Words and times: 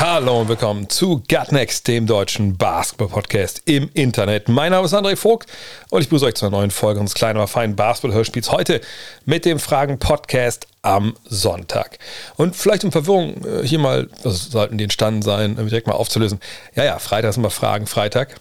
Hallo 0.00 0.40
und 0.40 0.48
willkommen 0.48 0.88
zu 0.88 1.22
Gutnext, 1.28 1.86
dem 1.86 2.06
deutschen 2.06 2.56
Basketball-Podcast 2.56 3.60
im 3.66 3.90
Internet. 3.92 4.48
Mein 4.48 4.72
Name 4.72 4.86
ist 4.86 4.94
André 4.94 5.16
Vogt 5.16 5.50
und 5.90 6.00
ich 6.00 6.08
begrüße 6.08 6.24
euch 6.24 6.34
zu 6.34 6.46
einer 6.46 6.56
neuen 6.56 6.70
Folge 6.70 7.00
unseres 7.00 7.14
kleinen, 7.14 7.36
aber 7.36 7.46
feinen 7.46 7.76
Basketball-Hörspiels. 7.76 8.52
Heute 8.52 8.80
mit 9.26 9.44
dem 9.44 9.58
Fragen-Podcast 9.58 10.66
am 10.80 11.14
Sonntag. 11.24 11.98
Und 12.36 12.56
vielleicht 12.56 12.84
um 12.84 12.92
Verwirrung 12.92 13.44
äh, 13.44 13.66
hier 13.66 13.78
mal, 13.78 14.08
was 14.22 14.46
sollten 14.46 14.78
die 14.78 14.84
entstanden 14.84 15.20
sein, 15.20 15.56
direkt 15.56 15.86
mal 15.86 15.92
aufzulösen. 15.92 16.40
Ja, 16.74 16.84
ja, 16.84 16.98
Freitag 16.98 17.30
ist 17.30 17.36
immer 17.36 17.50
Fragen, 17.50 17.86
Freitag. 17.86 18.36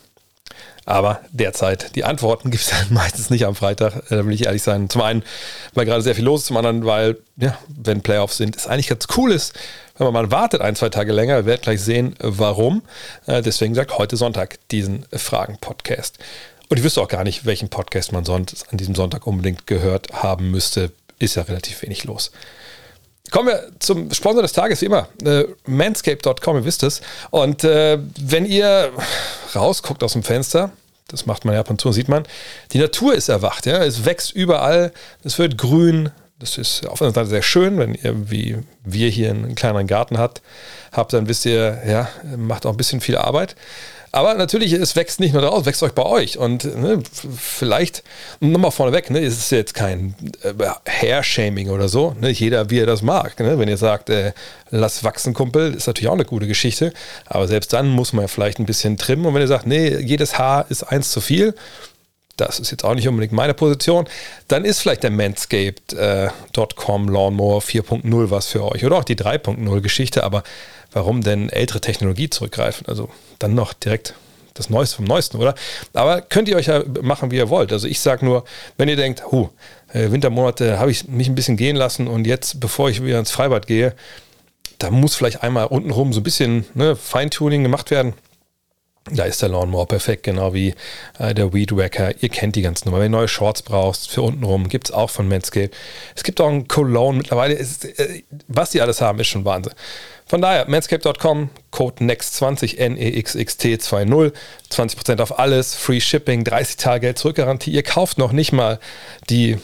Aber 0.85 1.21
derzeit, 1.31 1.95
die 1.95 2.03
Antworten 2.03 2.51
gibt 2.51 2.63
es 2.63 2.69
dann 2.69 2.87
meistens 2.93 3.29
nicht 3.29 3.45
am 3.45 3.55
Freitag, 3.55 3.95
äh, 4.09 4.15
da 4.15 4.25
will 4.25 4.33
ich 4.33 4.45
ehrlich 4.45 4.63
sein. 4.63 4.89
Zum 4.89 5.01
einen, 5.01 5.23
weil 5.73 5.85
gerade 5.85 6.01
sehr 6.01 6.15
viel 6.15 6.23
los 6.23 6.41
ist, 6.41 6.47
zum 6.47 6.57
anderen, 6.57 6.85
weil, 6.85 7.17
ja, 7.35 7.57
wenn 7.67 8.01
Playoffs 8.01 8.37
sind, 8.37 8.55
es 8.55 8.67
eigentlich 8.67 8.87
ganz 8.87 9.07
cool 9.17 9.33
ist, 9.33 9.53
wenn 9.97 10.13
man 10.13 10.31
wartet 10.31 10.61
ein, 10.61 10.75
zwei 10.75 10.89
Tage 10.89 11.11
länger. 11.13 11.37
Wir 11.37 11.45
werden 11.45 11.61
gleich 11.61 11.81
sehen, 11.81 12.15
warum. 12.19 12.81
Äh, 13.25 13.41
deswegen 13.41 13.75
sagt 13.75 13.97
heute 13.97 14.17
Sonntag 14.17 14.59
diesen 14.69 15.05
Fragen-Podcast. 15.13 16.17
Und 16.69 16.77
ich 16.77 16.83
wüsste 16.83 17.01
auch 17.01 17.07
gar 17.07 17.23
nicht, 17.23 17.45
welchen 17.45 17.69
Podcast 17.69 18.11
man 18.11 18.25
sonst 18.25 18.65
an 18.71 18.77
diesem 18.77 18.95
Sonntag 18.95 19.27
unbedingt 19.27 19.67
gehört 19.67 20.11
haben 20.23 20.51
müsste. 20.51 20.91
Ist 21.19 21.35
ja 21.35 21.43
relativ 21.43 21.81
wenig 21.83 22.03
los. 22.03 22.31
Kommen 23.31 23.49
wir 23.49 23.71
zum 23.79 24.11
Sponsor 24.11 24.41
des 24.41 24.53
Tages, 24.53 24.81
wie 24.81 24.85
immer. 24.85 25.07
Äh, 25.23 25.45
manscape.com, 25.65 26.57
ihr 26.57 26.65
wisst 26.65 26.83
es. 26.83 27.01
Und 27.31 27.63
äh, 27.63 27.97
wenn 28.19 28.45
ihr 28.45 28.91
rausguckt 29.55 30.03
aus 30.03 30.13
dem 30.13 30.23
Fenster, 30.23 30.71
das 31.07 31.25
macht 31.25 31.45
man 31.45 31.53
ja 31.53 31.61
ab 31.61 31.69
und 31.69 31.79
zu, 31.79 31.91
sieht 31.91 32.09
man, 32.09 32.25
die 32.71 32.79
Natur 32.79 33.13
ist 33.13 33.29
erwacht. 33.29 33.65
Ja? 33.65 33.83
Es 33.83 34.05
wächst 34.05 34.31
überall, 34.31 34.91
es 35.23 35.37
wird 35.39 35.57
grün. 35.57 36.11
Das 36.39 36.57
ist 36.57 36.85
auf 36.85 37.01
einer 37.01 37.13
Seite 37.13 37.29
sehr 37.29 37.41
schön, 37.41 37.77
wenn 37.77 37.93
ihr, 37.93 38.29
wie 38.29 38.57
wir 38.83 39.09
hier 39.09 39.29
einen 39.29 39.55
kleineren 39.55 39.87
Garten 39.87 40.17
habt, 40.17 40.41
habt, 40.91 41.13
dann 41.13 41.29
wisst 41.29 41.45
ihr, 41.45 41.81
ja, 41.87 42.09
macht 42.35 42.65
auch 42.65 42.71
ein 42.71 42.77
bisschen 42.77 42.99
viel 42.99 43.17
Arbeit. 43.17 43.55
Aber 44.15 44.33
natürlich, 44.33 44.71
es 44.71 44.95
wächst 44.95 45.19
nicht 45.19 45.33
nur 45.33 45.41
draus, 45.41 45.61
es 45.61 45.65
wächst 45.65 45.83
euch 45.83 45.91
bei 45.91 46.03
euch. 46.03 46.37
Und 46.37 46.63
ne, 46.63 47.03
vielleicht, 47.37 48.01
nochmal 48.39 48.71
vorneweg, 48.71 49.09
ne, 49.09 49.19
es 49.19 49.37
ist 49.37 49.51
jetzt 49.51 49.73
kein 49.73 50.15
äh, 50.41 50.53
Hair-Shaming 50.89 51.69
oder 51.69 51.89
so. 51.89 52.15
Ne, 52.21 52.29
jeder, 52.29 52.69
wie 52.69 52.79
er 52.79 52.85
das 52.85 53.01
mag. 53.01 53.37
Ne? 53.41 53.59
Wenn 53.59 53.67
ihr 53.67 53.75
sagt, 53.75 54.09
äh, 54.09 54.31
lass 54.69 55.03
wachsen, 55.03 55.33
Kumpel, 55.33 55.73
ist 55.73 55.87
natürlich 55.87 56.07
auch 56.07 56.13
eine 56.13 56.23
gute 56.23 56.47
Geschichte. 56.47 56.93
Aber 57.25 57.45
selbst 57.49 57.73
dann 57.73 57.89
muss 57.89 58.13
man 58.13 58.29
vielleicht 58.29 58.57
ein 58.59 58.65
bisschen 58.65 58.95
trimmen. 58.97 59.25
Und 59.25 59.33
wenn 59.33 59.41
ihr 59.41 59.49
sagt, 59.49 59.67
nee, 59.67 59.97
jedes 59.97 60.39
Haar 60.39 60.65
ist 60.69 60.83
eins 60.83 61.11
zu 61.11 61.19
viel, 61.19 61.53
das 62.37 62.59
ist 62.59 62.71
jetzt 62.71 62.83
auch 62.83 62.95
nicht 62.95 63.07
unbedingt 63.07 63.33
meine 63.33 63.53
Position, 63.53 64.07
dann 64.47 64.65
ist 64.65 64.79
vielleicht 64.79 65.03
der 65.03 65.11
Manscaped.com 65.11 67.07
äh, 67.07 67.11
Lawnmower 67.11 67.61
4.0 67.61 68.29
was 68.29 68.47
für 68.47 68.63
euch. 68.63 68.85
Oder 68.85 68.97
auch 68.97 69.03
die 69.03 69.15
3.0 69.15 69.81
Geschichte, 69.81 70.23
aber 70.23 70.43
warum 70.91 71.21
denn 71.21 71.49
ältere 71.49 71.81
Technologie 71.81 72.29
zurückgreifen? 72.29 72.87
Also 72.87 73.09
dann 73.39 73.55
noch 73.55 73.73
direkt 73.73 74.15
das 74.53 74.69
Neueste 74.69 74.97
vom 74.97 75.05
Neuesten, 75.05 75.37
oder? 75.37 75.53
Aber 75.93 76.21
könnt 76.21 76.47
ihr 76.47 76.55
euch 76.55 76.67
ja 76.67 76.83
machen, 77.01 77.29
wie 77.29 77.35
ihr 77.35 77.49
wollt. 77.49 77.71
Also 77.71 77.87
ich 77.87 77.99
sage 77.99 78.25
nur, 78.25 78.45
wenn 78.77 78.89
ihr 78.89 78.95
denkt, 78.95 79.23
huh, 79.31 79.49
äh, 79.93 80.11
Wintermonate 80.11 80.79
habe 80.79 80.91
ich 80.91 81.07
mich 81.07 81.27
ein 81.27 81.35
bisschen 81.35 81.57
gehen 81.57 81.75
lassen 81.75 82.07
und 82.07 82.25
jetzt, 82.25 82.59
bevor 82.59 82.89
ich 82.89 83.03
wieder 83.03 83.19
ins 83.19 83.31
Freibad 83.31 83.67
gehe, 83.67 83.93
da 84.77 84.91
muss 84.91 85.15
vielleicht 85.15 85.43
einmal 85.43 85.67
untenrum 85.67 86.13
so 86.13 86.19
ein 86.21 86.23
bisschen 86.23 86.65
ne, 86.73 86.95
Feintuning 86.95 87.63
gemacht 87.63 87.91
werden. 87.91 88.13
Da 89.11 89.25
ist 89.25 89.39
der 89.43 89.49
Lawnmower 89.49 89.87
perfekt, 89.87 90.23
genau 90.23 90.55
wie 90.55 90.73
äh, 91.19 91.35
der 91.35 91.53
Weed 91.53 91.75
Wacker. 91.75 92.15
Ihr 92.23 92.29
kennt 92.29 92.55
die 92.55 92.63
ganzen 92.63 92.87
Nummer. 92.89 92.99
Wenn 92.99 93.13
ihr 93.13 93.17
neue 93.17 93.27
Shorts 93.27 93.61
brauchst, 93.61 94.09
für 94.09 94.23
untenrum, 94.23 94.67
gibt 94.67 94.87
es 94.87 94.91
auch 94.91 95.11
von 95.11 95.27
Manscaped. 95.27 95.75
Es 96.15 96.23
gibt 96.23 96.41
auch 96.41 96.47
einen 96.49 96.67
Cologne 96.67 97.19
mittlerweile. 97.19 97.53
Ist, 97.53 97.85
äh, 97.85 98.23
was 98.47 98.71
die 98.71 98.81
alles 98.81 99.01
haben, 99.01 99.19
ist 99.19 99.27
schon 99.27 99.45
Wahnsinn. 99.45 99.73
Von 100.25 100.41
daher, 100.41 100.67
manscaped.com, 100.67 101.51
Code 101.69 102.03
NEXT20, 102.03 102.77
N-E-X-X-T-2-0, 102.79 104.33
20% 104.71 105.21
auf 105.21 105.37
alles, 105.37 105.75
Free 105.75 106.01
Shipping, 106.01 106.43
30 106.43 106.77
Tage 106.77 107.01
Geld 107.01 107.19
zurückgarantie. 107.19 107.69
Ihr 107.69 107.83
kauft 107.83 108.17
noch 108.17 108.31
nicht 108.31 108.53
mal 108.53 108.79
die 109.29 109.59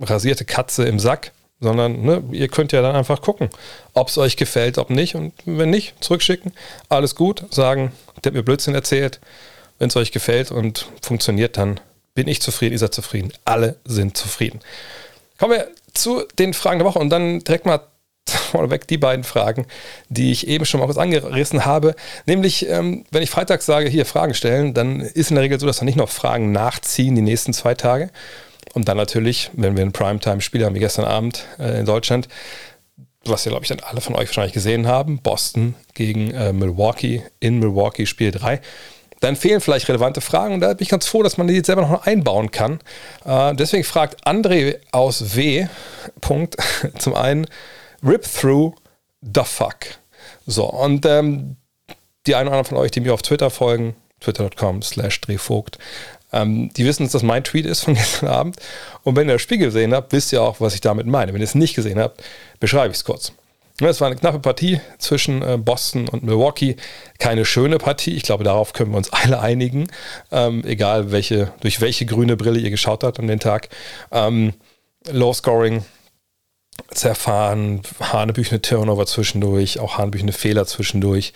rasierte 0.00 0.46
Katze 0.46 0.84
im 0.84 0.98
Sack, 0.98 1.32
sondern 1.62 2.02
ne, 2.02 2.22
ihr 2.32 2.48
könnt 2.48 2.72
ja 2.72 2.82
dann 2.82 2.96
einfach 2.96 3.22
gucken, 3.22 3.48
ob 3.94 4.08
es 4.08 4.18
euch 4.18 4.36
gefällt, 4.36 4.76
ob 4.76 4.90
nicht. 4.90 5.14
Und 5.14 5.32
wenn 5.46 5.70
nicht, 5.70 5.94
zurückschicken, 6.02 6.52
alles 6.88 7.14
gut, 7.14 7.44
sagen, 7.50 7.92
der 8.22 8.30
hat 8.30 8.34
mir 8.34 8.42
Blödsinn 8.42 8.74
erzählt. 8.74 9.20
Wenn 9.78 9.88
es 9.88 9.96
euch 9.96 10.12
gefällt 10.12 10.50
und 10.50 10.88
funktioniert, 11.00 11.56
dann 11.56 11.80
bin 12.14 12.28
ich 12.28 12.42
zufrieden, 12.42 12.72
ihr 12.72 12.78
seid 12.78 12.94
zufrieden. 12.94 13.32
Alle 13.44 13.76
sind 13.84 14.16
zufrieden. 14.16 14.60
Kommen 15.38 15.54
wir 15.54 15.68
zu 15.94 16.24
den 16.38 16.52
Fragen 16.52 16.78
der 16.78 16.86
Woche 16.86 16.98
und 16.98 17.10
dann 17.10 17.40
direkt 17.40 17.64
mal 17.64 17.80
vorneweg 18.26 18.86
die 18.86 18.98
beiden 18.98 19.24
Fragen, 19.24 19.66
die 20.08 20.32
ich 20.32 20.46
eben 20.46 20.64
schon 20.64 20.80
mal 20.80 20.86
kurz 20.86 20.98
angerissen 20.98 21.64
habe. 21.64 21.94
Nämlich, 22.26 22.68
ähm, 22.68 23.04
wenn 23.10 23.22
ich 23.22 23.30
freitags 23.30 23.66
sage, 23.66 23.88
hier 23.88 24.06
Fragen 24.06 24.34
stellen, 24.34 24.74
dann 24.74 25.00
ist 25.00 25.30
in 25.30 25.36
der 25.36 25.44
Regel 25.44 25.58
so, 25.58 25.66
dass 25.66 25.78
dann 25.78 25.86
nicht 25.86 25.96
noch 25.96 26.08
Fragen 26.08 26.52
nachziehen 26.52 27.14
die 27.14 27.22
nächsten 27.22 27.52
zwei 27.52 27.74
Tage. 27.74 28.10
Und 28.72 28.88
dann 28.88 28.96
natürlich, 28.96 29.50
wenn 29.54 29.76
wir 29.76 29.84
ein 29.84 29.92
Primetime-Spiel 29.92 30.64
haben, 30.64 30.74
wie 30.74 30.80
gestern 30.80 31.04
Abend 31.04 31.46
äh, 31.58 31.78
in 31.78 31.86
Deutschland, 31.86 32.28
was 33.24 33.44
ja, 33.44 33.50
glaube 33.50 33.64
ich, 33.64 33.68
dann 33.68 33.80
alle 33.80 34.00
von 34.00 34.14
euch 34.14 34.28
wahrscheinlich 34.28 34.54
gesehen 34.54 34.86
haben, 34.86 35.18
Boston 35.18 35.74
gegen 35.94 36.32
äh, 36.32 36.52
Milwaukee 36.52 37.22
in 37.40 37.58
Milwaukee 37.58 38.06
Spiel 38.06 38.30
3, 38.30 38.60
dann 39.20 39.36
fehlen 39.36 39.60
vielleicht 39.60 39.88
relevante 39.88 40.20
Fragen 40.20 40.54
und 40.54 40.60
da 40.60 40.74
bin 40.74 40.82
ich 40.82 40.88
ganz 40.88 41.06
froh, 41.06 41.22
dass 41.22 41.38
man 41.38 41.46
die 41.46 41.54
jetzt 41.54 41.66
selber 41.66 41.82
noch 41.82 42.06
einbauen 42.06 42.50
kann. 42.50 42.80
Äh, 43.24 43.54
deswegen 43.54 43.84
fragt 43.84 44.26
André 44.26 44.78
aus 44.90 45.36
W. 45.36 45.66
Punkt, 46.20 46.56
zum 46.98 47.14
einen, 47.14 47.46
Rip 48.04 48.24
Through 48.24 48.74
the 49.20 49.42
Fuck. 49.44 49.98
So, 50.46 50.64
und 50.64 51.06
ähm, 51.06 51.56
die 52.26 52.34
einen 52.34 52.48
oder 52.48 52.56
anderen 52.56 52.76
von 52.76 52.78
euch, 52.78 52.90
die 52.90 53.00
mir 53.00 53.14
auf 53.14 53.22
Twitter 53.22 53.50
folgen, 53.50 53.94
twitter.com 54.20 54.82
slash 54.82 55.20
drehvogt, 55.20 55.78
ähm, 56.32 56.70
die 56.74 56.84
wissen, 56.84 57.04
dass 57.04 57.12
das 57.12 57.22
mein 57.22 57.44
Tweet 57.44 57.66
ist 57.66 57.80
von 57.80 57.94
gestern 57.94 58.28
Abend. 58.28 58.56
Und 59.02 59.16
wenn 59.16 59.28
ihr 59.28 59.34
das 59.34 59.42
Spiel 59.42 59.58
gesehen 59.58 59.94
habt, 59.94 60.12
wisst 60.12 60.32
ihr 60.32 60.42
auch, 60.42 60.60
was 60.60 60.74
ich 60.74 60.80
damit 60.80 61.06
meine. 61.06 61.32
Wenn 61.32 61.40
ihr 61.40 61.46
es 61.46 61.54
nicht 61.54 61.74
gesehen 61.74 61.98
habt, 61.98 62.22
beschreibe 62.60 62.92
ich 62.92 62.98
es 62.98 63.04
kurz. 63.04 63.32
Es 63.80 64.00
war 64.00 64.06
eine 64.06 64.16
knappe 64.16 64.38
Partie 64.38 64.80
zwischen 64.98 65.42
äh, 65.42 65.56
Boston 65.56 66.08
und 66.08 66.22
Milwaukee. 66.22 66.76
Keine 67.18 67.44
schöne 67.44 67.78
Partie. 67.78 68.14
Ich 68.14 68.22
glaube, 68.22 68.44
darauf 68.44 68.74
können 68.74 68.92
wir 68.92 68.98
uns 68.98 69.12
alle 69.12 69.40
einigen. 69.40 69.88
Ähm, 70.30 70.62
egal, 70.64 71.10
welche, 71.10 71.52
durch 71.60 71.80
welche 71.80 72.06
grüne 72.06 72.36
Brille 72.36 72.60
ihr 72.60 72.70
geschaut 72.70 73.02
habt 73.02 73.18
an 73.18 73.26
den 73.26 73.40
Tag. 73.40 73.70
Ähm, 74.12 74.52
Low 75.10 75.32
Scoring, 75.32 75.84
zerfahren, 76.90 77.82
hanebüchene 78.00 78.62
Turnover 78.62 79.06
zwischendurch, 79.06 79.80
auch 79.80 79.98
hanebüchene 79.98 80.32
Fehler 80.32 80.66
zwischendurch. 80.66 81.32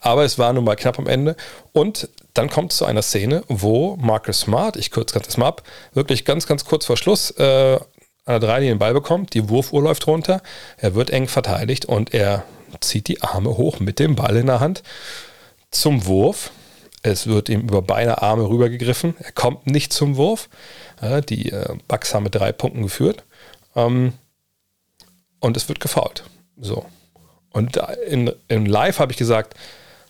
Aber 0.00 0.24
es 0.24 0.38
war 0.38 0.52
nun 0.52 0.64
mal 0.64 0.76
knapp 0.76 0.98
am 0.98 1.06
Ende. 1.06 1.36
Und 1.72 2.08
dann 2.34 2.48
kommt 2.48 2.72
es 2.72 2.78
zu 2.78 2.84
einer 2.84 3.02
Szene, 3.02 3.44
wo 3.48 3.96
Marcus 3.96 4.40
Smart, 4.40 4.76
ich 4.76 4.90
kürze 4.90 5.18
das 5.18 5.36
mal 5.36 5.48
ab, 5.48 5.62
wirklich 5.92 6.24
ganz, 6.24 6.46
ganz 6.46 6.64
kurz 6.64 6.86
vor 6.86 6.96
Schluss 6.96 7.30
äh, 7.32 7.78
an 8.24 8.40
der 8.40 8.40
Dreilinie 8.40 8.74
den 8.74 8.78
Ball 8.78 8.94
bekommt, 8.94 9.34
die 9.34 9.48
Wurfuhr 9.48 9.82
läuft 9.82 10.06
runter, 10.06 10.42
er 10.76 10.94
wird 10.94 11.10
eng 11.10 11.28
verteidigt 11.28 11.84
und 11.84 12.14
er 12.14 12.44
zieht 12.80 13.08
die 13.08 13.22
Arme 13.22 13.56
hoch 13.56 13.80
mit 13.80 13.98
dem 13.98 14.16
Ball 14.16 14.36
in 14.36 14.46
der 14.46 14.60
Hand 14.60 14.82
zum 15.70 16.06
Wurf. 16.06 16.52
Es 17.02 17.26
wird 17.26 17.48
ihm 17.48 17.62
über 17.62 17.82
beide 17.82 18.22
Arme 18.22 18.48
rübergegriffen. 18.48 19.16
Er 19.18 19.32
kommt 19.32 19.66
nicht 19.66 19.92
zum 19.92 20.16
Wurf. 20.16 20.48
Die 21.28 21.50
äh, 21.50 21.76
Bucks 21.88 22.14
haben 22.14 22.22
mit 22.22 22.34
drei 22.34 22.52
Punkten 22.52 22.82
geführt. 22.82 23.24
Ähm, 23.74 24.12
und 25.40 25.56
es 25.56 25.68
wird 25.68 25.80
gefault. 25.80 26.22
So. 26.56 26.86
Und 27.50 27.76
in, 28.06 28.30
in 28.46 28.66
Live 28.66 29.00
habe 29.00 29.10
ich 29.10 29.18
gesagt, 29.18 29.54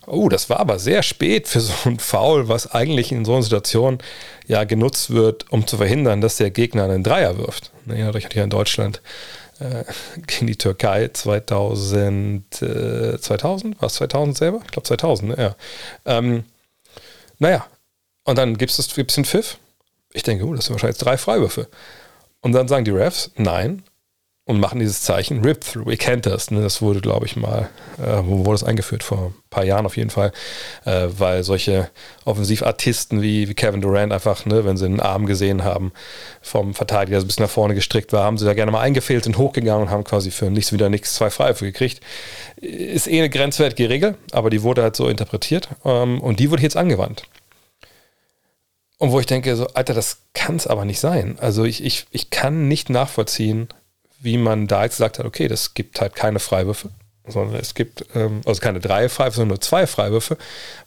oh, 0.07 0.29
das 0.29 0.51
war 0.51 0.61
aber 0.61 0.79
sehr 0.79 1.03
spät 1.03 1.49
für 1.49 1.61
so 1.61 1.73
ein 1.85 1.99
Foul, 1.99 2.49
was 2.49 2.71
eigentlich 2.73 3.13
in 3.13 3.25
so 3.25 3.35
einer 3.35 3.43
Situation 3.43 3.99
ja 4.47 4.65
genutzt 4.65 5.11
wird, 5.11 5.51
um 5.51 5.67
zu 5.67 5.77
verhindern, 5.77 6.21
dass 6.21 6.37
der 6.37 6.51
Gegner 6.51 6.85
einen 6.85 7.03
Dreier 7.03 7.39
wirft. 7.39 7.73
Erinnert 7.87 8.17
euch 8.17 8.29
ja 8.33 8.45
in 8.45 8.51
Deutschland 8.51 9.01
äh, 9.61 9.85
gegen 10.27 10.47
die 10.47 10.57
Türkei 10.57 11.09
2000, 11.09 12.63
äh, 12.63 13.19
2000? 13.19 13.81
War 13.81 13.87
es 13.87 13.95
2000 13.95 14.37
selber? 14.37 14.61
Ich 14.65 14.71
glaube 14.71 14.87
2000, 14.87 15.31
ne? 15.31 15.43
ja. 15.43 15.57
Ähm, 16.05 16.45
naja, 17.39 17.67
und 18.25 18.39
dann 18.39 18.57
gibt 18.57 18.77
es 18.77 18.95
gibt's 18.95 19.17
einen 19.17 19.25
Pfiff. 19.25 19.59
Ich 20.13 20.23
denke, 20.23 20.45
oh, 20.45 20.55
das 20.55 20.67
sind 20.67 20.75
wahrscheinlich 20.75 20.99
drei 20.99 21.17
Freiwürfe. 21.17 21.69
Und 22.41 22.53
dann 22.53 22.69
sagen 22.69 22.85
die 22.85 22.91
Refs, 22.91 23.31
nein, 23.37 23.83
und 24.45 24.59
machen 24.59 24.81
dieses 24.81 25.03
Zeichen 25.03 25.45
Rip 25.45 25.61
Through. 25.61 25.89
Ihr 25.91 25.97
kennt 25.97 26.27
das, 26.27 26.51
ne? 26.51 26.63
das 26.63 26.83
wurde, 26.83 27.01
glaube 27.01 27.27
ich, 27.27 27.37
mal, 27.37 27.71
äh, 27.99 28.19
wo 28.25 28.39
wurde 28.45 28.55
das 28.59 28.65
eingeführt? 28.65 29.05
Vor 29.05 29.27
ein 29.29 29.35
paar 29.51 29.65
Jahren 29.65 29.87
auf 29.87 29.97
jeden 29.97 30.11
Fall, 30.11 30.33
äh, 30.85 31.07
weil 31.17 31.45
solche 31.45 31.91
Offensivartisten 32.25 33.23
wie, 33.23 33.49
wie 33.49 33.55
Kevin 33.55 33.81
Durant 33.81 34.13
einfach, 34.13 34.45
ne, 34.45 34.65
wenn 34.65 34.77
sie 34.77 34.87
einen 34.87 34.99
Arm 34.99 35.27
gesehen 35.27 35.63
haben 35.63 35.93
vom 36.41 36.75
Verteidiger, 36.75 37.21
so 37.21 37.25
ein 37.25 37.29
bisschen 37.29 37.45
nach 37.45 37.51
vorne 37.51 37.77
gestrickt 37.77 38.13
war, 38.13 38.25
haben 38.25 38.37
sie 38.37 38.45
da 38.45 38.55
gerne 38.55 38.73
mal 38.73 38.81
eingefehlt, 38.81 39.23
sind 39.23 39.39
hochgegangen 39.39 39.85
und 39.85 39.91
haben 39.91 40.03
quasi 40.03 40.33
für 40.33 40.51
nichts 40.51 40.73
wieder 40.73 40.89
nichts 40.89 41.15
zwei 41.15 41.31
Freiwürfe 41.31 41.67
gekriegt. 41.67 42.01
Ist 42.57 43.07
eh 43.07 43.19
eine 43.21 43.31
grenzwertige 43.31 43.89
Regel, 43.89 44.17
aber 44.33 44.51
die 44.51 44.63
wurde 44.63 44.83
halt 44.83 44.97
so 44.97 45.09
interpretiert 45.09 45.69
ähm, 45.85 46.21
und 46.21 46.41
die 46.41 46.51
wurde 46.51 46.63
jetzt 46.63 46.77
angewandt. 46.77 47.23
Und 48.99 49.13
wo 49.13 49.21
ich 49.21 49.27
denke, 49.27 49.55
so, 49.57 49.67
Alter, 49.69 49.95
das 49.95 50.19
kann 50.33 50.57
es 50.57 50.67
aber 50.67 50.85
nicht 50.85 51.01
sein. 51.01 51.37
Also 51.41 51.65
ich, 51.65 51.85
ich, 51.85 52.07
ich 52.11 52.31
kann 52.31 52.69
nicht 52.69 52.89
nachvollziehen, 52.89 53.69
wie 54.23 54.39
man 54.39 54.67
da 54.67 54.85
jetzt 54.85 54.97
gesagt 54.97 55.19
hat, 55.19 55.27
okay, 55.27 55.49
das 55.49 55.75
gibt 55.75 56.01
halt 56.01 56.15
keine 56.15 56.39
Freiwürfe, 56.39 56.91
sondern 57.27 57.61
es 57.61 57.75
gibt, 57.75 58.05
ähm, 58.15 58.41
also 58.45 58.61
keine 58.61 58.81
drei 58.81 59.09
Freiwürfe, 59.09 59.37
sondern 59.37 59.57
nur 59.57 59.61
zwei 59.61 59.87
Freiwürfe, 59.87 60.37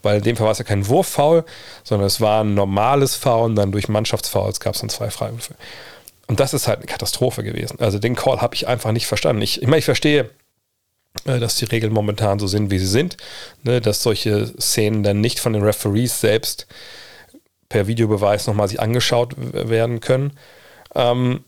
weil 0.02 0.18
in 0.18 0.24
dem 0.24 0.36
Fall 0.36 0.46
war 0.46 0.52
es 0.52 0.60
ja 0.60 0.66
kein 0.66 0.88
Wurffoul, 0.88 1.44
sondern 1.84 2.08
es 2.08 2.22
war 2.22 2.44
ein 2.44 2.54
normales 2.54 3.16
Foul 3.16 3.46
und 3.46 3.56
dann 3.56 3.72
durch 3.72 3.88
Mannschaftsfouls 3.88 4.60
gab 4.60 4.76
es 4.76 4.82
dann 4.82 4.90
zwei 4.90 5.10
Freiwürfe. 5.10 5.56
Und 6.28 6.40
das 6.40 6.54
ist 6.54 6.68
halt 6.68 6.80
eine 6.80 6.88
Katastrophe 6.88 7.44
gewesen. 7.44 7.80
Also 7.80 8.00
den 8.00 8.16
Call 8.16 8.42
habe 8.42 8.56
ich 8.56 8.68
einfach 8.68 8.92
nicht 8.92 9.06
verstanden. 9.06 9.42
Ich, 9.42 9.62
ich 9.62 9.68
meine, 9.68 9.80
ich 9.80 9.86
verstehe, 9.86 10.32
äh, 11.26 11.40
dass 11.40 11.56
die 11.56 11.66
Regeln 11.66 11.94
momentan 11.94 12.40
so 12.40 12.48
sind, 12.48 12.72
wie 12.72 12.80
sie 12.80 12.88
sind, 12.88 13.18
ne, 13.64 13.82
dass 13.82 14.04
solche 14.04 14.48
Szenen 14.60 15.04
dann 15.04 15.22
nicht 15.22 15.40
von 15.40 15.54
den 15.54 15.64
Referees 15.64 16.20
selbst 16.20 16.68
per 17.70 17.88
Videobeweis 17.88 18.48
nochmal 18.48 18.68
sich 18.68 18.80
angeschaut 18.80 19.36
werden 19.38 20.00
können. 20.00 20.38
Ähm, 20.94 21.44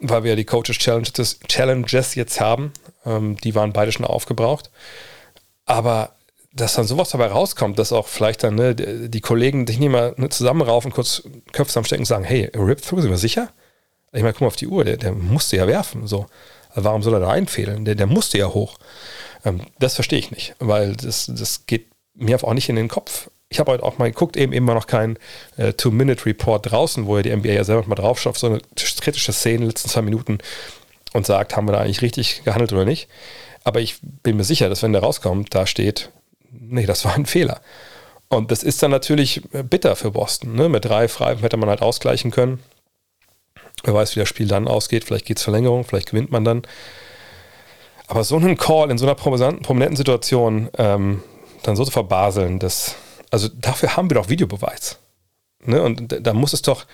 weil 0.00 0.22
wir 0.22 0.30
ja 0.30 0.36
die 0.36 0.44
Coaches 0.44 0.78
Challenges, 0.78 1.40
Challenges 1.48 2.14
jetzt 2.14 2.40
haben. 2.40 2.72
Ähm, 3.04 3.36
die 3.38 3.54
waren 3.54 3.72
beide 3.72 3.92
schon 3.92 4.06
aufgebraucht. 4.06 4.70
Aber 5.66 6.14
dass 6.52 6.74
dann 6.74 6.86
sowas 6.86 7.10
dabei 7.10 7.26
rauskommt, 7.26 7.78
dass 7.78 7.92
auch 7.92 8.08
vielleicht 8.08 8.42
dann 8.42 8.54
ne, 8.54 8.74
die, 8.74 9.20
Kollegen 9.20 9.66
dich 9.66 9.78
nicht 9.78 9.90
mal 9.90 10.14
ne, 10.16 10.28
zusammenraufen, 10.28 10.92
kurz 10.92 11.22
Köpfe 11.52 11.68
zusammenstecken 11.68 12.02
und 12.02 12.06
sagen, 12.06 12.24
hey, 12.24 12.50
Rip-Through, 12.54 13.02
sind 13.02 13.10
wir 13.10 13.18
sicher? 13.18 13.50
Ich 14.12 14.22
meine, 14.22 14.32
guck 14.32 14.42
mal 14.42 14.46
auf 14.48 14.56
die 14.56 14.66
Uhr, 14.66 14.84
der, 14.84 14.96
der 14.96 15.12
musste 15.12 15.56
ja 15.56 15.66
werfen. 15.66 16.06
So. 16.06 16.26
Warum 16.74 17.02
soll 17.02 17.14
er 17.14 17.20
da 17.20 17.30
einfehlen? 17.30 17.84
Der, 17.84 17.94
der 17.94 18.06
musste 18.06 18.38
ja 18.38 18.48
hoch. 18.48 18.78
Ähm, 19.44 19.62
das 19.78 19.94
verstehe 19.94 20.18
ich 20.18 20.30
nicht, 20.30 20.54
weil 20.58 20.96
das, 20.96 21.30
das 21.32 21.66
geht 21.66 21.88
mir 22.14 22.42
auch 22.42 22.54
nicht 22.54 22.68
in 22.68 22.76
den 22.76 22.88
Kopf 22.88 23.30
ich 23.50 23.58
habe 23.58 23.72
heute 23.72 23.82
auch 23.82 23.98
mal 23.98 24.10
geguckt, 24.10 24.36
eben 24.36 24.52
immer 24.52 24.74
noch 24.74 24.86
kein 24.86 25.18
äh, 25.56 25.72
Two-Minute-Report 25.72 26.70
draußen, 26.70 27.06
wo 27.06 27.16
ja 27.16 27.22
die 27.22 27.34
NBA 27.34 27.52
ja 27.52 27.64
selber 27.64 27.86
mal 27.88 27.94
drauf 27.94 28.20
schafft, 28.20 28.38
so 28.38 28.48
eine 28.48 28.60
kritische 29.00 29.32
Szene 29.32 29.54
in 29.56 29.60
den 29.62 29.68
letzten 29.70 29.88
zwei 29.88 30.02
Minuten 30.02 30.38
und 31.14 31.26
sagt, 31.26 31.56
haben 31.56 31.66
wir 31.66 31.72
da 31.72 31.80
eigentlich 31.80 32.02
richtig 32.02 32.44
gehandelt 32.44 32.72
oder 32.72 32.84
nicht. 32.84 33.08
Aber 33.64 33.80
ich 33.80 33.98
bin 34.02 34.36
mir 34.36 34.44
sicher, 34.44 34.68
dass 34.68 34.82
wenn 34.82 34.92
der 34.92 35.02
rauskommt, 35.02 35.54
da 35.54 35.66
steht, 35.66 36.10
nee, 36.50 36.86
das 36.86 37.04
war 37.04 37.14
ein 37.14 37.26
Fehler. 37.26 37.60
Und 38.28 38.50
das 38.50 38.62
ist 38.62 38.82
dann 38.82 38.90
natürlich 38.90 39.42
bitter 39.50 39.96
für 39.96 40.10
Boston. 40.10 40.54
Ne? 40.54 40.68
Mit 40.68 40.84
drei 40.84 41.08
Freiwürfen 41.08 41.42
hätte 41.42 41.56
man 41.56 41.70
halt 41.70 41.80
ausgleichen 41.80 42.30
können. 42.30 42.62
Wer 43.84 43.94
weiß, 43.94 44.14
wie 44.14 44.20
das 44.20 44.28
Spiel 44.28 44.48
dann 44.48 44.68
ausgeht. 44.68 45.04
Vielleicht 45.04 45.24
geht 45.24 45.38
es 45.38 45.44
Verlängerung, 45.44 45.84
vielleicht 45.84 46.10
gewinnt 46.10 46.30
man 46.30 46.44
dann. 46.44 46.62
Aber 48.06 48.24
so 48.24 48.36
einen 48.36 48.56
Call 48.56 48.90
in 48.90 48.98
so 48.98 49.06
einer 49.06 49.14
prominenten 49.14 49.96
Situation 49.96 50.68
ähm, 50.76 51.22
dann 51.62 51.76
so 51.76 51.84
zu 51.84 51.90
verbaseln, 51.90 52.58
das, 52.58 52.96
also 53.30 53.48
dafür 53.48 53.96
haben 53.96 54.10
wir 54.10 54.16
doch 54.16 54.28
Videobeweis. 54.28 54.98
Ne? 55.64 55.82
Und 55.82 56.26
da 56.26 56.32
muss 56.34 56.52
es 56.52 56.62
doch 56.62 56.86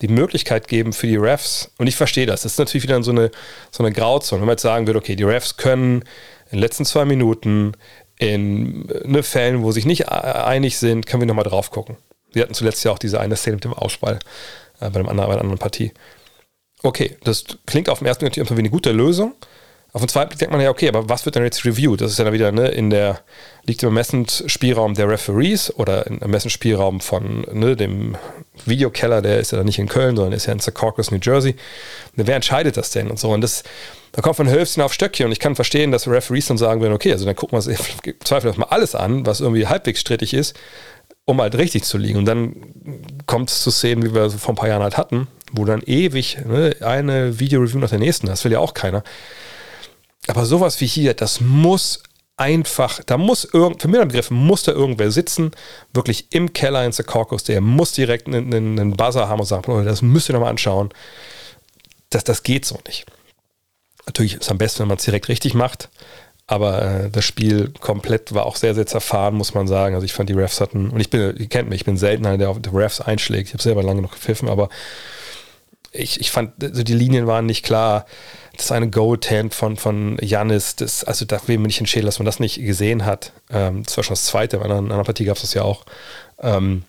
die 0.00 0.08
Möglichkeit 0.08 0.68
geben 0.68 0.92
für 0.92 1.06
die 1.06 1.16
Refs, 1.16 1.70
und 1.78 1.86
ich 1.86 1.96
verstehe 1.96 2.26
das, 2.26 2.42
das 2.42 2.52
ist 2.52 2.58
natürlich 2.58 2.82
wieder 2.82 3.02
so 3.02 3.10
eine, 3.10 3.30
so 3.70 3.84
eine 3.84 3.92
Grauzone, 3.92 4.40
wenn 4.40 4.46
man 4.46 4.54
jetzt 4.54 4.62
sagen 4.62 4.86
würde, 4.86 4.98
okay, 4.98 5.16
die 5.16 5.24
Refs 5.24 5.56
können 5.56 6.02
in 6.46 6.58
den 6.58 6.60
letzten 6.60 6.84
zwei 6.84 7.04
Minuten 7.04 7.72
in 8.18 8.86
ne, 9.04 9.22
Fällen, 9.22 9.62
wo 9.62 9.70
sie 9.70 9.76
sich 9.76 9.86
nicht 9.86 10.08
einig 10.08 10.78
sind, 10.78 11.06
können 11.06 11.22
wir 11.22 11.26
nochmal 11.26 11.44
drauf 11.44 11.70
gucken. 11.70 11.96
Wir 12.32 12.42
hatten 12.42 12.54
zuletzt 12.54 12.84
ja 12.84 12.92
auch 12.92 12.98
diese 12.98 13.20
eine 13.20 13.36
Szene 13.36 13.56
mit 13.56 13.64
dem 13.64 13.74
Ausspall 13.74 14.18
äh, 14.80 14.90
bei, 14.90 15.00
einem 15.00 15.08
anderen, 15.08 15.28
bei 15.28 15.34
einer 15.34 15.40
anderen 15.40 15.58
Partie. 15.58 15.92
Okay, 16.82 17.16
das 17.24 17.44
klingt 17.66 17.88
auf 17.88 17.98
den 17.98 18.06
ersten 18.06 18.24
Blick 18.24 18.36
natürlich 18.36 18.56
wie 18.56 18.60
eine 18.60 18.70
gute 18.70 18.92
Lösung. 18.92 19.34
Auf 19.94 20.00
den 20.00 20.08
zweiten 20.08 20.30
Blick 20.30 20.38
denkt 20.38 20.52
man 20.52 20.60
ja, 20.62 20.70
okay, 20.70 20.88
aber 20.88 21.10
was 21.10 21.26
wird 21.26 21.36
denn 21.36 21.44
jetzt 21.44 21.66
reviewed? 21.66 22.00
Das 22.00 22.10
ist 22.10 22.18
ja 22.18 22.24
dann 22.24 22.32
wieder 22.32 22.50
ne, 22.50 22.68
in 22.68 22.88
der, 22.88 23.20
liegt 23.66 23.82
im 23.82 23.90
Ermessensspielraum 23.90 24.94
der 24.94 25.06
Referees 25.06 25.74
oder 25.74 26.06
im 26.06 26.18
Ermessensspielraum 26.18 27.00
von 27.00 27.44
ne, 27.52 27.76
dem 27.76 28.16
Videokeller, 28.64 29.20
der 29.20 29.38
ist 29.38 29.52
ja 29.52 29.58
dann 29.58 29.66
nicht 29.66 29.78
in 29.78 29.88
Köln, 29.88 30.16
sondern 30.16 30.32
ist 30.32 30.46
ja 30.46 30.54
in 30.54 30.60
Secaucus, 30.60 31.10
New 31.10 31.18
Jersey. 31.22 31.56
Und 32.16 32.26
wer 32.26 32.36
entscheidet 32.36 32.78
das 32.78 32.90
denn 32.90 33.10
und 33.10 33.18
so? 33.18 33.32
Und 33.32 33.42
das, 33.42 33.64
da 34.12 34.22
kommt 34.22 34.36
von 34.36 34.48
Hölfchen 34.48 34.82
auf 34.82 34.94
Stöckchen 34.94 35.26
und 35.26 35.32
ich 35.32 35.40
kann 35.40 35.56
verstehen, 35.56 35.92
dass 35.92 36.08
Referees 36.08 36.46
dann 36.46 36.56
sagen 36.56 36.80
würden, 36.80 36.94
okay, 36.94 37.12
also 37.12 37.26
dann 37.26 37.36
gucken 37.36 37.52
wir 37.52 37.56
uns 37.58 37.66
im 38.04 38.14
Zweifel 38.24 38.50
mal 38.56 38.68
alles 38.70 38.94
an, 38.94 39.26
was 39.26 39.40
irgendwie 39.40 39.66
halbwegs 39.66 40.00
strittig 40.00 40.32
ist, 40.32 40.58
um 41.26 41.38
halt 41.38 41.54
richtig 41.58 41.84
zu 41.84 41.98
liegen. 41.98 42.16
Und 42.16 42.24
dann 42.24 42.56
kommt 43.26 43.50
es 43.50 43.62
zu 43.62 43.70
Szenen, 43.70 44.02
wie 44.02 44.14
wir 44.14 44.30
so 44.30 44.38
vor 44.38 44.54
ein 44.54 44.56
paar 44.56 44.68
Jahren 44.68 44.82
halt 44.82 44.96
hatten, 44.96 45.28
wo 45.52 45.66
dann 45.66 45.82
ewig 45.82 46.38
ne, 46.46 46.76
eine 46.80 47.38
Video-Review 47.38 47.78
nach 47.78 47.90
der 47.90 47.98
nächsten, 47.98 48.26
das 48.26 48.42
will 48.44 48.52
ja 48.52 48.58
auch 48.58 48.72
keiner. 48.72 49.04
Aber 50.28 50.46
sowas 50.46 50.80
wie 50.80 50.86
hier, 50.86 51.14
das 51.14 51.40
muss 51.40 52.02
einfach, 52.36 53.02
da 53.04 53.16
muss 53.18 53.44
irgend, 53.44 53.82
für 53.82 53.88
mich 53.88 54.00
Begriff, 54.00 54.30
muss 54.30 54.62
da 54.62 54.72
irgendwer 54.72 55.10
sitzen, 55.10 55.52
wirklich 55.92 56.26
im 56.30 56.52
Keller 56.52 56.84
in 56.84 56.92
Secaucus, 56.92 57.44
der 57.44 57.60
muss 57.60 57.92
direkt 57.92 58.26
einen, 58.26 58.52
einen 58.52 58.96
Buzzer 58.96 59.28
haben 59.28 59.40
und 59.40 59.46
sagen, 59.46 59.84
das 59.84 60.02
müsst 60.02 60.28
ihr 60.28 60.32
nochmal 60.32 60.50
anschauen. 60.50 60.90
Das, 62.10 62.24
das 62.24 62.42
geht 62.42 62.64
so 62.64 62.78
nicht. 62.86 63.06
Natürlich 64.06 64.34
ist 64.34 64.42
es 64.42 64.50
am 64.50 64.58
besten, 64.58 64.80
wenn 64.80 64.88
man 64.88 64.98
es 64.98 65.04
direkt 65.04 65.28
richtig 65.28 65.54
macht, 65.54 65.88
aber 66.46 66.82
äh, 66.82 67.10
das 67.10 67.24
Spiel 67.24 67.72
komplett 67.80 68.34
war 68.34 68.46
auch 68.46 68.56
sehr, 68.56 68.74
sehr 68.74 68.86
zerfahren, 68.86 69.34
muss 69.34 69.54
man 69.54 69.68
sagen. 69.68 69.94
Also 69.94 70.04
ich 70.04 70.12
fand, 70.12 70.28
die 70.28 70.34
Refs 70.34 70.60
hatten, 70.60 70.90
und 70.90 71.00
ich 71.00 71.10
bin, 71.10 71.36
ihr 71.36 71.48
kennt 71.48 71.68
mich, 71.68 71.82
ich 71.82 71.84
bin 71.84 71.96
selten 71.96 72.26
einer, 72.26 72.38
der 72.38 72.50
auf 72.50 72.60
die 72.60 72.70
Refs 72.70 73.00
einschlägt. 73.00 73.48
Ich 73.48 73.54
habe 73.54 73.62
selber 73.62 73.82
lange 73.82 74.02
noch 74.02 74.12
gepfiffen, 74.12 74.48
aber 74.48 74.68
ich, 75.92 76.20
ich 76.20 76.30
fand, 76.30 76.62
also 76.62 76.82
die 76.82 76.94
Linien 76.94 77.26
waren 77.26 77.46
nicht 77.46 77.64
klar. 77.64 78.06
Das 78.56 78.70
eine 78.70 78.90
Goaltend 78.90 79.54
von, 79.54 79.76
von 79.76 80.18
Janis, 80.20 80.76
das, 80.76 81.04
also 81.04 81.24
da 81.24 81.40
will 81.46 81.58
mir 81.58 81.68
nicht 81.68 81.80
entschäden, 81.80 82.06
dass 82.06 82.18
man 82.18 82.26
das 82.26 82.38
nicht 82.38 82.56
gesehen 82.56 83.04
hat. 83.04 83.32
Ähm, 83.50 83.82
das 83.84 83.96
war 83.96 84.04
schon 84.04 84.12
das 84.12 84.26
zweite, 84.26 84.58
bei 84.58 84.66
einer, 84.66 84.78
einer 84.78 85.04
Partie 85.04 85.24
gab 85.24 85.36
es 85.36 85.42
das 85.42 85.54
ja 85.54 85.62
auch. 85.62 85.84
Ähm, 86.40 86.84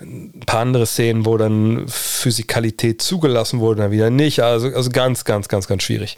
ein 0.00 0.42
paar 0.44 0.60
andere 0.60 0.86
Szenen, 0.86 1.24
wo 1.24 1.36
dann 1.36 1.86
Physikalität 1.88 3.00
zugelassen 3.00 3.60
wurde, 3.60 3.82
dann 3.82 3.90
wieder 3.90 4.10
nicht. 4.10 4.40
Also, 4.40 4.68
also 4.68 4.90
ganz, 4.90 5.24
ganz, 5.24 5.48
ganz, 5.48 5.68
ganz 5.68 5.82
schwierig. 5.82 6.16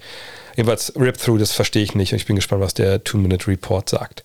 Jedenfalls 0.57 0.93
Rip-Through, 0.97 1.39
das 1.39 1.53
verstehe 1.53 1.83
ich 1.83 1.95
nicht 1.95 2.12
und 2.12 2.17
ich 2.17 2.27
bin 2.27 2.37
gespannt, 2.37 2.62
was 2.62 2.75
der 2.75 3.05
Two-Minute-Report 3.05 3.89
sagt. 3.89 4.25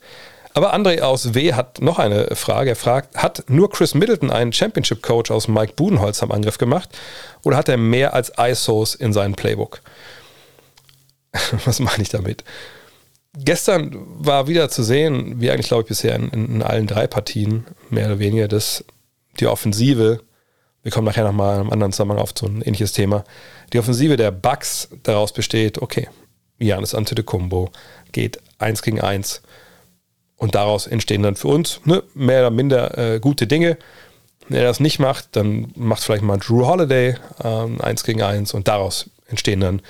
Aber 0.53 0.73
André 0.73 1.01
aus 1.01 1.33
W 1.33 1.53
hat 1.53 1.81
noch 1.81 1.99
eine 1.99 2.35
Frage. 2.35 2.71
Er 2.71 2.75
fragt, 2.75 3.17
hat 3.17 3.43
nur 3.47 3.69
Chris 3.69 3.93
Middleton 3.93 4.31
einen 4.31 4.51
Championship-Coach 4.51 5.31
aus 5.31 5.47
Mike 5.47 5.73
Budenholz 5.75 6.23
am 6.23 6.31
Angriff 6.31 6.57
gemacht 6.57 6.89
oder 7.43 7.57
hat 7.57 7.69
er 7.69 7.77
mehr 7.77 8.13
als 8.13 8.33
ISOs 8.37 8.95
in 8.95 9.13
seinem 9.13 9.35
Playbook? 9.35 9.81
Was 11.65 11.79
meine 11.79 12.01
ich 12.01 12.09
damit? 12.09 12.43
Gestern 13.33 13.95
war 13.95 14.47
wieder 14.47 14.69
zu 14.69 14.83
sehen, 14.83 15.39
wie 15.39 15.51
eigentlich 15.51 15.67
glaube 15.67 15.83
ich 15.83 15.87
bisher 15.87 16.15
in, 16.15 16.29
in, 16.31 16.63
allen 16.63 16.87
drei 16.87 17.07
Partien, 17.07 17.65
mehr 17.89 18.07
oder 18.07 18.19
weniger, 18.19 18.49
dass 18.49 18.83
die 19.39 19.47
Offensive, 19.47 20.21
wir 20.83 20.91
kommen 20.91 21.05
nachher 21.05 21.23
nochmal 21.23 21.61
im 21.61 21.71
anderen 21.71 21.93
Zusammenhang 21.93 22.19
auf 22.19 22.33
so 22.37 22.45
ein 22.45 22.61
ähnliches 22.61 22.91
Thema, 22.91 23.23
die 23.71 23.79
Offensive 23.79 24.17
der 24.17 24.31
Bucks 24.31 24.89
daraus 25.03 25.31
besteht, 25.31 25.81
okay, 25.81 26.09
Janis 26.59 26.93
Antetokounmpo 26.93 27.71
geht 28.11 28.39
eins 28.59 28.81
gegen 28.81 28.99
eins 28.99 29.41
und 30.35 30.55
daraus 30.55 30.85
entstehen 30.85 31.23
dann 31.23 31.35
für 31.35 31.47
uns 31.47 31.79
ne, 31.85 32.03
mehr 32.13 32.41
oder 32.41 32.51
minder 32.51 32.97
äh, 32.97 33.19
gute 33.19 33.47
Dinge. 33.47 33.77
Wenn 34.49 34.57
er 34.57 34.65
das 34.65 34.79
nicht 34.79 34.99
macht, 34.99 35.35
dann 35.35 35.71
macht 35.75 36.03
vielleicht 36.03 36.23
mal 36.23 36.37
Drew 36.37 36.65
Holiday 36.65 37.15
ähm, 37.43 37.79
1 37.79 38.03
gegen 38.03 38.21
1 38.21 38.53
und 38.53 38.67
daraus 38.67 39.09
entstehen 39.27 39.61
dann 39.61 39.81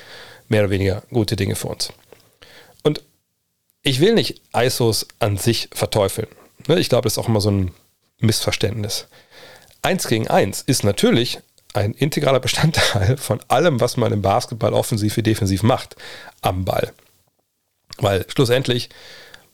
mehr 0.52 0.62
oder 0.62 0.70
weniger 0.70 1.04
gute 1.12 1.36
Dinge 1.36 1.56
für 1.56 1.68
uns. 1.68 1.92
Und 2.84 3.02
ich 3.82 4.00
will 4.00 4.14
nicht 4.14 4.42
ISOs 4.56 5.08
an 5.20 5.38
sich 5.38 5.70
verteufeln. 5.74 6.28
Ne, 6.68 6.80
ich 6.80 6.90
glaube, 6.90 7.04
das 7.04 7.14
ist 7.14 7.18
auch 7.18 7.28
immer 7.28 7.42
so 7.42 7.50
ein 7.50 7.72
Missverständnis. 8.20 9.08
1 9.82 10.08
gegen 10.08 10.28
1 10.28 10.62
ist 10.62 10.84
natürlich 10.84 11.40
ein 11.74 11.94
integraler 11.94 12.40
Bestandteil 12.40 13.18
von 13.18 13.40
allem, 13.48 13.80
was 13.82 13.98
man 13.98 14.14
im 14.14 14.22
Basketball 14.22 14.74
offensiv 14.74 15.18
wie 15.18 15.24
defensiv 15.24 15.64
macht 15.64 15.96
am 16.42 16.66
Ball. 16.66 16.94
Weil 17.98 18.26
schlussendlich 18.30 18.90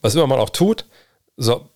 was 0.02 0.16
immer 0.16 0.28
man 0.28 0.40
auch 0.40 0.50
tut, 0.50 0.86
so, 1.38 1.70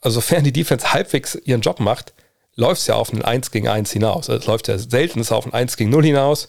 also 0.00 0.16
sofern 0.16 0.44
die 0.44 0.52
Defense 0.52 0.92
halbwegs 0.92 1.34
ihren 1.34 1.60
Job 1.60 1.80
macht, 1.80 2.12
läuft 2.54 2.80
es 2.80 2.86
ja 2.86 2.94
auf 2.96 3.12
ein 3.12 3.22
1 3.22 3.50
gegen 3.50 3.68
1 3.68 3.92
hinaus. 3.92 4.28
Also 4.28 4.40
es 4.40 4.46
läuft 4.46 4.68
ja 4.68 4.78
selten 4.78 5.20
auf 5.28 5.46
ein 5.46 5.52
1 5.52 5.76
gegen 5.76 5.90
0 5.90 6.04
hinaus. 6.04 6.48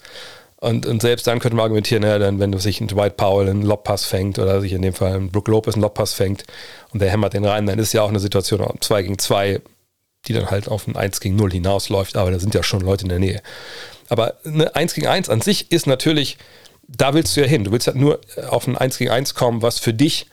Und, 0.62 0.86
und 0.86 1.02
selbst 1.02 1.26
dann 1.26 1.40
könnte 1.40 1.56
man 1.56 1.64
argumentieren, 1.64 2.04
ja, 2.04 2.20
dann, 2.20 2.40
wenn 2.40 2.58
sich 2.60 2.82
ein 2.82 2.88
Dwight 2.88 3.16
Powell 3.16 3.50
einen 3.50 3.62
Lobpass 3.62 4.06
fängt 4.06 4.40
oder 4.40 4.60
sich 4.60 4.74
in 4.74 4.82
dem 4.82 4.94
Fall 4.94 5.14
ein 5.14 5.32
Brook 5.32 5.48
Lopez 5.48 5.76
einen 5.76 5.84
Lobpass 5.84 6.14
fängt 6.14 6.44
und 6.92 7.02
der 7.02 7.10
hämmert 7.10 7.34
den 7.34 7.46
rein, 7.46 7.66
dann 7.66 7.80
ist 7.80 7.94
ja 7.94 8.02
auch 8.02 8.10
eine 8.10 8.20
Situation 8.20 8.68
2 8.80 9.02
gegen 9.04 9.18
2, 9.18 9.62
die 10.28 10.34
dann 10.34 10.52
halt 10.52 10.68
auf 10.68 10.86
ein 10.86 10.98
1 10.98 11.22
gegen 11.22 11.38
0 11.38 11.52
hinausläuft, 11.52 12.18
aber 12.18 12.32
da 12.32 12.40
sind 12.40 12.54
ja 12.54 12.64
schon 12.64 12.82
Leute 12.82 13.04
in 13.04 13.10
der 13.10 13.20
Nähe. 13.20 13.42
Aber 14.10 14.36
eine 14.44 14.76
1 14.76 14.96
gegen 14.96 15.08
1 15.08 15.30
an 15.30 15.40
sich 15.40 15.72
ist 15.72 15.88
natürlich 15.88 16.38
da 16.98 17.14
willst 17.14 17.36
du 17.36 17.42
ja 17.42 17.48
hin. 17.48 17.64
Du 17.64 17.72
willst 17.72 17.88
halt 17.88 17.98
nur 17.98 18.20
auf 18.50 18.68
ein 18.68 18.78
1 18.78 18.98
gegen 18.98 19.12
1 19.12 19.36
kommen, 19.36 19.62
was 19.62 19.80
für 19.80 19.94
dich, 19.94 20.28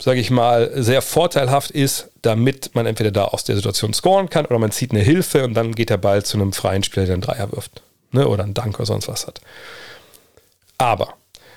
sage 0.00 0.20
ich 0.20 0.30
mal, 0.30 0.70
sehr 0.74 1.02
vorteilhaft 1.02 1.70
ist, 1.70 2.10
damit 2.22 2.74
man 2.74 2.86
entweder 2.86 3.10
da 3.10 3.26
aus 3.26 3.44
der 3.44 3.56
Situation 3.56 3.92
scoren 3.92 4.30
kann 4.30 4.46
oder 4.46 4.58
man 4.58 4.70
zieht 4.70 4.92
eine 4.92 5.00
Hilfe 5.00 5.44
und 5.44 5.54
dann 5.54 5.74
geht 5.74 5.90
der 5.90 5.98
Ball 5.98 6.24
zu 6.24 6.38
einem 6.38 6.52
freien 6.52 6.82
Spieler, 6.82 7.06
der 7.06 7.14
einen 7.14 7.22
Dreier 7.22 7.52
wirft. 7.52 7.82
Ne? 8.10 8.26
Oder 8.26 8.44
einen 8.44 8.54
Dank 8.54 8.76
oder 8.76 8.86
sonst 8.86 9.08
was 9.08 9.26
hat. 9.26 9.40
Aber 10.78 11.14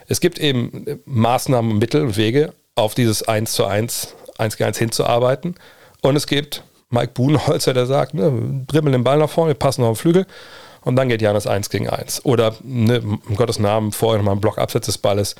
es 0.07 0.19
gibt 0.19 0.39
eben 0.39 1.01
Maßnahmen, 1.05 1.77
Mittel 1.77 2.01
und 2.01 2.17
Wege, 2.17 2.53
auf 2.75 2.95
dieses 2.95 3.27
1 3.27 3.53
zu 3.53 3.65
1, 3.65 4.15
1 4.37 4.57
gegen 4.57 4.67
1 4.67 4.77
hinzuarbeiten. 4.77 5.55
Und 6.01 6.15
es 6.15 6.27
gibt 6.27 6.63
Mike 6.89 7.13
Buhnholzer, 7.13 7.73
der 7.73 7.85
sagt, 7.85 8.13
ne, 8.13 8.65
dribbeln 8.67 8.93
den 8.93 9.03
Ball 9.03 9.17
nach 9.17 9.29
vorne, 9.29 9.55
passen 9.55 9.83
auf 9.83 9.97
den 9.97 10.01
Flügel 10.01 10.27
und 10.81 10.95
dann 10.95 11.09
geht 11.09 11.21
Janis 11.21 11.47
1 11.47 11.69
gegen 11.69 11.89
1. 11.89 12.25
Oder 12.25 12.55
ne, 12.63 12.97
in 13.27 13.35
Gottes 13.35 13.59
Namen 13.59 13.91
vorher 13.91 14.17
nochmal 14.17 14.33
einen 14.33 14.41
Block 14.41 14.57
abseits 14.57 14.87
des 14.87 14.97
Balles 14.97 15.35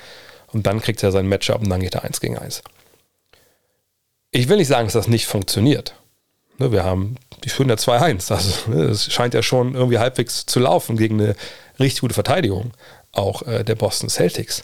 und 0.54 0.68
dann 0.68 0.82
kriegt 0.82 1.04
er 1.04 1.12
sein 1.12 1.28
Matchup 1.28 1.62
und 1.62 1.70
dann 1.70 1.82
geht 1.82 1.96
er 1.96 2.04
1 2.04 2.22
gegen 2.22 2.38
1. 2.38 2.62
Ich 4.32 4.48
will 4.48 4.58
nicht 4.58 4.68
sagen, 4.68 4.88
dass 4.88 4.94
das 4.94 5.08
nicht 5.08 5.28
funktioniert. 5.28 5.96
Ne, 6.58 6.72
wir 6.72 6.84
haben, 6.84 7.16
die 7.44 7.50
ja 7.70 7.76
2-1. 7.76 8.32
Also 8.32 8.72
ne, 8.72 8.96
scheint 8.96 9.34
ja 9.34 9.44
schon 9.44 9.76
irgendwie 9.76 10.00
halbwegs 10.00 10.46
zu 10.46 10.60
laufen 10.60 10.98
gegen 10.98 11.20
eine 11.20 11.36
richtig 11.80 12.02
gute 12.02 12.14
Verteidigung, 12.14 12.72
auch 13.12 13.44
äh, 13.44 13.64
der 13.64 13.76
Boston 13.76 14.10
Celtics. 14.10 14.64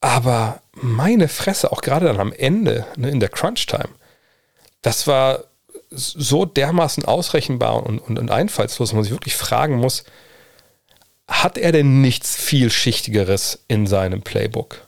Aber 0.00 0.62
meine 0.72 1.28
Fresse, 1.28 1.72
auch 1.72 1.82
gerade 1.82 2.06
dann 2.06 2.20
am 2.20 2.32
Ende, 2.32 2.86
ne, 2.96 3.10
in 3.10 3.20
der 3.20 3.28
Crunch-Time, 3.28 3.90
das 4.82 5.06
war 5.06 5.44
so 5.90 6.44
dermaßen 6.44 7.04
ausrechenbar 7.04 7.84
und, 7.84 7.98
und, 7.98 8.18
und 8.18 8.30
einfallslos, 8.30 8.90
dass 8.90 8.94
man 8.94 9.02
sich 9.04 9.12
wirklich 9.12 9.36
fragen 9.36 9.76
muss, 9.76 10.04
hat 11.28 11.58
er 11.58 11.72
denn 11.72 12.00
nichts 12.00 12.36
vielschichtigeres 12.36 13.64
in 13.68 13.86
seinem 13.86 14.22
Playbook? 14.22 14.86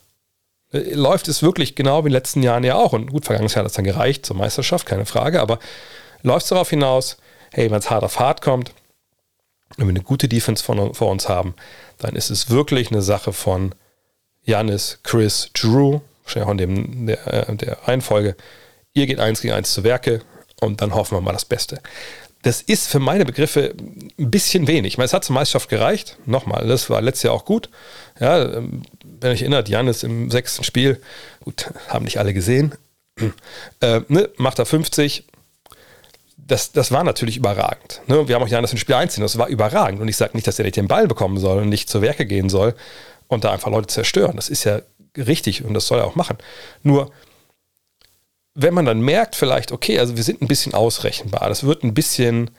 Läuft 0.72 1.28
es 1.28 1.42
wirklich 1.42 1.74
genau 1.74 1.98
wie 1.98 2.08
in 2.08 2.12
den 2.12 2.12
letzten 2.12 2.42
Jahren 2.42 2.64
ja 2.64 2.76
auch? 2.76 2.92
Und 2.92 3.10
gut, 3.10 3.26
vergangenes 3.26 3.54
Jahr 3.54 3.64
hat 3.64 3.70
es 3.70 3.76
dann 3.76 3.84
gereicht 3.84 4.24
zur 4.24 4.36
Meisterschaft, 4.36 4.86
keine 4.86 5.06
Frage, 5.06 5.40
aber 5.40 5.58
läuft 6.22 6.44
es 6.44 6.48
darauf 6.48 6.70
hinaus, 6.70 7.18
hey, 7.52 7.70
wenn 7.70 7.78
es 7.78 7.90
hart 7.90 8.04
auf 8.04 8.18
hart 8.18 8.40
kommt, 8.40 8.72
wenn 9.76 9.86
wir 9.86 9.90
eine 9.90 10.02
gute 10.02 10.28
Defense 10.28 10.64
von, 10.64 10.94
vor 10.94 11.10
uns 11.10 11.28
haben, 11.28 11.54
dann 11.98 12.16
ist 12.16 12.30
es 12.30 12.50
wirklich 12.50 12.90
eine 12.90 13.02
Sache 13.02 13.32
von 13.32 13.74
Janis, 14.44 14.98
Chris, 15.02 15.50
Drew, 15.52 16.00
wahrscheinlich 16.24 16.46
auch 16.46 16.52
in 16.52 16.58
dem, 16.58 17.06
der, 17.06 17.48
äh, 17.48 17.56
der 17.56 17.78
Reihenfolge. 17.86 18.36
Ihr 18.94 19.06
geht 19.06 19.20
eins 19.20 19.40
gegen 19.40 19.54
eins 19.54 19.72
zu 19.72 19.84
Werke, 19.84 20.22
und 20.62 20.80
dann 20.80 20.94
hoffen 20.94 21.16
wir 21.16 21.20
mal 21.20 21.32
das 21.32 21.44
Beste. 21.44 21.80
Das 22.42 22.62
ist 22.62 22.88
für 22.88 23.00
meine 23.00 23.24
Begriffe 23.24 23.74
ein 24.18 24.30
bisschen 24.30 24.66
wenig. 24.66 24.94
Ich 24.94 24.98
meine, 24.98 25.06
es 25.06 25.12
hat 25.12 25.24
zur 25.24 25.34
Meisterschaft 25.34 25.68
gereicht. 25.68 26.18
Nochmal, 26.24 26.66
das 26.66 26.88
war 26.88 27.00
letztes 27.00 27.24
Jahr 27.24 27.34
auch 27.34 27.44
gut. 27.44 27.68
Ja, 28.20 28.62
wenn 29.22 29.32
ich 29.32 29.42
erinnert, 29.42 29.68
Janis 29.68 30.02
im 30.02 30.30
sechsten 30.30 30.64
Spiel, 30.64 31.00
gut, 31.44 31.70
haben 31.88 32.04
nicht 32.04 32.18
alle 32.18 32.34
gesehen, 32.34 32.74
äh, 33.80 34.00
ne, 34.08 34.28
macht 34.36 34.58
er 34.58 34.66
50. 34.66 35.26
Das, 36.36 36.72
das 36.72 36.90
war 36.90 37.04
natürlich 37.04 37.36
überragend. 37.36 38.00
Ne? 38.08 38.26
Wir 38.26 38.34
haben 38.34 38.42
auch 38.42 38.48
Janis 38.48 38.72
im 38.72 38.78
Spiel 38.78 38.96
einziehen, 38.96 39.22
das 39.22 39.38
war 39.38 39.48
überragend. 39.48 40.00
Und 40.00 40.08
ich 40.08 40.16
sage 40.16 40.32
nicht, 40.34 40.46
dass 40.46 40.58
er 40.58 40.64
nicht 40.64 40.76
den 40.76 40.88
Ball 40.88 41.06
bekommen 41.06 41.38
soll 41.38 41.62
und 41.62 41.68
nicht 41.68 41.88
zur 41.88 42.02
Werke 42.02 42.26
gehen 42.26 42.48
soll 42.48 42.74
und 43.28 43.44
da 43.44 43.52
einfach 43.52 43.70
Leute 43.70 43.86
zerstören. 43.86 44.36
Das 44.36 44.48
ist 44.48 44.64
ja 44.64 44.82
richtig 45.16 45.64
und 45.64 45.74
das 45.74 45.86
soll 45.86 45.98
er 45.98 46.06
auch 46.06 46.16
machen. 46.16 46.38
Nur, 46.82 47.12
wenn 48.54 48.74
man 48.74 48.84
dann 48.84 49.00
merkt, 49.00 49.36
vielleicht, 49.36 49.72
okay, 49.72 49.98
also 49.98 50.16
wir 50.16 50.24
sind 50.24 50.42
ein 50.42 50.48
bisschen 50.48 50.74
ausrechenbar, 50.74 51.48
das 51.48 51.64
wird 51.64 51.84
ein 51.84 51.94
bisschen 51.94 52.50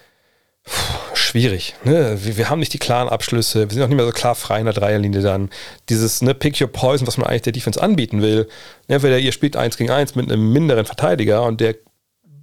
schwierig. 1.34 1.74
Ne? 1.84 2.16
Wir, 2.24 2.38
wir, 2.38 2.50
haben 2.52 2.60
nicht 2.60 2.74
die 2.74 2.78
klaren 2.78 3.10
Abschlüsse, 3.10 3.68
wir 3.68 3.74
sind 3.74 3.82
auch 3.82 3.88
nicht 3.88 3.98
mehr 3.98 4.06
so 4.06 4.12
klar 4.12 4.36
frei 4.36 4.60
in 4.60 4.66
der 4.66 4.74
Dreierlinie 4.76 5.22
dann. 5.22 5.50
Dieses 5.90 6.22
ne, 6.22 6.36
Pick 6.36 6.62
Your 6.62 6.68
Poison, 6.68 7.08
was 7.08 7.18
man 7.18 7.26
eigentlich 7.26 7.42
der 7.42 7.54
Defense 7.54 7.82
anbieten 7.82 8.22
will. 8.22 8.48
Entweder 8.88 9.18
ihr 9.18 9.32
spielt 9.32 9.58
eins 9.58 9.76
gegen 9.76 9.90
eins 9.90 10.14
mit 10.14 10.32
einem 10.32 10.54
minderen 10.54 10.86
Verteidiger 10.86 11.42
und 11.42 11.60
der 11.60 11.76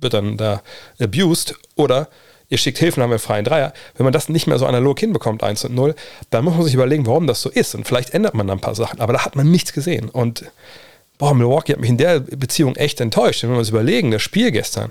wird 0.01 0.13
dann 0.13 0.37
da 0.37 0.63
abused 0.99 1.55
oder 1.77 2.09
ihr 2.49 2.59
schickt 2.59 2.79
Hilfen, 2.79 3.01
haben 3.01 3.11
wir 3.11 3.15
einen 3.15 3.21
freien 3.21 3.45
Dreier. 3.45 3.73
Wenn 3.95 4.03
man 4.03 4.13
das 4.13 4.29
nicht 4.29 4.49
mehr 4.49 4.59
so 4.59 4.67
analog 4.67 4.99
hinbekommt, 4.99 5.45
1 5.45 5.67
und 5.67 5.75
0, 5.77 5.95
dann 6.31 6.45
muss 6.45 6.55
man 6.55 6.65
sich 6.65 6.75
überlegen, 6.75 7.07
warum 7.07 7.29
das 7.29 7.43
so 7.43 7.49
ist. 7.49 7.77
Und 7.77 7.87
vielleicht 7.87 8.11
ändert 8.11 8.35
man 8.35 8.49
dann 8.49 8.59
ein 8.59 8.61
paar 8.61 8.75
Sachen. 8.75 8.99
Aber 8.99 9.13
da 9.13 9.25
hat 9.25 9.37
man 9.37 9.49
nichts 9.49 9.73
gesehen. 9.73 10.09
Und 10.09 10.51
boah, 11.17 11.33
Milwaukee 11.33 11.75
hat 11.75 11.81
mich 11.81 11.91
in 11.91 11.97
der 11.97 12.19
Beziehung 12.19 12.75
echt 12.75 13.01
enttäuscht. 13.01 13.45
Wenn 13.45 13.53
wir 13.53 13.59
uns 13.59 13.69
überlegen, 13.69 14.11
das 14.11 14.23
Spiel 14.23 14.51
gestern, 14.51 14.91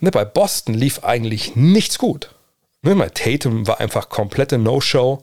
ne, 0.00 0.10
bei 0.10 0.26
Boston 0.26 0.74
lief 0.74 1.04
eigentlich 1.04 1.56
nichts 1.56 1.96
gut. 1.96 2.33
Ne, 2.84 2.94
bei 2.94 3.08
Tatum 3.08 3.66
war 3.66 3.80
einfach 3.80 4.08
komplette 4.08 4.58
No-Show. 4.58 5.22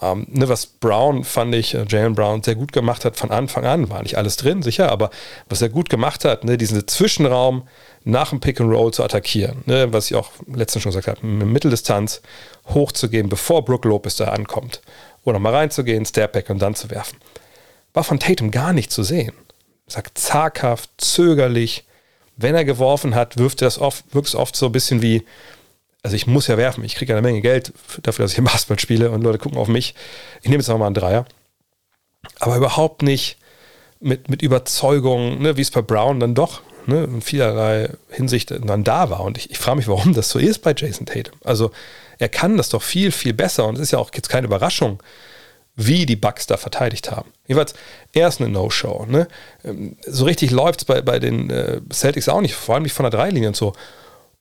Ähm, 0.00 0.26
ne, 0.30 0.48
was 0.48 0.66
Brown 0.66 1.24
fand 1.24 1.54
ich, 1.54 1.74
äh, 1.74 1.84
Jalen 1.88 2.14
Brown 2.14 2.42
sehr 2.42 2.54
gut 2.54 2.72
gemacht 2.72 3.04
hat 3.04 3.16
von 3.16 3.30
Anfang 3.30 3.64
an, 3.64 3.90
war 3.90 4.02
nicht 4.02 4.16
alles 4.16 4.36
drin, 4.36 4.62
sicher, 4.62 4.90
aber 4.90 5.10
was 5.48 5.62
er 5.62 5.68
gut 5.68 5.90
gemacht 5.90 6.24
hat, 6.24 6.44
ne, 6.44 6.56
diesen 6.56 6.86
Zwischenraum 6.86 7.68
nach 8.04 8.30
dem 8.30 8.40
Pick 8.40 8.60
and 8.60 8.72
Roll 8.72 8.92
zu 8.92 9.04
attackieren, 9.04 9.62
ne, 9.66 9.92
was 9.92 10.10
ich 10.10 10.16
auch 10.16 10.30
letztens 10.46 10.82
schon 10.82 10.92
gesagt 10.92 11.08
habe, 11.08 11.26
mit 11.26 11.46
Mitteldistanz 11.46 12.22
hochzugehen, 12.68 13.28
bevor 13.28 13.64
Brook 13.64 13.84
Lopez 13.84 14.16
da 14.16 14.26
ankommt. 14.26 14.80
Oder 15.24 15.38
mal 15.38 15.54
reinzugehen, 15.54 16.04
Stepback 16.04 16.50
und 16.50 16.60
dann 16.60 16.74
zu 16.74 16.90
werfen. 16.90 17.18
War 17.92 18.02
von 18.02 18.18
Tatum 18.18 18.50
gar 18.50 18.72
nicht 18.72 18.90
zu 18.90 19.02
sehen 19.04 19.32
sagt 19.92 20.18
zaghaft, 20.18 20.90
zögerlich. 20.98 21.84
Wenn 22.36 22.54
er 22.54 22.64
geworfen 22.64 23.14
hat, 23.14 23.36
wirft 23.36 23.62
er 23.62 23.66
das 23.66 23.78
oft, 23.78 24.04
wirkt 24.14 24.28
es 24.28 24.34
oft 24.34 24.56
so 24.56 24.66
ein 24.66 24.72
bisschen 24.72 25.02
wie, 25.02 25.24
also 26.02 26.16
ich 26.16 26.26
muss 26.26 26.48
ja 26.48 26.56
werfen, 26.56 26.84
ich 26.84 26.96
kriege 26.96 27.12
eine 27.12 27.22
Menge 27.22 27.40
Geld 27.40 27.72
dafür, 28.02 28.24
dass 28.24 28.32
ich 28.32 28.38
im 28.38 28.44
Basketball 28.44 28.78
spiele 28.78 29.10
und 29.10 29.22
Leute 29.22 29.38
gucken 29.38 29.58
auf 29.58 29.68
mich. 29.68 29.94
Ich 30.42 30.48
nehme 30.48 30.60
jetzt 30.60 30.68
auch 30.68 30.78
mal 30.78 30.86
einen 30.86 30.94
Dreier. 30.94 31.26
Aber 32.40 32.56
überhaupt 32.56 33.02
nicht 33.02 33.38
mit, 34.00 34.28
mit 34.28 34.42
Überzeugung, 34.42 35.40
ne, 35.40 35.56
wie 35.56 35.60
es 35.60 35.70
bei 35.70 35.82
Brown 35.82 36.18
dann 36.20 36.34
doch 36.34 36.62
ne, 36.86 37.04
in 37.04 37.20
vielerlei 37.20 37.90
Hinsicht 38.10 38.50
dann 38.50 38.84
da 38.84 39.10
war. 39.10 39.20
Und 39.20 39.38
ich, 39.38 39.50
ich 39.50 39.58
frage 39.58 39.76
mich, 39.76 39.88
warum 39.88 40.12
das 40.12 40.28
so 40.30 40.38
ist 40.38 40.58
bei 40.58 40.74
Jason 40.76 41.06
Tatum. 41.06 41.38
Also 41.44 41.70
er 42.18 42.28
kann 42.28 42.56
das 42.56 42.68
doch 42.68 42.82
viel, 42.82 43.12
viel 43.12 43.32
besser 43.32 43.66
und 43.66 43.76
es 43.76 43.80
ist 43.82 43.90
ja 43.92 43.98
auch 43.98 44.10
jetzt 44.14 44.28
keine 44.28 44.46
Überraschung, 44.46 45.02
wie 45.74 46.04
die 46.04 46.16
Bucks 46.16 46.46
da 46.46 46.56
verteidigt 46.56 47.10
haben. 47.10 47.30
Jedenfalls 47.46 47.74
erst 48.12 48.40
eine 48.40 48.50
No-Show. 48.50 49.06
Ne? 49.08 49.28
Ähm, 49.64 49.96
so 50.06 50.24
richtig 50.24 50.50
läuft 50.50 50.80
es 50.80 50.84
bei, 50.84 51.00
bei 51.00 51.18
den 51.18 51.50
äh, 51.50 51.80
Celtics 51.92 52.28
auch 52.28 52.40
nicht, 52.40 52.54
vor 52.54 52.74
allem 52.74 52.84
nicht 52.84 52.92
von 52.92 53.04
der 53.04 53.10
Dreilinie 53.10 53.48
und 53.48 53.56
so. 53.56 53.72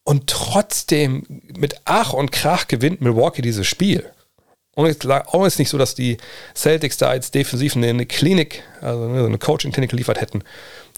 Und 0.04 0.28
trotzdem 0.28 1.24
mit 1.58 1.76
Ach 1.86 2.14
und 2.14 2.32
Krach 2.32 2.68
gewinnt 2.68 3.02
Milwaukee 3.02 3.42
dieses 3.42 3.68
Spiel. 3.68 4.10
Und 4.74 4.88
es 4.88 5.00
jetzt 5.00 5.60
nicht 5.60 5.70
so, 5.70 5.78
dass 5.78 5.96
die 5.96 6.18
Celtics 6.56 6.98
da 6.98 7.14
jetzt 7.14 7.36
defensiv 7.36 7.76
eine 7.76 8.06
Klinik, 8.06 8.64
also 8.82 9.04
eine 9.04 9.38
Coaching-Klinik 9.38 9.90
geliefert 9.90 10.22
hätten, 10.22 10.44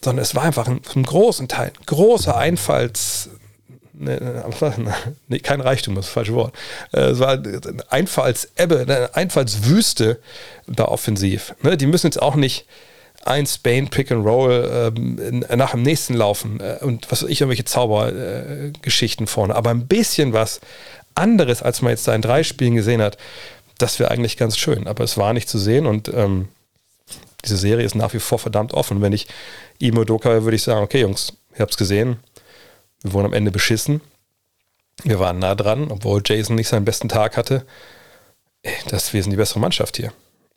sondern 0.03 0.21
es 0.21 0.35
war 0.35 0.43
einfach 0.43 0.67
ein, 0.67 0.81
ein 0.95 1.03
großen 1.03 1.47
Teil, 1.47 1.73
großer 1.85 2.37
Einfalls, 2.37 3.29
ne, 3.93 4.43
ne, 5.27 5.39
kein 5.39 5.59
Reichtum, 5.59 5.95
das 5.95 6.05
ist 6.05 6.09
das 6.09 6.13
falsche 6.13 6.33
Wort. 6.35 6.55
Äh, 6.91 7.11
es 7.11 7.19
war 7.19 7.31
eine 7.31 7.61
Einfallsebbe, 7.89 8.81
eine 8.81 9.15
Einfallswüste 9.15 10.19
da 10.67 10.85
offensiv. 10.85 11.55
Ne, 11.63 11.75
die 11.75 11.87
müssen 11.87 12.07
jetzt 12.07 12.21
auch 12.21 12.35
nicht 12.35 12.65
ein 13.25 13.45
Spain 13.45 13.89
Pick 13.89 14.11
and 14.11 14.25
Roll 14.25 14.93
ähm, 14.95 15.45
nach 15.55 15.71
dem 15.71 15.83
nächsten 15.83 16.13
laufen 16.13 16.59
äh, 16.59 16.77
und 16.81 17.11
was 17.11 17.23
weiß 17.23 17.29
ich, 17.29 17.41
irgendwelche 17.41 17.65
Zaubergeschichten 17.65 19.25
äh, 19.25 19.29
vorne. 19.29 19.55
Aber 19.55 19.69
ein 19.69 19.87
bisschen 19.87 20.33
was 20.33 20.59
anderes, 21.15 21.61
als 21.61 21.81
man 21.81 21.91
jetzt 21.91 22.07
da 22.07 22.15
in 22.15 22.21
drei 22.21 22.43
Spielen 22.43 22.75
gesehen 22.75 23.01
hat, 23.01 23.17
das 23.77 23.99
wäre 23.99 24.11
eigentlich 24.11 24.37
ganz 24.37 24.57
schön. 24.57 24.87
Aber 24.87 25.03
es 25.03 25.17
war 25.17 25.33
nicht 25.33 25.49
zu 25.49 25.57
sehen 25.57 25.85
und 25.85 26.09
ähm, 26.09 26.49
diese 27.45 27.57
Serie 27.57 27.85
ist 27.85 27.95
nach 27.95 28.13
wie 28.13 28.19
vor 28.19 28.39
verdammt 28.39 28.73
offen. 28.73 29.01
Wenn 29.01 29.13
ich 29.13 29.27
Imo 29.79 30.03
Doka 30.03 30.43
würde 30.43 30.55
ich 30.55 30.63
sagen, 30.63 30.83
okay, 30.83 31.01
Jungs, 31.01 31.33
ihr 31.53 31.59
habt 31.59 31.71
es 31.71 31.77
gesehen, 31.77 32.17
wir 33.01 33.13
wurden 33.13 33.27
am 33.27 33.33
Ende 33.33 33.51
beschissen. 33.51 34.01
Wir 35.03 35.19
waren 35.19 35.39
nah 35.39 35.55
dran, 35.55 35.91
obwohl 35.91 36.21
Jason 36.25 36.55
nicht 36.55 36.67
seinen 36.67 36.85
besten 36.85 37.09
Tag 37.09 37.35
hatte. 37.35 37.65
Das 38.87 39.13
wir 39.13 39.21
sind 39.21 39.31
die 39.31 39.37
bessere 39.37 39.59
Mannschaft 39.59 39.97
hier. 39.97 40.13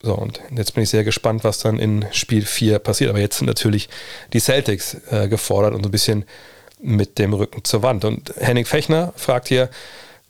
So, 0.06 0.14
und 0.14 0.40
jetzt 0.56 0.75
bin 0.75 0.84
ich 0.84 0.90
sehr 0.90 1.02
gespannt, 1.02 1.42
was 1.42 1.58
dann 1.58 1.80
in 1.80 2.06
Spiel 2.12 2.46
4 2.46 2.78
passiert. 2.78 3.10
Aber 3.10 3.18
jetzt 3.18 3.38
sind 3.38 3.48
natürlich 3.48 3.88
die 4.32 4.38
Celtics 4.38 4.96
äh, 5.10 5.26
gefordert 5.26 5.75
und 5.75 5.82
so 5.82 5.88
ein 5.88 5.90
bisschen 5.90 6.25
mit 6.80 7.18
dem 7.18 7.32
Rücken 7.32 7.64
zur 7.64 7.82
Wand. 7.82 8.04
Und 8.04 8.32
Henning 8.38 8.66
Fechner 8.66 9.12
fragt 9.16 9.48
hier 9.48 9.68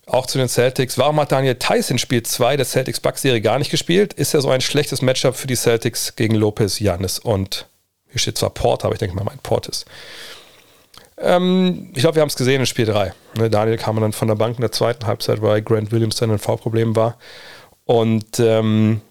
auch 0.07 0.25
zu 0.25 0.39
den 0.39 0.49
Celtics, 0.49 0.97
warum 0.97 1.21
hat 1.21 1.31
Daniel 1.31 1.57
Theiss 1.57 1.91
in 1.91 1.99
Spiel 1.99 2.23
2 2.23 2.57
der 2.57 2.65
Celtics 2.65 3.01
Bucks 3.01 3.21
Serie 3.21 3.43
gar 3.43 3.59
nicht 3.59 3.71
gespielt? 3.71 4.15
Ist 4.15 4.33
ja 4.33 4.41
so 4.41 4.49
ein 4.49 4.63
schlechtes 4.63 5.03
Matchup 5.03 5.37
für 5.37 5.47
die 5.47 5.57
Celtics 5.57 6.17
gegen 6.17 6.37
Lopez, 6.37 6.79
Janis 6.79 7.19
und 7.19 7.67
hier 8.09 8.21
steht 8.21 8.39
zwar 8.39 8.49
Port, 8.49 8.87
aber 8.87 8.95
ich 8.95 8.99
denke 8.99 9.15
mal, 9.15 9.25
mein 9.25 9.41
Port 9.43 9.67
ist. 9.67 9.85
Ähm, 11.19 11.91
ich 11.93 12.01
glaube, 12.01 12.15
wir 12.15 12.23
haben 12.23 12.31
es 12.31 12.37
gesehen 12.37 12.61
in 12.61 12.67
Spiel 12.67 12.87
3. 12.87 13.13
Ne, 13.37 13.51
Daniel 13.51 13.77
kam 13.77 14.01
dann 14.01 14.13
von 14.13 14.29
der 14.29 14.37
Bank 14.37 14.57
in 14.57 14.63
der 14.63 14.73
zweiten 14.73 15.07
Halbzeit, 15.07 15.43
weil 15.43 15.61
Grant 15.61 15.93
Williams 15.93 16.17
dann 16.17 16.31
ein 16.31 16.39
V-Problem 16.39 16.97
war. 16.97 17.19
Und 17.85 18.41
ähm, 18.41 19.03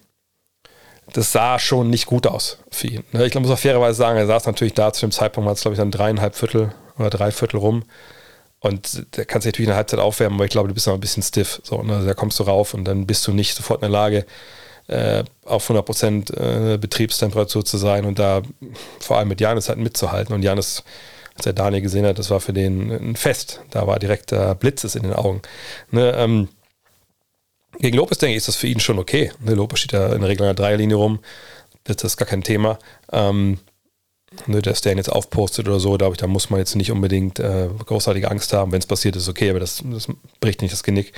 das 1.14 1.32
sah 1.32 1.60
schon 1.60 1.90
nicht 1.90 2.06
gut 2.06 2.28
aus 2.28 2.60
für 2.72 2.88
ihn. 2.88 3.04
Ne? 3.12 3.26
Ich 3.26 3.36
muss 3.36 3.50
auch 3.50 3.60
fairerweise 3.60 3.98
sagen, 3.98 4.18
er 4.18 4.28
saß 4.28 4.46
natürlich 4.46 4.74
da 4.74 4.92
zu 4.92 5.06
dem 5.06 5.12
Zeitpunkt, 5.12 5.46
war 5.46 5.54
es 5.54 5.62
glaube 5.62 5.74
ich 5.74 5.80
dann 5.80 5.92
dreieinhalb 5.92 6.36
Viertel 6.36 6.74
oder 6.98 7.10
drei 7.10 7.32
Viertel 7.32 7.58
rum. 7.58 7.84
Und 8.60 9.16
der 9.16 9.26
kannst 9.26 9.46
natürlich 9.46 9.68
in 9.68 9.72
der 9.72 9.76
Halbzeit 9.76 10.00
aufwärmen, 10.00 10.38
aber 10.38 10.46
ich 10.46 10.52
glaube, 10.52 10.68
du 10.68 10.74
bist 10.74 10.88
noch 10.88 10.96
ein 10.96 11.00
bisschen 11.00 11.22
stiff. 11.22 11.62
So, 11.64 11.84
ne? 11.84 12.04
Da 12.04 12.14
kommst 12.16 12.40
du 12.40 12.44
rauf 12.44 12.74
und 12.74 12.86
dann 12.86 13.06
bist 13.06 13.28
du 13.28 13.32
nicht 13.32 13.54
sofort 13.54 13.80
in 13.80 13.82
der 13.82 13.90
Lage, 13.92 14.26
äh, 14.88 15.24
auf 15.46 15.70
100% 15.70 16.74
äh, 16.74 16.78
Betriebstemperatur 16.78 17.66
zu 17.66 17.78
sein 17.78 18.06
und 18.06 18.20
da 18.20 18.42
vor 19.00 19.18
allem 19.18 19.28
mit 19.28 19.42
Janis 19.42 19.70
halt 19.70 19.78
mitzuhalten. 19.78 20.34
Und 20.34 20.42
Janis, 20.42 20.84
als 21.36 21.46
er 21.46 21.54
Daniel 21.54 21.82
gesehen 21.82 22.06
hat, 22.06 22.18
das 22.18 22.30
war 22.30 22.40
für 22.40 22.54
den 22.54 22.92
ein 22.92 23.16
Fest. 23.16 23.62
Da 23.72 23.88
war 23.88 24.00
direkt 24.00 24.32
der 24.32 24.56
Blitzes 24.56 24.96
in 24.96 25.04
den 25.04 25.14
Augen. 25.14 25.42
Ne, 25.92 26.14
ähm, 26.18 26.50
gegen 27.80 27.98
Lopez, 27.98 28.18
denke 28.18 28.32
ich, 28.34 28.38
ist 28.38 28.48
das 28.48 28.56
für 28.56 28.68
ihn 28.68 28.80
schon 28.80 29.00
okay. 29.00 29.32
Ne, 29.40 29.54
Lopez 29.54 29.80
steht 29.80 29.94
da 29.94 30.14
in 30.14 30.22
der 30.22 30.30
Regel 30.30 30.44
in 30.44 30.56
der 30.56 30.66
Dreierlinie 30.66 30.96
rum. 30.96 31.20
Das 31.84 32.04
ist 32.04 32.18
gar 32.18 32.28
kein 32.28 32.44
Thema. 32.44 32.80
Ähm, 33.12 33.60
ne, 34.48 34.62
dass 34.62 34.82
der 34.82 34.94
ihn 34.94 34.98
jetzt 34.98 35.12
aufpostet 35.12 35.68
oder 35.68 35.80
so, 35.80 35.94
glaube 35.98 36.14
ich, 36.14 36.18
da 36.18 36.28
muss 36.28 36.50
man 36.50 36.60
jetzt 36.60 36.76
nicht 36.76 36.92
unbedingt 36.92 37.40
äh, 37.40 37.70
großartige 37.86 38.30
Angst 38.30 38.54
haben. 38.54 38.72
Wenn 38.72 38.80
es 38.80 38.86
passiert, 38.86 39.16
ist 39.16 39.30
okay, 39.30 39.50
aber 39.50 39.60
das, 39.60 39.84
das, 39.84 40.08
bricht 40.40 40.62
nicht 40.62 40.74
das 40.74 40.84
Genick. 40.84 41.14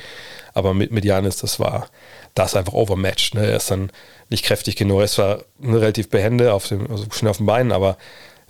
Aber 0.54 0.74
mit, 0.74 0.90
mit 0.90 1.04
Janis, 1.04 1.36
das 1.36 1.60
war, 1.60 1.88
das 2.34 2.54
einfach 2.54 2.72
overmatched. 2.72 3.34
Ne? 3.34 3.46
Er 3.46 3.56
ist 3.56 3.70
dann 3.70 3.90
nicht 4.30 4.44
kräftig 4.44 4.76
genug. 4.76 4.98
Er 4.98 5.04
ist 5.04 5.14
zwar 5.14 5.44
relativ 5.62 6.10
behende, 6.10 6.52
auf 6.52 6.68
dem, 6.68 6.90
also 6.90 7.06
schnell 7.12 7.30
auf 7.30 7.38
den 7.38 7.46
Beinen, 7.46 7.72
aber 7.72 7.96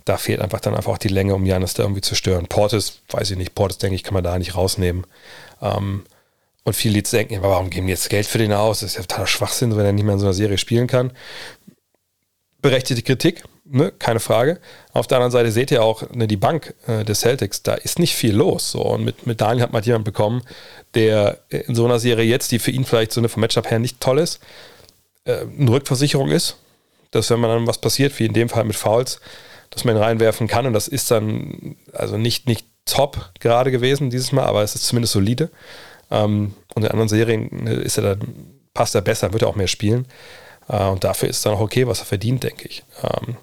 da 0.05 0.17
fehlt 0.17 0.41
einfach 0.41 0.59
dann 0.59 0.75
einfach 0.75 0.93
auch 0.93 0.97
die 0.97 1.07
Länge, 1.07 1.35
um 1.35 1.45
Janis 1.45 1.75
da 1.75 1.83
irgendwie 1.83 2.01
zu 2.01 2.15
stören. 2.15 2.47
Portis, 2.47 3.01
weiß 3.09 3.31
ich 3.31 3.37
nicht, 3.37 3.53
Portis, 3.53 3.77
denke 3.77 3.95
ich, 3.95 4.03
kann 4.03 4.13
man 4.13 4.23
da 4.23 4.37
nicht 4.37 4.55
rausnehmen. 4.55 5.05
Ähm, 5.61 6.03
und 6.63 6.75
viele 6.75 6.97
jetzt 6.97 7.13
denken, 7.13 7.41
warum 7.41 7.69
geben 7.69 7.87
die 7.87 7.91
jetzt 7.91 8.09
Geld 8.09 8.25
für 8.25 8.37
den 8.37 8.53
aus? 8.53 8.81
Das 8.81 8.91
ist 8.91 8.95
ja 8.97 9.01
totaler 9.01 9.27
Schwachsinn, 9.27 9.75
wenn 9.75 9.85
er 9.85 9.93
nicht 9.93 10.03
mehr 10.03 10.13
in 10.13 10.19
so 10.19 10.25
einer 10.25 10.33
Serie 10.33 10.57
spielen 10.57 10.87
kann. 10.87 11.11
Berechtigte 12.61 13.01
Kritik, 13.01 13.43
ne? 13.65 13.91
keine 13.97 14.19
Frage. 14.19 14.59
Auf 14.91 15.07
der 15.07 15.17
anderen 15.17 15.31
Seite 15.31 15.51
seht 15.51 15.71
ihr 15.71 15.81
auch 15.83 16.09
ne, 16.11 16.27
die 16.27 16.37
Bank 16.37 16.75
äh, 16.87 17.05
des 17.05 17.21
Celtics, 17.21 17.63
da 17.63 17.75
ist 17.75 17.99
nicht 17.99 18.15
viel 18.15 18.35
los. 18.35 18.71
So. 18.71 18.81
Und 18.81 19.03
mit, 19.03 19.25
mit 19.25 19.39
Daniel 19.41 19.63
hat 19.63 19.73
man 19.73 19.83
jemanden 19.83 20.03
bekommen, 20.03 20.43
der 20.93 21.39
in 21.49 21.75
so 21.75 21.85
einer 21.85 21.99
Serie 21.99 22.25
jetzt, 22.25 22.51
die 22.51 22.59
für 22.59 22.71
ihn 22.71 22.85
vielleicht 22.85 23.13
so 23.13 23.21
eine 23.21 23.29
vom 23.29 23.41
Matchup 23.41 23.69
her 23.71 23.79
nicht 23.79 23.99
toll 24.01 24.19
ist, 24.19 24.39
äh, 25.25 25.45
eine 25.57 25.71
Rückversicherung 25.71 26.29
ist. 26.29 26.57
Dass 27.11 27.29
wenn 27.29 27.39
man 27.39 27.49
dann 27.49 27.67
was 27.67 27.79
passiert, 27.79 28.19
wie 28.19 28.25
in 28.25 28.33
dem 28.33 28.49
Fall 28.49 28.65
mit 28.65 28.75
Fouls, 28.75 29.19
dass 29.69 29.83
man 29.83 29.95
ihn 29.95 30.01
reinwerfen 30.01 30.47
kann. 30.47 30.67
Und 30.67 30.73
das 30.73 30.87
ist 30.87 31.09
dann 31.09 31.75
also 31.93 32.17
nicht, 32.17 32.47
nicht 32.47 32.67
top 32.85 33.31
gerade 33.39 33.71
gewesen 33.71 34.09
dieses 34.09 34.31
Mal, 34.31 34.45
aber 34.45 34.63
es 34.63 34.75
ist 34.75 34.85
zumindest 34.85 35.13
solide. 35.13 35.49
Ähm, 36.11 36.53
und 36.75 36.83
in 36.83 36.89
anderen 36.89 37.09
Serien 37.09 37.49
ne, 37.51 37.73
ist 37.73 37.97
er 37.97 38.15
dann, 38.15 38.33
passt 38.73 38.95
er 38.95 39.01
besser, 39.01 39.33
wird 39.33 39.43
er 39.43 39.47
auch 39.47 39.55
mehr 39.55 39.67
spielen. 39.67 40.05
Äh, 40.67 40.85
und 40.85 41.03
dafür 41.03 41.29
ist 41.29 41.37
es 41.37 41.43
dann 41.43 41.53
auch 41.53 41.59
okay, 41.59 41.87
was 41.87 41.99
er 41.99 42.05
verdient, 42.05 42.43
denke 42.43 42.67
ich. 42.67 42.83
Ähm, 43.03 43.37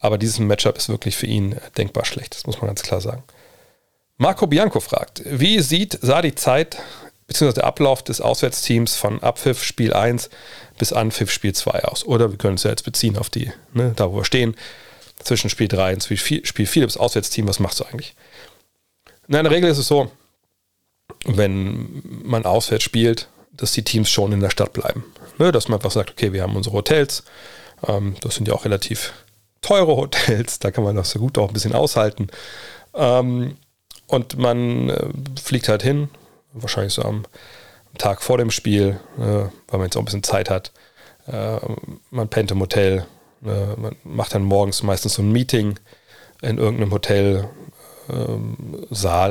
aber 0.00 0.18
dieses 0.18 0.38
Matchup 0.38 0.76
ist 0.76 0.88
wirklich 0.88 1.16
für 1.16 1.26
ihn 1.26 1.56
denkbar 1.76 2.04
schlecht, 2.04 2.34
das 2.34 2.46
muss 2.46 2.60
man 2.60 2.68
ganz 2.68 2.82
klar 2.82 3.00
sagen. 3.00 3.24
Marco 4.16 4.46
Bianco 4.46 4.80
fragt, 4.80 5.22
wie 5.24 5.60
sieht, 5.60 5.98
sah 6.02 6.22
die 6.22 6.34
Zeit 6.34 6.78
bzw. 7.28 7.52
der 7.52 7.64
Ablauf 7.64 8.02
des 8.02 8.20
Auswärtsteams 8.20 8.96
von 8.96 9.22
Abpfiff 9.22 9.62
Spiel 9.62 9.92
1 9.92 10.30
bis 10.78 10.92
Anpfiff 10.92 11.30
Spiel 11.30 11.54
2 11.54 11.84
aus? 11.84 12.04
Oder 12.04 12.30
wir 12.30 12.38
können 12.38 12.54
es 12.54 12.64
ja 12.64 12.70
jetzt 12.70 12.84
beziehen 12.84 13.16
auf 13.16 13.30
die, 13.30 13.52
ne, 13.72 13.92
da 13.94 14.10
wo 14.10 14.16
wir 14.16 14.24
stehen, 14.24 14.56
zwischen 15.22 15.50
Spiel 15.50 15.68
3 15.68 15.94
und 15.94 16.04
Spiel 16.04 16.16
4, 16.16 16.46
Spiel 16.46 16.66
4 16.66 16.86
das 16.86 16.96
Auswärtsteam, 16.96 17.48
was 17.48 17.60
machst 17.60 17.80
du 17.80 17.84
eigentlich? 17.84 18.14
Na, 19.26 19.38
in 19.38 19.44
der 19.44 19.52
Regel 19.52 19.70
ist 19.70 19.78
es 19.78 19.86
so, 19.86 20.10
wenn 21.24 22.02
man 22.24 22.44
auswärts 22.44 22.84
spielt, 22.84 23.28
dass 23.52 23.72
die 23.72 23.84
Teams 23.84 24.10
schon 24.10 24.32
in 24.32 24.40
der 24.40 24.50
Stadt 24.50 24.72
bleiben. 24.72 25.04
Ne, 25.38 25.52
dass 25.52 25.68
man 25.68 25.78
einfach 25.78 25.90
sagt, 25.90 26.10
okay, 26.10 26.32
wir 26.32 26.42
haben 26.42 26.56
unsere 26.56 26.76
Hotels, 26.76 27.22
ähm, 27.86 28.16
das 28.20 28.34
sind 28.34 28.48
ja 28.48 28.54
auch 28.54 28.64
relativ 28.64 29.12
teure 29.60 29.96
Hotels, 29.96 30.58
da 30.58 30.70
kann 30.70 30.84
man 30.84 30.96
das 30.96 31.10
so 31.10 31.18
gut 31.18 31.38
auch 31.38 31.48
ein 31.48 31.54
bisschen 31.54 31.74
aushalten. 31.74 32.28
Ähm, 32.94 33.56
und 34.06 34.38
man 34.38 34.88
äh, 34.88 35.08
fliegt 35.40 35.68
halt 35.68 35.82
hin, 35.82 36.08
wahrscheinlich 36.52 36.94
so 36.94 37.02
am, 37.02 37.24
Tag 37.98 38.22
vor 38.22 38.38
dem 38.38 38.50
Spiel, 38.50 39.00
äh, 39.18 39.22
weil 39.22 39.50
man 39.72 39.82
jetzt 39.82 39.96
auch 39.96 40.02
ein 40.02 40.06
bisschen 40.06 40.22
Zeit 40.22 40.50
hat. 40.50 40.72
Äh, 41.26 41.58
man 42.10 42.28
pennt 42.28 42.50
im 42.50 42.60
Hotel, 42.60 43.06
äh, 43.44 43.76
man 43.76 43.96
macht 44.04 44.34
dann 44.34 44.42
morgens 44.42 44.82
meistens 44.82 45.14
so 45.14 45.22
ein 45.22 45.32
Meeting 45.32 45.78
in 46.40 46.58
irgendeinem 46.58 46.92
Hotelsaal. 46.92 47.48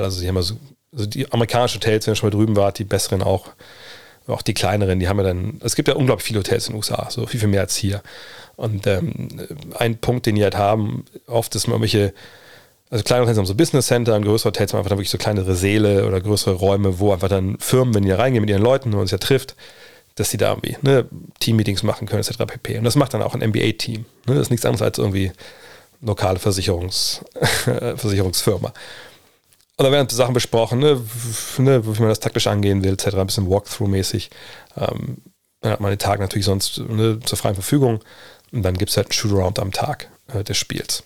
also 0.03 0.19
sie 0.19 0.27
haben 0.27 0.38
also, 0.38 0.55
also 0.98 1.10
die 1.10 1.32
amerikanischen 1.32 1.80
Hotels, 1.80 2.08
wenn 2.08 2.13
ihr 2.13 2.16
schon 2.16 2.30
mal 2.30 2.36
drüben 2.36 2.56
wart, 2.56 2.80
die 2.80 2.84
besseren 2.84 3.22
auch, 3.22 3.50
auch 4.27 4.42
die 4.42 4.54
kleineren, 4.54 5.00
die 5.00 5.08
haben 5.08 5.18
ja 5.18 5.24
dann, 5.24 5.62
es 5.63 5.76
gibt 5.76 5.88
ja 5.88 5.95
unglaublich 5.95 6.26
viele 6.26 6.39
Hotels 6.39 6.67
in 6.67 6.74
den 6.74 6.78
USA, 6.78 7.08
so 7.10 7.26
viel, 7.28 7.39
viel 7.39 7.50
mehr 7.50 7.62
als 7.62 7.76
hier. 7.76 8.02
Und 8.56 8.88
ähm, 8.88 9.28
ein 9.76 9.98
Punkt, 9.98 10.26
den 10.26 10.36
die 10.36 10.43
halt 10.43 10.58
haben, 10.58 11.06
oft 11.28 11.54
ist 11.56 11.67
man 11.67 11.76
irgendwelche, 11.76 12.13
also 12.89 13.04
kleine 13.04 13.21
Hotels 13.21 13.38
haben 13.38 13.45
so 13.45 13.56
Business 13.56 13.88
Center, 13.88 14.15
und 14.15 14.24
größere 14.24 14.50
Hotels 14.50 14.74
haben 14.74 14.80
einfach 14.80 14.89
dann 14.89 14.98
wirklich 14.98 15.12
so 15.12 15.19
kleinere 15.19 15.56
Säle 15.56 16.06
oder 16.08 16.19
größere 16.19 16.56
Räume, 16.56 17.00
wo 17.00 17.13
einfach 17.13 17.30
dann 17.30 17.58
Firmen, 17.60 17.93
wenn 17.93 18.04
die 18.04 18.10
da 18.10 18.17
reingehen 18.17 18.41
mit 18.41 18.50
ihren 18.50 18.63
Leuten 18.63 18.93
und 18.93 19.00
uns 19.00 19.12
ja 19.12 19.19
trifft, 19.19 19.56
dass 20.15 20.30
die 20.32 20.38
da 20.38 20.50
irgendwie 20.50 20.76
ne, 20.82 21.06
Team-Meetings 21.39 21.84
machen 21.84 22.08
können, 22.08 22.24
etc. 22.24 22.38
pp. 22.48 22.80
Und 22.80 22.84
das 22.86 22.95
macht 22.95 23.13
dann 23.13 23.21
auch 23.21 23.36
ein 23.36 23.48
NBA-Team. 23.48 24.06
Ne? 24.26 24.34
Das 24.34 24.39
ist 24.39 24.50
nichts 24.50 24.65
anderes 24.65 24.82
als 24.82 24.98
irgendwie 24.98 25.32
lokale 26.02 26.39
Versicherungs 26.39 27.24
Versicherungsfirma. 27.95 28.74
Und 29.78 29.86
da 29.86 29.92
werden 29.92 30.10
Sachen 30.10 30.34
besprochen, 30.34 30.80
ne, 30.80 31.00
ne, 31.60 31.86
wie 31.86 32.00
man 32.00 32.10
das 32.10 32.20
taktisch 32.20 32.48
angehen 32.48 32.84
will, 32.84 32.94
etc. 32.94 33.16
Ein 33.16 33.28
bisschen 33.28 33.48
Walkthrough-mäßig. 33.48 34.30
Ähm, 34.76 35.18
dann 35.62 35.72
hat 35.72 35.80
man 35.80 35.92
den 35.92 36.00
Tag 36.00 36.20
natürlich 36.20 36.46
sonst 36.46 36.80
ne, 36.80 37.20
zur 37.24 37.38
freien 37.38 37.56
Verfügung. 37.56 38.00
Und 38.52 38.63
dann 38.63 38.76
gibt 38.76 38.90
es 38.90 38.98
halt 38.98 39.08
einen 39.08 39.13
Shootaround 39.13 39.60
am 39.60 39.72
Tag 39.72 40.10
äh, 40.34 40.44
des 40.44 40.58
Spiels. 40.58 41.04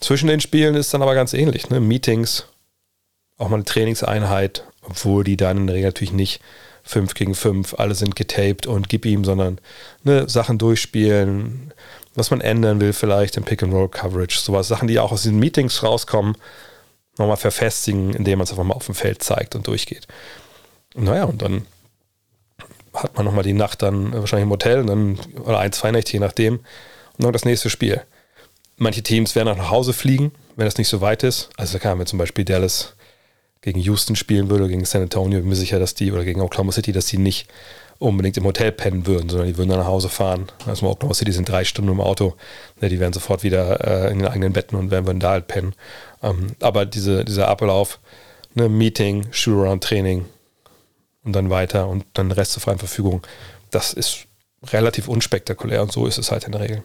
Zwischen 0.00 0.28
den 0.28 0.40
Spielen 0.40 0.74
ist 0.74 0.94
dann 0.94 1.02
aber 1.02 1.14
ganz 1.14 1.34
ähnlich. 1.34 1.68
Ne? 1.68 1.80
Meetings, 1.80 2.46
auch 3.36 3.48
mal 3.48 3.56
eine 3.56 3.64
Trainingseinheit, 3.64 4.64
obwohl 4.82 5.24
die 5.24 5.36
dann 5.36 5.58
in 5.58 5.66
der 5.66 5.76
Regel 5.76 5.88
natürlich 5.88 6.12
nicht 6.12 6.40
5 6.84 7.12
gegen 7.12 7.34
5, 7.34 7.74
alle 7.74 7.94
sind 7.94 8.16
getaped 8.16 8.66
und 8.66 8.88
gib 8.88 9.04
ihm, 9.04 9.24
sondern 9.24 9.60
ne, 10.04 10.26
Sachen 10.28 10.56
durchspielen, 10.56 11.74
was 12.14 12.30
man 12.30 12.40
ändern 12.40 12.80
will, 12.80 12.94
vielleicht 12.94 13.36
im 13.36 13.44
Pick-and-Roll-Coverage, 13.44 14.38
sowas, 14.38 14.68
Sachen, 14.68 14.88
die 14.88 14.98
auch 14.98 15.12
aus 15.12 15.22
diesen 15.22 15.38
Meetings 15.38 15.82
rauskommen, 15.82 16.36
nochmal 17.18 17.36
verfestigen, 17.36 18.14
indem 18.14 18.38
man 18.38 18.44
es 18.44 18.50
einfach 18.50 18.64
mal 18.64 18.74
auf 18.74 18.86
dem 18.86 18.94
Feld 18.94 19.22
zeigt 19.22 19.54
und 19.54 19.66
durchgeht. 19.66 20.06
Naja, 20.94 21.24
und 21.24 21.42
dann 21.42 21.66
hat 22.92 23.16
man 23.16 23.24
nochmal 23.24 23.44
die 23.44 23.52
Nacht 23.52 23.82
dann 23.82 24.12
wahrscheinlich 24.12 24.44
im 24.44 24.50
Hotel 24.50 24.84
dann, 24.84 25.18
oder 25.44 25.58
ein, 25.58 25.72
zwei 25.72 25.90
Nächte, 25.90 26.12
je 26.12 26.20
nachdem, 26.20 26.56
und 26.56 27.24
dann 27.24 27.32
das 27.32 27.44
nächste 27.44 27.70
Spiel. 27.70 28.02
Manche 28.76 29.02
Teams 29.02 29.34
werden 29.34 29.48
auch 29.48 29.56
nach 29.56 29.70
Hause 29.70 29.92
fliegen, 29.92 30.32
wenn 30.56 30.64
das 30.64 30.78
nicht 30.78 30.88
so 30.88 31.00
weit 31.00 31.22
ist. 31.22 31.50
Also 31.56 31.74
da 31.74 31.78
kann 31.78 31.98
man 31.98 32.06
zum 32.06 32.18
Beispiel 32.18 32.44
Dallas 32.44 32.94
gegen 33.60 33.80
Houston 33.80 34.16
spielen 34.16 34.50
würde, 34.50 34.68
gegen 34.68 34.84
San 34.84 35.02
Antonio, 35.02 35.40
bin 35.40 35.48
mir 35.48 35.56
sicher, 35.56 35.78
dass 35.78 35.94
die, 35.94 36.12
oder 36.12 36.24
gegen 36.24 36.40
Oklahoma 36.40 36.72
City, 36.72 36.92
dass 36.92 37.06
die 37.06 37.18
nicht 37.18 37.48
unbedingt 37.98 38.36
im 38.36 38.44
Hotel 38.44 38.70
pennen 38.72 39.06
würden, 39.06 39.28
sondern 39.28 39.48
die 39.48 39.56
würden 39.56 39.70
dann 39.70 39.80
nach 39.80 39.86
Hause 39.86 40.08
fahren. 40.08 40.46
Also 40.66 40.88
Oklahoma 40.88 41.14
City 41.14 41.32
sind 41.32 41.48
drei 41.48 41.64
Stunden 41.64 41.90
im 41.90 42.00
Auto. 42.00 42.34
Ne, 42.80 42.88
die 42.88 43.00
wären 43.00 43.12
sofort 43.12 43.42
wieder 43.42 44.06
äh, 44.06 44.12
in 44.12 44.20
den 44.20 44.28
eigenen 44.28 44.52
Betten 44.52 44.76
und 44.76 44.90
werden, 44.90 45.06
würden 45.06 45.20
da 45.20 45.30
halt 45.30 45.48
pennen. 45.48 45.74
Ähm, 46.22 46.54
aber 46.60 46.86
diese, 46.86 47.24
dieser 47.24 47.48
Ablauf, 47.48 47.98
ne, 48.54 48.68
Meeting, 48.68 49.26
Shoot-Around-Training 49.32 50.26
und 51.24 51.32
dann 51.32 51.50
weiter 51.50 51.88
und 51.88 52.04
dann 52.14 52.30
Rest 52.30 52.52
zur 52.52 52.62
freien 52.62 52.78
Verfügung, 52.78 53.26
das 53.70 53.92
ist 53.92 54.26
relativ 54.66 55.08
unspektakulär 55.08 55.82
und 55.82 55.92
so 55.92 56.06
ist 56.06 56.18
es 56.18 56.30
halt 56.30 56.44
in 56.44 56.52
der 56.52 56.60
Regel. 56.60 56.84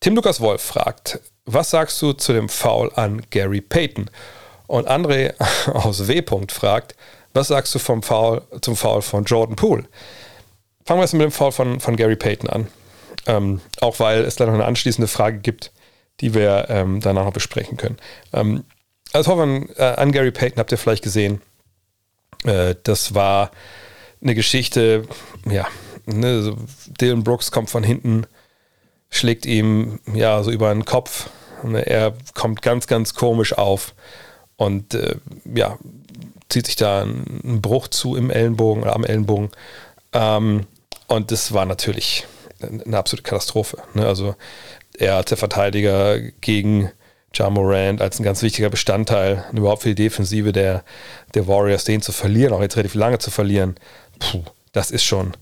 Tim 0.00 0.16
Lukas 0.16 0.40
Wolf 0.40 0.60
fragt, 0.60 1.20
was 1.44 1.70
sagst 1.70 2.00
du 2.02 2.12
zu 2.12 2.32
dem 2.32 2.48
Foul 2.48 2.92
an 2.94 3.22
Gary 3.30 3.60
Payton? 3.60 4.10
Und 4.66 4.88
André 4.88 5.34
aus 5.70 6.08
W. 6.08 6.22
fragt, 6.48 6.94
was 7.34 7.48
sagst 7.48 7.74
du 7.74 7.78
vom 7.78 8.02
Foul, 8.02 8.42
zum 8.60 8.76
Foul 8.76 9.02
von 9.02 9.24
Jordan 9.24 9.56
Poole? 9.56 9.84
Fangen 10.84 10.98
wir 10.98 11.02
erst 11.02 11.14
mit 11.14 11.22
dem 11.22 11.32
Foul 11.32 11.52
von, 11.52 11.80
von 11.80 11.96
Gary 11.96 12.16
Payton 12.16 12.48
an. 12.50 12.66
Ähm, 13.26 13.60
auch 13.80 14.00
weil 14.00 14.22
es 14.24 14.36
da 14.36 14.46
noch 14.46 14.54
eine 14.54 14.64
anschließende 14.64 15.06
Frage 15.06 15.38
gibt, 15.38 15.72
die 16.20 16.34
wir 16.34 16.66
ähm, 16.68 17.00
danach 17.00 17.24
noch 17.24 17.32
besprechen 17.32 17.76
können. 17.76 17.98
Ähm, 18.32 18.64
als 19.12 19.28
Hoffmann 19.28 19.68
äh, 19.76 19.84
an 19.84 20.12
Gary 20.12 20.32
Payton 20.32 20.58
habt 20.58 20.72
ihr 20.72 20.78
vielleicht 20.78 21.04
gesehen, 21.04 21.40
äh, 22.44 22.74
das 22.82 23.14
war 23.14 23.50
eine 24.20 24.34
Geschichte, 24.34 25.06
ja, 25.48 25.66
ne, 26.06 26.42
so 26.42 26.56
Dylan 27.00 27.22
Brooks 27.24 27.50
kommt 27.50 27.70
von 27.70 27.84
hinten, 27.84 28.26
schlägt 29.10 29.46
ihm 29.46 30.00
ja 30.12 30.42
so 30.42 30.50
über 30.50 30.72
den 30.72 30.84
Kopf. 30.84 31.28
Er 31.62 32.14
kommt 32.34 32.62
ganz, 32.62 32.88
ganz 32.88 33.14
komisch 33.14 33.52
auf 33.52 33.94
und 34.56 34.94
äh, 34.94 35.16
ja, 35.44 35.78
zieht 36.52 36.66
sich 36.66 36.76
da 36.76 37.02
einen 37.02 37.60
Bruch 37.60 37.88
zu 37.88 38.14
im 38.14 38.30
Ellenbogen 38.30 38.82
oder 38.82 38.94
am 38.94 39.04
Ellenbogen. 39.04 39.50
Ähm, 40.12 40.66
und 41.08 41.30
das 41.30 41.52
war 41.52 41.64
natürlich 41.64 42.26
eine 42.60 42.96
absolute 42.96 43.22
Katastrophe. 43.22 43.78
Ne? 43.94 44.06
Also 44.06 44.36
er 44.98 45.16
als 45.16 45.30
der 45.30 45.38
Verteidiger 45.38 46.20
gegen 46.20 46.90
Ja 47.34 47.48
Morant 47.48 48.00
als 48.00 48.20
ein 48.20 48.24
ganz 48.24 48.42
wichtiger 48.42 48.68
Bestandteil 48.68 49.44
überhaupt 49.52 49.82
für 49.82 49.94
die 49.94 50.02
Defensive 50.02 50.52
der, 50.52 50.84
der 51.34 51.48
Warriors, 51.48 51.84
den 51.84 52.02
zu 52.02 52.12
verlieren, 52.12 52.52
auch 52.52 52.60
jetzt 52.60 52.76
relativ 52.76 52.94
lange 52.94 53.18
zu 53.18 53.30
verlieren, 53.30 53.76
puh, 54.18 54.44
das 54.72 54.90
ist 54.90 55.04
schon, 55.04 55.32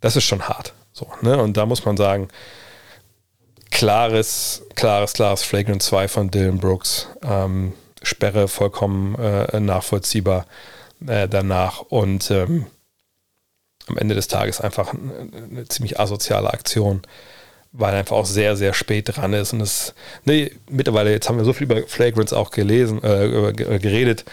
das 0.00 0.16
ist 0.16 0.24
schon 0.24 0.42
hart. 0.48 0.72
So, 0.92 1.08
ne? 1.22 1.36
Und 1.38 1.56
da 1.56 1.66
muss 1.66 1.84
man 1.84 1.96
sagen, 1.96 2.28
klares, 3.70 4.62
klares, 4.76 5.12
klares 5.12 5.42
Flagrant 5.42 5.82
2 5.82 6.08
von 6.08 6.30
Dylan 6.30 6.58
Brooks. 6.58 7.08
Ähm, 7.22 7.72
Sperre 8.02 8.48
vollkommen 8.48 9.14
äh, 9.16 9.60
nachvollziehbar 9.60 10.46
äh, 11.06 11.28
danach. 11.28 11.80
Und 11.80 12.30
ähm, 12.30 12.66
am 13.86 13.98
Ende 13.98 14.14
des 14.14 14.28
Tages 14.28 14.60
einfach 14.60 14.92
eine, 14.92 15.66
ziemlich 15.68 15.98
asoziale 15.98 16.52
Aktion, 16.52 17.02
weil 17.72 17.92
er 17.92 18.00
einfach 18.00 18.16
auch 18.16 18.26
sehr, 18.26 18.56
sehr 18.56 18.72
spät 18.74 19.16
dran 19.16 19.32
ist. 19.32 19.52
Und 19.52 19.60
es, 19.60 19.94
nee, 20.24 20.52
mittlerweile, 20.68 21.10
jetzt 21.10 21.28
haben 21.28 21.38
wir 21.38 21.44
so 21.44 21.52
viel 21.52 21.64
über 21.64 21.86
Flagrants 21.86 22.32
auch 22.32 22.50
gelesen, 22.50 23.02
äh, 23.02 23.52
geredet, 23.52 24.24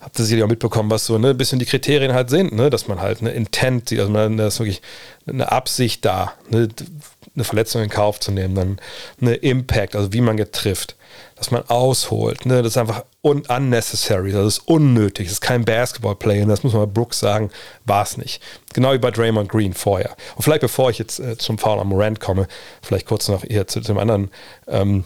habt 0.00 0.18
ihr 0.18 0.24
sicherlich 0.24 0.44
auch 0.44 0.48
mitbekommen, 0.48 0.90
was 0.90 1.06
so 1.06 1.18
ne, 1.18 1.30
ein 1.30 1.36
bisschen 1.36 1.58
die 1.58 1.66
Kriterien 1.66 2.12
halt 2.12 2.30
sind, 2.30 2.52
ne, 2.52 2.70
dass 2.70 2.86
man 2.86 3.00
halt 3.00 3.20
eine 3.20 3.30
Intent, 3.30 3.90
also 3.92 4.08
man, 4.08 4.38
ist 4.38 4.60
wirklich 4.60 4.82
eine 5.26 5.50
Absicht 5.50 6.04
da, 6.04 6.34
ne, 6.48 6.68
eine 7.36 7.44
Verletzung 7.44 7.82
in 7.82 7.90
Kauf 7.90 8.18
zu 8.18 8.32
nehmen, 8.32 8.54
dann 8.54 8.80
eine 9.20 9.34
Impact, 9.34 9.94
also 9.94 10.12
wie 10.12 10.20
man 10.20 10.36
getrifft, 10.36 10.96
dass 11.36 11.50
man 11.50 11.62
ausholt, 11.68 12.46
ne, 12.46 12.62
das 12.62 12.72
ist 12.72 12.78
einfach 12.78 13.04
un 13.22 13.42
unnecessary, 13.46 14.32
das 14.32 14.46
ist 14.46 14.58
unnötig, 14.68 15.26
das 15.26 15.34
ist 15.34 15.40
kein 15.40 15.64
Basketball-Play 15.64 16.42
und 16.42 16.48
das 16.48 16.62
muss 16.62 16.72
man 16.72 16.92
Brooks 16.92 17.20
sagen, 17.20 17.50
war 17.84 18.02
es 18.02 18.16
nicht. 18.16 18.42
Genau 18.72 18.92
wie 18.92 18.98
bei 18.98 19.10
Draymond 19.10 19.48
Green 19.48 19.74
vorher. 19.74 20.16
Und 20.34 20.42
vielleicht 20.42 20.62
bevor 20.62 20.90
ich 20.90 20.98
jetzt 20.98 21.20
äh, 21.20 21.36
zum 21.36 21.58
Foul 21.58 21.78
am 21.78 21.88
Morant 21.88 22.20
komme, 22.20 22.48
vielleicht 22.82 23.06
kurz 23.06 23.28
noch 23.28 23.44
eher 23.44 23.66
zu 23.66 23.80
dem 23.80 23.98
anderen, 23.98 24.30
ähm, 24.66 25.04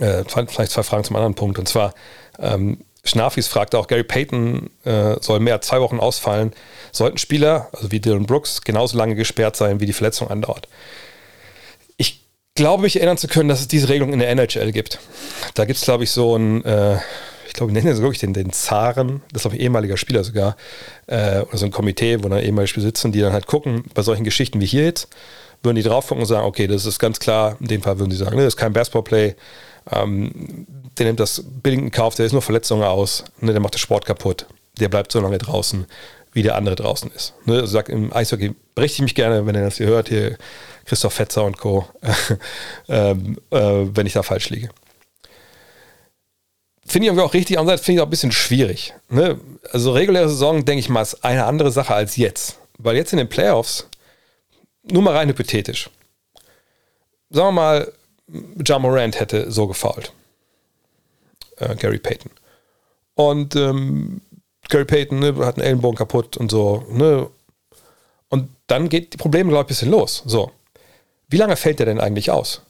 äh, 0.00 0.24
vielleicht 0.24 0.72
zwei 0.72 0.82
Fragen 0.82 1.04
zum 1.04 1.16
anderen 1.16 1.34
Punkt 1.34 1.58
und 1.58 1.68
zwar, 1.68 1.94
ähm, 2.38 2.78
Schnafis 3.08 3.48
fragte 3.48 3.78
auch, 3.78 3.86
Gary 3.86 4.04
Payton 4.04 4.70
äh, 4.84 5.16
soll 5.20 5.40
mehr 5.40 5.54
als 5.54 5.66
zwei 5.66 5.80
Wochen 5.80 5.98
ausfallen. 5.98 6.52
Sollten 6.92 7.18
Spieler, 7.18 7.68
also 7.72 7.90
wie 7.90 8.00
Dylan 8.00 8.26
Brooks, 8.26 8.62
genauso 8.62 8.96
lange 8.96 9.14
gesperrt 9.14 9.56
sein, 9.56 9.80
wie 9.80 9.86
die 9.86 9.92
Verletzung 9.92 10.28
andauert? 10.28 10.68
Ich 11.96 12.24
glaube, 12.54 12.82
mich 12.82 12.96
erinnern 12.96 13.18
zu 13.18 13.28
können, 13.28 13.48
dass 13.48 13.60
es 13.60 13.68
diese 13.68 13.88
Regelung 13.88 14.12
in 14.12 14.18
der 14.18 14.30
NHL 14.30 14.72
gibt. 14.72 14.98
Da 15.54 15.64
gibt 15.64 15.78
es, 15.78 15.84
glaube 15.84 16.04
ich, 16.04 16.10
so 16.10 16.36
ein, 16.36 16.64
äh, 16.64 16.96
ich 17.46 17.54
glaube, 17.54 17.72
wir 17.72 17.80
nennen 17.80 17.92
es 17.92 18.00
wirklich 18.00 18.20
den, 18.20 18.34
den 18.34 18.52
Zaren, 18.52 19.22
das 19.32 19.42
ist 19.42 19.46
auch 19.46 19.52
ein 19.52 19.60
ehemaliger 19.60 19.96
Spieler 19.96 20.22
sogar, 20.22 20.56
äh, 21.06 21.40
oder 21.40 21.58
so 21.58 21.66
ein 21.66 21.72
Komitee, 21.72 22.22
wo 22.22 22.28
dann 22.28 22.40
ehemalige 22.40 22.68
Spieler 22.68 22.86
sitzen, 22.86 23.12
die 23.12 23.20
dann 23.20 23.32
halt 23.32 23.46
gucken, 23.46 23.84
bei 23.94 24.02
solchen 24.02 24.24
Geschichten 24.24 24.60
wie 24.60 24.66
hier 24.66 24.84
jetzt, 24.84 25.08
würden 25.62 25.76
die 25.76 25.82
drauf 25.82 26.06
gucken 26.06 26.22
und 26.22 26.28
sagen, 26.28 26.46
okay, 26.46 26.66
das 26.66 26.86
ist 26.86 26.98
ganz 26.98 27.18
klar, 27.18 27.56
in 27.60 27.66
dem 27.66 27.82
Fall 27.82 27.98
würden 27.98 28.10
sie 28.10 28.16
sagen, 28.16 28.36
ne, 28.36 28.44
das 28.44 28.54
ist 28.54 28.58
kein 28.58 28.72
Basketball-Play, 28.72 29.34
ähm, 29.90 30.66
der 30.98 31.06
nimmt 31.06 31.20
das 31.20 31.42
billig 31.44 31.78
in 31.78 31.90
Kauf, 31.90 32.14
der 32.14 32.26
ist 32.26 32.32
nur 32.32 32.42
Verletzungen 32.42 32.82
aus, 32.82 33.24
ne, 33.40 33.52
der 33.52 33.60
macht 33.60 33.74
den 33.74 33.78
Sport 33.78 34.06
kaputt. 34.06 34.46
Der 34.78 34.88
bleibt 34.88 35.12
so 35.12 35.20
lange 35.20 35.38
draußen, 35.38 35.86
wie 36.32 36.42
der 36.42 36.56
andere 36.56 36.76
draußen 36.76 37.10
ist. 37.12 37.34
Ne, 37.46 37.54
also 37.54 37.66
sagt 37.66 37.88
im 37.88 38.12
Eishockey, 38.12 38.54
berichte 38.74 38.96
ich 38.96 39.02
mich 39.02 39.14
gerne, 39.14 39.46
wenn 39.46 39.54
ihr 39.54 39.62
das 39.62 39.76
hier 39.76 39.86
hört, 39.86 40.08
hier 40.08 40.36
Christoph 40.84 41.14
Fetzer 41.14 41.44
und 41.44 41.58
Co., 41.58 41.86
ähm, 42.88 43.38
äh, 43.50 43.58
wenn 43.58 44.06
ich 44.06 44.12
da 44.12 44.22
falsch 44.22 44.50
liege. 44.50 44.68
Finde 46.86 47.04
ich 47.04 47.08
irgendwie 47.08 47.24
auch 47.24 47.34
richtig, 47.34 47.58
andererseits 47.58 47.84
finde 47.84 47.98
ich 47.98 48.02
auch 48.02 48.06
ein 48.06 48.10
bisschen 48.10 48.32
schwierig. 48.32 48.94
Ne? 49.10 49.38
Also 49.72 49.92
reguläre 49.92 50.28
Saison, 50.28 50.64
denke 50.64 50.80
ich 50.80 50.88
mal, 50.88 51.02
ist 51.02 51.22
eine 51.24 51.44
andere 51.44 51.70
Sache 51.70 51.94
als 51.94 52.16
jetzt. 52.16 52.58
Weil 52.78 52.96
jetzt 52.96 53.12
in 53.12 53.18
den 53.18 53.28
Playoffs, 53.28 53.88
nur 54.84 55.02
mal 55.02 55.14
rein 55.14 55.28
hypothetisch, 55.28 55.90
sagen 57.30 57.48
wir 57.48 57.52
mal, 57.52 57.92
Ja 58.64 58.78
Morant 58.78 59.20
hätte 59.20 59.50
so 59.50 59.66
gefault 59.66 60.12
äh, 61.60 61.74
Gary 61.76 61.98
Payton. 61.98 62.30
Und 63.14 63.56
ähm, 63.56 64.20
Gary 64.68 64.84
Payton 64.84 65.18
ne, 65.18 65.34
hat 65.44 65.56
einen 65.56 65.66
Ellenbogen 65.66 65.96
kaputt 65.96 66.36
und 66.36 66.50
so. 66.50 66.84
Ne? 66.90 67.28
Und 68.28 68.50
dann 68.66 68.88
geht 68.88 69.14
die 69.14 69.16
Probleme, 69.16 69.50
glaube 69.50 69.62
ich, 69.62 69.66
ein 69.66 69.68
bisschen 69.68 69.90
los. 69.90 70.22
So. 70.26 70.50
Wie 71.28 71.36
lange 71.36 71.56
fällt 71.56 71.78
der 71.78 71.86
denn 71.86 72.00
eigentlich 72.00 72.30
aus 72.30 72.62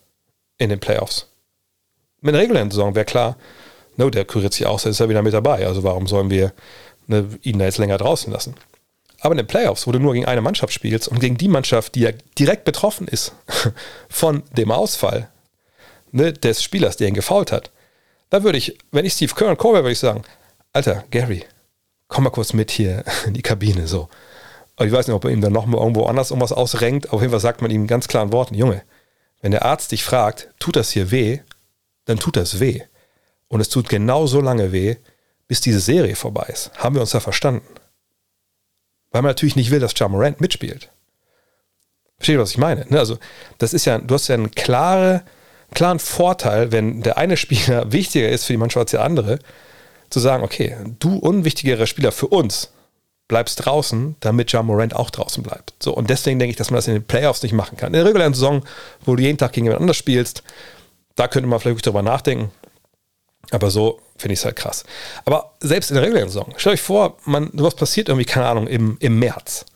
in 0.59 0.71
den 0.71 0.81
Playoffs? 0.81 1.27
Mit 2.21 2.35
der 2.35 2.43
regulären 2.43 2.71
Saison 2.71 2.95
wäre 2.95 3.05
klar, 3.05 3.37
no, 3.97 4.11
der 4.11 4.25
kuriert 4.25 4.53
sich 4.53 4.67
aus, 4.67 4.83
der 4.83 4.91
ist 4.91 5.01
ja 5.01 5.09
wieder 5.09 5.23
mit 5.23 5.35
dabei. 5.35 5.67
Also 5.67 5.83
warum 5.85 6.07
sollen 6.07 6.31
wir 6.31 6.53
ne, 7.07 7.29
ihn 7.43 7.59
da 7.59 7.65
jetzt 7.65 7.79
länger 7.79 7.99
draußen 7.99 8.33
lassen? 8.33 8.55
Aber 9.21 9.33
in 9.33 9.39
den 9.39 9.47
Playoffs, 9.47 9.87
wo 9.87 9.93
du 9.93 9.99
nur 9.99 10.15
gegen 10.15 10.27
eine 10.27 10.41
Mannschaft 10.41 10.73
spielst 10.73 11.09
und 11.09 11.19
gegen 11.19 11.37
die 11.37 11.49
Mannschaft, 11.49 11.95
die 11.95 12.01
ja 12.01 12.13
direkt 12.39 12.65
betroffen 12.65 13.09
ist 13.09 13.33
von 14.09 14.43
dem 14.57 14.71
Ausfall 14.71 15.29
ne, 16.13 16.33
des 16.33 16.63
Spielers, 16.63 16.97
der 16.97 17.09
ihn 17.09 17.15
gefault 17.15 17.51
hat, 17.53 17.71
da 18.31 18.43
würde 18.43 18.59
ich, 18.59 18.79
wenn 18.93 19.05
ich 19.05 19.15
Steve 19.15 19.35
Kerr 19.35 19.49
und 19.49 19.59
Co. 19.59 19.73
wäre, 19.73 19.85
würde 19.85 19.93
ich 19.93 19.99
sagen, 19.99 20.23
Alter, 20.73 21.05
Gary, 21.11 21.45
komm 22.09 22.25
mal 22.25 22.31
kurz 22.31 22.53
mit 22.53 22.71
hier 22.71 23.05
in 23.27 23.35
die 23.35 23.43
Kabine, 23.43 23.87
so. 23.87 24.09
Ich 24.81 24.93
weiß 24.93 25.09
nicht, 25.09 25.15
ob 25.15 25.25
er 25.25 25.31
ihm 25.31 25.41
dann 25.41 25.53
noch 25.53 25.67
mal 25.67 25.79
irgendwo 25.79 26.05
anders 26.05 26.31
irgendwas 26.31 26.53
ausrenkt. 26.53 27.13
Auf 27.13 27.21
jeden 27.21 27.33
Fall 27.33 27.41
sagt 27.41 27.63
man 27.63 27.71
ihm 27.71 27.89
ganz 27.89 28.07
klaren 28.07 28.33
Worten, 28.33 28.55
Junge, 28.55 28.83
wenn 29.41 29.51
der 29.51 29.65
Arzt 29.65 29.91
dich 29.91 30.05
fragt, 30.05 30.51
tut 30.61 30.77
das 30.77 30.91
hier 30.91 31.11
weh, 31.11 31.41
dann 32.05 32.19
tut 32.19 32.37
das 32.37 32.61
weh. 32.61 32.83
Und 33.49 33.61
es 33.61 33.71
tut 33.71 33.89
genau 33.89 34.27
so 34.27 34.41
lange 34.41 34.73
weh, 34.73 34.97
bis 35.49 35.61
diese 35.61 35.81
Serie 35.81 36.15
vorbei 36.15 36.47
ist. 36.49 36.71
Haben 36.77 36.95
wir 36.95 37.01
uns 37.01 37.11
da 37.11 37.21
verstanden? 37.21 37.67
Weil 39.11 39.23
man 39.23 39.31
natürlich 39.31 39.57
nicht 39.57 39.71
will, 39.71 39.81
dass 39.81 39.99
Jamorant 39.99 40.41
mitspielt. 40.41 40.91
Versteht 42.17 42.35
ihr, 42.35 42.41
was 42.41 42.51
ich 42.51 42.59
meine? 42.59 42.87
Ne, 42.89 42.99
also, 42.99 43.19
das 43.59 43.73
ist 43.73 43.85
ja, 43.85 43.99
du 43.99 44.15
hast 44.15 44.29
ja 44.29 44.35
eine 44.35 44.51
klare, 44.51 45.23
klaren 45.75 45.99
Vorteil, 45.99 46.73
wenn 46.73 47.03
der 47.03 47.19
eine 47.19 47.37
Spieler 47.37 47.93
wichtiger 47.93 48.29
ist 48.29 48.45
für 48.45 48.53
die 48.53 48.59
Mannschaft 48.59 48.85
als 48.85 48.91
der 48.93 49.03
andere, 49.03 49.39
zu 50.11 50.21
sagen, 50.21 50.43
okay, 50.43 50.77
du 50.99 51.17
unwichtigerer 51.19 51.87
Spieler 51.87 52.13
für 52.13 52.29
uns 52.29 52.73
bleibst 53.29 53.65
draußen, 53.65 54.17
damit 54.21 54.53
Ja 54.53 54.63
Morant 54.63 54.97
auch 54.97 55.11
draußen 55.11 55.43
bleibt. 55.43 55.75
So, 55.81 55.95
und 55.95 56.09
deswegen 56.09 56.39
denke 56.39 56.51
ich, 56.51 56.57
dass 56.57 56.71
man 56.71 56.79
das 56.79 56.89
in 56.89 56.95
den 56.95 57.05
Playoffs 57.05 57.43
nicht 57.43 57.53
machen 57.53 57.77
kann. 57.77 57.89
In 57.89 57.93
der 57.93 58.07
regulären 58.07 58.33
Saison, 58.33 58.65
wo 59.05 59.15
du 59.15 59.23
jeden 59.23 59.37
Tag 59.37 59.53
gegen 59.53 59.67
jemand 59.67 59.83
anders 59.83 59.99
spielst, 59.99 60.43
da 61.15 61.29
könnte 61.29 61.47
man 61.47 61.61
vielleicht 61.61 61.85
drüber 61.85 62.03
nachdenken. 62.03 62.51
Aber 63.51 63.71
so 63.71 64.01
finde 64.17 64.33
ich 64.33 64.41
es 64.41 64.45
halt 64.45 64.57
krass. 64.57 64.85
Aber 65.27 65.53
selbst 65.61 65.91
in 65.91 65.95
der 65.95 66.05
regulären 66.05 66.29
Saison, 66.29 66.55
stell 66.57 66.73
euch 66.73 66.81
vor, 66.81 67.19
man, 67.25 67.51
was 67.53 67.75
passiert 67.75 68.09
irgendwie, 68.09 68.25
keine 68.25 68.47
Ahnung, 68.47 68.67
im, 68.67 68.97
im 69.01 69.19
März. 69.19 69.67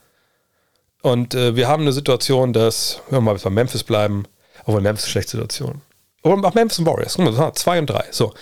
Und 1.02 1.34
äh, 1.34 1.54
wir 1.56 1.68
haben 1.68 1.82
eine 1.82 1.92
Situation, 1.92 2.52
dass, 2.52 3.00
wenn 3.08 3.18
wir 3.18 3.32
mal 3.32 3.38
bei 3.38 3.50
Memphis 3.50 3.82
bleiben, 3.82 4.24
obwohl 4.64 4.80
Memphis 4.80 5.04
ist 5.04 5.08
eine 5.08 5.12
schlechte 5.12 5.30
Situation. 5.32 5.80
Aber 6.22 6.48
auch 6.48 6.54
Memphis 6.54 6.78
und 6.78 6.86
Warriors. 6.86 7.14
Guck 7.16 7.36
mal, 7.36 7.52
zwei 7.54 7.78
und 7.78 7.86
drei. 7.86 8.04
So. 8.10 8.32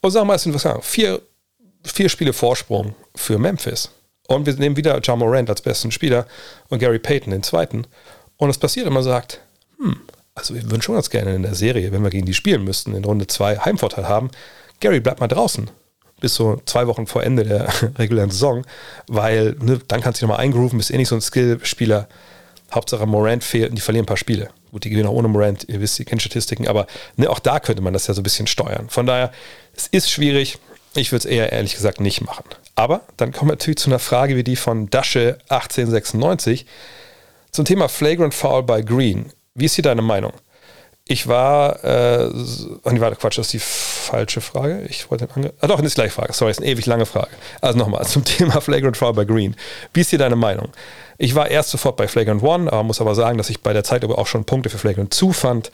Und 0.00 0.10
sagen 0.10 0.26
wir 0.26 0.28
mal, 0.28 0.34
es 0.34 0.42
sind 0.42 0.54
was 0.54 0.62
sagen, 0.62 0.82
vier, 0.82 1.20
vier 1.82 2.08
Spiele 2.08 2.32
Vorsprung 2.32 2.94
für 3.14 3.38
Memphis. 3.38 3.90
Und 4.26 4.44
wir 4.44 4.54
nehmen 4.54 4.76
wieder 4.76 4.98
John 4.98 5.18
Morant 5.18 5.48
als 5.48 5.62
besten 5.62 5.90
Spieler 5.90 6.26
und 6.68 6.78
Gary 6.78 6.98
Payton 6.98 7.30
den 7.30 7.42
zweiten. 7.42 7.86
Und 8.36 8.50
es 8.50 8.58
passiert 8.58 8.86
immer 8.86 9.02
sagt, 9.02 9.40
hm, 9.78 10.00
also 10.34 10.54
wir 10.54 10.62
würden 10.64 10.82
schon 10.82 10.94
ganz 10.94 11.10
gerne 11.10 11.34
in 11.34 11.42
der 11.42 11.54
Serie, 11.54 11.90
wenn 11.92 12.02
wir 12.02 12.10
gegen 12.10 12.26
die 12.26 12.34
spielen 12.34 12.62
müssten, 12.62 12.94
in 12.94 13.04
Runde 13.04 13.26
zwei 13.26 13.58
Heimvorteil 13.58 14.06
haben. 14.06 14.30
Gary 14.80 15.00
bleibt 15.00 15.20
mal 15.20 15.28
draußen. 15.28 15.70
Bis 16.20 16.34
so 16.34 16.60
zwei 16.66 16.86
Wochen 16.86 17.06
vor 17.06 17.22
Ende 17.22 17.44
der 17.44 17.68
regulären 17.98 18.30
Saison, 18.30 18.64
weil 19.06 19.56
ne, 19.60 19.80
dann 19.88 20.00
kannst 20.00 20.20
du 20.20 20.24
dich 20.24 20.28
nochmal 20.28 20.44
eingrooven, 20.44 20.78
bist 20.78 20.90
eh 20.90 20.96
nicht 20.96 21.08
so 21.08 21.14
ein 21.14 21.20
Skill-Spieler. 21.20 22.08
Hauptsache 22.72 23.06
Morant 23.06 23.42
fehlt 23.42 23.70
und 23.70 23.76
die 23.76 23.80
verlieren 23.80 24.04
ein 24.04 24.08
paar 24.08 24.16
Spiele. 24.16 24.50
Gut, 24.70 24.84
die 24.84 24.90
gewinnen 24.90 25.08
auch 25.08 25.14
ohne 25.14 25.28
Morant, 25.28 25.64
ihr 25.68 25.80
wisst, 25.80 25.98
ihr 25.98 26.04
kennt 26.04 26.20
Statistiken, 26.22 26.68
aber 26.68 26.86
ne, 27.16 27.28
auch 27.30 27.38
da 27.38 27.60
könnte 27.60 27.82
man 27.82 27.92
das 27.92 28.06
ja 28.06 28.14
so 28.14 28.20
ein 28.20 28.24
bisschen 28.24 28.46
steuern. 28.46 28.88
Von 28.88 29.06
daher, 29.06 29.32
es 29.74 29.86
ist 29.86 30.10
schwierig. 30.10 30.58
Ich 30.94 31.12
würde 31.12 31.20
es 31.20 31.24
eher 31.26 31.52
ehrlich 31.52 31.74
gesagt 31.74 32.00
nicht 32.00 32.22
machen. 32.22 32.44
Aber 32.74 33.02
dann 33.16 33.32
kommen 33.32 33.50
wir 33.50 33.54
natürlich 33.54 33.78
zu 33.78 33.90
einer 33.90 33.98
Frage 33.98 34.36
wie 34.36 34.44
die 34.44 34.56
von 34.56 34.90
Dasche 34.90 35.38
1896 35.48 36.66
zum 37.50 37.64
Thema 37.64 37.88
Flagrant 37.88 38.34
Foul 38.34 38.62
bei 38.62 38.82
Green. 38.82 39.32
Wie 39.54 39.66
ist 39.66 39.74
hier 39.74 39.84
deine 39.84 40.02
Meinung? 40.02 40.32
Ich 41.10 41.26
war, 41.26 41.82
äh, 41.84 42.30
warte, 42.30 43.16
Quatsch, 43.16 43.38
das 43.38 43.46
ist 43.46 43.52
die 43.54 43.58
falsche 43.58 44.42
Frage. 44.42 44.82
Ich 44.88 45.10
wollte, 45.10 45.26
ange 45.34 45.54
ah 45.60 45.66
doch, 45.66 45.76
das 45.76 45.86
ist 45.86 45.96
die 45.96 46.02
gleiche 46.02 46.14
Frage. 46.14 46.34
Sorry, 46.34 46.50
das 46.50 46.58
ist 46.58 46.62
eine 46.62 46.70
ewig 46.70 46.84
lange 46.84 47.06
Frage. 47.06 47.30
Also 47.62 47.78
nochmal, 47.78 48.06
zum 48.06 48.24
Thema 48.24 48.60
Flagrant 48.60 48.96
Foul 48.96 49.14
bei 49.14 49.24
Green. 49.24 49.56
Wie 49.94 50.02
ist 50.02 50.10
hier 50.10 50.18
deine 50.18 50.36
Meinung? 50.36 50.68
Ich 51.20 51.34
war 51.34 51.50
erst 51.50 51.70
sofort 51.70 51.96
bei 51.96 52.06
Flagrant 52.06 52.44
One, 52.44 52.72
aber 52.72 52.84
muss 52.84 53.00
aber 53.00 53.16
sagen, 53.16 53.38
dass 53.38 53.50
ich 53.50 53.60
bei 53.60 53.72
der 53.72 53.82
Zeit 53.82 54.04
auch 54.04 54.26
schon 54.28 54.44
Punkte 54.44 54.70
für 54.70 54.78
Flagrant 54.78 55.12
2 55.12 55.32
fand. 55.32 55.72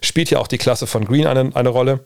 Spielt 0.00 0.30
ja 0.30 0.38
auch 0.38 0.46
die 0.46 0.56
Klasse 0.56 0.86
von 0.86 1.04
Green 1.04 1.26
eine, 1.26 1.50
eine 1.54 1.68
Rolle. 1.68 2.00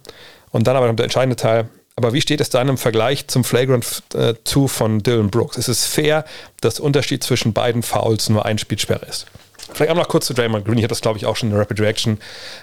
Und 0.50 0.66
dann 0.66 0.76
aber 0.76 0.88
noch 0.88 0.96
der 0.96 1.04
entscheidende 1.04 1.36
Teil. 1.36 1.68
Aber 1.94 2.12
wie 2.12 2.20
steht 2.20 2.40
es 2.40 2.50
dann 2.50 2.68
im 2.68 2.78
Vergleich 2.78 3.28
zum 3.28 3.44
Flagrant 3.44 4.02
2 4.10 4.18
äh, 4.60 4.68
von 4.68 5.02
Dylan 5.02 5.30
Brooks? 5.30 5.56
Ist 5.56 5.68
es 5.68 5.86
fair, 5.86 6.24
dass 6.60 6.76
der 6.76 6.84
Unterschied 6.84 7.22
zwischen 7.22 7.52
beiden 7.52 7.82
Fouls 7.82 8.28
nur 8.28 8.44
ein 8.44 8.58
Spielsperre 8.58 9.06
ist? 9.06 9.26
Vielleicht 9.72 9.92
auch 9.92 9.96
noch 9.96 10.08
kurz 10.08 10.26
zu 10.26 10.34
Draymond 10.34 10.64
Green. 10.64 10.78
Ich 10.78 10.84
habe 10.84 10.88
das, 10.88 11.00
glaube 11.00 11.18
ich, 11.18 11.26
auch 11.26 11.36
schon 11.36 11.50
in 11.50 11.54
der 11.54 11.60
Rapid 11.60 11.80
Reaction 11.80 12.18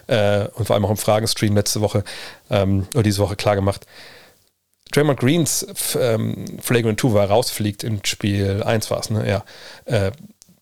äh, 0.07 0.47
und 0.55 0.65
vor 0.65 0.75
allem 0.75 0.83
auch 0.83 0.89
im 0.89 0.97
Fragenstream 0.97 1.55
letzte 1.55 1.79
Woche 1.79 2.03
ähm, 2.49 2.87
oder 2.93 3.03
diese 3.03 3.19
Woche 3.19 3.37
klar 3.37 3.55
gemacht. 3.55 3.85
Draymond 4.91 5.19
Greens 5.19 5.65
ähm, 5.99 6.45
Flagrant 6.61 6.99
2 6.99 7.13
war 7.13 7.27
rausfliegt 7.27 7.83
in 7.83 8.03
Spiel 8.05 8.63
1 8.63 8.89
war 8.91 8.99
es, 8.99 9.09
ne? 9.09 9.27
Ja. 9.27 9.45
Äh, 9.85 10.11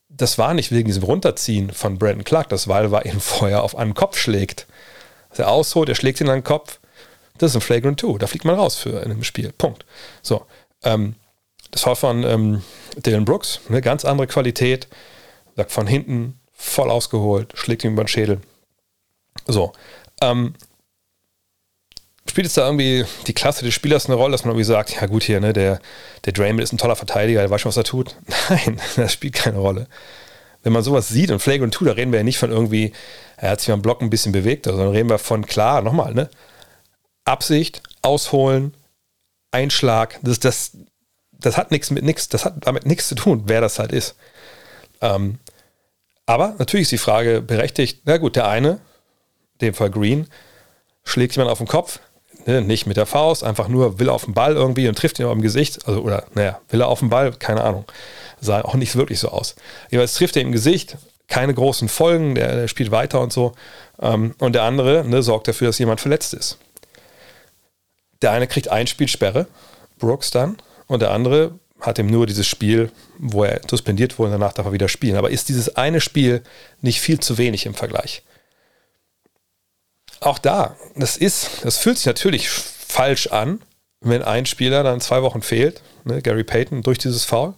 das 0.09 0.37
war 0.37 0.53
nicht 0.53 0.71
wegen 0.71 0.87
diesem 0.87 1.03
Runterziehen 1.03 1.71
von 1.71 1.97
Brandon 1.97 2.23
Clark, 2.23 2.47
das 2.49 2.67
war, 2.67 2.89
weil 2.91 3.03
er 3.03 3.13
ihn 3.13 3.19
vorher 3.19 3.63
auf 3.63 3.75
einen 3.75 3.93
Kopf 3.93 4.17
schlägt. 4.17 4.67
Dass 5.29 5.39
er 5.39 5.49
ausholt, 5.49 5.89
er 5.89 5.95
schlägt 5.95 6.21
ihn 6.21 6.29
an 6.29 6.39
den 6.39 6.43
Kopf. 6.43 6.79
Das 7.37 7.51
ist 7.51 7.55
ein 7.55 7.61
Flagrant 7.61 7.99
2. 7.99 8.17
Da 8.17 8.27
fliegt 8.27 8.45
man 8.45 8.55
raus 8.55 8.75
für 8.75 9.01
in 9.01 9.11
einem 9.11 9.23
Spiel. 9.23 9.51
Punkt. 9.57 9.85
So. 10.21 10.45
Ähm, 10.83 11.15
das 11.71 11.85
war 11.85 11.97
von 11.97 12.23
ähm, 12.23 12.61
Dylan 12.95 13.25
Brooks, 13.25 13.59
eine 13.67 13.81
ganz 13.81 14.05
andere 14.05 14.27
Qualität 14.27 14.87
sagt 15.55 15.71
von 15.71 15.87
hinten, 15.87 16.39
voll 16.53 16.89
ausgeholt, 16.89 17.53
schlägt 17.55 17.83
ihm 17.83 17.93
über 17.93 18.03
den 18.03 18.07
Schädel. 18.07 18.41
So. 19.47 19.73
Ähm, 20.21 20.53
spielt 22.35 22.47
es 22.47 22.55
da 22.55 22.65
irgendwie 22.65 23.05
die 23.27 23.33
Klasse 23.33 23.63
des 23.63 23.73
Spielers 23.73 24.07
eine 24.07 24.15
Rolle, 24.15 24.33
dass 24.33 24.43
man 24.43 24.51
irgendwie 24.51 24.65
sagt, 24.65 24.93
ja 24.93 25.07
gut 25.07 25.23
hier, 25.23 25.39
ne, 25.39 25.53
der, 25.53 25.79
der 26.25 26.33
Draymond 26.33 26.61
ist 26.61 26.73
ein 26.73 26.77
toller 26.77 26.97
Verteidiger, 26.97 27.39
der 27.39 27.49
weiß 27.49 27.61
schon, 27.61 27.69
was 27.69 27.77
er 27.77 27.85
tut? 27.85 28.17
Nein, 28.49 28.81
das 28.97 29.13
spielt 29.13 29.35
keine 29.35 29.59
Rolle. 29.59 29.87
Wenn 30.61 30.73
man 30.73 30.83
sowas 30.83 31.07
sieht 31.07 31.31
und 31.31 31.39
Flagrant 31.39 31.73
2, 31.73 31.85
da 31.85 31.91
reden 31.93 32.11
wir 32.11 32.19
ja 32.19 32.25
nicht 32.25 32.37
von 32.37 32.51
irgendwie, 32.51 32.91
er 33.37 33.51
hat 33.51 33.61
sich 33.61 33.69
beim 33.69 33.81
Block 33.81 34.01
ein 34.01 34.09
bisschen 34.09 34.33
bewegt, 34.33 34.65
sondern 34.65 34.89
reden 34.89 35.09
wir 35.09 35.17
von 35.17 35.45
klar, 35.45 35.81
nochmal, 35.81 36.13
ne? 36.13 36.29
Absicht, 37.23 37.81
ausholen, 38.01 38.73
Einschlag, 39.51 40.19
das, 40.21 40.41
das, 40.41 40.71
das 41.31 41.55
hat 41.55 41.71
nichts 41.71 41.89
mit 41.89 42.03
nichts, 42.03 42.27
das 42.27 42.43
hat 42.43 42.55
damit 42.67 42.85
nichts 42.85 43.07
zu 43.07 43.15
tun, 43.15 43.43
wer 43.45 43.61
das 43.61 43.79
halt 43.79 43.93
ist. 43.93 44.17
Ähm, 44.99 45.39
aber 46.25 46.55
natürlich 46.59 46.83
ist 46.83 46.91
die 46.91 46.97
Frage 46.97 47.41
berechtigt, 47.41 48.01
na 48.03 48.17
gut, 48.17 48.35
der 48.35 48.49
eine, 48.49 48.71
in 49.53 49.67
dem 49.67 49.73
Fall 49.73 49.89
Green, 49.89 50.27
schlägt 51.05 51.37
jemand 51.37 51.49
auf 51.49 51.59
den 51.59 51.67
Kopf, 51.67 52.01
ne, 52.45 52.61
nicht 52.61 52.85
mit 52.85 52.97
der 52.97 53.05
Faust, 53.05 53.43
einfach 53.43 53.67
nur 53.67 53.99
will 53.99 54.09
auf 54.09 54.25
den 54.25 54.33
Ball 54.33 54.53
irgendwie 54.53 54.87
und 54.87 54.97
trifft 54.97 55.19
ihn 55.19 55.27
dem 55.27 55.41
Gesicht, 55.41 55.87
also 55.87 56.01
oder 56.01 56.25
naja, 56.33 56.59
will 56.69 56.81
er 56.81 56.87
auf 56.87 56.99
den 56.99 57.09
Ball, 57.09 57.31
keine 57.33 57.63
Ahnung, 57.63 57.85
sah 58.39 58.61
auch 58.61 58.75
nicht 58.75 58.95
wirklich 58.95 59.19
so 59.19 59.29
aus. 59.29 59.55
Jeweils 59.89 60.13
trifft 60.13 60.35
er 60.35 60.41
im 60.41 60.51
Gesicht, 60.51 60.97
keine 61.27 61.53
großen 61.53 61.89
Folgen, 61.89 62.35
der, 62.35 62.55
der 62.55 62.67
spielt 62.67 62.91
weiter 62.91 63.19
und 63.21 63.33
so. 63.33 63.53
Ähm, 63.99 64.35
und 64.39 64.53
der 64.53 64.63
andere 64.63 65.03
ne, 65.05 65.23
sorgt 65.23 65.47
dafür, 65.47 65.67
dass 65.67 65.79
jemand 65.79 66.01
verletzt 66.01 66.33
ist. 66.33 66.57
Der 68.21 68.31
eine 68.31 68.47
kriegt 68.47 68.69
ein 68.69 68.87
Spiel 68.87 69.07
Sperre, 69.07 69.47
Brooks 69.97 70.31
dann, 70.31 70.57
und 70.87 71.01
der 71.01 71.11
andere 71.11 71.59
hat 71.81 71.99
ihm 71.99 72.07
nur 72.07 72.25
dieses 72.25 72.47
Spiel, 72.47 72.91
wo 73.17 73.43
er 73.43 73.61
suspendiert 73.69 74.17
wurde 74.17 74.33
und 74.33 74.39
danach 74.39 74.53
darf 74.53 74.65
er 74.65 74.71
wieder 74.71 74.87
spielen. 74.87 75.17
Aber 75.17 75.29
ist 75.29 75.49
dieses 75.49 75.75
eine 75.75 75.99
Spiel 75.99 76.43
nicht 76.81 77.01
viel 77.01 77.19
zu 77.19 77.37
wenig 77.37 77.65
im 77.65 77.73
Vergleich? 77.73 78.23
Auch 80.21 80.39
da, 80.39 80.75
das 80.95 81.17
ist, 81.17 81.63
das 81.63 81.77
fühlt 81.77 81.97
sich 81.97 82.07
natürlich 82.07 82.49
falsch 82.49 83.27
an, 83.27 83.61
wenn 84.01 84.21
ein 84.21 84.45
Spieler 84.45 84.83
dann 84.83 85.01
zwei 85.01 85.21
Wochen 85.21 85.41
fehlt, 85.41 85.81
ne, 86.03 86.21
Gary 86.21 86.43
Payton, 86.43 86.81
durch 86.81 86.97
dieses 86.97 87.23
Foul. 87.25 87.53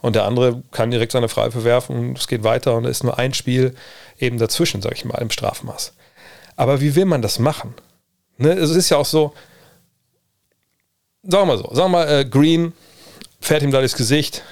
Und 0.00 0.14
der 0.14 0.24
andere 0.24 0.62
kann 0.70 0.92
direkt 0.92 1.12
seine 1.12 1.28
Freiwürfe 1.28 1.64
werfen 1.64 1.96
und 1.96 2.18
es 2.18 2.28
geht 2.28 2.44
weiter 2.44 2.76
und 2.76 2.84
es 2.84 2.98
ist 2.98 3.04
nur 3.04 3.18
ein 3.18 3.34
Spiel 3.34 3.74
eben 4.18 4.38
dazwischen, 4.38 4.80
sage 4.80 4.94
ich 4.94 5.04
mal, 5.04 5.18
im 5.18 5.30
Strafmaß. 5.30 5.92
Aber 6.56 6.80
wie 6.80 6.94
will 6.94 7.04
man 7.04 7.20
das 7.20 7.38
machen? 7.38 7.74
Ne, 8.36 8.52
es 8.52 8.70
ist 8.70 8.90
ja 8.90 8.96
auch 8.96 9.06
so, 9.06 9.34
sagen 11.22 11.48
wir 11.48 11.56
mal 11.56 11.58
so, 11.58 11.74
sagen 11.74 11.90
wir 11.90 11.98
mal, 11.98 12.08
äh, 12.08 12.24
Green 12.24 12.72
fährt 13.40 13.62
ihm 13.62 13.72
da 13.72 13.80
das 13.80 13.96
Gesicht. 13.96 14.42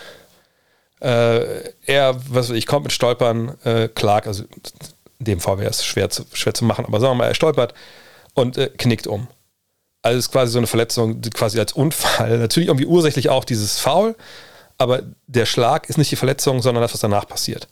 Äh, 1.00 1.72
er, 1.84 2.16
was 2.28 2.48
weiß 2.48 2.56
ich, 2.56 2.66
kommt 2.66 2.84
mit 2.84 2.92
Stolpern, 2.92 3.56
äh, 3.64 3.88
Clark, 3.88 4.26
also 4.26 4.44
dem 5.18 5.38
es 5.38 5.84
schwer 5.84 6.10
zu, 6.10 6.24
schwer 6.32 6.54
zu 6.54 6.64
machen, 6.64 6.84
aber 6.84 7.00
sagen 7.00 7.12
wir 7.12 7.24
mal, 7.24 7.28
er 7.28 7.34
stolpert 7.34 7.74
und 8.34 8.58
äh, 8.58 8.70
knickt 8.76 9.06
um. 9.06 9.28
Also 10.02 10.18
es 10.18 10.26
ist 10.26 10.32
quasi 10.32 10.52
so 10.52 10.58
eine 10.58 10.66
Verletzung, 10.66 11.20
quasi 11.34 11.58
als 11.58 11.72
Unfall, 11.72 12.38
natürlich 12.38 12.68
irgendwie 12.68 12.86
ursächlich 12.86 13.28
auch 13.28 13.44
dieses 13.44 13.78
Foul, 13.78 14.14
aber 14.78 15.02
der 15.26 15.46
Schlag 15.46 15.88
ist 15.88 15.96
nicht 15.96 16.10
die 16.10 16.16
Verletzung, 16.16 16.62
sondern 16.62 16.82
das, 16.82 16.92
was 16.92 17.00
danach 17.00 17.26
passiert. 17.26 17.68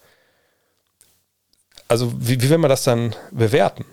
Also 1.87 2.13
wie, 2.17 2.41
wie 2.41 2.51
will 2.51 2.59
man 2.59 2.71
das 2.71 2.83
dann 2.83 3.15
bewerten? 3.31 3.85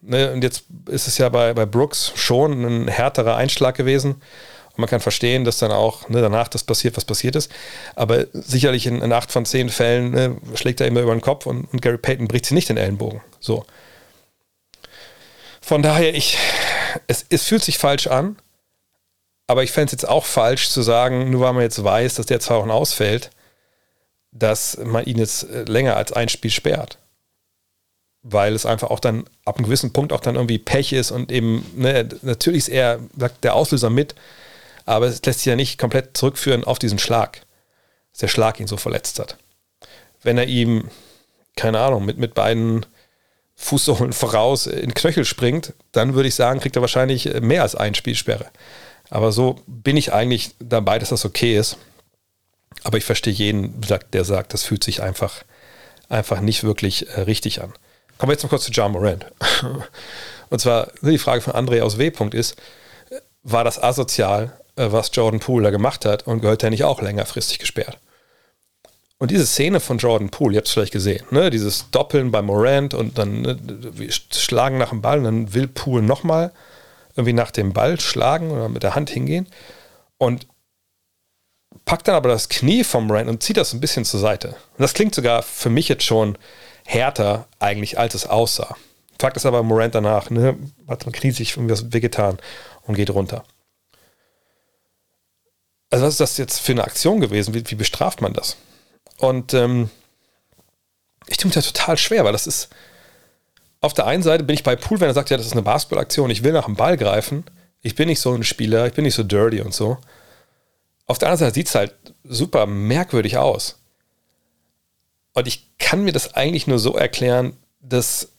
Ne, 0.00 0.32
und 0.32 0.42
jetzt 0.42 0.64
ist 0.88 1.08
es 1.08 1.16
ja 1.18 1.28
bei, 1.30 1.54
bei 1.54 1.64
Brooks 1.64 2.12
schon 2.14 2.64
ein 2.64 2.88
härterer 2.88 3.36
Einschlag 3.36 3.74
gewesen. 3.74 4.20
Und 4.74 4.80
man 4.80 4.88
kann 4.88 5.00
verstehen, 5.00 5.44
dass 5.44 5.58
dann 5.58 5.70
auch 5.70 6.08
ne, 6.08 6.20
danach 6.20 6.48
das 6.48 6.64
passiert, 6.64 6.96
was 6.96 7.04
passiert 7.04 7.36
ist. 7.36 7.50
Aber 7.94 8.26
sicherlich 8.32 8.86
in, 8.86 9.02
in 9.02 9.12
acht 9.12 9.30
von 9.30 9.46
zehn 9.46 9.68
Fällen 9.68 10.10
ne, 10.10 10.36
schlägt 10.54 10.80
er 10.80 10.88
immer 10.88 11.00
über 11.00 11.14
den 11.14 11.20
Kopf 11.20 11.46
und, 11.46 11.72
und 11.72 11.80
Gary 11.80 11.98
Payton 11.98 12.26
bricht 12.26 12.46
sich 12.46 12.54
nicht 12.54 12.68
den 12.68 12.76
Ellenbogen. 12.76 13.20
So. 13.38 13.64
Von 15.60 15.82
daher, 15.82 16.14
ich, 16.14 16.36
es, 17.06 17.24
es 17.30 17.44
fühlt 17.44 17.62
sich 17.62 17.78
falsch 17.78 18.08
an, 18.08 18.36
aber 19.46 19.62
ich 19.62 19.70
fände 19.70 19.86
es 19.86 19.92
jetzt 19.92 20.08
auch 20.08 20.24
falsch 20.24 20.68
zu 20.70 20.82
sagen, 20.82 21.30
nur 21.30 21.42
weil 21.42 21.52
man 21.52 21.62
jetzt 21.62 21.82
weiß, 21.82 22.14
dass 22.14 22.26
der 22.26 22.40
zwei 22.40 22.56
Wochen 22.56 22.70
ausfällt, 22.70 23.30
dass 24.32 24.76
man 24.78 25.04
ihn 25.04 25.18
jetzt 25.18 25.48
äh, 25.48 25.62
länger 25.62 25.96
als 25.96 26.12
ein 26.12 26.28
Spiel 26.28 26.50
sperrt. 26.50 26.98
Weil 28.22 28.54
es 28.54 28.66
einfach 28.66 28.90
auch 28.90 29.00
dann 29.00 29.24
ab 29.44 29.56
einem 29.56 29.66
gewissen 29.66 29.92
Punkt 29.92 30.12
auch 30.12 30.20
dann 30.20 30.34
irgendwie 30.34 30.58
Pech 30.58 30.92
ist 30.92 31.12
und 31.12 31.30
eben, 31.30 31.64
ne, 31.76 32.08
natürlich 32.22 32.58
ist 32.58 32.68
er, 32.70 32.98
sagt 33.16 33.44
der 33.44 33.54
Auslöser 33.54 33.90
mit, 33.90 34.16
aber 34.84 35.06
es 35.06 35.24
lässt 35.24 35.40
sich 35.40 35.46
ja 35.46 35.56
nicht 35.56 35.78
komplett 35.78 36.16
zurückführen 36.16 36.64
auf 36.64 36.78
diesen 36.78 36.98
Schlag, 36.98 37.42
dass 38.12 38.20
der 38.20 38.28
Schlag 38.28 38.60
ihn 38.60 38.66
so 38.66 38.76
verletzt 38.76 39.18
hat. 39.18 39.36
Wenn 40.22 40.38
er 40.38 40.46
ihm, 40.46 40.88
keine 41.56 41.80
Ahnung, 41.80 42.04
mit, 42.04 42.18
mit 42.18 42.34
beiden 42.34 42.86
Fußsohlen 43.56 44.12
voraus 44.14 44.66
in 44.66 44.94
Knöchel 44.94 45.24
springt, 45.24 45.72
dann 45.92 46.14
würde 46.14 46.28
ich 46.28 46.34
sagen, 46.34 46.60
kriegt 46.60 46.76
er 46.76 46.82
wahrscheinlich 46.82 47.32
mehr 47.40 47.62
als 47.62 47.74
ein 47.74 47.94
Spielsperre. 47.94 48.50
Aber 49.10 49.32
so 49.32 49.60
bin 49.66 49.96
ich 49.96 50.12
eigentlich 50.12 50.54
dabei, 50.58 50.98
dass 50.98 51.10
das 51.10 51.24
okay 51.24 51.56
ist. 51.56 51.76
Aber 52.82 52.98
ich 52.98 53.04
verstehe 53.04 53.32
jeden, 53.32 53.80
der 54.12 54.24
sagt, 54.24 54.52
das 54.52 54.64
fühlt 54.64 54.82
sich 54.82 55.02
einfach, 55.02 55.44
einfach 56.08 56.40
nicht 56.40 56.64
wirklich 56.64 57.08
äh, 57.08 57.22
richtig 57.22 57.62
an. 57.62 57.72
Kommen 58.18 58.30
wir 58.30 58.34
jetzt 58.34 58.42
noch 58.42 58.50
kurz 58.50 58.64
zu 58.64 58.72
John 58.72 58.92
Morant. 58.92 59.26
Und 60.50 60.58
zwar 60.60 60.88
die 61.00 61.18
Frage 61.18 61.40
von 61.40 61.54
André 61.54 61.82
aus 61.82 61.98
W. 61.98 62.12
ist, 62.32 62.56
war 63.42 63.64
das 63.64 63.82
asozial, 63.82 64.58
was 64.76 65.10
Jordan 65.12 65.40
Poole 65.40 65.64
da 65.64 65.70
gemacht 65.70 66.04
hat 66.04 66.26
und 66.26 66.40
gehört 66.40 66.62
er 66.62 66.70
nicht 66.70 66.84
auch 66.84 67.00
längerfristig 67.00 67.58
gesperrt. 67.58 67.98
Und 69.18 69.30
diese 69.30 69.46
Szene 69.46 69.80
von 69.80 69.98
Jordan 69.98 70.30
Poole, 70.30 70.54
ihr 70.54 70.58
habt 70.58 70.66
es 70.66 70.74
vielleicht 70.74 70.92
gesehen, 70.92 71.24
ne? 71.30 71.50
dieses 71.50 71.90
Doppeln 71.90 72.30
bei 72.30 72.42
Morant 72.42 72.94
und 72.94 73.16
dann 73.16 73.42
ne, 73.42 73.58
schlagen 74.32 74.76
nach 74.76 74.90
dem 74.90 75.02
Ball 75.02 75.18
und 75.18 75.24
dann 75.24 75.54
will 75.54 75.68
Poole 75.68 76.02
nochmal 76.02 76.52
irgendwie 77.16 77.32
nach 77.32 77.52
dem 77.52 77.72
Ball 77.72 78.00
schlagen 78.00 78.50
oder 78.50 78.68
mit 78.68 78.82
der 78.82 78.96
Hand 78.96 79.10
hingehen 79.10 79.46
und 80.18 80.48
packt 81.84 82.08
dann 82.08 82.16
aber 82.16 82.28
das 82.28 82.48
Knie 82.48 82.82
vom 82.82 83.06
Morant 83.06 83.28
und 83.28 83.42
zieht 83.42 83.56
das 83.56 83.72
ein 83.72 83.80
bisschen 83.80 84.04
zur 84.04 84.20
Seite. 84.20 84.48
Und 84.48 84.80
das 84.80 84.94
klingt 84.94 85.14
sogar 85.14 85.42
für 85.42 85.70
mich 85.70 85.88
jetzt 85.88 86.04
schon 86.04 86.36
härter 86.84 87.46
eigentlich, 87.60 87.98
als 87.98 88.14
es 88.14 88.26
aussah. 88.26 88.76
Fakt 89.20 89.36
ist 89.36 89.46
aber 89.46 89.62
Morant 89.62 89.94
danach, 89.94 90.28
ne, 90.30 90.58
hat 90.88 91.06
man 91.06 91.12
Knie 91.12 91.30
sich 91.30 91.56
irgendwas 91.56 91.92
wehgetan 91.92 92.38
und 92.82 92.96
geht 92.96 93.10
runter 93.10 93.44
also 95.94 96.06
was 96.06 96.14
ist 96.14 96.20
das 96.20 96.38
jetzt 96.38 96.58
für 96.58 96.72
eine 96.72 96.82
Aktion 96.82 97.20
gewesen? 97.20 97.54
Wie, 97.54 97.62
wie 97.64 97.76
bestraft 97.76 98.20
man 98.20 98.32
das? 98.32 98.56
Und 99.18 99.54
ähm, 99.54 99.90
ich 101.28 101.36
tue 101.36 101.48
mir 101.48 101.54
das 101.54 101.72
total 101.72 101.96
schwer, 101.96 102.24
weil 102.24 102.32
das 102.32 102.48
ist, 102.48 102.68
auf 103.80 103.94
der 103.94 104.08
einen 104.08 104.24
Seite 104.24 104.42
bin 104.42 104.54
ich 104.54 104.64
bei 104.64 104.74
Pool, 104.74 104.98
wenn 104.98 105.08
er 105.08 105.14
sagt, 105.14 105.30
ja, 105.30 105.36
das 105.36 105.46
ist 105.46 105.52
eine 105.52 105.62
Basketballaktion, 105.62 106.30
ich 106.30 106.42
will 106.42 106.52
nach 106.52 106.64
dem 106.64 106.74
Ball 106.74 106.96
greifen. 106.96 107.44
Ich 107.80 107.94
bin 107.94 108.08
nicht 108.08 108.18
so 108.18 108.34
ein 108.34 108.42
Spieler, 108.42 108.88
ich 108.88 108.94
bin 108.94 109.04
nicht 109.04 109.14
so 109.14 109.22
dirty 109.22 109.60
und 109.60 109.72
so. 109.72 109.98
Auf 111.06 111.18
der 111.18 111.28
anderen 111.28 111.46
Seite 111.46 111.54
sieht 111.54 111.68
es 111.68 111.76
halt 111.76 111.94
super 112.24 112.66
merkwürdig 112.66 113.36
aus. 113.36 113.78
Und 115.32 115.46
ich 115.46 115.78
kann 115.78 116.02
mir 116.02 116.12
das 116.12 116.34
eigentlich 116.34 116.66
nur 116.66 116.80
so 116.80 116.94
erklären, 116.94 117.56
dass, 117.80 118.30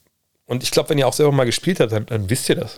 und 0.44 0.62
ich 0.62 0.72
glaube, 0.72 0.90
wenn 0.90 0.98
ihr 0.98 1.08
auch 1.08 1.14
selber 1.14 1.32
mal 1.32 1.44
gespielt 1.46 1.80
habt, 1.80 1.92
dann, 1.92 2.04
dann 2.04 2.28
wisst 2.28 2.50
ihr 2.50 2.56
das. 2.56 2.76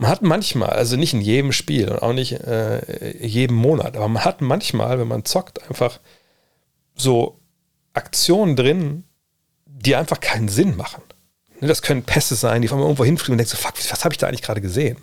Man 0.00 0.10
hat 0.10 0.22
manchmal, 0.22 0.70
also 0.70 0.96
nicht 0.96 1.12
in 1.12 1.20
jedem 1.20 1.50
Spiel 1.50 1.88
und 1.88 2.00
auch 2.00 2.12
nicht 2.12 2.32
äh, 2.32 3.26
jedem 3.26 3.56
Monat, 3.56 3.96
aber 3.96 4.06
man 4.06 4.24
hat 4.24 4.40
manchmal, 4.40 4.98
wenn 5.00 5.08
man 5.08 5.24
zockt, 5.24 5.68
einfach 5.68 5.98
so 6.94 7.40
Aktionen 7.94 8.54
drin, 8.54 9.02
die 9.66 9.96
einfach 9.96 10.20
keinen 10.20 10.48
Sinn 10.48 10.76
machen. 10.76 11.02
Ne, 11.60 11.66
das 11.66 11.82
können 11.82 12.04
Pässe 12.04 12.36
sein, 12.36 12.62
die 12.62 12.68
von 12.68 12.78
irgendwo 12.78 13.04
hinfliegen 13.04 13.32
und 13.32 13.38
denkst 13.38 13.50
so, 13.50 13.56
fuck, 13.56 13.74
was 13.90 14.04
habe 14.04 14.14
ich 14.14 14.18
da 14.18 14.28
eigentlich 14.28 14.42
gerade 14.42 14.60
gesehen? 14.60 14.98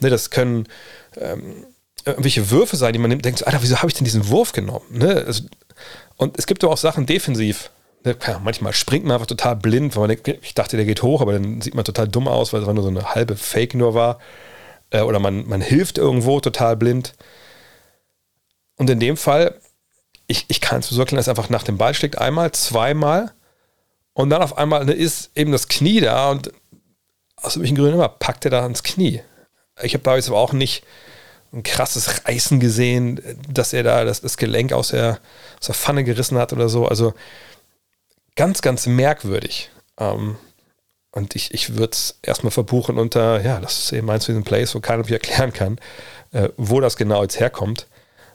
Ne, 0.00 0.10
das 0.10 0.30
können 0.30 0.66
ähm, 1.16 1.66
irgendwelche 2.04 2.50
Würfe 2.50 2.76
sein, 2.76 2.92
die 2.92 2.98
man 2.98 3.10
nimmt, 3.10 3.24
denkt 3.24 3.38
so, 3.38 3.46
Alter, 3.46 3.62
wieso 3.62 3.78
habe 3.78 3.88
ich 3.88 3.94
denn 3.94 4.04
diesen 4.04 4.28
Wurf 4.28 4.50
genommen? 4.50 4.86
Ne? 4.90 5.32
Und 6.16 6.38
es 6.38 6.46
gibt 6.46 6.64
auch 6.64 6.76
Sachen 6.76 7.06
defensiv, 7.06 7.70
manchmal 8.42 8.72
springt 8.72 9.04
man 9.04 9.14
einfach 9.14 9.26
total 9.26 9.56
blind, 9.56 9.96
weil 9.96 10.08
man 10.08 10.16
denkt, 10.16 10.44
ich 10.44 10.54
dachte, 10.54 10.76
der 10.76 10.84
geht 10.84 11.02
hoch, 11.02 11.20
aber 11.20 11.32
dann 11.32 11.60
sieht 11.60 11.74
man 11.74 11.84
total 11.84 12.08
dumm 12.08 12.28
aus, 12.28 12.52
weil 12.52 12.60
es 12.60 12.66
nur 12.66 12.82
so 12.82 12.88
eine 12.88 13.14
halbe 13.14 13.36
Fake 13.36 13.74
nur 13.74 13.94
war. 13.94 14.18
Äh, 14.90 15.00
oder 15.00 15.18
man, 15.18 15.46
man 15.48 15.60
hilft 15.60 15.98
irgendwo 15.98 16.40
total 16.40 16.76
blind. 16.76 17.14
Und 18.76 18.90
in 18.90 19.00
dem 19.00 19.16
Fall, 19.16 19.58
ich, 20.26 20.44
ich 20.48 20.60
kann 20.60 20.80
es 20.80 20.90
mir 20.90 20.96
so 20.96 21.02
erklären, 21.02 21.18
dass 21.18 21.28
einfach 21.28 21.50
nach 21.50 21.62
dem 21.62 21.78
Ball 21.78 21.94
schlägt 21.94 22.18
einmal, 22.18 22.52
zweimal 22.52 23.32
und 24.12 24.30
dann 24.30 24.42
auf 24.42 24.56
einmal 24.58 24.84
ne, 24.84 24.92
ist 24.92 25.30
eben 25.34 25.52
das 25.52 25.68
Knie 25.68 26.00
da 26.00 26.30
und 26.30 26.52
aus 27.36 27.58
welchen 27.58 27.76
Gründen 27.76 27.94
immer 27.94 28.08
packt 28.08 28.44
er 28.44 28.50
da 28.50 28.62
ans 28.62 28.82
Knie. 28.82 29.20
Ich 29.82 29.94
habe 29.94 30.04
da 30.04 30.16
jetzt 30.16 30.28
aber 30.28 30.38
auch 30.38 30.52
nicht 30.52 30.84
ein 31.52 31.62
krasses 31.62 32.26
Reißen 32.26 32.58
gesehen, 32.58 33.20
dass 33.48 33.72
er 33.72 33.82
da 33.82 34.04
das, 34.04 34.20
das 34.20 34.36
Gelenk 34.36 34.72
aus 34.72 34.88
der, 34.88 35.20
aus 35.60 35.66
der 35.66 35.74
Pfanne 35.74 36.04
gerissen 36.04 36.38
hat 36.38 36.52
oder 36.52 36.68
so. 36.68 36.86
Also 36.86 37.14
ganz, 38.36 38.62
ganz 38.62 38.86
merkwürdig. 38.86 39.70
Ähm, 39.98 40.36
und 41.12 41.36
ich, 41.36 41.54
ich 41.54 41.76
würde 41.76 41.92
es 41.92 42.18
erstmal 42.22 42.50
verbuchen 42.50 42.98
unter, 42.98 43.40
ja, 43.40 43.60
das 43.60 43.78
ist 43.78 43.92
eben 43.92 44.10
eins 44.10 44.26
von 44.26 44.34
diesen 44.34 44.44
Plays, 44.44 44.74
wo 44.74 44.80
keiner 44.80 45.04
mir 45.04 45.12
erklären 45.12 45.52
kann, 45.52 45.78
äh, 46.32 46.48
wo 46.56 46.80
das 46.80 46.96
genau 46.96 47.22
jetzt 47.22 47.38
herkommt. 47.38 47.86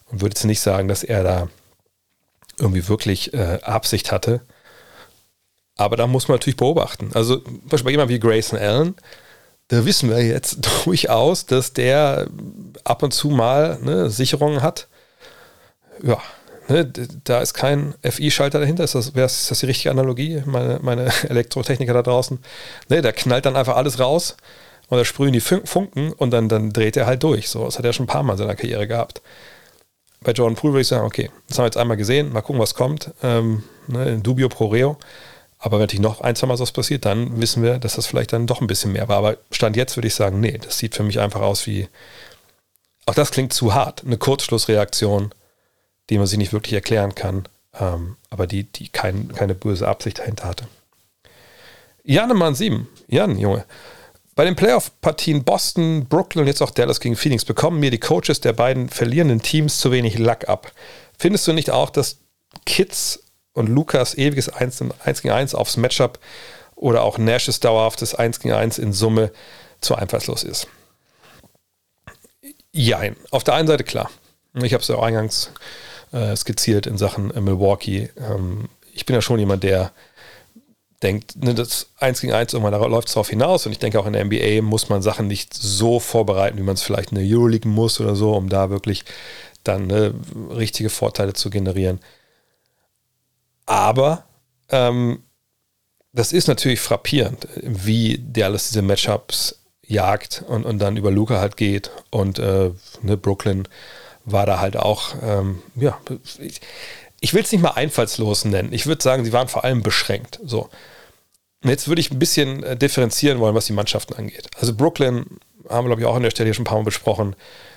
Und 0.09 0.21
würde 0.21 0.33
jetzt 0.33 0.45
nicht 0.45 0.61
sagen, 0.61 0.87
dass 0.87 1.03
er 1.03 1.23
da 1.23 1.47
irgendwie 2.57 2.87
wirklich 2.87 3.33
äh, 3.33 3.59
Absicht 3.61 4.11
hatte. 4.11 4.41
Aber 5.75 5.95
da 5.95 6.07
muss 6.07 6.27
man 6.27 6.35
natürlich 6.35 6.57
beobachten. 6.57 7.11
Also, 7.13 7.37
zum 7.37 7.61
Beispiel 7.67 7.85
bei 7.85 7.91
jemandem 7.91 8.15
wie 8.15 8.19
Grayson 8.19 8.59
Allen, 8.59 8.95
da 9.69 9.85
wissen 9.85 10.09
wir 10.09 10.23
jetzt 10.23 10.59
durchaus, 10.85 11.45
dass 11.45 11.73
der 11.73 12.27
ab 12.83 13.03
und 13.03 13.13
zu 13.13 13.29
mal 13.29 13.79
ne, 13.81 14.09
Sicherungen 14.09 14.61
hat. 14.61 14.87
Ja, 16.01 16.21
ne, 16.69 16.91
da 17.23 17.39
ist 17.39 17.53
kein 17.53 17.95
FI-Schalter 18.03 18.59
dahinter. 18.59 18.83
Ist 18.83 18.95
das, 18.95 19.09
ist 19.09 19.51
das 19.51 19.59
die 19.59 19.65
richtige 19.65 19.91
Analogie? 19.91 20.43
Meine, 20.45 20.79
meine 20.81 21.11
Elektrotechniker 21.29 21.93
da 21.93 22.01
draußen. 22.01 22.39
Ne, 22.89 23.01
da 23.01 23.11
knallt 23.11 23.45
dann 23.45 23.55
einfach 23.55 23.75
alles 23.75 23.99
raus 23.99 24.37
und 24.89 24.97
da 24.97 25.05
sprühen 25.05 25.33
die 25.33 25.41
Funken 25.41 26.13
und 26.13 26.31
dann, 26.31 26.49
dann 26.49 26.71
dreht 26.71 26.97
er 26.97 27.05
halt 27.05 27.23
durch. 27.23 27.49
So, 27.49 27.65
das 27.65 27.77
hat 27.77 27.85
er 27.85 27.93
schon 27.93 28.05
ein 28.05 28.07
paar 28.07 28.23
Mal 28.23 28.33
in 28.33 28.39
seiner 28.39 28.55
Karriere 28.55 28.87
gehabt. 28.87 29.21
Bei 30.21 30.31
Jordan 30.31 30.55
Poole 30.55 30.73
würde 30.73 30.81
ich 30.81 30.87
sagen, 30.87 31.05
okay, 31.05 31.29
das 31.47 31.57
haben 31.57 31.63
wir 31.63 31.67
jetzt 31.67 31.77
einmal 31.77 31.97
gesehen, 31.97 32.33
mal 32.33 32.41
gucken, 32.41 32.61
was 32.61 32.73
kommt. 32.73 33.11
Ähm, 33.23 33.63
ne, 33.87 34.17
Dubio 34.17 34.49
pro 34.49 34.67
Reo. 34.67 34.97
Aber 35.59 35.77
wenn 35.77 35.83
natürlich 35.83 36.01
noch 36.01 36.21
ein, 36.21 36.35
zwei 36.35 36.47
Mal 36.47 36.57
so 36.57 36.63
was 36.63 36.71
passiert, 36.71 37.05
dann 37.05 37.39
wissen 37.39 37.61
wir, 37.61 37.79
dass 37.79 37.95
das 37.95 38.07
vielleicht 38.07 38.31
dann 38.31 38.47
doch 38.47 38.61
ein 38.61 38.67
bisschen 38.67 38.93
mehr 38.93 39.07
war. 39.09 39.17
Aber 39.17 39.37
Stand 39.51 39.75
jetzt 39.75 39.97
würde 39.97 40.07
ich 40.07 40.15
sagen, 40.15 40.39
nee, 40.39 40.57
das 40.57 40.77
sieht 40.77 40.95
für 40.95 41.03
mich 41.03 41.19
einfach 41.19 41.41
aus 41.41 41.67
wie, 41.67 41.89
auch 43.05 43.13
das 43.13 43.31
klingt 43.31 43.51
zu 43.51 43.73
hart, 43.73 44.03
eine 44.05 44.17
Kurzschlussreaktion, 44.17 45.33
die 46.09 46.17
man 46.17 46.27
sich 46.27 46.37
nicht 46.37 46.53
wirklich 46.53 46.73
erklären 46.73 47.15
kann, 47.15 47.47
ähm, 47.79 48.17
aber 48.29 48.47
die, 48.47 48.63
die 48.63 48.89
kein, 48.89 49.33
keine 49.33 49.55
böse 49.55 49.87
Absicht 49.87 50.19
dahinter 50.19 50.47
hatte. 50.47 50.67
Janemann 52.03 52.55
7, 52.55 52.87
Jan, 53.07 53.37
Junge. 53.37 53.65
Bei 54.35 54.45
den 54.45 54.55
Playoff-Partien 54.55 55.43
Boston, 55.43 56.05
Brooklyn 56.07 56.43
und 56.43 56.47
jetzt 56.47 56.61
auch 56.61 56.71
Dallas 56.71 56.99
gegen 56.99 57.15
Phoenix 57.15 57.43
bekommen 57.45 57.79
mir 57.79 57.91
die 57.91 57.99
Coaches 57.99 58.39
der 58.39 58.53
beiden 58.53 58.89
verlierenden 58.89 59.41
Teams 59.41 59.79
zu 59.79 59.91
wenig 59.91 60.17
Lack 60.17 60.47
ab. 60.47 60.71
Findest 61.17 61.45
du 61.45 61.53
nicht 61.53 61.71
auch, 61.71 61.89
dass 61.89 62.17
Kids 62.65 63.21
und 63.53 63.67
Lukas 63.67 64.17
ewiges 64.17 64.49
1, 64.49 64.85
1 65.03 65.21
gegen 65.21 65.33
1 65.33 65.55
aufs 65.55 65.77
Matchup 65.77 66.19
oder 66.75 67.03
auch 67.03 67.17
Nashes 67.17 67.59
dauerhaftes 67.59 68.15
1 68.15 68.39
gegen 68.39 68.55
1 68.55 68.77
in 68.77 68.93
Summe 68.93 69.31
zu 69.81 69.95
einfallslos 69.95 70.43
ist? 70.43 70.67
Jein. 72.71 73.17
Auf 73.31 73.43
der 73.43 73.55
einen 73.55 73.67
Seite 73.67 73.83
klar. 73.83 74.09
Ich 74.53 74.73
habe 74.73 74.81
es 74.81 74.87
ja 74.87 74.95
auch 74.95 75.03
eingangs 75.03 75.51
äh, 76.11 76.35
skizziert 76.35 76.87
in 76.87 76.97
Sachen 76.97 77.31
äh, 77.31 77.41
Milwaukee. 77.41 78.09
Ähm, 78.17 78.69
ich 78.93 79.05
bin 79.05 79.15
ja 79.15 79.21
schon 79.21 79.39
jemand, 79.39 79.63
der 79.63 79.91
denkt, 81.01 81.41
ne, 81.43 81.53
das 81.53 81.87
1 81.99 82.21
gegen 82.21 82.33
1 82.33 82.53
irgendwann 82.53 82.91
läuft 82.91 83.07
es 83.07 83.13
darauf 83.13 83.29
hinaus 83.29 83.65
und 83.65 83.71
ich 83.71 83.79
denke 83.79 83.99
auch 83.99 84.05
in 84.05 84.13
der 84.13 84.25
NBA 84.25 84.61
muss 84.61 84.89
man 84.89 85.01
Sachen 85.01 85.27
nicht 85.27 85.53
so 85.53 85.99
vorbereiten, 85.99 86.57
wie 86.57 86.63
man 86.63 86.73
es 86.75 86.81
vielleicht 86.81 87.11
in 87.11 87.15
der 87.15 87.25
Euroleague 87.25 87.69
muss 87.69 87.99
oder 88.01 88.15
so, 88.15 88.33
um 88.33 88.49
da 88.49 88.69
wirklich 88.69 89.05
dann 89.63 89.87
ne, 89.87 90.13
richtige 90.49 90.89
Vorteile 90.89 91.33
zu 91.33 91.49
generieren. 91.49 91.99
Aber 93.65 94.25
ähm, 94.69 95.23
das 96.11 96.33
ist 96.33 96.47
natürlich 96.47 96.81
frappierend, 96.81 97.47
wie 97.61 98.17
der 98.17 98.47
alles 98.47 98.69
diese 98.69 98.81
Matchups 98.81 99.59
jagt 99.85 100.43
und, 100.47 100.65
und 100.65 100.79
dann 100.79 100.97
über 100.97 101.11
Luca 101.11 101.39
halt 101.39 101.57
geht 101.57 101.91
und 102.09 102.39
äh, 102.39 102.71
ne, 103.01 103.17
Brooklyn 103.17 103.67
war 104.31 104.45
da 104.45 104.59
halt 104.59 104.77
auch, 104.77 105.15
ähm, 105.23 105.61
ja, 105.75 105.97
ich, 106.39 106.61
ich 107.19 107.33
will 107.33 107.43
es 107.43 107.51
nicht 107.51 107.61
mal 107.61 107.71
einfallslos 107.71 108.45
nennen. 108.45 108.73
Ich 108.73 108.85
würde 108.85 109.03
sagen, 109.03 109.25
sie 109.25 109.33
waren 109.33 109.47
vor 109.47 109.63
allem 109.63 109.83
beschränkt. 109.83 110.39
So. 110.45 110.69
Und 111.63 111.69
jetzt 111.69 111.87
würde 111.87 112.01
ich 112.01 112.11
ein 112.11 112.19
bisschen 112.19 112.63
äh, 112.63 112.77
differenzieren 112.77 113.39
wollen, 113.39 113.55
was 113.55 113.65
die 113.65 113.73
Mannschaften 113.73 114.13
angeht. 114.13 114.47
Also 114.59 114.73
Brooklyn 114.73 115.25
haben 115.67 115.85
wir, 115.85 115.89
glaube 115.89 116.01
ich, 116.01 116.07
auch 116.07 116.15
an 116.15 116.23
der 116.23 116.31
Stelle 116.31 116.53
schon 116.53 116.63
ein 116.63 116.67
paar 116.67 116.77
Mal 116.77 116.85
besprochen, 116.85 117.35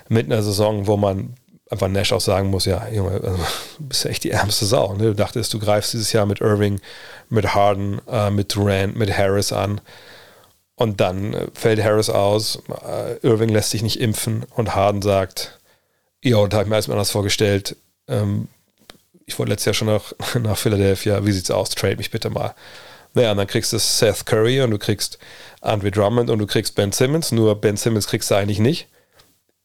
mit 0.08 0.26
einer 0.26 0.42
Saison, 0.42 0.86
wo 0.86 0.96
man 0.96 1.34
einfach 1.70 1.88
Nash 1.88 2.12
auch 2.12 2.20
sagen 2.20 2.50
muss, 2.50 2.66
ja, 2.66 2.86
Junge, 2.88 3.12
also, 3.12 3.36
du 3.36 3.44
bist 3.88 4.04
ja 4.04 4.10
echt 4.10 4.24
die 4.24 4.30
ärmste 4.30 4.66
Sau. 4.66 4.94
Ne? 4.94 5.04
Du 5.04 5.14
dachtest, 5.14 5.52
du 5.54 5.58
greifst 5.58 5.94
dieses 5.94 6.12
Jahr 6.12 6.26
mit 6.26 6.40
Irving, 6.40 6.80
mit 7.28 7.54
Harden, 7.54 8.00
äh, 8.08 8.30
mit 8.30 8.54
Durant, 8.54 8.96
mit 8.96 9.16
Harris 9.16 9.52
an. 9.52 9.80
Und 10.76 11.00
dann 11.00 11.32
äh, 11.32 11.46
fällt 11.54 11.82
Harris 11.82 12.10
aus, 12.10 12.62
äh, 12.86 13.16
Irving 13.26 13.48
lässt 13.48 13.70
sich 13.70 13.82
nicht 13.82 14.00
impfen 14.00 14.44
und 14.54 14.74
Harden 14.74 15.02
sagt, 15.02 15.58
ja, 16.22 16.46
da 16.46 16.56
habe 16.56 16.64
ich 16.64 16.68
mir 16.70 16.76
alles 16.76 16.88
anders 16.88 17.10
vorgestellt. 17.10 17.76
Ähm, 18.08 18.48
ich 19.26 19.38
wollte 19.38 19.50
letztes 19.50 19.66
Jahr 19.66 19.74
schon 19.74 19.88
nach, 19.88 20.12
nach 20.40 20.56
Philadelphia, 20.56 21.24
wie 21.24 21.32
sieht's 21.32 21.50
aus? 21.50 21.70
Trade 21.70 21.96
mich 21.96 22.10
bitte 22.10 22.30
mal. 22.30 22.54
Naja, 23.14 23.32
und 23.32 23.36
dann 23.36 23.46
kriegst 23.46 23.72
du 23.72 23.78
Seth 23.78 24.24
Curry 24.24 24.62
und 24.62 24.70
du 24.70 24.78
kriegst 24.78 25.18
Andre 25.60 25.90
Drummond 25.90 26.30
und 26.30 26.38
du 26.38 26.46
kriegst 26.46 26.74
Ben 26.74 26.92
Simmons. 26.92 27.30
Nur 27.32 27.60
Ben 27.60 27.76
Simmons 27.76 28.06
kriegst 28.06 28.30
du 28.30 28.34
eigentlich 28.36 28.58
nicht, 28.58 28.88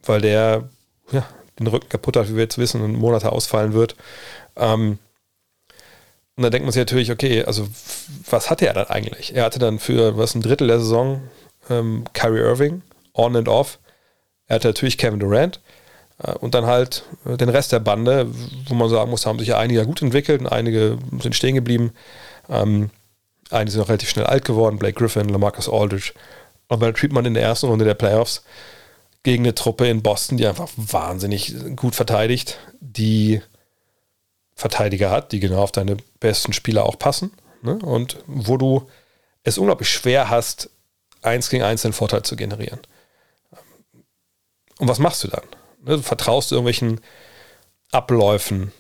weil 0.03 0.21
der 0.21 0.69
ja, 1.11 1.25
den 1.57 1.67
Rücken 1.67 1.89
kaputt 1.89 2.17
hat, 2.17 2.29
wie 2.29 2.35
wir 2.35 2.43
jetzt 2.43 2.57
wissen, 2.57 2.81
und 2.81 2.95
Monate 2.95 3.31
ausfallen 3.31 3.73
wird. 3.73 3.95
Ähm, 4.57 4.99
und 6.35 6.43
dann 6.43 6.51
denkt 6.51 6.65
man 6.65 6.73
sich 6.73 6.81
natürlich, 6.81 7.11
okay, 7.11 7.45
also 7.45 7.67
was 8.29 8.49
hatte 8.49 8.67
er 8.67 8.73
dann 8.73 8.87
eigentlich? 8.87 9.35
Er 9.35 9.45
hatte 9.45 9.59
dann 9.59 9.79
für 9.79 10.17
was 10.17 10.35
ein 10.35 10.41
Drittel 10.41 10.67
der 10.67 10.79
Saison 10.79 11.21
ähm, 11.69 12.03
Kyrie 12.13 12.41
Irving, 12.41 12.81
on 13.13 13.35
and 13.35 13.47
off. 13.47 13.79
Er 14.45 14.55
hatte 14.55 14.67
natürlich 14.67 14.97
Kevin 14.97 15.19
Durant 15.19 15.59
und 16.39 16.55
dann 16.55 16.65
halt 16.65 17.03
den 17.25 17.49
Rest 17.49 17.71
der 17.71 17.79
Bande, 17.79 18.27
wo 18.67 18.73
man 18.73 18.89
sagen 18.89 19.11
muss, 19.11 19.25
haben 19.25 19.39
sich 19.39 19.49
ja 19.49 19.59
einige 19.59 19.85
gut 19.85 20.01
entwickelt 20.01 20.41
und 20.41 20.47
einige 20.47 20.97
sind 21.21 21.35
stehen 21.35 21.55
geblieben. 21.55 21.93
Ähm, 22.49 22.89
einige 23.51 23.71
sind 23.71 23.81
auch 23.81 23.89
relativ 23.89 24.09
schnell 24.09 24.25
alt 24.25 24.43
geworden, 24.45 24.79
Blake 24.79 24.97
Griffin, 24.97 25.29
Lamarcus 25.29 25.69
Aldridge. 25.69 26.13
Und 26.69 26.81
dann 26.81 26.95
spielt 26.95 27.13
man 27.13 27.25
in 27.25 27.33
der 27.33 27.43
ersten 27.43 27.67
Runde 27.67 27.85
der 27.85 27.93
Playoffs 27.93 28.43
gegen 29.23 29.43
eine 29.43 29.55
Truppe 29.55 29.87
in 29.87 30.01
Boston, 30.01 30.37
die 30.37 30.47
einfach 30.47 30.69
wahnsinnig 30.75 31.53
gut 31.75 31.95
verteidigt, 31.95 32.59
die 32.79 33.41
Verteidiger 34.55 35.11
hat, 35.11 35.31
die 35.31 35.39
genau 35.39 35.61
auf 35.61 35.71
deine 35.71 35.97
besten 36.19 36.51
Spieler 36.51 36.85
auch 36.85 36.97
passen. 36.97 37.31
Ne? 37.61 37.77
Und 37.77 38.17
wo 38.25 38.57
du 38.57 38.89
es 39.43 39.57
unglaublich 39.57 39.89
schwer 39.89 40.29
hast, 40.29 40.69
eins 41.21 41.49
gegen 41.49 41.63
eins 41.63 41.83
den 41.83 41.93
Vorteil 41.93 42.23
zu 42.23 42.35
generieren. 42.35 42.79
Und 44.79 44.87
was 44.87 44.99
machst 44.99 45.23
du 45.23 45.27
dann? 45.27 45.43
Ne? 45.87 45.97
Du 45.97 46.03
vertraust 46.03 46.51
irgendwelchen 46.51 47.01
Abläufen, 47.91 48.71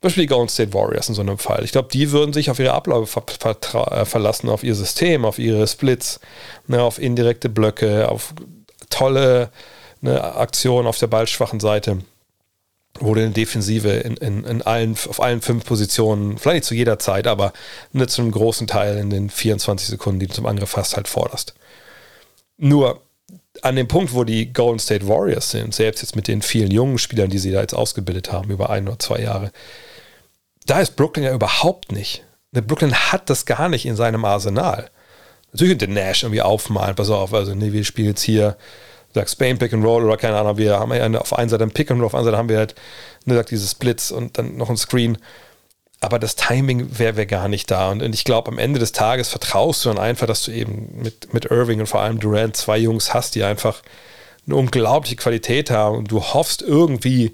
zum 0.00 0.08
Beispiel 0.08 0.24
die 0.24 0.28
Golden 0.28 0.48
State 0.48 0.74
Warriors 0.74 1.08
in 1.08 1.14
so 1.14 1.22
einem 1.22 1.38
Fall. 1.38 1.64
Ich 1.64 1.72
glaube, 1.72 1.88
die 1.92 2.12
würden 2.12 2.32
sich 2.32 2.50
auf 2.50 2.58
ihre 2.58 2.72
Abläufe 2.72 3.22
ver 3.38 3.92
äh, 3.92 4.04
verlassen, 4.04 4.48
auf 4.48 4.62
ihr 4.62 4.74
System, 4.74 5.24
auf 5.24 5.38
ihre 5.38 5.66
Splits, 5.66 6.20
ne, 6.66 6.82
auf 6.82 6.98
indirekte 6.98 7.48
Blöcke, 7.48 8.08
auf 8.08 8.34
tolle 8.90 9.50
eine 10.02 10.34
Aktion 10.34 10.86
auf 10.86 10.98
der 10.98 11.06
ballschwachen 11.06 11.60
Seite, 11.60 11.98
wo 13.00 13.14
du 13.14 13.22
eine 13.22 13.30
Defensive 13.30 13.88
in, 13.88 14.16
in, 14.18 14.44
in 14.44 14.62
allen, 14.62 14.92
auf 15.08 15.20
allen 15.20 15.40
fünf 15.40 15.64
Positionen, 15.64 16.38
vielleicht 16.38 16.54
nicht 16.54 16.64
zu 16.64 16.74
jeder 16.74 16.98
Zeit, 16.98 17.26
aber 17.26 17.52
nicht 17.92 18.10
zu 18.10 18.22
einem 18.22 18.30
großen 18.30 18.66
Teil 18.66 18.98
in 18.98 19.10
den 19.10 19.30
24 19.30 19.88
Sekunden, 19.88 20.20
die 20.20 20.26
du 20.26 20.34
zum 20.34 20.46
Angriff 20.46 20.76
hast, 20.76 20.96
halt 20.96 21.08
forderst. 21.08 21.54
Nur 22.56 23.00
an 23.62 23.76
dem 23.76 23.88
Punkt, 23.88 24.14
wo 24.14 24.24
die 24.24 24.52
Golden 24.52 24.78
State 24.78 25.06
Warriors 25.08 25.50
sind, 25.50 25.74
selbst 25.74 26.02
jetzt 26.02 26.16
mit 26.16 26.28
den 26.28 26.42
vielen 26.42 26.70
jungen 26.70 26.98
Spielern, 26.98 27.30
die 27.30 27.38
sie 27.38 27.52
da 27.52 27.60
jetzt 27.60 27.74
ausgebildet 27.74 28.32
haben, 28.32 28.50
über 28.50 28.70
ein 28.70 28.88
oder 28.88 28.98
zwei 28.98 29.20
Jahre, 29.20 29.52
da 30.66 30.80
ist 30.80 30.96
Brooklyn 30.96 31.24
ja 31.24 31.34
überhaupt 31.34 31.92
nicht. 31.92 32.24
Brooklyn 32.52 32.94
hat 32.94 33.30
das 33.30 33.46
gar 33.46 33.68
nicht 33.68 33.84
in 33.86 33.96
seinem 33.96 34.24
Arsenal. 34.24 34.90
Natürlich 35.52 35.78
könnte 35.78 35.92
Nash 35.92 36.22
irgendwie 36.22 36.42
aufmalen, 36.42 36.96
pass 36.96 37.10
auf, 37.10 37.32
also 37.32 37.54
nee, 37.54 37.72
wir 37.72 37.84
spielen 37.84 38.08
jetzt 38.08 38.22
hier 38.22 38.56
sag 39.14 39.30
Spain 39.30 39.58
Pick 39.58 39.72
and 39.72 39.84
Roll 39.84 40.04
oder 40.04 40.16
keine 40.16 40.36
Ahnung, 40.36 40.58
wir 40.58 40.78
haben 40.78 40.92
ja 40.92 41.20
auf 41.20 41.32
einer 41.38 41.48
Seite 41.48 41.64
ein 41.64 41.70
Pick 41.70 41.90
and 41.90 42.00
Roll, 42.00 42.06
auf 42.06 42.14
einer 42.14 42.24
Seite 42.24 42.36
haben 42.36 42.48
wir 42.48 42.58
halt, 42.58 42.74
ne, 43.24 43.34
sagt 43.34 43.50
diese 43.50 43.68
Splits 43.68 44.10
und 44.10 44.36
dann 44.36 44.56
noch 44.56 44.68
ein 44.68 44.76
Screen. 44.76 45.18
Aber 46.04 46.18
das 46.18 46.36
Timing 46.36 46.98
wäre 46.98 47.16
wär 47.16 47.24
gar 47.24 47.48
nicht 47.48 47.70
da. 47.70 47.90
Und, 47.90 48.02
und 48.02 48.14
ich 48.14 48.24
glaube, 48.24 48.52
am 48.52 48.58
Ende 48.58 48.78
des 48.78 48.92
Tages 48.92 49.30
vertraust 49.30 49.82
du 49.82 49.88
dann 49.88 49.96
einfach, 49.96 50.26
dass 50.26 50.44
du 50.44 50.50
eben 50.50 51.00
mit, 51.02 51.32
mit 51.32 51.46
Irving 51.46 51.80
und 51.80 51.86
vor 51.86 52.02
allem 52.02 52.20
Durant 52.20 52.54
zwei 52.58 52.76
Jungs 52.76 53.14
hast, 53.14 53.34
die 53.34 53.42
einfach 53.42 53.80
eine 54.44 54.56
unglaubliche 54.56 55.16
Qualität 55.16 55.70
haben 55.70 55.96
und 55.96 56.10
du 56.10 56.22
hoffst 56.22 56.60
irgendwie, 56.60 57.32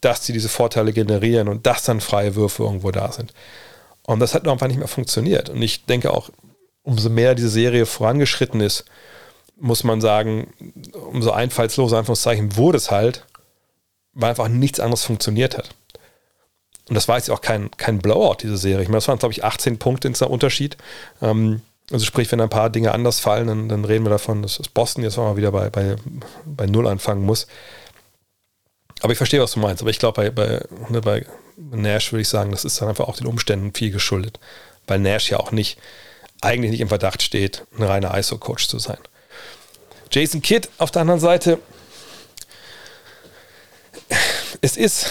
dass 0.00 0.26
sie 0.26 0.32
diese 0.32 0.48
Vorteile 0.48 0.92
generieren 0.92 1.46
und 1.46 1.64
dass 1.64 1.84
dann 1.84 2.00
freie 2.00 2.34
Würfe 2.34 2.64
irgendwo 2.64 2.90
da 2.90 3.12
sind. 3.12 3.32
Und 4.02 4.18
das 4.18 4.34
hat 4.34 4.48
einfach 4.48 4.66
nicht 4.66 4.80
mehr 4.80 4.88
funktioniert. 4.88 5.48
Und 5.48 5.62
ich 5.62 5.84
denke 5.84 6.12
auch, 6.12 6.30
umso 6.82 7.10
mehr 7.10 7.36
diese 7.36 7.50
Serie 7.50 7.86
vorangeschritten 7.86 8.60
ist, 8.60 8.84
muss 9.60 9.84
man 9.84 10.00
sagen, 10.00 10.52
umso 11.08 11.30
einfallsloser, 11.30 11.98
Anführungszeichen, 11.98 12.56
wurde 12.56 12.78
es 12.78 12.90
halt, 12.90 13.26
weil 14.12 14.30
einfach 14.30 14.48
nichts 14.48 14.80
anderes 14.80 15.04
funktioniert 15.04 15.56
hat. 15.56 15.70
Und 16.88 16.94
das 16.94 17.08
war 17.08 17.16
jetzt 17.16 17.30
auch 17.30 17.40
kein, 17.40 17.70
kein 17.72 17.98
Blowout, 17.98 18.36
diese 18.42 18.56
Serie. 18.56 18.82
Ich 18.82 18.88
meine, 18.88 18.98
das 18.98 19.08
waren, 19.08 19.18
glaube 19.18 19.32
ich, 19.32 19.44
18 19.44 19.78
Punkte 19.78 20.08
ins 20.08 20.22
Unterschied. 20.22 20.76
Ähm, 21.20 21.60
also 21.90 22.04
sprich, 22.04 22.30
wenn 22.32 22.40
ein 22.40 22.48
paar 22.48 22.70
Dinge 22.70 22.92
anders 22.92 23.20
fallen, 23.20 23.46
dann, 23.46 23.68
dann 23.68 23.84
reden 23.84 24.04
wir 24.04 24.10
davon, 24.10 24.42
dass 24.42 24.58
Boston 24.74 25.02
jetzt 25.02 25.16
mal 25.16 25.36
wieder 25.36 25.52
bei, 25.52 25.70
bei, 25.70 25.96
bei 26.44 26.66
Null 26.66 26.86
anfangen 26.86 27.24
muss. 27.24 27.46
Aber 29.00 29.12
ich 29.12 29.18
verstehe, 29.18 29.40
was 29.40 29.52
du 29.52 29.60
meinst. 29.60 29.82
Aber 29.82 29.90
ich 29.90 29.98
glaube, 29.98 30.22
bei, 30.22 30.30
bei, 30.30 30.64
ne, 30.90 31.00
bei 31.00 31.26
Nash 31.56 32.12
würde 32.12 32.22
ich 32.22 32.28
sagen, 32.28 32.50
das 32.50 32.64
ist 32.64 32.80
dann 32.80 32.88
einfach 32.88 33.08
auch 33.08 33.16
den 33.16 33.26
Umständen 33.26 33.72
viel 33.74 33.90
geschuldet. 33.90 34.38
Weil 34.86 34.98
Nash 34.98 35.30
ja 35.30 35.38
auch 35.38 35.52
nicht, 35.52 35.78
eigentlich 36.40 36.70
nicht 36.70 36.80
im 36.80 36.88
Verdacht 36.88 37.22
steht, 37.22 37.64
ein 37.76 37.82
reiner 37.82 38.16
ISO-Coach 38.16 38.68
zu 38.68 38.78
sein. 38.78 38.98
Jason 40.10 40.40
Kidd 40.40 40.68
auf 40.78 40.90
der 40.90 41.02
anderen 41.02 41.20
Seite, 41.20 41.58
es 44.60 44.76
ist, 44.76 45.10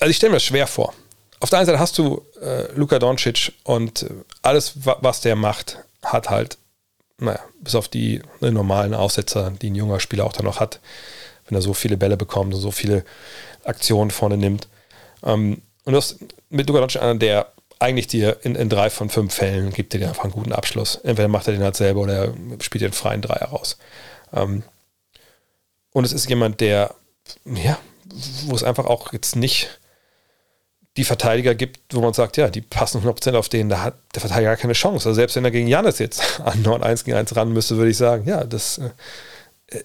also 0.00 0.10
ich 0.10 0.16
stelle 0.16 0.30
mir 0.30 0.36
das 0.36 0.44
schwer 0.44 0.66
vor. 0.66 0.94
Auf 1.40 1.50
der 1.50 1.60
einen 1.60 1.66
Seite 1.66 1.78
hast 1.78 1.98
du 1.98 2.24
äh, 2.40 2.72
Luka 2.74 2.98
Doncic 2.98 3.52
und 3.64 4.06
alles, 4.42 4.72
was 4.84 5.20
der 5.20 5.36
macht, 5.36 5.78
hat 6.02 6.30
halt 6.30 6.58
naja, 7.20 7.40
bis 7.60 7.74
auf 7.74 7.88
die 7.88 8.22
ne, 8.40 8.52
normalen 8.52 8.94
Aussetzer, 8.94 9.50
die 9.50 9.70
ein 9.70 9.74
junger 9.74 10.00
Spieler 10.00 10.24
auch 10.24 10.32
dann 10.32 10.44
noch 10.44 10.60
hat, 10.60 10.80
wenn 11.46 11.58
er 11.58 11.62
so 11.62 11.74
viele 11.74 11.96
Bälle 11.96 12.16
bekommt 12.16 12.54
und 12.54 12.60
so 12.60 12.70
viele 12.70 13.04
Aktionen 13.64 14.10
vorne 14.10 14.36
nimmt. 14.36 14.68
Ähm, 15.24 15.62
und 15.84 15.92
das 15.92 16.18
mit 16.48 16.68
Luka 16.68 16.80
Doncic 16.80 17.02
einer, 17.02 17.16
der 17.16 17.52
eigentlich 17.80 18.08
dir 18.08 18.38
in, 18.42 18.54
in, 18.54 18.68
drei 18.68 18.90
von 18.90 19.08
fünf 19.08 19.34
Fällen 19.34 19.72
gibt 19.72 19.92
dir 19.92 20.08
einfach 20.08 20.24
einen 20.24 20.32
guten 20.32 20.52
Abschluss. 20.52 20.96
Entweder 20.96 21.28
macht 21.28 21.46
er 21.46 21.52
den 21.52 21.62
halt 21.62 21.76
selber 21.76 22.00
oder 22.00 22.14
er 22.14 22.34
spielt 22.60 22.82
den 22.82 22.92
freien 22.92 23.22
Dreier 23.22 23.48
raus. 23.48 23.78
Ähm, 24.32 24.62
und 25.92 26.04
es 26.04 26.12
ist 26.12 26.28
jemand, 26.28 26.60
der, 26.60 26.94
ja, 27.44 27.78
wo 28.46 28.54
es 28.54 28.64
einfach 28.64 28.86
auch 28.86 29.12
jetzt 29.12 29.36
nicht 29.36 29.80
die 30.96 31.04
Verteidiger 31.04 31.54
gibt, 31.54 31.94
wo 31.94 32.00
man 32.00 32.12
sagt, 32.12 32.36
ja, 32.36 32.48
die 32.48 32.60
passen 32.60 33.02
100% 33.02 33.34
auf 33.36 33.48
den, 33.48 33.68
da 33.68 33.82
hat 33.82 33.94
der 34.14 34.20
Verteidiger 34.20 34.50
gar 34.50 34.56
keine 34.56 34.72
Chance. 34.72 35.08
Also 35.08 35.14
selbst 35.14 35.36
wenn 35.36 35.44
er 35.44 35.52
gegen 35.52 35.68
Janis 35.68 35.98
jetzt 35.98 36.40
an 36.44 36.62
9-1 36.62 37.04
gegen 37.04 37.16
1 37.16 37.36
ran 37.36 37.52
müsste, 37.52 37.76
würde 37.76 37.90
ich 37.90 37.96
sagen, 37.96 38.28
ja, 38.28 38.44
das 38.44 38.80
äh, 39.68 39.80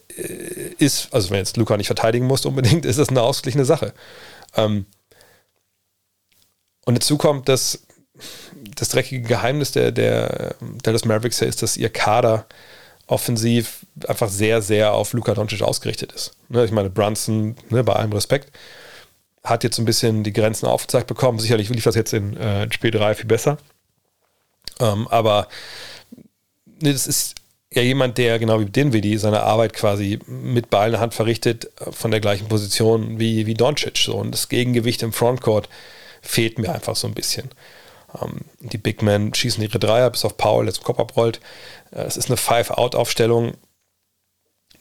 ist, 0.79 1.13
also 1.13 1.29
wenn 1.29 1.37
jetzt 1.37 1.55
Luca 1.57 1.77
nicht 1.77 1.87
verteidigen 1.87 2.25
muss 2.25 2.45
unbedingt, 2.45 2.85
ist 2.85 2.99
das 2.99 3.09
eine 3.09 3.21
ausgeglichene 3.21 3.65
Sache. 3.65 3.93
Ähm, 4.55 4.85
und 6.85 6.95
dazu 6.95 7.17
kommt, 7.17 7.47
dass 7.47 7.85
das 8.75 8.89
dreckige 8.89 9.27
Geheimnis 9.27 9.71
der, 9.71 9.91
der 9.91 10.55
Dallas 10.81 11.05
Mavericks 11.05 11.41
ist, 11.41 11.61
dass 11.61 11.77
ihr 11.77 11.89
Kader 11.89 12.45
offensiv 13.13 13.85
einfach 14.07 14.27
sehr, 14.27 14.61
sehr 14.61 14.93
auf 14.93 15.13
Luka 15.13 15.33
Doncic 15.35 15.61
ausgerichtet 15.61 16.11
ist. 16.11 16.33
Ne, 16.49 16.65
ich 16.65 16.71
meine, 16.71 16.89
Brunson, 16.89 17.55
ne, 17.69 17.83
bei 17.83 17.93
allem 17.93 18.11
Respekt, 18.11 18.51
hat 19.43 19.63
jetzt 19.63 19.77
ein 19.77 19.85
bisschen 19.85 20.23
die 20.23 20.33
Grenzen 20.33 20.65
aufgezeigt 20.65 21.07
bekommen. 21.07 21.37
Sicherlich 21.37 21.69
lief 21.69 21.83
das 21.83 21.95
jetzt 21.95 22.13
in, 22.13 22.35
äh, 22.37 22.63
in 22.63 22.71
Spiel 22.71 22.91
3 22.91 23.13
viel 23.13 23.25
besser. 23.25 23.57
Ähm, 24.79 25.07
aber 25.09 25.47
ne, 26.65 26.91
das 26.91 27.05
ist 27.05 27.35
ja 27.71 27.83
jemand, 27.83 28.17
der 28.17 28.39
genau 28.39 28.59
wie 28.59 28.65
Dinwiddie 28.65 29.17
seine 29.17 29.41
Arbeit 29.41 29.73
quasi 29.73 30.19
mit 30.25 30.69
Ball 30.69 30.87
in 30.87 30.91
der 30.93 31.01
Hand 31.01 31.13
verrichtet, 31.13 31.69
äh, 31.79 31.91
von 31.91 32.09
der 32.09 32.19
gleichen 32.19 32.47
Position 32.47 33.19
wie, 33.19 33.45
wie 33.45 33.53
Doncic. 33.53 33.97
So. 33.97 34.15
Und 34.15 34.31
das 34.31 34.49
Gegengewicht 34.49 35.03
im 35.03 35.13
Frontcourt 35.13 35.69
fehlt 36.21 36.57
mir 36.57 36.73
einfach 36.73 36.95
so 36.95 37.07
ein 37.07 37.13
bisschen. 37.13 37.51
Ähm, 38.21 38.41
die 38.59 38.77
Big 38.77 39.01
Men 39.01 39.33
schießen 39.33 39.63
ihre 39.63 39.79
Dreier, 39.79 40.09
bis 40.09 40.25
auf 40.25 40.37
Paul, 40.37 40.65
der 40.65 40.73
zum 40.73 40.83
Kopf 40.83 40.99
abrollt. 40.99 41.39
Äh, 41.91 42.01
es 42.01 42.17
ist 42.17 42.27
eine 42.27 42.37
Five-Out-Aufstellung. 42.37 43.53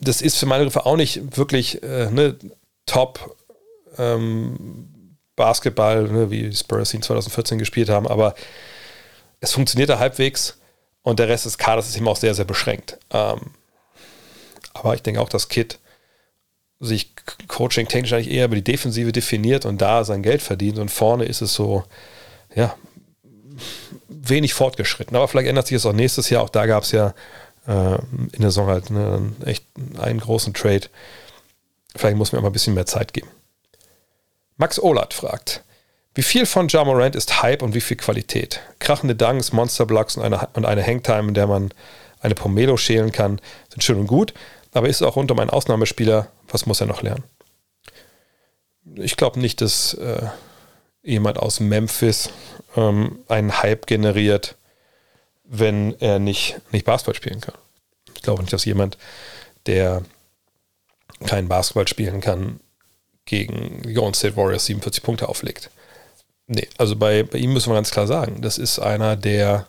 Das 0.00 0.20
ist 0.20 0.38
für 0.38 0.46
meine 0.46 0.64
Begriffe 0.64 0.86
auch 0.86 0.96
nicht 0.96 1.36
wirklich 1.36 1.82
äh, 1.82 2.10
ne, 2.10 2.36
top 2.86 3.36
ähm, 3.98 5.16
Basketball, 5.36 6.04
ne, 6.04 6.30
wie 6.30 6.52
Spurs 6.52 6.94
ihn 6.94 7.02
2014 7.02 7.58
gespielt 7.58 7.88
haben, 7.88 8.06
aber 8.06 8.34
es 9.40 9.52
funktioniert 9.52 9.90
da 9.90 9.98
halbwegs 9.98 10.58
und 11.02 11.18
der 11.18 11.28
Rest 11.28 11.46
des 11.46 11.58
Kaders 11.58 11.88
ist 11.88 11.96
eben 11.96 12.08
auch 12.08 12.16
sehr, 12.16 12.34
sehr 12.34 12.44
beschränkt. 12.44 12.98
Ähm, 13.10 13.40
aber 14.74 14.94
ich 14.94 15.02
denke 15.02 15.20
auch, 15.20 15.28
dass 15.28 15.48
Kit 15.48 15.78
sich 16.80 17.14
coaching-technisch 17.48 18.12
eigentlich 18.12 18.30
eher 18.30 18.46
über 18.46 18.56
die 18.56 18.64
Defensive 18.64 19.12
definiert 19.12 19.66
und 19.66 19.80
da 19.80 20.04
sein 20.04 20.22
Geld 20.22 20.42
verdient 20.42 20.78
und 20.78 20.90
vorne 20.90 21.24
ist 21.24 21.40
es 21.40 21.54
so, 21.54 21.84
ja, 22.54 22.74
wenig 24.08 24.54
fortgeschritten. 24.54 25.16
Aber 25.16 25.28
vielleicht 25.28 25.48
ändert 25.48 25.66
sich 25.66 25.76
es 25.76 25.86
auch 25.86 25.92
nächstes 25.92 26.30
Jahr. 26.30 26.42
Auch 26.42 26.48
da 26.48 26.66
gab 26.66 26.84
es 26.84 26.92
ja 26.92 27.14
äh, 27.66 27.98
in 28.32 28.40
der 28.40 28.50
Saison 28.50 28.68
halt 28.68 28.90
ne, 28.90 29.32
echt 29.44 29.64
einen 29.98 30.20
großen 30.20 30.54
Trade. 30.54 30.88
Vielleicht 31.94 32.16
muss 32.16 32.32
man 32.32 32.42
mal 32.42 32.48
ein 32.48 32.52
bisschen 32.52 32.74
mehr 32.74 32.86
Zeit 32.86 33.12
geben. 33.12 33.28
Max 34.56 34.78
Olat 34.78 35.14
fragt, 35.14 35.62
wie 36.14 36.22
viel 36.22 36.46
von 36.46 36.68
Jamorant 36.68 37.16
ist 37.16 37.42
Hype 37.42 37.62
und 37.62 37.74
wie 37.74 37.80
viel 37.80 37.96
Qualität? 37.96 38.60
Krachende 38.78 39.14
Dunks, 39.14 39.52
Monsterblocks 39.52 40.16
und 40.16 40.24
eine, 40.24 40.48
und 40.52 40.66
eine 40.66 40.86
Hangtime, 40.86 41.28
in 41.28 41.34
der 41.34 41.46
man 41.46 41.72
eine 42.20 42.34
Pomelo 42.34 42.76
schälen 42.76 43.12
kann, 43.12 43.40
sind 43.70 43.82
schön 43.82 43.98
und 43.98 44.06
gut, 44.06 44.34
aber 44.72 44.88
ist 44.88 45.02
auch 45.02 45.16
rund 45.16 45.30
um 45.30 45.38
einen 45.38 45.50
Ausnahmespieler, 45.50 46.28
was 46.48 46.66
muss 46.66 46.80
er 46.80 46.86
noch 46.86 47.02
lernen? 47.02 47.24
Ich 48.96 49.16
glaube 49.16 49.40
nicht, 49.40 49.60
dass 49.60 49.94
äh, 49.94 50.26
jemand 51.02 51.38
aus 51.38 51.60
Memphis 51.60 52.30
ähm, 52.76 53.18
einen 53.28 53.62
Hype 53.62 53.86
generiert, 53.86 54.56
wenn 55.44 55.98
er 56.00 56.18
nicht, 56.18 56.60
nicht 56.72 56.84
Basketball 56.84 57.14
spielen 57.14 57.40
kann. 57.40 57.54
Ich 58.14 58.22
glaube 58.22 58.42
nicht, 58.42 58.52
dass 58.52 58.64
jemand, 58.64 58.98
der 59.66 60.02
keinen 61.26 61.48
Basketball 61.48 61.88
spielen 61.88 62.20
kann, 62.20 62.60
gegen 63.24 63.82
die 63.82 63.94
Golden 63.94 64.14
State 64.14 64.36
Warriors 64.36 64.66
47 64.66 65.02
Punkte 65.02 65.28
auflegt. 65.28 65.70
Nee, 66.46 66.68
also 66.76 66.96
bei, 66.96 67.22
bei 67.22 67.38
ihm 67.38 67.52
müssen 67.52 67.70
wir 67.70 67.74
ganz 67.74 67.90
klar 67.90 68.06
sagen, 68.06 68.42
das 68.42 68.58
ist 68.58 68.78
einer, 68.78 69.16
der 69.16 69.68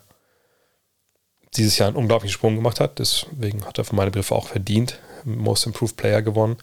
dieses 1.56 1.78
Jahr 1.78 1.88
einen 1.88 1.96
unglaublichen 1.96 2.32
Sprung 2.32 2.56
gemacht 2.56 2.80
hat. 2.80 2.98
Deswegen 2.98 3.64
hat 3.64 3.78
er 3.78 3.84
für 3.84 3.94
meine 3.94 4.10
Begriffe 4.10 4.34
auch 4.34 4.48
verdient, 4.48 4.98
Most 5.24 5.66
Improved 5.66 5.96
Player 5.96 6.22
gewonnen. 6.22 6.56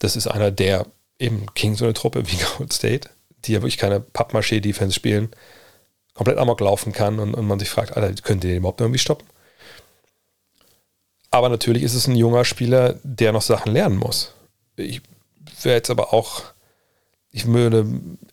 Das 0.00 0.16
ist 0.16 0.26
einer, 0.26 0.50
der 0.50 0.86
eben 1.18 1.46
gegen 1.54 1.76
so 1.76 1.84
eine 1.84 1.94
Truppe 1.94 2.26
wie 2.26 2.38
Gold 2.56 2.72
State, 2.72 3.08
die 3.44 3.52
ja 3.52 3.60
wirklich 3.60 3.78
keine 3.78 4.00
Pappmaché-Defense 4.00 4.94
spielen, 4.94 5.30
komplett 6.14 6.38
amok 6.38 6.60
laufen 6.60 6.92
kann 6.92 7.18
und, 7.18 7.34
und 7.34 7.46
man 7.46 7.58
sich 7.58 7.70
fragt, 7.70 7.96
Alter, 7.96 8.12
könnt 8.22 8.44
ihr 8.44 8.50
den 8.50 8.58
überhaupt 8.58 8.80
irgendwie 8.80 8.98
stoppen? 8.98 9.26
Aber 11.30 11.48
natürlich 11.48 11.82
ist 11.82 11.94
es 11.94 12.06
ein 12.06 12.16
junger 12.16 12.44
Spieler, 12.44 12.96
der 13.04 13.32
noch 13.32 13.42
Sachen 13.42 13.72
lernen 13.72 13.96
muss. 13.96 14.34
Ich 14.76 15.00
wäre 15.62 15.76
jetzt 15.76 15.90
aber 15.90 16.12
auch, 16.12 16.42
ich 17.30 17.46
würde 17.46 17.86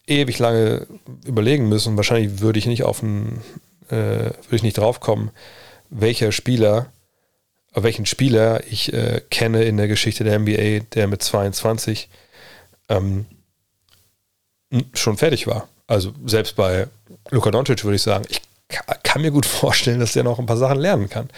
ewig 0.08 0.40
lange 0.40 0.88
überlegen 1.26 1.70
müssen. 1.70 1.98
Wahrscheinlich 1.98 2.40
würde 2.40 2.60
ich 2.60 2.66
nicht 2.66 2.84
auf 2.84 3.04
einen, 3.04 3.42
äh, 3.90 4.32
würde 4.32 4.56
ich 4.56 4.64
nicht 4.64 4.78
drauf 4.78 5.00
kommen, 5.00 5.32
welcher 5.90 6.32
Spieler, 6.32 6.92
welchen 7.74 8.06
Spieler 8.08 8.64
ich 8.70 8.92
äh, 8.94 9.22
kenne 9.30 9.64
in 9.64 9.78
der 9.78 9.88
Geschichte 9.88 10.24
der 10.24 10.40
NBA, 10.40 10.86
der 10.94 11.08
mit 11.08 11.22
22 11.22 12.10
ähm, 12.90 13.26
schon 14.94 15.18
fertig 15.18 15.48
war. 15.48 15.68
Also 15.88 16.14
selbst 16.26 16.56
bei 16.56 16.88
Luka 17.30 17.52
Doncic 17.52 17.84
würde 17.84 17.96
ich 17.96 18.02
sagen, 18.02 18.26
ich 18.30 18.42
kann 19.04 19.22
mir 19.22 19.32
gut 19.32 19.46
vorstellen, 19.46 20.00
dass 20.00 20.14
der 20.14 20.24
noch 20.24 20.40
ein 20.40 20.46
paar 20.46 20.58
Sachen 20.58 20.80
lernen 20.80 21.10
kann. 21.10 21.30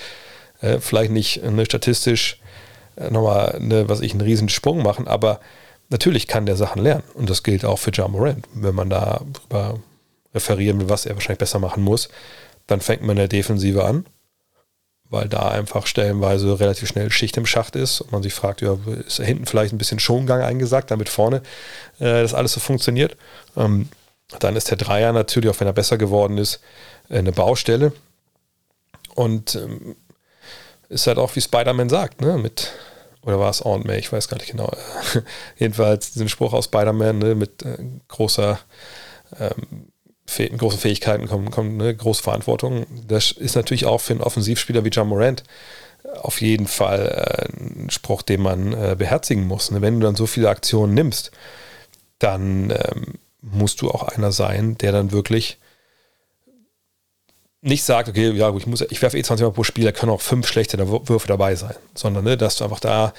Äh, 0.62 0.80
vielleicht 0.80 1.12
nicht 1.12 1.44
eine 1.44 1.66
statistisch 1.66 2.40
äh, 2.96 3.10
nochmal, 3.10 3.56
eine, 3.56 3.88
was 3.90 4.02
ich, 4.02 4.12
einen 4.12 4.22
riesen 4.22 4.50
Sprung 4.50 4.84
machen, 4.84 5.08
aber 5.08 5.40
natürlich 5.90 6.28
kann 6.28 6.46
der 6.46 6.56
Sachen 6.56 6.82
lernen. 6.82 7.04
Und 7.14 7.30
das 7.30 7.44
gilt 7.44 7.66
auch 7.66 7.78
für 7.78 7.92
Ja 7.94 8.08
Morant. 8.08 8.46
Wenn 8.54 8.76
man 8.76 8.90
da 8.90 9.22
darüber 9.34 9.80
referieren 10.34 10.80
will, 10.80 10.90
was 10.90 11.06
er 11.06 11.16
wahrscheinlich 11.16 11.40
besser 11.40 11.60
machen 11.60 11.84
muss, 11.84 12.10
dann 12.68 12.82
fängt 12.82 13.02
man 13.02 13.12
in 13.12 13.18
der 13.18 13.28
Defensive 13.28 13.84
an, 13.84 14.06
weil 15.10 15.28
da 15.28 15.50
einfach 15.50 15.88
stellenweise 15.88 16.60
relativ 16.60 16.88
schnell 16.88 17.12
Schicht 17.12 17.38
im 17.38 17.46
Schacht 17.46 17.76
ist 17.76 18.02
und 18.02 18.12
man 18.12 18.24
sich 18.24 18.34
fragt, 18.34 18.62
ja, 18.62 18.78
ist 19.08 19.18
hinten 19.18 19.46
vielleicht 19.46 19.74
ein 19.74 19.78
bisschen 19.78 20.00
Schongang 20.00 20.42
eingesagt, 20.42 20.92
damit 20.92 21.10
vorne 21.10 21.38
äh, 22.00 22.22
das 22.22 22.34
alles 22.34 22.54
so 22.54 22.60
funktioniert. 22.60 23.18
Ähm, 23.58 23.90
dann 24.40 24.56
ist 24.56 24.70
der 24.70 24.78
Dreier 24.78 25.12
natürlich, 25.12 25.50
auch 25.50 25.60
wenn 25.60 25.68
er 25.68 25.74
besser 25.74 25.98
geworden 25.98 26.38
ist, 26.38 26.60
äh, 27.10 27.18
eine 27.18 27.32
Baustelle. 27.32 27.92
Und 29.16 29.56
ähm, 29.56 29.96
ist 30.90 31.08
halt 31.08 31.18
auch, 31.18 31.36
wie 31.36 31.42
Spider-Man 31.42 31.90
sagt, 31.90 32.22
ne? 32.22 32.38
mit 32.38 32.72
oder 33.22 33.40
war 33.40 33.50
es 33.50 33.62
Aunt 33.62 33.86
May, 33.86 34.00
ich 34.00 34.12
weiß 34.12 34.28
gar 34.28 34.38
nicht 34.38 34.52
genau. 34.52 34.72
Jedenfalls 35.58 36.12
diesen 36.12 36.30
Spruch 36.30 36.54
aus 36.54 36.66
Spider-Man 36.66 37.18
ne, 37.18 37.36
mit 37.36 37.64
äh, 37.64 37.78
großer, 38.08 38.60
ähm, 39.40 39.92
großen 40.58 40.80
Fähigkeiten 40.80 41.28
kommt, 41.28 41.52
kommt 41.52 41.78
ne, 41.78 41.96
große 41.96 42.24
Verantwortung. 42.24 42.86
Das 43.08 43.32
ist 43.32 43.56
natürlich 43.56 43.86
auch 43.86 44.00
für 44.00 44.14
einen 44.14 44.22
Offensivspieler 44.22 44.86
wie 44.86 44.90
John 44.90 45.08
Morant 45.08 45.44
auf 46.22 46.42
jeden 46.42 46.68
Fall 46.68 47.50
äh, 47.52 47.84
ein 47.84 47.90
Spruch, 47.90 48.22
den 48.22 48.42
man 48.42 48.74
äh, 48.74 48.96
beherzigen 48.98 49.48
muss. 49.48 49.72
Ne? 49.72 49.82
Wenn 49.82 50.00
du 50.00 50.06
dann 50.06 50.16
so 50.16 50.26
viele 50.26 50.50
Aktionen 50.50 50.94
nimmst, 50.94 51.32
dann 52.20 52.72
ähm, 52.72 53.16
musst 53.42 53.82
du 53.82 53.90
auch 53.90 54.04
einer 54.04 54.32
sein, 54.32 54.78
der 54.78 54.92
dann 54.92 55.12
wirklich 55.12 55.58
nicht 57.62 57.84
sagt, 57.84 58.08
okay, 58.08 58.32
ja, 58.32 58.56
ich, 58.56 58.68
muss, 58.68 58.82
ich 58.82 59.02
werfe 59.02 59.18
eh 59.18 59.24
20 59.24 59.46
Mal 59.46 59.52
pro 59.52 59.64
Spiel, 59.64 59.84
da 59.84 59.92
können 59.92 60.12
auch 60.12 60.22
fünf 60.22 60.48
schlechte 60.48 60.78
Würfe 60.88 61.28
dabei 61.28 61.56
sein, 61.56 61.76
sondern 61.94 62.24
ne, 62.24 62.38
dass 62.38 62.58
du 62.58 62.64
einfach 62.64 62.80
da 62.80 63.14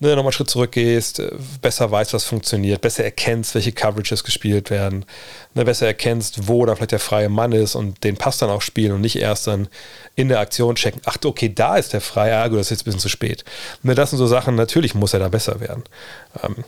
ne, 0.00 0.08
nochmal 0.10 0.24
einen 0.24 0.32
Schritt 0.32 0.50
zurückgehst, 0.50 1.20
äh, 1.20 1.30
besser 1.60 1.90
weißt, 1.90 2.14
was 2.14 2.24
funktioniert, 2.24 2.80
besser 2.80 3.04
erkennst, 3.04 3.54
welche 3.54 3.72
Coverages 3.72 4.24
gespielt 4.24 4.70
werden, 4.70 5.04
ne, 5.54 5.64
besser 5.64 5.86
erkennst, 5.86 6.48
wo 6.48 6.64
da 6.66 6.74
vielleicht 6.74 6.92
der 6.92 7.00
freie 7.00 7.28
Mann 7.28 7.52
ist 7.52 7.74
und 7.74 8.04
den 8.04 8.16
Pass 8.16 8.38
dann 8.38 8.50
auch 8.50 8.62
spielen 8.62 8.92
und 8.92 9.00
nicht 9.00 9.16
erst 9.16 9.46
dann 9.46 9.68
in 10.14 10.28
der 10.28 10.40
Aktion 10.40 10.74
checken, 10.74 11.00
ach, 11.04 11.18
okay, 11.24 11.52
da 11.52 11.76
ist 11.76 11.92
der 11.92 12.00
freie, 12.00 12.36
ah, 12.36 12.48
gut, 12.48 12.58
das 12.58 12.66
ist 12.66 12.70
jetzt 12.70 12.82
ein 12.82 12.84
bisschen 12.86 13.00
zu 13.00 13.08
spät. 13.08 13.44
Ne, 13.82 13.94
das 13.94 14.10
sind 14.10 14.18
so 14.18 14.26
Sachen, 14.26 14.54
natürlich 14.54 14.94
muss 14.94 15.14
er 15.14 15.20
da 15.20 15.28
besser 15.28 15.60
werden. 15.60 15.84
Ähm, 16.42 16.64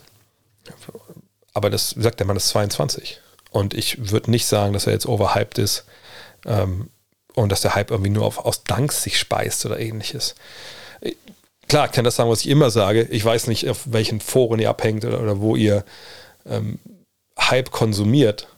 aber 1.53 1.71
das, 1.71 1.91
sagt 1.91 2.21
der 2.21 2.27
Mann, 2.27 2.37
ist 2.37 2.49
22. 2.49 3.21
Und 3.51 3.75
ich 3.75 4.11
würde 4.11 4.31
nicht 4.31 4.47
sagen, 4.47 4.73
dass 4.73 4.87
er 4.87 4.93
jetzt 4.93 5.07
overhyped 5.07 5.59
ist. 5.59 5.85
Ähm, 6.47 6.91
und 7.35 7.51
dass 7.51 7.61
der 7.61 7.75
Hype 7.75 7.91
irgendwie 7.91 8.11
nur 8.11 8.25
auf, 8.25 8.39
aus 8.39 8.65
Danks 8.65 9.03
sich 9.03 9.19
speist 9.19 9.65
oder 9.67 9.79
ähnliches. 9.79 10.35
Klar, 11.71 11.87
ich 11.87 11.93
kann 11.93 12.05
das 12.05 12.17
sagen, 12.17 12.29
was 12.29 12.41
ich 12.41 12.49
immer 12.49 12.69
sage. 12.71 13.07
Ich 13.13 13.25
weiß 13.25 13.47
nicht, 13.47 13.69
auf 13.69 13.83
welchen 13.85 14.21
Foren 14.21 14.59
ihr 14.59 14.69
abhängt 14.69 15.05
oder, 15.05 15.23
oder 15.23 15.41
wo 15.41 15.55
ihr 15.55 15.85
ähm, 16.45 16.81
Hype 17.39 17.71
konsumiert. 17.71 18.49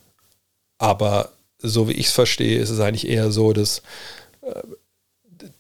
Aber 0.79 1.29
so 1.59 1.91
wie 1.91 1.93
ich 1.93 2.07
es 2.07 2.13
verstehe, 2.13 2.59
ist 2.59 2.71
es 2.71 2.81
eigentlich 2.81 3.07
eher 3.07 3.31
so, 3.31 3.53
dass 3.53 3.83
äh, 4.41 4.63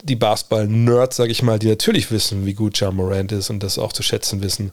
die 0.02 0.16
Basketball-Nerds, 0.16 1.14
sage 1.14 1.30
ich 1.30 1.42
mal, 1.42 1.58
die 1.58 1.68
natürlich 1.68 2.10
wissen, 2.10 2.46
wie 2.46 2.54
gut 2.54 2.78
John 2.78 2.96
Morant 2.96 3.32
ist 3.32 3.50
und 3.50 3.62
das 3.62 3.78
auch 3.78 3.92
zu 3.92 4.02
schätzen 4.02 4.42
wissen. 4.42 4.72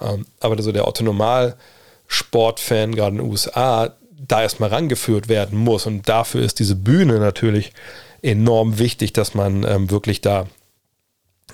Ähm, 0.00 0.24
aber 0.40 0.62
so 0.62 0.72
der 0.72 0.88
Autonormal-Sportfan, 0.88 2.94
gerade 2.94 3.16
in 3.16 3.24
den 3.24 3.30
USA, 3.30 3.94
da 4.26 4.40
erstmal 4.40 4.70
rangeführt 4.70 5.28
werden 5.28 5.58
muss. 5.58 5.84
Und 5.84 6.08
dafür 6.08 6.40
ist 6.40 6.60
diese 6.60 6.76
Bühne 6.76 7.18
natürlich 7.18 7.74
enorm 8.22 8.78
wichtig, 8.78 9.12
dass 9.12 9.34
man 9.34 9.64
ähm, 9.64 9.90
wirklich 9.90 10.22
da 10.22 10.46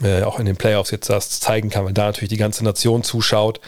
äh, 0.03 0.23
auch 0.23 0.39
in 0.39 0.47
den 0.47 0.57
Playoffs 0.57 0.91
jetzt 0.91 1.09
das 1.09 1.41
zeigen 1.41 1.71
kann, 1.71 1.85
weil 1.85 1.93
da 1.93 2.07
natürlich 2.07 2.31
die 2.31 2.37
ganze 2.37 2.65
Nation 2.65 3.03
zuschaut, 3.03 3.61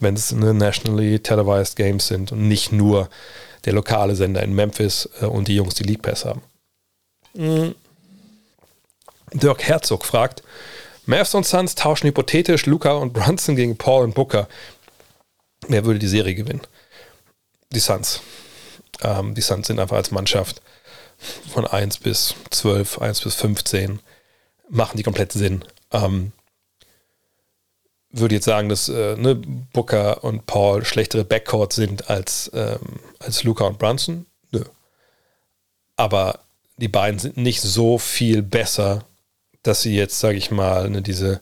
wenn 0.00 0.14
es 0.14 0.32
eine 0.32 0.54
nationally 0.54 1.20
televised 1.20 1.76
Games 1.76 2.06
sind 2.06 2.32
und 2.32 2.48
nicht 2.48 2.72
nur 2.72 3.08
der 3.64 3.72
lokale 3.72 4.14
Sender 4.14 4.42
in 4.42 4.54
Memphis 4.54 5.08
äh, 5.20 5.26
und 5.26 5.48
die 5.48 5.56
Jungs, 5.56 5.74
die 5.74 5.84
League 5.84 6.02
Pass 6.02 6.24
haben. 6.24 6.42
Mhm. 7.34 7.74
Dirk 9.32 9.62
Herzog 9.64 10.04
fragt, 10.04 10.42
Mavs 11.04 11.34
und 11.34 11.46
Suns 11.46 11.74
tauschen 11.74 12.08
hypothetisch 12.08 12.66
Luca 12.66 12.92
und 12.92 13.12
Brunson 13.12 13.56
gegen 13.56 13.76
Paul 13.76 14.04
und 14.04 14.14
Booker. 14.14 14.48
Wer 15.68 15.84
würde 15.84 15.98
die 15.98 16.08
Serie 16.08 16.34
gewinnen? 16.34 16.62
Die 17.70 17.80
Suns. 17.80 18.20
Ähm, 19.02 19.34
die 19.34 19.40
Suns 19.40 19.66
sind 19.66 19.78
einfach 19.78 19.96
als 19.96 20.10
Mannschaft 20.10 20.62
von 21.52 21.66
1 21.66 21.98
bis 21.98 22.34
12, 22.50 23.00
1 23.00 23.20
bis 23.20 23.34
15 23.34 24.00
machen 24.68 24.96
die 24.96 25.02
komplett 25.02 25.32
Sinn. 25.32 25.64
Ähm, 25.92 26.32
würde 28.10 28.34
jetzt 28.34 28.44
sagen, 28.44 28.68
dass 28.68 28.88
äh, 28.88 29.16
ne, 29.16 29.34
Booker 29.34 30.24
und 30.24 30.46
Paul 30.46 30.84
schlechtere 30.84 31.24
Backcourt 31.24 31.72
sind 31.72 32.08
als, 32.08 32.50
ähm, 32.54 33.00
als 33.18 33.44
Luca 33.44 33.64
und 33.64 33.78
Brunson. 33.78 34.26
Nö. 34.52 34.64
Aber 35.96 36.40
die 36.76 36.88
beiden 36.88 37.18
sind 37.18 37.36
nicht 37.36 37.60
so 37.60 37.98
viel 37.98 38.42
besser, 38.42 39.04
dass 39.62 39.82
sie 39.82 39.96
jetzt, 39.96 40.18
sage 40.20 40.38
ich 40.38 40.50
mal, 40.50 40.88
ne, 40.88 41.02
diese 41.02 41.40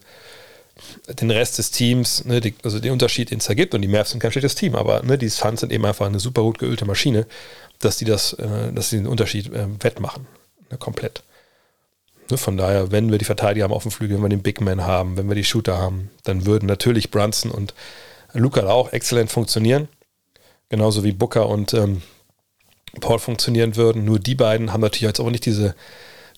den 1.07 1.31
Rest 1.31 1.57
des 1.57 1.71
Teams, 1.71 2.25
ne, 2.25 2.41
die, 2.41 2.53
also 2.63 2.79
den 2.79 2.91
Unterschied, 2.91 3.31
den 3.31 3.39
es 3.39 3.45
da 3.45 3.53
gibt, 3.53 3.73
und 3.73 3.81
die 3.81 3.87
Mavs 3.87 4.11
sind 4.11 4.19
kein 4.19 4.31
schlechtes 4.31 4.55
Team, 4.55 4.75
aber 4.75 5.03
ne, 5.03 5.17
die 5.17 5.29
Suns 5.29 5.61
sind 5.61 5.71
eben 5.71 5.85
einfach 5.85 6.05
eine 6.05 6.19
super 6.19 6.41
gut 6.41 6.59
geölte 6.59 6.85
Maschine, 6.85 7.27
dass 7.79 7.97
die 7.97 8.05
das, 8.05 8.33
äh, 8.33 8.71
sie 8.81 8.97
den 8.97 9.07
Unterschied 9.07 9.53
äh, 9.53 9.67
wettmachen. 9.81 10.27
Ne, 10.69 10.77
komplett. 10.77 11.23
Ne, 12.29 12.37
von 12.37 12.57
daher, 12.57 12.91
wenn 12.91 13.11
wir 13.11 13.17
die 13.17 13.25
Verteidiger 13.25 13.65
haben 13.65 13.73
auf 13.73 13.83
dem 13.83 13.91
Flügel, 13.91 14.17
wenn 14.17 14.23
wir 14.23 14.29
den 14.29 14.41
Big 14.41 14.61
Man 14.61 14.85
haben, 14.85 15.17
wenn 15.17 15.27
wir 15.27 15.35
die 15.35 15.43
Shooter 15.43 15.77
haben, 15.77 16.09
dann 16.23 16.45
würden 16.45 16.65
natürlich 16.65 17.11
Brunson 17.11 17.51
und 17.51 17.73
Luca 18.33 18.67
auch 18.67 18.91
exzellent 18.93 19.31
funktionieren. 19.31 19.87
Genauso 20.69 21.03
wie 21.03 21.11
Booker 21.11 21.47
und 21.47 21.73
ähm, 21.73 22.01
Paul 22.99 23.19
funktionieren 23.19 23.75
würden. 23.75 24.05
Nur 24.05 24.19
die 24.19 24.35
beiden 24.35 24.73
haben 24.73 24.81
natürlich 24.81 25.01
jetzt 25.01 25.19
auch 25.19 25.29
nicht 25.29 25.45
diese, 25.45 25.75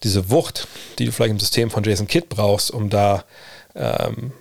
diese 0.04 0.30
Wucht, 0.30 0.68
die 1.00 1.06
du 1.06 1.12
vielleicht 1.12 1.32
im 1.32 1.40
System 1.40 1.70
von 1.70 1.84
Jason 1.84 2.08
Kidd 2.08 2.28
brauchst, 2.30 2.72
um 2.72 2.90
da 2.90 3.24
ähm, 3.76 4.34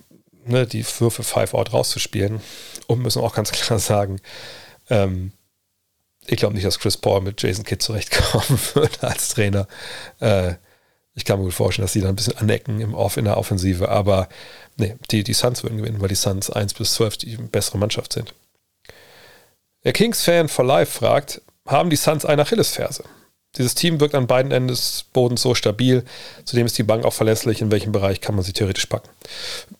ne, 0.44 0.66
die 0.66 0.84
Würfe 0.98 1.22
Five-Out 1.22 1.72
rauszuspielen. 1.72 2.40
Und 2.88 3.02
müssen 3.02 3.22
auch 3.22 3.34
ganz 3.34 3.52
klar 3.52 3.78
sagen, 3.78 4.20
ähm, 4.90 5.32
ich 6.26 6.38
glaube 6.38 6.54
nicht, 6.54 6.66
dass 6.66 6.80
Chris 6.80 6.96
Paul 6.96 7.20
mit 7.20 7.40
Jason 7.40 7.64
Kidd 7.64 7.82
zurechtkommen 7.82 8.58
würde 8.74 9.02
als 9.02 9.28
Trainer. 9.28 9.68
Äh, 10.18 10.54
ich 11.16 11.24
kann 11.24 11.38
mir 11.38 11.46
gut 11.46 11.54
vorstellen, 11.54 11.84
dass 11.84 11.94
sie 11.94 12.02
dann 12.02 12.10
ein 12.10 12.16
bisschen 12.16 12.36
anecken 12.36 12.80
im 12.80 12.94
Off 12.94 13.16
in 13.16 13.24
der 13.24 13.38
Offensive, 13.38 13.88
aber 13.88 14.28
nee, 14.76 14.96
die, 15.10 15.24
die 15.24 15.32
Suns 15.32 15.62
würden 15.62 15.78
gewinnen, 15.78 16.00
weil 16.00 16.08
die 16.08 16.14
Suns 16.14 16.50
1 16.50 16.74
bis 16.74 16.92
12 16.94 17.16
die 17.16 17.36
bessere 17.36 17.78
Mannschaft 17.78 18.12
sind. 18.12 18.34
Der 19.84 19.94
Kings-Fan 19.94 20.48
for 20.48 20.64
Life 20.64 20.98
fragt, 20.98 21.40
haben 21.66 21.90
die 21.90 21.96
Suns 21.96 22.26
eine 22.26 22.42
Achillesferse? 22.42 23.04
Dieses 23.56 23.74
Team 23.74 23.98
wirkt 23.98 24.14
an 24.14 24.26
beiden 24.26 24.52
Enden 24.52 24.68
des 24.68 25.06
Bodens 25.14 25.40
so 25.40 25.54
stabil, 25.54 26.04
zudem 26.44 26.66
ist 26.66 26.76
die 26.76 26.82
Bank 26.82 27.06
auch 27.06 27.14
verlässlich, 27.14 27.62
in 27.62 27.70
welchem 27.70 27.92
Bereich 27.92 28.20
kann 28.20 28.34
man 28.34 28.44
sie 28.44 28.52
theoretisch 28.52 28.84
packen. 28.84 29.08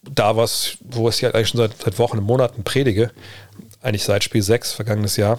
Da 0.02 0.38
was, 0.38 0.78
wo 0.80 1.06
ich 1.10 1.22
eigentlich 1.22 1.48
schon 1.48 1.58
seit, 1.58 1.76
seit 1.76 1.98
Wochen 1.98 2.16
und 2.16 2.24
Monaten 2.24 2.64
predige, 2.64 3.10
eigentlich 3.82 4.04
seit 4.04 4.24
Spiel 4.24 4.42
6 4.42 4.72
vergangenes 4.72 5.18
Jahr, 5.18 5.38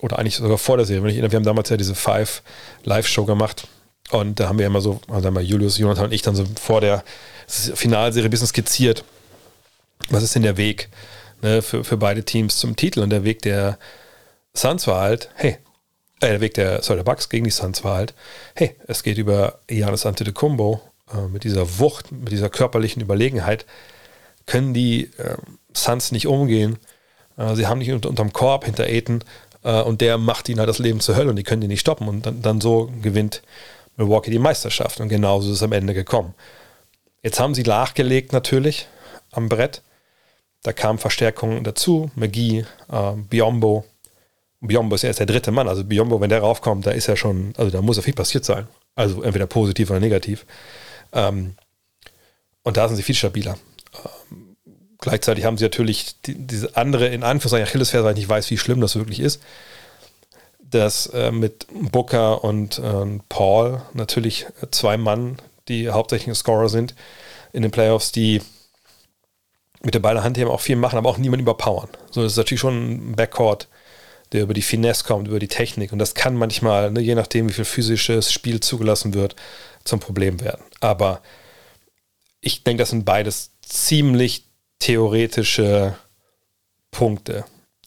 oder 0.00 0.18
eigentlich 0.18 0.36
sogar 0.36 0.58
vor 0.58 0.76
der 0.76 0.84
Serie, 0.84 1.02
wenn 1.02 1.10
ich 1.10 1.16
wir 1.16 1.36
haben 1.36 1.44
damals 1.44 1.70
ja 1.70 1.78
diese 1.78 1.94
Five 1.94 2.42
Live-Show 2.82 3.24
gemacht, 3.24 3.66
und 4.10 4.38
da 4.38 4.48
haben 4.48 4.58
wir 4.58 4.66
immer 4.66 4.80
so, 4.80 5.00
also 5.08 5.26
haben 5.26 5.34
wir 5.34 5.42
Julius, 5.42 5.78
Jonathan 5.78 6.06
und 6.06 6.12
ich 6.12 6.22
dann 6.22 6.36
so 6.36 6.44
vor 6.60 6.80
der 6.80 7.04
Finalserie 7.46 8.28
ein 8.28 8.30
bisschen 8.30 8.46
skizziert, 8.46 9.04
was 10.10 10.22
ist 10.22 10.34
denn 10.34 10.42
der 10.42 10.56
Weg 10.56 10.88
ne, 11.42 11.62
für, 11.62 11.84
für 11.84 11.96
beide 11.96 12.24
Teams 12.24 12.58
zum 12.58 12.76
Titel. 12.76 13.00
Und 13.00 13.10
der 13.10 13.24
Weg 13.24 13.42
der 13.42 13.78
Suns 14.54 14.86
war 14.86 15.00
halt, 15.00 15.30
hey, 15.34 15.58
äh, 16.20 16.28
der 16.28 16.40
Weg 16.40 16.54
der, 16.54 16.82
sorry, 16.82 16.98
der 16.98 17.04
Bucks 17.04 17.28
gegen 17.28 17.44
die 17.44 17.50
Suns 17.50 17.84
war 17.84 17.96
halt, 17.96 18.14
hey, 18.54 18.76
es 18.86 19.02
geht 19.02 19.18
über 19.18 19.60
Giannis 19.66 20.06
Antetokounmpo 20.06 20.80
äh, 21.12 21.28
mit 21.28 21.44
dieser 21.44 21.78
Wucht, 21.78 22.12
mit 22.12 22.32
dieser 22.32 22.50
körperlichen 22.50 23.02
Überlegenheit, 23.02 23.66
können 24.46 24.74
die 24.74 25.10
äh, 25.18 25.36
Suns 25.74 26.12
nicht 26.12 26.26
umgehen. 26.26 26.78
Äh, 27.36 27.54
sie 27.54 27.66
haben 27.66 27.78
nicht 27.78 27.92
unter, 27.92 28.08
unterm 28.08 28.32
Korb 28.32 28.64
hinter 28.64 28.84
Aiden 28.84 29.24
äh, 29.62 29.80
und 29.82 30.00
der 30.00 30.18
macht 30.18 30.48
ihnen 30.48 30.60
halt 30.60 30.68
das 30.68 30.78
Leben 30.78 31.00
zur 31.00 31.16
Hölle 31.16 31.30
und 31.30 31.36
die 31.36 31.42
können 31.42 31.60
die 31.60 31.68
nicht 31.68 31.80
stoppen. 31.80 32.08
Und 32.08 32.26
dann, 32.26 32.42
dann 32.42 32.60
so 32.60 32.92
gewinnt 33.02 33.42
Milwaukee 33.96 34.30
die 34.30 34.38
Meisterschaft. 34.38 35.00
Und 35.00 35.08
genauso 35.08 35.48
ist 35.50 35.56
es 35.56 35.62
am 35.62 35.72
Ende 35.72 35.94
gekommen. 35.94 36.34
Jetzt 37.22 37.40
haben 37.40 37.54
sie 37.54 37.62
nachgelegt 37.62 38.32
natürlich 38.32 38.86
am 39.32 39.48
Brett. 39.48 39.82
Da 40.62 40.72
kamen 40.72 40.98
Verstärkungen 40.98 41.64
dazu. 41.64 42.10
McGee, 42.14 42.64
äh, 42.90 43.12
Biombo. 43.16 43.84
Biombo 44.60 44.94
ist 44.94 45.02
ja 45.02 45.08
erst 45.08 45.20
der 45.20 45.26
dritte 45.26 45.50
Mann. 45.50 45.68
Also 45.68 45.84
Biombo, 45.84 46.20
wenn 46.20 46.30
der 46.30 46.40
raufkommt, 46.40 46.86
da 46.86 46.90
ist 46.90 47.06
ja 47.06 47.16
schon, 47.16 47.52
also 47.56 47.70
da 47.70 47.82
muss 47.82 47.96
ja 47.96 48.02
viel 48.02 48.14
passiert 48.14 48.44
sein. 48.44 48.66
Also 48.94 49.22
entweder 49.22 49.46
positiv 49.46 49.90
oder 49.90 50.00
negativ. 50.00 50.46
Ähm, 51.12 51.54
und 52.62 52.76
da 52.76 52.88
sind 52.88 52.96
sie 52.96 53.02
viel 53.02 53.14
stabiler. 53.14 53.58
Ähm, 54.32 54.56
gleichzeitig 54.98 55.44
haben 55.44 55.58
sie 55.58 55.64
natürlich 55.64 56.20
die, 56.22 56.34
diese 56.34 56.76
andere, 56.76 57.08
in 57.08 57.22
Anführungszeichen, 57.22 57.66
Achillesferse, 57.66 58.04
weil 58.04 58.12
ich 58.12 58.20
nicht 58.20 58.28
weiß, 58.28 58.50
wie 58.50 58.58
schlimm 58.58 58.80
das 58.80 58.96
wirklich 58.96 59.20
ist 59.20 59.42
dass 60.74 61.06
äh, 61.06 61.30
mit 61.30 61.66
Booker 61.72 62.44
und 62.44 62.78
äh, 62.78 63.18
Paul 63.28 63.82
natürlich 63.92 64.46
zwei 64.70 64.96
Mann, 64.96 65.36
die 65.68 65.88
hauptsächlich 65.90 66.36
Scorer 66.36 66.68
sind 66.68 66.94
in 67.52 67.62
den 67.62 67.70
Playoffs, 67.70 68.12
die 68.12 68.42
mit 69.82 69.94
der 69.94 70.00
Ball 70.00 70.22
Hand 70.22 70.38
haben 70.38 70.48
auch 70.48 70.60
viel 70.60 70.76
machen, 70.76 70.98
aber 70.98 71.10
auch 71.10 71.18
niemand 71.18 71.42
überpowern. 71.42 71.90
So, 72.10 72.22
das 72.22 72.32
ist 72.32 72.38
natürlich 72.38 72.60
schon 72.60 73.10
ein 73.10 73.16
Backcourt, 73.16 73.68
der 74.32 74.42
über 74.42 74.54
die 74.54 74.62
Finesse 74.62 75.04
kommt, 75.04 75.28
über 75.28 75.38
die 75.38 75.48
Technik. 75.48 75.92
Und 75.92 75.98
das 75.98 76.14
kann 76.14 76.34
manchmal, 76.34 76.90
ne, 76.90 77.00
je 77.00 77.14
nachdem, 77.14 77.48
wie 77.48 77.52
viel 77.52 77.64
physisches 77.64 78.32
Spiel 78.32 78.60
zugelassen 78.60 79.14
wird, 79.14 79.36
zum 79.84 80.00
Problem 80.00 80.40
werden. 80.40 80.64
Aber 80.80 81.22
ich 82.40 82.64
denke, 82.64 82.82
das 82.82 82.90
sind 82.90 83.04
beides 83.04 83.52
ziemlich 83.62 84.46
theoretische 84.78 85.96
Punkte 86.90 87.44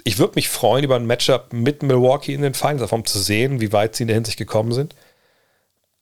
ich 0.07 0.19
würde 0.19 0.35
mich 0.35 0.47
freuen 0.47 0.85
über 0.85 0.95
ein 0.95 1.05
Matchup 1.05 1.51
mit 1.51 1.83
Milwaukee 1.83 2.33
in 2.33 2.41
den 2.41 2.53
Finals, 2.53 2.93
um 2.93 3.03
zu 3.03 3.19
sehen, 3.19 3.59
wie 3.59 3.73
weit 3.73 3.93
sie 3.93 4.03
in 4.03 4.07
der 4.07 4.15
Hinsicht 4.15 4.37
gekommen 4.37 4.71
sind. 4.71 4.95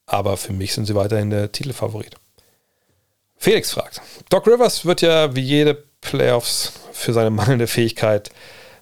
Aber 0.06 0.38
für 0.38 0.53
mich 0.53 0.74
sind 0.74 0.86
sie 0.86 0.93
weiterhin 0.93 1.32
der 1.32 1.51
Titelfavorit. 1.51 2.16
Felix 3.36 3.72
fragt: 3.72 4.01
Doc 4.30 4.45
Rivers 4.45 4.86
wird 4.86 5.01
ja 5.01 5.36
wie 5.36 5.41
jede 5.41 5.74
Playoffs 6.01 6.74
für 6.91 7.14
seine 7.14 7.32
mangelnde 7.32 7.66
Fähigkeit, 7.66 8.30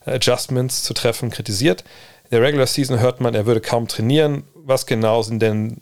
Adjustments 0.03 0.83
zu 0.83 0.93
treffen, 0.93 1.29
kritisiert. 1.29 1.85
In 2.25 2.31
der 2.31 2.41
Regular 2.41 2.67
Season 2.67 2.99
hört 2.99 3.21
man, 3.21 3.33
er 3.33 3.45
würde 3.45 3.61
kaum 3.61 3.87
trainieren. 3.87 4.43
Was 4.55 4.85
genau 4.85 5.21
sind 5.21 5.41
denn 5.41 5.79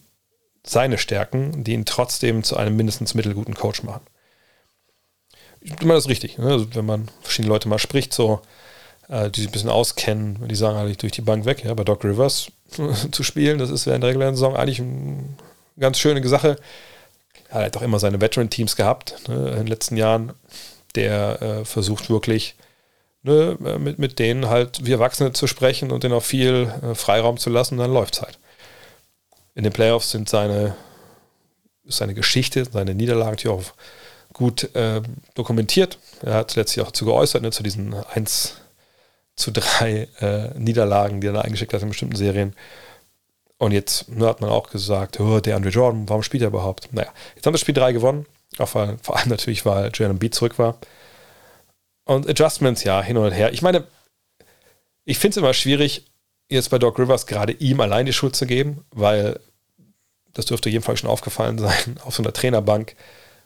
seine 0.63 0.99
Stärken, 0.99 1.63
die 1.63 1.73
ihn 1.73 1.85
trotzdem 1.85 2.43
zu 2.43 2.57
einem 2.57 2.75
mindestens 2.75 3.15
mittelguten 3.15 3.55
Coach 3.55 3.81
machen? 3.81 4.05
Ich 5.61 5.71
meine, 5.79 5.95
das 5.95 6.03
ist 6.03 6.11
richtig. 6.11 6.37
Ne? 6.37 6.45
Also, 6.45 6.75
wenn 6.75 6.85
man 6.85 7.09
verschiedene 7.21 7.51
Leute 7.51 7.67
mal 7.67 7.79
spricht, 7.79 8.13
so 8.13 8.41
äh, 8.43 8.60
die 9.11 9.41
sich 9.41 9.49
ein 9.49 9.51
bisschen 9.51 9.69
auskennen, 9.69 10.47
die 10.47 10.55
sagen 10.55 10.77
eigentlich 10.77 10.97
durch 10.97 11.11
die 11.11 11.21
Bank 11.21 11.43
weg. 11.45 11.65
Ja, 11.65 11.73
bei 11.73 11.83
Doc 11.83 12.03
Rivers 12.05 12.47
zu 13.11 13.23
spielen, 13.23 13.57
das 13.57 13.69
ist 13.69 13.85
in 13.85 13.99
der 13.99 14.09
regulären 14.09 14.35
Saison 14.35 14.55
eigentlich 14.55 14.79
eine 14.79 15.23
ganz 15.77 15.99
schöne 15.99 16.25
Sache. 16.27 16.57
Er 17.49 17.65
hat 17.65 17.75
auch 17.75 17.81
immer 17.81 17.99
seine 17.99 18.21
Veteran-Teams 18.21 18.77
gehabt 18.77 19.27
ne, 19.27 19.49
in 19.49 19.55
den 19.57 19.67
letzten 19.67 19.97
Jahren. 19.97 20.33
Der 20.95 21.41
äh, 21.41 21.65
versucht 21.65 22.09
wirklich 22.09 22.55
ne, 23.23 23.57
mit, 23.79 23.99
mit 23.99 24.19
denen 24.19 24.47
halt 24.47 24.85
wie 24.85 24.91
Erwachsene 24.91 25.33
zu 25.33 25.47
sprechen 25.47 25.91
und 25.91 26.03
denen 26.03 26.13
auch 26.13 26.23
viel 26.23 26.71
äh, 26.81 26.95
Freiraum 26.95 27.37
zu 27.37 27.49
lassen, 27.49 27.77
dann 27.77 27.91
läuft 27.93 28.15
es 28.15 28.21
halt. 28.21 28.39
In 29.55 29.63
den 29.63 29.73
Playoffs 29.73 30.11
sind 30.11 30.29
seine, 30.29 30.75
seine 31.85 32.13
Geschichte, 32.13 32.65
seine 32.65 32.95
Niederlagen 32.95 33.31
natürlich 33.31 33.57
auch 33.57 33.73
gut 34.31 34.73
äh, 34.75 35.01
dokumentiert. 35.35 35.97
Er 36.21 36.35
hat 36.35 36.55
letztlich 36.55 36.81
auch 36.81 36.91
dazu 36.91 37.05
geäußert, 37.05 37.41
ne, 37.41 37.51
zu 37.51 37.63
diesen 37.63 37.93
1, 37.93 38.60
zu 39.41 39.51
drei 39.51 40.07
äh, 40.19 40.57
Niederlagen, 40.57 41.21
die 41.21 41.27
er 41.27 41.33
da 41.33 41.41
eingeschickt 41.41 41.73
hat 41.73 41.81
in 41.81 41.89
bestimmten 41.89 42.15
Serien. 42.15 42.55
Und 43.57 43.73
jetzt 43.73 44.09
nur 44.09 44.27
hat 44.27 44.41
man 44.41 44.49
auch 44.49 44.69
gesagt, 44.71 45.19
oh, 45.19 45.39
der 45.39 45.55
Andre 45.55 45.69
Jordan, 45.69 46.09
warum 46.09 46.23
spielt 46.23 46.41
er 46.41 46.47
überhaupt? 46.47 46.91
Naja, 46.93 47.11
jetzt 47.35 47.45
haben 47.45 47.53
wir 47.53 47.59
Spiel 47.59 47.75
3 47.75 47.91
gewonnen. 47.91 48.25
Auch 48.57 48.73
weil, 48.75 48.97
vor 49.01 49.17
allem 49.17 49.29
natürlich, 49.29 49.65
weil 49.65 49.91
Jalen 49.93 50.19
Beat 50.19 50.33
zurück 50.33 50.57
war. 50.57 50.77
Und 52.05 52.27
Adjustments, 52.27 52.83
ja, 52.83 53.01
hin 53.01 53.17
und 53.17 53.31
her. 53.31 53.53
Ich 53.53 53.61
meine, 53.61 53.85
ich 55.05 55.19
finde 55.19 55.31
es 55.31 55.37
immer 55.37 55.53
schwierig, 55.53 56.05
jetzt 56.49 56.69
bei 56.69 56.79
Doc 56.79 56.99
Rivers 56.99 57.27
gerade 57.27 57.53
ihm 57.53 57.79
allein 57.79 58.05
die 58.05 58.13
Schuld 58.13 58.35
zu 58.35 58.45
geben, 58.45 58.83
weil 58.91 59.39
das 60.33 60.45
dürfte 60.45 60.69
jedenfalls 60.69 60.99
schon 60.99 61.09
aufgefallen 61.09 61.57
sein, 61.57 61.99
auf 62.03 62.15
so 62.15 62.23
einer 62.23 62.33
Trainerbank 62.33 62.95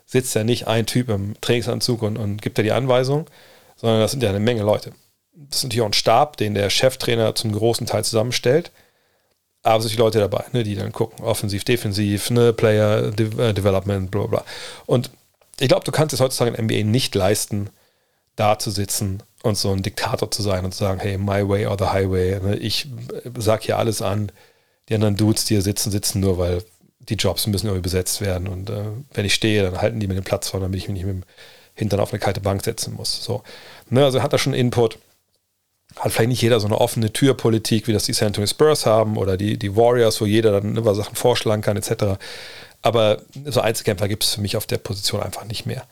sitzt 0.06 0.36
ja 0.36 0.43
nicht 0.43 0.68
ein 0.68 0.86
Typ 0.86 1.10
im 1.10 1.39
Trainingsanzug 1.41 2.02
und, 2.04 2.18
und 2.18 2.41
gibt 2.41 2.58
dir 2.58 2.64
die 2.64 2.72
Anweisung, 2.72 3.28
sondern 3.76 4.00
das 4.00 4.12
sind 4.12 4.22
ja 4.24 4.30
eine 4.30 4.39
Menge 4.39 4.62
Leute. 4.62 4.91
Das 5.36 5.60
ist 5.60 5.64
natürlich 5.64 5.82
auch 5.82 5.88
ein 5.88 5.94
Stab, 5.94 6.38
den 6.38 6.54
der 6.54 6.70
Cheftrainer 6.70 7.36
zum 7.36 7.52
großen 7.52 7.86
Teil 7.88 8.04
zusammenstellt. 8.04 8.72
Aber 9.64 9.78
es 9.78 9.84
sind 9.84 9.94
die 9.94 10.00
Leute 10.00 10.20
dabei, 10.20 10.46
ne, 10.54 10.64
die 10.64 10.76
dann 10.76 10.92
gucken, 10.92 11.26
offensiv, 11.26 11.64
defensiv, 11.64 12.30
ne, 12.30 12.54
Player 12.54 13.12
De 13.12 13.28
äh, 13.42 13.54
Development, 13.54 14.12
bla 14.12 14.28
bla. 14.28 14.46
Und 14.86 15.10
ich 15.60 15.68
glaube, 15.68 15.84
du 15.84 15.92
kannst 15.92 16.14
es 16.14 16.20
heutzutage 16.20 16.56
in 16.56 16.66
NBA 16.66 16.84
nicht 16.84 17.16
leisten, 17.16 17.70
da 18.36 18.60
zu 18.60 18.70
sitzen 18.70 19.24
und 19.44 19.58
so 19.58 19.72
ein 19.72 19.82
Diktator 19.82 20.30
zu 20.30 20.42
sein 20.42 20.66
und 20.66 20.74
zu 20.74 20.80
sagen, 20.80 21.00
hey, 21.00 21.18
my 21.18 21.48
way 21.48 21.66
or 21.66 21.78
the 21.80 21.86
highway. 21.86 22.40
Ne, 22.40 22.58
ich 22.58 22.88
sag 23.38 23.64
hier 23.64 23.78
alles 23.78 24.02
an. 24.02 24.32
Die 24.90 24.96
anderen 24.96 25.16
Dudes, 25.16 25.46
die 25.46 25.56
hier 25.56 25.64
sitzen, 25.64 25.92
sitzen 25.92 26.20
nur, 26.20 26.38
weil 26.38 26.64
die 27.00 27.16
Jobs 27.16 27.48
müssen 27.48 27.68
irgendwie 27.68 27.84
besetzt 27.84 28.22
werden. 28.22 28.48
Und 28.48 28.70
äh, 28.70 28.84
wenn 29.14 29.26
ich 29.26 29.34
stehe, 29.34 29.64
dann 29.64 29.82
halten 29.82 30.00
die 30.00 30.08
mir 30.08 30.14
den 30.14 30.24
Platz 30.24 30.50
vor, 30.50 30.60
damit 30.60 30.78
ich 30.78 30.88
mich 30.88 30.98
nicht 30.98 31.06
mit 31.06 31.16
dem 31.16 31.24
Hintern 31.74 32.00
auf 32.00 32.12
eine 32.12 32.20
kalte 32.20 32.42
Bank 32.42 32.64
setzen 32.64 32.94
muss. 32.94 33.24
So. 33.24 33.44
Ne, 33.90 34.04
also 34.04 34.22
hat 34.22 34.34
er 34.34 34.40
schon 34.40 34.54
Input. 34.54 35.00
Hat 35.98 36.12
vielleicht 36.12 36.30
nicht 36.30 36.41
jeder 36.41 36.60
so 36.60 36.68
eine 36.68 36.80
offene 36.80 37.12
Türpolitik, 37.12 37.88
wie 37.88 37.93
das 37.93 38.04
die 38.04 38.14
San 38.14 38.28
Antonio 38.28 38.48
Spurs 38.48 38.86
haben 38.86 39.18
oder 39.18 39.38
die, 39.38 39.58
die 39.58 39.76
Warriors, 39.76 40.20
wo 40.20 40.26
jeder 40.26 40.52
dann 40.52 40.76
über 40.76 40.93
Sachen 40.93 41.16
vorschlagen 41.16 41.62
kann, 41.62 41.78
etc. 41.78 42.18
Aber 42.82 43.22
so 43.46 43.62
Einzelkämpfer 43.62 44.08
gibt 44.08 44.24
es 44.24 44.36
für 44.36 44.41
mich 44.41 44.58
auf 44.58 44.66
der 44.66 44.78
Position 44.78 45.22
einfach 45.22 45.46
nicht 45.46 45.66
mehr. 45.66 45.88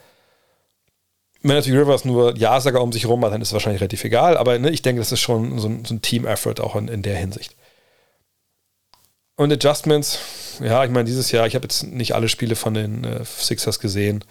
Wenn 1.41 1.56
natürlich 1.56 1.80
Rivers 1.80 2.06
nur 2.06 2.38
Ja-Sager 2.38 2.82
um 2.82 2.93
sich 2.93 3.04
herum 3.04 3.24
hat, 3.26 3.34
dann 3.34 3.41
ist 3.41 3.49
es 3.49 3.54
wahrscheinlich 3.54 3.82
relativ 3.82 4.04
egal. 4.04 4.38
Aber 4.38 4.58
ne, 4.60 4.70
ich 4.70 4.82
denke, 4.82 5.01
das 5.01 5.12
ist 5.12 5.20
schon 5.20 5.60
so 5.60 5.68
ein, 5.68 5.84
so 5.86 5.93
ein 5.93 6.01
Team-Effort 6.01 6.62
auch 6.62 6.76
in, 6.76 6.88
in 6.88 7.01
der 7.01 7.18
Hinsicht. 7.18 7.56
Und 9.36 9.51
Adjustments, 9.51 10.20
ja, 10.62 10.84
ich 10.86 10.91
meine, 10.91 11.06
dieses 11.06 11.32
Jahr, 11.32 11.47
ich 11.47 11.56
habe 11.56 11.64
jetzt 11.64 11.84
nicht 11.84 12.14
alle 12.14 12.30
Spiele 12.30 12.56
von 12.56 12.74
den 12.74 13.04
äh, 13.04 13.26
Sixers 13.26 13.80
gesehen, 13.80 14.24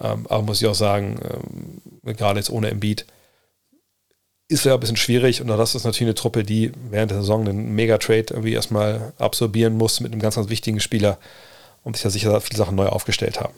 ähm, 0.00 0.26
aber 0.28 0.42
muss 0.42 0.60
ich 0.60 0.66
auch 0.66 0.74
sagen, 0.74 1.20
ähm, 2.04 2.16
gerade 2.16 2.40
jetzt 2.40 2.50
ohne 2.50 2.70
Embiid, 2.70 3.06
ist 4.48 4.64
ja 4.64 4.74
ein 4.74 4.80
bisschen 4.80 4.96
schwierig 4.96 5.42
und 5.42 5.48
das 5.48 5.74
ist 5.74 5.84
natürlich 5.84 6.08
eine 6.08 6.14
Truppe, 6.14 6.42
die 6.42 6.72
während 6.90 7.10
der 7.10 7.18
Saison 7.18 7.46
einen 7.46 7.74
Mega-Trade 7.74 8.26
irgendwie 8.30 8.54
erstmal 8.54 9.12
absorbieren 9.18 9.76
muss 9.76 10.00
mit 10.00 10.12
einem 10.12 10.22
ganz, 10.22 10.36
ganz 10.36 10.48
wichtigen 10.48 10.80
Spieler 10.80 11.18
und 11.84 11.96
sich 11.96 12.04
ja 12.04 12.10
sicher 12.10 12.40
viele 12.40 12.56
Sachen 12.56 12.74
neu 12.74 12.86
aufgestellt 12.86 13.40
haben. 13.40 13.54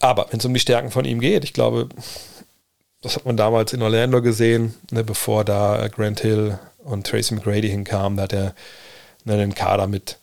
Aber 0.00 0.26
wenn 0.30 0.40
es 0.40 0.44
um 0.44 0.54
die 0.54 0.60
Stärken 0.60 0.90
von 0.90 1.04
ihm 1.04 1.20
geht, 1.20 1.44
ich 1.44 1.52
glaube, 1.52 1.88
das 3.02 3.16
hat 3.16 3.26
man 3.26 3.36
damals 3.36 3.74
in 3.74 3.82
Orlando 3.82 4.22
gesehen, 4.22 4.74
ne, 4.90 5.04
bevor 5.04 5.44
da 5.44 5.86
Grant 5.88 6.20
Hill 6.20 6.58
und 6.82 7.06
Tracy 7.06 7.34
McGrady 7.34 7.68
hinkamen, 7.68 8.16
da 8.16 8.22
hat 8.22 8.32
er 8.32 8.54
ne, 9.24 9.34
einen 9.34 9.54
Kader 9.54 9.86
mit, 9.86 10.18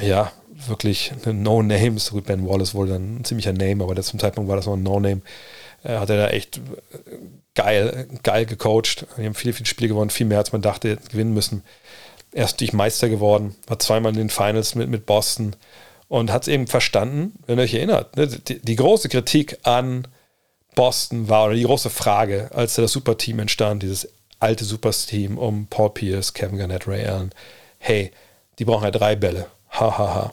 ja, 0.00 0.32
wirklich 0.66 1.12
No-Names. 1.24 2.10
Gut, 2.10 2.24
Ben 2.24 2.48
Wallace 2.48 2.74
wurde 2.74 2.92
dann 2.92 3.18
ein 3.18 3.24
ziemlicher 3.24 3.52
Name, 3.52 3.84
aber 3.84 4.00
zum 4.00 4.18
Zeitpunkt 4.18 4.48
war 4.48 4.56
das 4.56 4.66
noch 4.66 4.74
ein 4.76 4.82
No-Name. 4.82 5.20
Äh, 5.84 5.98
hat 5.98 6.10
er 6.10 6.16
da 6.16 6.28
echt 6.28 6.60
geil, 7.54 8.08
geil 8.22 8.46
gecoacht. 8.46 9.06
Die 9.16 9.24
haben 9.24 9.34
viele, 9.34 9.52
viele 9.54 9.66
Spiele 9.66 9.88
gewonnen, 9.88 10.10
viel 10.10 10.26
mehr 10.26 10.38
als 10.38 10.52
man 10.52 10.62
dachte, 10.62 10.96
gewinnen 11.10 11.34
müssen. 11.34 11.62
Er 12.32 12.44
ist 12.44 12.52
natürlich 12.52 12.72
Meister 12.72 13.08
geworden, 13.08 13.54
war 13.66 13.78
zweimal 13.78 14.12
in 14.12 14.18
den 14.18 14.30
Finals 14.30 14.74
mit, 14.74 14.88
mit 14.88 15.04
Boston 15.04 15.54
und 16.08 16.32
hat 16.32 16.42
es 16.42 16.48
eben 16.48 16.66
verstanden, 16.66 17.34
wenn 17.46 17.58
ihr 17.58 17.64
euch 17.64 17.74
erinnert. 17.74 18.16
Ne, 18.16 18.26
die, 18.26 18.58
die, 18.58 18.76
große 18.76 19.08
Kritik 19.08 19.58
an 19.64 20.08
Boston 20.74 21.28
war, 21.28 21.46
oder 21.46 21.54
die 21.54 21.64
große 21.64 21.90
Frage, 21.90 22.50
als 22.54 22.74
da 22.74 22.82
das 22.82 22.92
Superteam 22.92 23.38
entstand, 23.38 23.82
dieses 23.82 24.08
alte 24.40 24.64
Superteam 24.64 25.36
um 25.36 25.66
Paul 25.66 25.90
Pierce, 25.90 26.32
Kevin 26.32 26.58
Garnett, 26.58 26.88
Ray 26.88 27.06
Allen. 27.06 27.32
Hey, 27.78 28.12
die 28.58 28.64
brauchen 28.64 28.84
ja 28.84 28.90
drei 28.90 29.14
Bälle. 29.14 29.46
Hahaha. 29.70 29.98
Ha, 29.98 30.14
ha. 30.14 30.32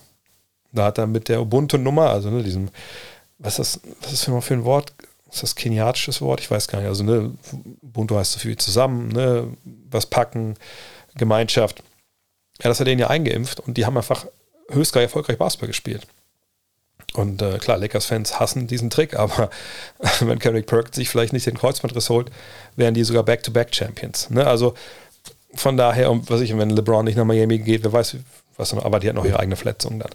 Da 0.72 0.86
hat 0.86 0.97
er 0.97 1.07
mit 1.07 1.30
der 1.30 1.41
Ubuntu-Nummer, 1.41 2.09
also 2.09 2.30
ne, 2.30 2.43
diesem, 2.43 2.70
was 3.38 3.59
ist 3.59 3.76
das, 3.76 3.91
was 4.01 4.13
ist 4.13 4.28
das 4.28 4.45
für 4.45 4.53
ein 4.53 4.65
Wort? 4.65 4.93
Ist 5.32 5.43
das 5.43 5.55
keniatisches 5.55 6.21
Wort? 6.21 6.39
Ich 6.39 6.49
weiß 6.49 6.67
gar 6.67 6.80
nicht. 6.80 6.88
Also, 6.88 7.03
ne, 7.03 7.34
Ubuntu 7.82 8.15
heißt 8.15 8.34
so 8.34 8.39
viel 8.39 8.57
zusammen, 8.57 9.09
ne, 9.09 9.47
was 9.89 10.05
packen, 10.05 10.55
Gemeinschaft. 11.15 11.84
Ja, 12.61 12.69
das 12.69 12.80
hat 12.80 12.88
denen 12.88 12.99
ja 12.99 13.07
eingeimpft 13.07 13.59
und 13.59 13.77
die 13.77 13.86
haben 13.86 13.97
einfach 13.97 14.25
höchstgradig 14.69 15.07
erfolgreich 15.07 15.38
Basketball 15.38 15.67
gespielt. 15.67 16.07
Und 17.13 17.41
äh, 17.41 17.57
klar, 17.57 17.77
Lakers-Fans 17.77 18.39
hassen 18.39 18.67
diesen 18.67 18.89
Trick, 18.89 19.17
aber 19.17 19.49
wenn 20.19 20.39
Kendrick 20.39 20.67
Perkins 20.67 20.95
sich 20.95 21.09
vielleicht 21.09 21.34
nicht 21.34 21.45
den 21.45 21.57
Kreuzbandriss 21.57 22.09
holt, 22.09 22.30
wären 22.75 22.93
die 22.93 23.03
sogar 23.03 23.23
Back-to-Back-Champions. 23.23 24.30
Ne? 24.30 24.45
Also 24.45 24.75
von 25.55 25.77
daher, 25.77 26.11
um, 26.11 26.27
was 26.30 26.41
ich, 26.41 26.55
wenn 26.55 26.69
LeBron 26.69 27.05
nicht 27.05 27.17
nach 27.17 27.25
Miami 27.25 27.57
geht, 27.59 27.84
wer 27.84 27.93
weiß, 27.93 28.17
was, 28.57 28.73
aber 28.73 28.99
die 28.99 29.09
hat 29.09 29.15
noch 29.15 29.25
ihre 29.25 29.39
eigene 29.39 29.55
Verletzung 29.55 29.99
dann. 29.99 30.11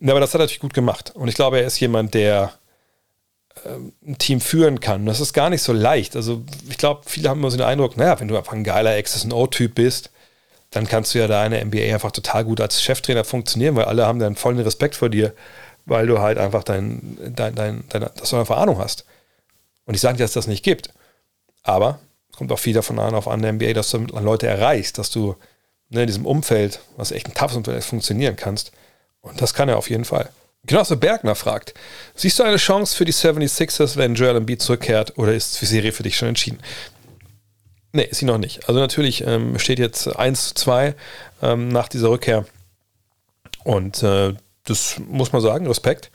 Ja, 0.00 0.12
aber 0.12 0.20
das 0.20 0.32
hat 0.32 0.40
er 0.40 0.44
natürlich 0.44 0.60
gut 0.60 0.74
gemacht. 0.74 1.12
Und 1.14 1.28
ich 1.28 1.34
glaube, 1.34 1.58
er 1.58 1.66
ist 1.66 1.80
jemand, 1.80 2.14
der 2.14 2.52
ein 3.64 4.18
Team 4.18 4.40
führen 4.40 4.80
kann. 4.80 5.06
Das 5.06 5.20
ist 5.20 5.32
gar 5.32 5.50
nicht 5.50 5.62
so 5.62 5.72
leicht. 5.72 6.16
Also 6.16 6.42
ich 6.68 6.78
glaube, 6.78 7.02
viele 7.06 7.28
haben 7.28 7.40
immer 7.40 7.50
so 7.50 7.56
den 7.56 7.66
Eindruck, 7.66 7.96
naja, 7.96 8.18
wenn 8.20 8.28
du 8.28 8.36
einfach 8.36 8.52
ein 8.52 8.64
geiler 8.64 9.00
XSO-Typ 9.00 9.74
bist, 9.74 10.10
dann 10.70 10.86
kannst 10.86 11.14
du 11.14 11.18
ja 11.18 11.26
da 11.26 11.44
in 11.44 11.52
der 11.52 11.64
NBA 11.64 11.92
einfach 11.92 12.12
total 12.12 12.44
gut 12.44 12.60
als 12.60 12.80
Cheftrainer 12.80 13.24
funktionieren, 13.24 13.74
weil 13.74 13.84
alle 13.84 14.06
haben 14.06 14.20
dann 14.20 14.36
vollen 14.36 14.60
Respekt 14.60 14.94
vor 14.94 15.08
dir, 15.08 15.34
weil 15.84 16.06
du 16.06 16.20
halt 16.20 16.38
einfach 16.38 16.62
dein, 16.62 17.18
dein, 17.34 17.54
dein, 17.54 17.84
dein 17.88 18.06
dass 18.16 18.32
einfach 18.32 18.58
Ahnung 18.58 18.78
hast. 18.78 19.04
Und 19.84 19.94
ich 19.94 20.00
sage 20.00 20.14
nicht, 20.14 20.22
dass 20.22 20.32
das 20.32 20.46
nicht 20.46 20.64
gibt. 20.64 20.90
Aber 21.62 21.98
es 22.30 22.36
kommt 22.36 22.52
auch 22.52 22.58
viel 22.58 22.74
davon 22.74 22.98
an, 22.98 23.14
auf 23.14 23.26
an 23.26 23.42
der 23.42 23.52
NBA, 23.52 23.72
dass 23.72 23.90
du 23.90 23.98
Leute 23.98 24.46
erreichst, 24.46 24.98
dass 24.98 25.10
du 25.10 25.34
ne, 25.88 26.02
in 26.02 26.06
diesem 26.06 26.24
Umfeld, 26.24 26.80
was 26.96 27.10
echt 27.10 27.26
ein 27.26 27.34
toughes 27.34 27.56
Umfeld 27.56 27.76
ist, 27.76 27.86
funktionieren 27.86 28.36
kannst. 28.36 28.72
Und 29.20 29.42
das 29.42 29.52
kann 29.52 29.68
er 29.68 29.76
auf 29.76 29.90
jeden 29.90 30.04
Fall. 30.04 30.30
Genosse 30.66 30.96
Bergner 30.96 31.34
fragt, 31.34 31.74
siehst 32.14 32.38
du 32.38 32.42
eine 32.42 32.58
Chance 32.58 32.96
für 32.96 33.04
die 33.04 33.12
76ers, 33.12 33.96
wenn 33.96 34.14
Joel 34.14 34.36
Embiid 34.36 34.60
zurückkehrt 34.60 35.16
oder 35.16 35.34
ist 35.34 35.60
die 35.60 35.66
Serie 35.66 35.92
für 35.92 36.02
dich 36.02 36.16
schon 36.16 36.28
entschieden? 36.28 36.58
Nee, 37.92 38.04
ist 38.04 38.18
sie 38.18 38.26
noch 38.26 38.38
nicht. 38.38 38.68
Also 38.68 38.78
natürlich 38.78 39.26
ähm, 39.26 39.58
steht 39.58 39.78
jetzt 39.78 40.06
1 40.06 40.48
zu 40.48 40.54
2 40.54 40.94
ähm, 41.42 41.68
nach 41.68 41.88
dieser 41.88 42.10
Rückkehr 42.10 42.44
und 43.64 44.02
äh, 44.02 44.34
das 44.64 45.00
muss 45.08 45.32
man 45.32 45.42
sagen, 45.42 45.66
Respekt. 45.66 46.10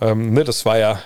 Ähm, 0.00 0.32
ne, 0.32 0.44
das 0.44 0.64
war 0.64 0.78
ja 0.78 1.02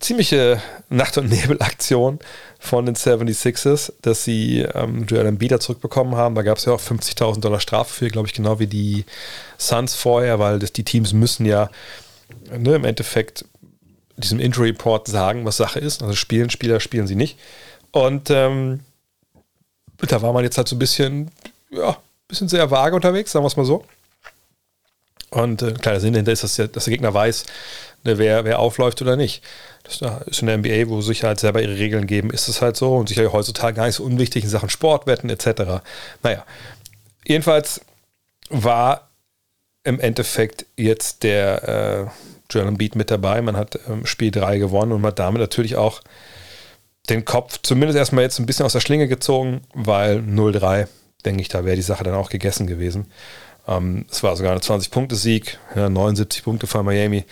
ziemliche 0.00 0.60
Nacht- 0.88 1.16
und 1.18 1.28
Nebelaktion 1.30 2.18
von 2.58 2.86
den 2.86 2.96
76ers, 2.96 3.92
dass 4.02 4.24
sie 4.24 4.60
ähm, 4.60 5.06
Joel 5.06 5.26
Embiid 5.26 5.62
zurückbekommen 5.62 6.16
haben. 6.16 6.34
Da 6.34 6.42
gab 6.42 6.58
es 6.58 6.64
ja 6.64 6.72
auch 6.72 6.80
50.000 6.80 7.40
Dollar 7.40 7.60
Strafe 7.60 7.92
für, 7.92 8.08
glaube 8.08 8.26
ich, 8.26 8.34
genau 8.34 8.58
wie 8.58 8.66
die 8.66 9.04
Suns 9.58 9.94
vorher, 9.94 10.38
weil 10.38 10.58
das, 10.58 10.72
die 10.72 10.84
Teams 10.84 11.12
müssen 11.12 11.46
ja 11.46 11.70
ne, 12.50 12.74
im 12.74 12.84
Endeffekt 12.84 13.44
diesem 14.16 14.40
Injury 14.40 14.70
Report 14.70 15.06
sagen, 15.06 15.44
was 15.44 15.58
Sache 15.58 15.78
ist. 15.78 16.02
Also 16.02 16.14
spielen 16.14 16.50
Spieler, 16.50 16.80
spielen 16.80 17.06
sie 17.06 17.16
nicht. 17.16 17.38
Und 17.92 18.30
ähm, 18.30 18.80
da 19.98 20.22
war 20.22 20.32
man 20.32 20.44
jetzt 20.44 20.58
halt 20.58 20.68
so 20.68 20.76
ein 20.76 20.80
bisschen, 20.80 21.30
ja, 21.70 21.96
bisschen 22.28 22.48
sehr 22.48 22.70
vage 22.70 22.96
unterwegs, 22.96 23.32
sagen 23.32 23.44
wir 23.44 23.48
es 23.48 23.56
mal 23.56 23.64
so. 23.64 23.84
Und 25.30 25.62
äh, 25.62 25.72
kleiner 25.72 26.00
Sinn 26.00 26.12
dahinter 26.12 26.32
ist, 26.32 26.44
dass 26.44 26.56
der, 26.56 26.68
dass 26.68 26.84
der 26.84 26.92
Gegner 26.92 27.12
weiß, 27.12 27.44
ne, 28.06 28.18
wer, 28.18 28.44
wer 28.44 28.58
aufläuft 28.58 29.02
oder 29.02 29.16
nicht. 29.16 29.42
Das 29.84 30.00
ist 30.26 30.40
in 30.40 30.46
der 30.46 30.58
NBA, 30.58 30.88
wo 30.88 31.00
sich 31.00 31.22
halt 31.22 31.38
selber 31.38 31.62
ihre 31.62 31.78
Regeln 31.78 32.06
geben, 32.06 32.30
ist 32.30 32.48
es 32.48 32.62
halt 32.62 32.76
so 32.76 32.96
und 32.96 33.08
sicherlich 33.08 33.32
heutzutage 33.32 33.76
gar 33.76 33.86
nicht 33.86 33.96
so 33.96 34.04
unwichtig 34.04 34.44
in 34.44 34.50
Sachen 34.50 34.70
Sportwetten 34.70 35.30
etc. 35.30 35.82
Naja, 36.22 36.44
jedenfalls 37.24 37.80
war 38.48 39.08
im 39.84 40.00
Endeffekt 40.00 40.66
jetzt 40.76 41.22
der 41.22 42.08
äh, 42.08 42.10
Joel 42.50 42.72
Beat 42.72 42.96
mit 42.96 43.10
dabei. 43.10 43.40
Man 43.42 43.56
hat 43.56 43.78
ähm, 43.88 44.06
Spiel 44.06 44.30
3 44.30 44.58
gewonnen 44.58 44.92
und 44.92 45.00
man 45.00 45.10
hat 45.10 45.18
damit 45.18 45.40
natürlich 45.40 45.76
auch 45.76 46.02
den 47.08 47.24
Kopf 47.24 47.60
zumindest 47.62 47.96
erstmal 47.96 48.24
jetzt 48.24 48.38
ein 48.38 48.46
bisschen 48.46 48.66
aus 48.66 48.72
der 48.72 48.80
Schlinge 48.80 49.06
gezogen, 49.06 49.60
weil 49.74 50.18
0-3, 50.18 50.88
denke 51.24 51.40
ich, 51.40 51.48
da 51.48 51.64
wäre 51.64 51.76
die 51.76 51.82
Sache 51.82 52.02
dann 52.02 52.14
auch 52.14 52.30
gegessen 52.30 52.66
gewesen. 52.66 53.06
Ähm, 53.68 54.06
es 54.10 54.22
war 54.22 54.36
sogar 54.36 54.52
ein 54.52 54.60
20-Punkte-Sieg, 54.60 55.58
ja, 55.74 55.88
79 55.88 56.44
Punkte 56.44 56.66
von 56.66 56.84
Miami. 56.84 57.24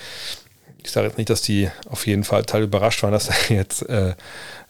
Ich 0.85 0.93
sage 0.93 1.07
jetzt 1.07 1.19
nicht, 1.19 1.31
dass 1.31 1.43
die 1.43 1.71
auf 1.89 2.07
jeden 2.07 2.25
Fall 2.25 2.43
total 2.43 2.63
überrascht 2.63 3.03
waren, 3.03 3.13
dass 3.13 3.31
jetzt 3.49 3.89
äh, 3.89 4.11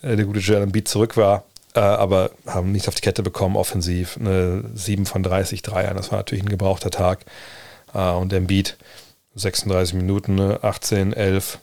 äh, 0.03 0.17
der 0.17 0.25
gute 0.25 0.41
Jalen 0.41 0.73
Beat 0.73 0.89
zurück 0.89 1.17
war, 1.17 1.45
äh, 1.75 1.81
aber 1.81 2.31
haben 2.47 2.73
nichts 2.73 2.89
auf 2.89 2.95
die 2.95 3.03
Kette 3.03 3.23
bekommen, 3.23 3.57
offensiv. 3.57 4.17
Eine 4.19 4.65
7 4.75 5.07
von 5.07 5.23
30 5.23 5.63
Dreiern, 5.63 5.97
das 5.97 6.11
war 6.11 6.19
natürlich 6.19 6.45
ein 6.45 6.49
gebrauchter 6.49 6.91
Tag. 6.91 7.25
Äh, 7.93 8.11
und 8.11 8.29
Beat 8.47 8.77
36 9.35 9.95
Minuten, 9.95 10.41
18, 10.41 11.13
11. 11.13 11.59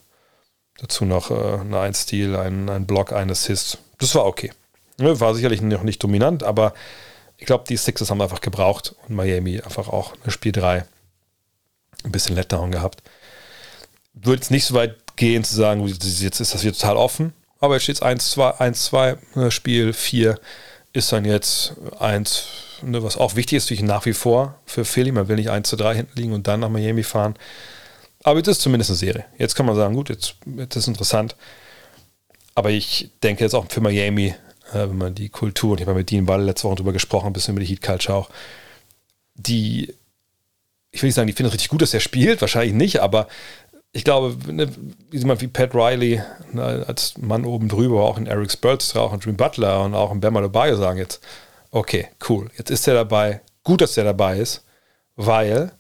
Dazu 0.79 1.05
noch 1.05 1.31
äh, 1.31 1.61
eine 1.61 1.79
1 1.79 2.01
Stil, 2.01 2.35
ein, 2.35 2.69
ein 2.69 2.85
Block, 2.85 3.13
ein 3.13 3.31
Assist. 3.31 3.77
Das 3.99 4.13
war 4.15 4.25
okay. 4.25 4.51
Ne, 4.97 5.19
war 5.19 5.33
sicherlich 5.33 5.61
noch 5.61 5.83
nicht 5.83 6.03
dominant, 6.03 6.43
aber 6.43 6.73
ich 7.37 7.45
glaube, 7.45 7.63
die 7.67 7.77
Sixers 7.77 8.11
haben 8.11 8.21
einfach 8.21 8.41
gebraucht 8.41 8.95
und 9.07 9.15
Miami 9.15 9.61
einfach 9.61 9.87
auch 9.87 10.13
ein 10.25 10.31
Spiel 10.31 10.51
3 10.51 10.85
ein 12.03 12.11
bisschen 12.11 12.35
Letdown 12.35 12.71
gehabt. 12.71 13.01
Würde 14.14 14.41
jetzt 14.41 14.51
nicht 14.51 14.66
so 14.66 14.74
weit 14.76 14.95
gehen 15.16 15.43
zu 15.43 15.55
sagen, 15.55 15.86
jetzt 15.88 16.39
ist 16.39 16.53
das 16.53 16.62
hier 16.62 16.74
total 16.74 16.97
offen, 16.97 17.34
aber 17.59 17.76
jetzt 17.76 17.84
steht 17.84 17.95
es 17.97 18.01
1-2, 18.01 18.59
1-2, 18.59 19.51
Spiel 19.51 19.93
4 19.93 20.39
ist 20.93 21.12
dann 21.12 21.26
jetzt 21.26 21.74
eins, 21.99 22.47
ne, 22.82 23.01
was 23.03 23.18
auch 23.18 23.36
wichtig 23.36 23.57
ist, 23.57 23.66
natürlich 23.66 23.84
nach 23.84 24.05
wie 24.05 24.14
vor 24.14 24.59
für 24.66 24.84
Philly. 24.84 25.12
Man 25.12 25.28
will 25.28 25.38
nicht 25.38 25.49
1 25.49 25.70
zu 25.70 25.76
3 25.76 25.95
hinten 25.95 26.20
liegen 26.20 26.34
und 26.34 26.47
dann 26.47 26.59
nach 26.59 26.70
Miami 26.70 27.03
fahren. 27.03 27.36
Aber 28.24 28.39
jetzt 28.39 28.47
ist 28.47 28.62
zumindest 28.62 28.91
eine 28.91 28.97
Serie. 28.97 29.26
Jetzt 29.38 29.55
kann 29.55 29.66
man 29.66 29.76
sagen, 29.76 29.95
gut, 29.95 30.09
jetzt, 30.09 30.36
jetzt 30.57 30.76
ist 30.76 30.88
interessant. 30.88 31.36
Aber 32.55 32.70
ich 32.70 33.09
denke 33.24 33.43
jetzt 33.43 33.53
auch 33.53 33.66
für 33.70 33.82
Miami, 33.82 34.36
äh, 34.74 34.89
wenn 34.89 34.97
man 34.97 35.16
die 35.16 35.30
Kultur, 35.30 35.72
und 35.72 35.82
ich 35.82 35.88
habe 35.88 35.97
mit 35.97 36.12
Dean 36.12 36.28
Wall 36.28 36.43
letzte 36.43 36.66
Woche 36.66 36.76
darüber 36.76 36.93
gesprochen, 36.93 37.28
ein 37.28 37.34
bisschen 37.34 37.53
über 37.53 37.64
die 37.64 37.68
Heat 37.68 37.82
Culture 37.82 38.18
auch, 38.18 38.30
die, 39.36 39.95
ich 40.91 41.01
will 41.01 41.07
nicht 41.07 41.16
sagen, 41.16 41.28
die 41.28 41.34
finden 41.34 41.47
es 41.47 41.53
richtig 41.53 41.70
gut, 41.70 41.82
dass 41.82 41.93
er 41.93 42.01
spielt, 42.01 42.41
wahrscheinlich 42.41 42.74
nicht, 42.74 42.99
aber 42.99 43.28
ich 43.93 44.03
glaube, 44.03 44.35
ne, 44.51 44.69
jemand 45.11 45.41
wie 45.41 45.47
Pat 45.47 45.75
Riley 45.75 46.21
ne, 46.53 46.85
als 46.87 47.17
Mann 47.17 47.45
oben 47.45 47.67
drüber, 47.67 48.03
auch 48.03 48.17
in 48.17 48.27
Eric 48.27 48.51
Spurlstra, 48.51 49.01
auch 49.01 49.13
in 49.13 49.19
Dream 49.19 49.35
Butler 49.35 49.83
und 49.83 49.95
auch 49.95 50.11
in 50.11 50.21
Bama 50.21 50.39
Adebayo 50.39 50.77
sagen 50.77 50.97
jetzt, 50.97 51.21
okay, 51.71 52.07
cool, 52.29 52.49
jetzt 52.57 52.71
ist 52.71 52.87
er 52.87 52.93
dabei, 52.93 53.41
gut, 53.63 53.81
dass 53.81 53.97
er 53.97 54.05
dabei 54.05 54.37
ist, 54.37 54.63
weil 55.15 55.71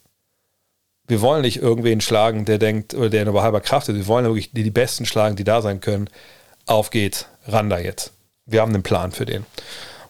wir 1.07 1.21
wollen 1.21 1.41
nicht 1.41 1.61
irgendwen 1.61 2.01
schlagen, 2.01 2.45
der 2.45 2.57
denkt, 2.57 2.93
oder 2.93 3.09
der 3.09 3.25
nur 3.25 3.41
halber 3.41 3.61
Kraft 3.61 3.89
ist, 3.89 3.95
wir 3.95 4.07
wollen 4.07 4.25
wirklich 4.25 4.51
die, 4.51 4.63
die 4.63 4.71
Besten 4.71 5.05
schlagen, 5.05 5.35
die 5.35 5.43
da 5.43 5.61
sein 5.61 5.81
können. 5.81 6.09
Auf 6.65 6.89
geht's, 6.89 7.27
ran 7.47 7.69
da 7.69 7.79
jetzt. 7.79 8.13
Wir 8.45 8.61
haben 8.61 8.73
einen 8.73 8.83
Plan 8.83 9.11
für 9.11 9.25
den. 9.25 9.45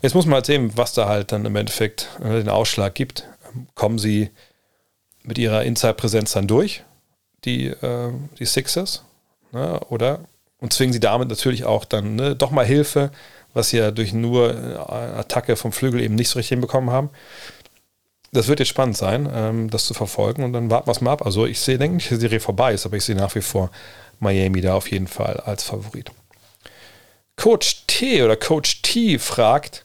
Jetzt 0.02 0.14
muss 0.14 0.26
man 0.26 0.36
halt 0.36 0.46
sehen, 0.46 0.72
was 0.76 0.94
da 0.94 1.08
halt 1.08 1.32
dann 1.32 1.46
im 1.46 1.56
Endeffekt 1.56 2.10
äh, 2.24 2.30
den 2.30 2.50
Ausschlag 2.50 2.94
gibt. 2.94 3.28
Kommen 3.74 4.00
sie 4.00 4.30
mit 5.24 5.38
ihrer 5.38 5.64
Inside-Präsenz 5.64 6.34
dann 6.34 6.48
durch? 6.48 6.84
Die, 7.46 7.68
äh, 7.68 8.12
die 8.40 8.46
Sixers, 8.46 9.04
ne, 9.52 9.80
oder? 9.90 10.20
Und 10.60 10.74
zwingen 10.74 10.94
sie 10.94 11.00
damit 11.00 11.28
natürlich 11.30 11.66
auch 11.66 11.86
dann 11.86 12.16
ne, 12.16 12.36
doch 12.36 12.52
mal 12.52 12.66
Hilfe, 12.66 13.12
was 13.54 13.70
sie 13.70 13.78
ja 13.78 13.92
durch 13.92 14.14
nur 14.14 14.54
äh, 14.54 14.78
Attacke 15.18 15.56
vom 15.56 15.72
Flügel 15.72 16.02
eben 16.02 16.16
nicht 16.16 16.30
so 16.30 16.40
richtig 16.40 16.50
hinbekommen 16.50 16.92
haben. 16.92 17.10
Das 18.32 18.48
wird 18.48 18.60
jetzt 18.60 18.70
spannend 18.70 18.96
sein, 18.96 19.30
ähm, 19.34 19.70
das 19.70 19.86
zu 19.86 19.94
verfolgen 19.94 20.44
und 20.44 20.54
dann 20.54 20.70
warten 20.70 20.88
wir 20.88 20.92
es 20.92 21.02
mal 21.02 21.12
ab. 21.12 21.26
Also 21.26 21.46
ich 21.46 21.60
sehe, 21.60 21.78
denke 21.78 21.96
nicht, 21.96 22.12
dass 22.12 22.18
die 22.20 22.22
Serie 22.22 22.40
vorbei 22.40 22.74
ist, 22.74 22.86
aber 22.86 22.96
ich 22.96 23.04
sehe 23.04 23.16
nach 23.16 23.36
wie 23.36 23.42
vor 23.42 23.72
Miami 24.20 24.62
da 24.62 24.76
auf 24.76 24.90
jeden 24.90 25.08
Fall 25.08 25.38
als 25.38 25.64
Favorit. 25.64 26.12
Coach 27.36 27.86
T 27.88 28.22
oder 28.24 28.38
Coach 28.38 28.84
T 28.84 29.18
fragt, 29.18 29.84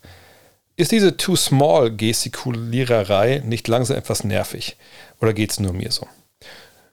ist 0.77 0.93
diese 0.93 1.17
Too 1.17 1.37
Small 1.37 1.91
Gestikuliererei 1.91 3.41
nicht 3.45 3.67
langsam 3.67 3.97
etwas 3.97 4.25
nervig? 4.25 4.77
Oder 5.21 5.33
geht 5.33 5.53
es 5.53 5.59
nur 5.59 5.73
mir 5.73 5.91
so? 5.91 6.07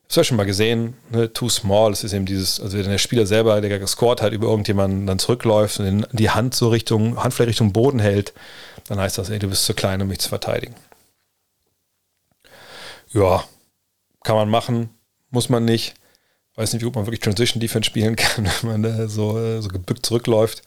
Das 0.07 0.17
hast 0.17 0.25
du 0.25 0.29
schon 0.29 0.37
mal 0.37 0.45
gesehen, 0.45 0.95
ne? 1.09 1.31
too 1.31 1.49
small, 1.49 1.91
das 1.91 2.03
ist 2.03 2.13
eben 2.13 2.25
dieses, 2.25 2.59
also 2.59 2.77
wenn 2.77 2.89
der 2.89 2.97
Spieler 2.97 3.25
selber, 3.25 3.61
der 3.61 3.79
gescored 3.79 4.21
hat, 4.21 4.33
über 4.33 4.47
irgendjemanden 4.47 5.07
dann 5.07 5.17
zurückläuft 5.17 5.79
und 5.79 6.07
die 6.11 6.29
Hand 6.29 6.53
so 6.53 6.69
Richtung, 6.69 7.23
Handfläche 7.23 7.49
Richtung 7.49 7.73
Boden 7.73 7.99
hält, 7.99 8.33
dann 8.87 8.99
heißt 8.99 9.17
das, 9.17 9.29
ey, 9.29 9.39
du 9.39 9.47
bist 9.47 9.65
zu 9.65 9.73
klein, 9.73 10.01
um 10.01 10.07
mich 10.07 10.19
zu 10.19 10.29
verteidigen. 10.29 10.75
Ja, 13.11 13.43
kann 14.23 14.35
man 14.35 14.49
machen, 14.49 14.89
muss 15.29 15.49
man 15.49 15.65
nicht. 15.65 15.95
Weiß 16.55 16.71
nicht, 16.73 16.81
wie 16.81 16.85
gut 16.85 16.95
man 16.95 17.05
wirklich 17.05 17.21
Transition 17.21 17.59
Defense 17.59 17.87
spielen 17.87 18.15
kann, 18.17 18.45
wenn 18.61 18.71
man 18.71 18.83
da 18.83 19.07
so, 19.07 19.61
so 19.61 19.69
gebückt 19.69 20.05
zurückläuft. 20.05 20.63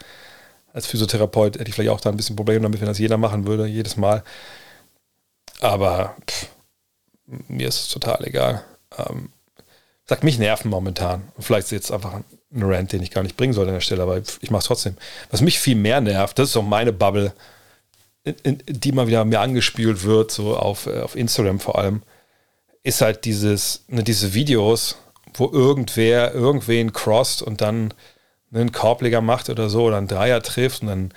Als 0.72 0.86
Physiotherapeut 0.86 1.58
hätte 1.58 1.68
ich 1.68 1.74
vielleicht 1.74 1.90
auch 1.90 2.00
da 2.00 2.10
ein 2.10 2.16
bisschen 2.16 2.36
Probleme 2.36 2.62
damit, 2.62 2.80
wenn 2.80 2.88
das 2.88 2.98
jeder 2.98 3.16
machen 3.16 3.46
würde, 3.46 3.66
jedes 3.66 3.96
Mal. 3.96 4.22
Aber 5.60 6.16
pff, 6.28 6.48
mir 7.48 7.68
ist 7.68 7.80
es 7.80 7.88
total 7.88 8.24
egal. 8.24 8.64
Ähm, 8.96 9.30
sagt 10.06 10.24
mich 10.24 10.38
nerven 10.38 10.70
momentan. 10.70 11.28
Vielleicht 11.38 11.66
ist 11.66 11.72
jetzt 11.72 11.92
einfach 11.92 12.14
ein 12.14 12.62
Rant, 12.62 12.92
den 12.92 13.02
ich 13.02 13.10
gar 13.10 13.22
nicht 13.22 13.36
bringen 13.36 13.52
sollte 13.52 13.70
an 13.70 13.76
der 13.76 13.80
Stelle, 13.80 14.02
aber 14.02 14.18
ich 14.18 14.50
mache 14.50 14.60
es 14.60 14.66
trotzdem. 14.66 14.96
Was 15.30 15.40
mich 15.40 15.58
viel 15.58 15.76
mehr 15.76 16.00
nervt, 16.00 16.38
das 16.38 16.48
ist 16.48 16.52
so 16.52 16.62
meine 16.62 16.92
Bubble, 16.92 17.32
in, 18.24 18.34
in, 18.42 18.62
die 18.66 18.92
mal 18.92 19.06
wieder 19.06 19.24
mir 19.24 19.40
angespült 19.40 20.04
wird, 20.04 20.30
so 20.30 20.56
auf, 20.56 20.86
äh, 20.86 21.00
auf 21.00 21.16
Instagram 21.16 21.60
vor 21.60 21.78
allem, 21.78 22.02
ist 22.82 23.00
halt 23.00 23.24
dieses, 23.24 23.84
ne, 23.88 24.02
diese 24.02 24.34
Videos, 24.34 24.96
wo 25.34 25.50
irgendwer 25.50 26.32
irgendwen 26.34 26.92
crosst 26.92 27.42
und 27.42 27.60
dann 27.60 27.92
ne, 28.50 28.60
einen 28.60 28.72
Korbleger 28.72 29.20
macht 29.20 29.50
oder 29.50 29.68
so 29.68 29.84
oder 29.84 29.98
einen 29.98 30.08
Dreier 30.08 30.42
trifft 30.42 30.82
und 30.82 30.88
dann 30.88 31.14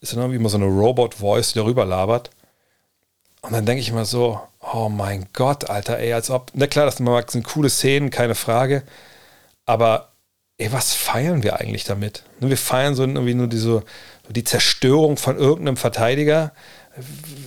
ist 0.00 0.12
dann 0.12 0.20
irgendwie 0.20 0.38
immer 0.38 0.48
so 0.48 0.58
eine 0.58 0.66
Robot-Voice, 0.66 1.52
die 1.52 1.58
darüber 1.58 1.84
labert. 1.84 2.30
Und 3.42 3.52
dann 3.52 3.66
denke 3.66 3.80
ich 3.80 3.88
immer 3.88 4.04
so, 4.04 4.40
oh 4.60 4.88
mein 4.88 5.28
Gott, 5.32 5.70
Alter, 5.70 5.98
ey, 5.98 6.12
als 6.12 6.30
ob, 6.30 6.50
na 6.54 6.66
klar, 6.66 6.86
das 6.86 6.96
sind 6.96 7.44
coole 7.44 7.70
Szenen, 7.70 8.10
keine 8.10 8.34
Frage, 8.34 8.82
aber 9.64 10.12
ey, 10.58 10.72
was 10.72 10.94
feiern 10.94 11.42
wir 11.42 11.60
eigentlich 11.60 11.84
damit? 11.84 12.24
Wir 12.40 12.56
feiern 12.56 12.94
so 12.94 13.04
irgendwie 13.04 13.34
nur 13.34 13.46
diese, 13.46 13.84
die 14.28 14.44
Zerstörung 14.44 15.16
von 15.16 15.36
irgendeinem 15.36 15.76
Verteidiger, 15.76 16.52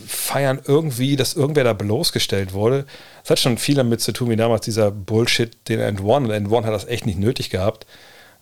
feiern 0.07 0.61
irgendwie, 0.65 1.17
dass 1.17 1.33
irgendwer 1.33 1.65
da 1.65 1.73
bloßgestellt 1.73 2.53
wurde. 2.53 2.85
Das 3.21 3.31
hat 3.31 3.39
schon 3.39 3.57
viel 3.57 3.75
damit 3.75 4.01
zu 4.01 4.13
tun, 4.13 4.29
wie 4.29 4.35
damals 4.37 4.63
dieser 4.63 4.91
Bullshit, 4.91 5.67
den 5.67 5.79
End 5.79 6.01
One, 6.01 6.27
und 6.27 6.31
End 6.31 6.49
One 6.49 6.65
hat 6.65 6.73
das 6.73 6.87
echt 6.87 7.05
nicht 7.05 7.19
nötig 7.19 7.49
gehabt, 7.49 7.85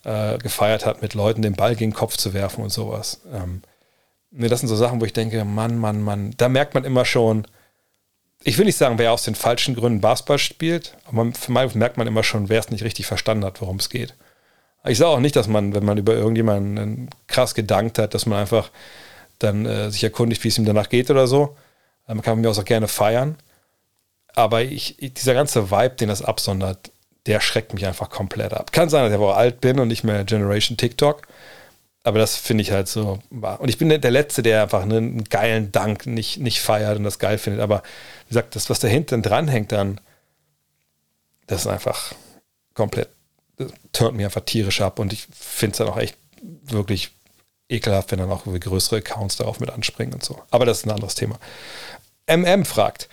äh, 0.04 0.38
gefeiert 0.38 0.86
hat, 0.86 1.02
mit 1.02 1.16
Leuten 1.16 1.42
den 1.42 1.54
Ball 1.56 1.76
gegen 1.76 1.92
den 1.92 1.98
Kopf 1.98 2.18
zu 2.18 2.34
werfen 2.34 2.64
und 2.64 2.70
sowas. 2.70 3.22
Ähm, 3.34 3.64
das 4.32 4.60
sind 4.60 4.70
so 4.70 4.76
Sachen, 4.76 5.02
wo 5.02 5.06
ich 5.06 5.14
denke, 5.14 5.44
Mann, 5.46 5.78
Mann, 5.78 6.02
Mann, 6.02 6.34
da 6.38 6.50
merkt 6.50 6.74
man 6.74 6.84
immer 6.84 7.06
schon, 7.06 7.48
ich 8.44 8.58
will 8.58 8.66
nicht 8.66 8.78
sagen, 8.78 8.98
wer 8.98 9.12
aus 9.12 9.24
den 9.24 9.36
falschen 9.36 9.76
Gründen 9.76 10.02
Basketball 10.02 10.40
spielt, 10.40 10.96
aber 11.06 11.32
für 11.34 11.52
mich 11.52 11.76
merkt 11.76 11.98
man 11.98 12.08
immer 12.08 12.24
schon, 12.24 12.50
wer 12.50 12.60
es 12.60 12.70
nicht 12.70 12.84
richtig 12.84 13.06
verstanden 13.06 13.44
hat, 13.44 13.62
worum 13.62 13.78
es 13.78 13.90
geht. 13.90 14.16
Ich 14.86 14.98
sage 14.98 15.12
auch 15.12 15.20
nicht, 15.20 15.36
dass 15.36 15.48
man, 15.48 15.74
wenn 15.74 15.84
man 15.84 15.98
über 15.98 16.14
irgendjemanden 16.14 17.10
krass 17.28 17.54
gedankt 17.54 17.98
hat, 18.00 18.14
dass 18.14 18.26
man 18.26 18.40
einfach 18.40 18.72
dann 19.40 19.66
äh, 19.66 19.92
sich 19.92 20.04
erkundigt, 20.04 20.44
wie 20.44 20.48
es 20.48 20.58
ihm 20.58 20.66
danach 20.66 20.90
geht 20.90 21.10
oder 21.10 21.28
so. 21.28 21.58
Äh, 22.08 22.14
man 22.14 22.22
kann 22.22 22.40
mir 22.40 22.50
auch 22.50 22.66
gerne 22.66 22.88
feiern. 22.88 23.38
Aber 24.36 24.62
ich, 24.62 24.96
dieser 25.00 25.34
ganze 25.34 25.70
Vibe, 25.70 25.96
den 25.96 26.08
das 26.08 26.22
absondert, 26.22 26.92
der 27.26 27.42
schreckt 27.42 27.74
mich 27.74 27.86
einfach 27.86 28.10
komplett 28.10 28.54
ab. 28.54 28.72
Kann 28.72 28.90
sein, 28.90 29.04
dass 29.04 29.12
ich 29.12 29.18
aber 29.18 29.36
alt 29.36 29.60
bin 29.60 29.80
und 29.80 29.90
nicht 29.90 30.04
mehr 30.04 30.24
Generation 30.24 30.78
TikTok. 30.78 31.24
Aber 32.10 32.18
das 32.18 32.38
finde 32.38 32.64
ich 32.64 32.72
halt 32.72 32.88
so. 32.88 33.20
Und 33.30 33.70
ich 33.70 33.78
bin 33.78 33.88
der 33.88 34.12
Letzte, 34.12 34.42
der 34.42 34.64
einfach 34.64 34.82
einen 34.82 35.26
geilen 35.26 35.72
Dank 35.72 36.08
nicht, 36.08 36.40
nicht 36.40 36.60
feiert 36.60 36.98
und 36.98 37.04
das 37.04 37.20
geil 37.20 37.38
findet. 37.38 37.62
Aber 37.62 37.84
wie 38.26 38.30
gesagt, 38.30 38.56
das, 38.56 38.68
was 38.72 38.80
da 38.80 38.88
hinten 38.88 39.22
dranhängt, 39.22 39.72
dann, 39.72 40.02
das 41.46 41.62
ist 41.62 41.68
einfach 41.68 42.14
komplett, 42.74 43.10
das 43.58 43.72
turnt 43.92 44.18
mir 44.18 44.26
einfach 44.26 44.42
tierisch 44.42 44.82
ab. 44.82 44.98
Und 44.98 45.14
ich 45.14 45.28
finde 45.32 45.74
es 45.74 45.78
dann 45.78 45.88
auch 45.88 45.98
echt 45.98 46.18
wirklich 46.42 47.12
ekelhaft, 47.70 48.10
wenn 48.10 48.18
dann 48.18 48.32
auch 48.32 48.46
größere 48.46 48.98
Accounts 48.98 49.38
darauf 49.38 49.60
mit 49.60 49.70
anspringen 49.70 50.16
und 50.16 50.26
so. 50.26 50.42
Aber 50.50 50.66
das 50.66 50.80
ist 50.80 50.88
ein 50.88 50.92
anderes 50.92 51.14
Thema. 51.14 51.38
MM 52.26 52.66
fragt, 52.66 53.08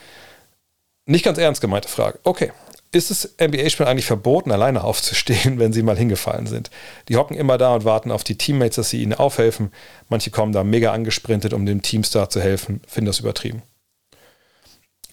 nicht 1.04 1.26
ganz 1.26 1.36
ernst 1.36 1.60
gemeinte 1.60 1.88
Frage. 1.88 2.18
Okay, 2.22 2.50
ist 2.96 3.10
es 3.10 3.36
NBA-Spielern 3.40 3.90
eigentlich 3.90 4.06
verboten, 4.06 4.50
alleine 4.50 4.82
aufzustehen, 4.82 5.58
wenn 5.58 5.72
sie 5.72 5.82
mal 5.82 5.96
hingefallen 5.96 6.46
sind? 6.46 6.70
Die 7.08 7.16
hocken 7.16 7.36
immer 7.36 7.58
da 7.58 7.74
und 7.74 7.84
warten 7.84 8.10
auf 8.10 8.24
die 8.24 8.36
Teammates, 8.36 8.76
dass 8.76 8.90
sie 8.90 9.02
ihnen 9.02 9.14
aufhelfen. 9.14 9.72
Manche 10.08 10.30
kommen 10.30 10.52
da 10.52 10.64
mega 10.64 10.92
angesprintet, 10.92 11.52
um 11.52 11.66
dem 11.66 11.82
Teamstar 11.82 12.30
zu 12.30 12.40
helfen. 12.40 12.80
Finden 12.86 13.06
das 13.06 13.20
übertrieben. 13.20 13.62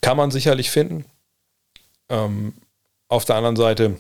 Kann 0.01 0.17
man 0.17 0.31
sicherlich 0.31 0.69
finden. 0.69 1.05
Ähm, 2.09 2.53
auf 3.07 3.25
der 3.25 3.36
anderen 3.36 3.55
Seite 3.55 3.97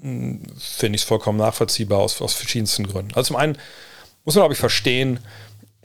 hm, 0.00 0.42
finde 0.58 0.96
ich 0.96 1.02
es 1.02 1.08
vollkommen 1.08 1.38
nachvollziehbar 1.38 1.98
aus, 1.98 2.20
aus 2.20 2.34
verschiedensten 2.34 2.86
Gründen. 2.86 3.14
Also 3.14 3.28
zum 3.28 3.36
einen 3.36 3.58
muss 4.24 4.34
man, 4.34 4.42
glaube 4.42 4.54
ich, 4.54 4.60
verstehen, 4.60 5.20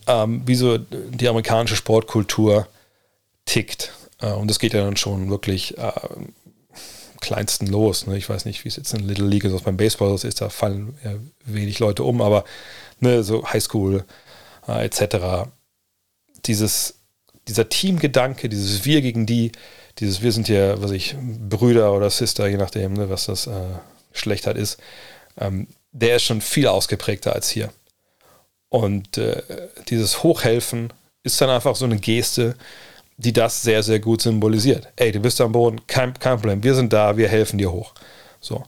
ähm, 0.08 0.44
wie 0.46 0.56
so 0.56 0.78
die 0.78 1.28
amerikanische 1.28 1.76
Sportkultur 1.76 2.68
tickt. 3.46 3.94
Äh, 4.20 4.34
und 4.34 4.50
das 4.50 4.60
geht 4.60 4.74
ja 4.74 4.84
dann 4.84 4.98
schon 4.98 5.30
wirklich 5.30 5.78
äh, 5.78 5.92
kleinsten 7.22 7.68
los. 7.68 8.08
Ne? 8.08 8.18
Ich 8.18 8.30
weiß 8.30 8.46
nicht, 8.46 8.64
wie 8.64 8.70
es 8.70 8.76
jetzt 8.76 8.94
in 8.94 9.08
Little 9.08 9.28
League 9.28 9.44
ist, 9.44 9.54
was 9.54 9.62
beim 9.62 9.78
Baseball 9.78 10.14
ist, 10.16 10.42
da 10.42 10.50
fallen 10.50 10.98
ja 11.04 11.16
wenig 11.46 11.80
Leute 11.80 12.04
um, 12.04 12.22
aber 12.22 12.44
ne, 13.00 13.24
so 13.24 13.48
Highschool 13.48 14.06
äh, 14.68 14.86
etc. 14.86 15.50
Dieses, 16.46 17.00
dieser 17.48 17.70
Teamgedanke, 17.70 18.50
dieses 18.50 18.86
Wir 18.86 19.02
gegen 19.02 19.26
die, 19.26 19.52
dieses 20.00 20.22
Wir 20.22 20.32
sind 20.32 20.48
ja, 20.48 20.82
was 20.82 20.92
ich, 20.92 21.16
Brüder 21.18 21.94
oder 21.94 22.10
Sister, 22.10 22.48
je 22.48 22.58
nachdem, 22.58 22.94
ne, 22.94 23.10
was 23.10 23.26
das 23.26 23.48
äh, 23.48 23.52
Schlechtheit 24.12 24.58
ist, 24.58 24.78
ähm, 25.38 25.68
der 25.92 26.18
ist 26.18 26.24
schon 26.24 26.42
viel 26.42 26.68
ausgeprägter 26.68 27.34
als 27.34 27.50
hier. 27.50 27.70
Und 28.70 29.18
äh, 29.18 29.42
dieses 29.88 30.24
Hochhelfen 30.24 30.92
ist 31.24 31.40
dann 31.40 31.50
einfach 31.50 31.76
so 31.76 31.86
eine 31.86 31.98
Geste, 31.98 32.56
die 33.18 33.34
das 33.34 33.62
sehr, 33.62 33.84
sehr 33.84 34.00
gut 34.00 34.22
symbolisiert. 34.22 34.90
Ey, 34.96 35.12
du 35.12 35.20
bist 35.20 35.40
am 35.42 35.52
Boden, 35.52 35.86
kein, 35.88 36.14
kein 36.14 36.38
Problem, 36.38 36.64
wir 36.64 36.76
sind 36.76 36.92
da, 36.92 37.18
wir 37.18 37.30
helfen 37.30 37.58
dir 37.58 37.72
hoch. 37.72 37.94
So. 38.42 38.64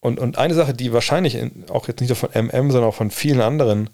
Und, 0.00 0.18
und 0.18 0.38
eine 0.38 0.54
Sache, 0.54 0.74
die 0.74 0.92
wahrscheinlich 0.92 1.34
in, 1.34 1.64
auch 1.70 1.88
jetzt 1.88 2.00
nicht 2.00 2.10
nur 2.10 2.16
von 2.16 2.30
MM, 2.30 2.70
sondern 2.70 2.90
auch 2.90 2.94
von 2.94 3.10
vielen 3.10 3.40
anderen 3.40 3.90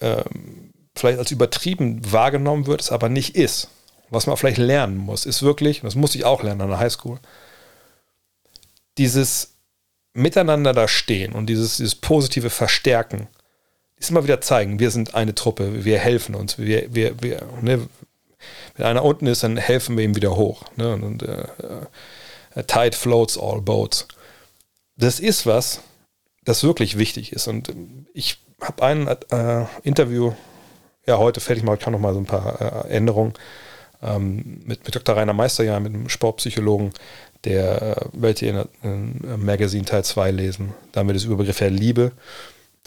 ähm, 0.00 0.72
vielleicht 0.94 1.18
als 1.18 1.30
übertrieben 1.30 2.00
wahrgenommen 2.10 2.66
wird, 2.66 2.80
es 2.80 2.90
aber 2.90 3.08
nicht 3.08 3.36
ist, 3.36 3.68
was 4.10 4.26
man 4.26 4.36
vielleicht 4.36 4.58
lernen 4.58 4.96
muss, 4.96 5.26
ist 5.26 5.42
wirklich, 5.42 5.80
das 5.82 5.94
muss 5.94 6.14
ich 6.14 6.24
auch 6.24 6.42
lernen 6.42 6.62
an 6.62 6.70
der 6.70 6.78
Highschool, 6.78 7.18
dieses 8.98 9.54
Miteinander 10.14 10.72
da 10.72 10.88
stehen 10.88 11.32
und 11.32 11.46
dieses, 11.46 11.76
dieses 11.76 11.94
positive 11.94 12.50
Verstärken 12.50 13.28
ist 13.96 14.10
immer 14.10 14.24
wieder 14.24 14.40
zeigen, 14.40 14.78
wir 14.78 14.90
sind 14.90 15.14
eine 15.14 15.34
Truppe, 15.34 15.84
wir 15.84 15.98
helfen 15.98 16.34
uns, 16.34 16.58
wir, 16.58 16.94
wir, 16.94 17.22
wir, 17.22 17.46
ne, 17.60 17.86
wenn 18.76 18.86
einer 18.86 19.04
unten 19.04 19.26
ist, 19.26 19.42
dann 19.42 19.56
helfen 19.56 19.96
wir 19.96 20.04
ihm 20.04 20.16
wieder 20.16 20.36
hoch. 20.36 20.64
Ne? 20.76 20.92
Und 20.92 21.22
äh, 21.22 21.46
äh, 22.54 22.64
Tide 22.64 22.96
floats 22.96 23.38
all 23.38 23.60
boats. 23.60 24.06
Das 24.96 25.20
ist 25.20 25.46
was, 25.46 25.80
das 26.44 26.62
wirklich 26.62 26.98
wichtig 26.98 27.32
ist. 27.32 27.48
Und 27.48 27.72
ich 28.14 28.38
habe 28.60 28.82
ein 28.82 29.06
äh, 29.06 29.64
Interview, 29.82 30.32
ja, 31.06 31.18
heute 31.18 31.40
fertig 31.40 31.64
mal, 31.64 31.76
kann 31.76 31.92
noch 31.92 32.00
mal 32.00 32.14
so 32.14 32.20
ein 32.20 32.26
paar 32.26 32.86
äh, 32.86 32.88
Änderungen 32.88 33.34
ähm, 34.02 34.62
mit, 34.64 34.84
mit 34.84 34.94
Dr. 34.94 35.16
Rainer 35.16 35.32
Meisterjahr, 35.32 35.80
mit 35.80 35.94
einem 35.94 36.08
Sportpsychologen, 36.08 36.92
der 37.44 37.82
äh, 37.82 37.96
werdet 38.12 38.42
ihr 38.42 38.68
in, 38.82 39.20
in 39.22 39.44
Magazine 39.44 39.84
Teil 39.84 40.04
2 40.04 40.30
lesen. 40.30 40.74
Da 40.92 41.00
haben 41.00 41.08
wir 41.08 41.14
das 41.14 41.24
Überbegriff 41.24 41.58
der 41.58 41.70
Liebe 41.70 42.12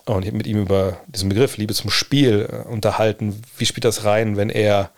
und 0.06 0.24
ich 0.24 0.28
habe 0.28 0.38
mit 0.38 0.48
ihm 0.48 0.62
über 0.62 0.98
diesen 1.08 1.30
Begriff 1.30 1.58
Liebe 1.58 1.74
zum 1.74 1.90
Spiel 1.90 2.48
äh, 2.52 2.68
unterhalten. 2.68 3.42
Wie 3.58 3.66
spielt 3.66 3.86
das 3.86 4.06
rein, 4.06 4.38
wenn 4.38 4.50
er 4.50 4.92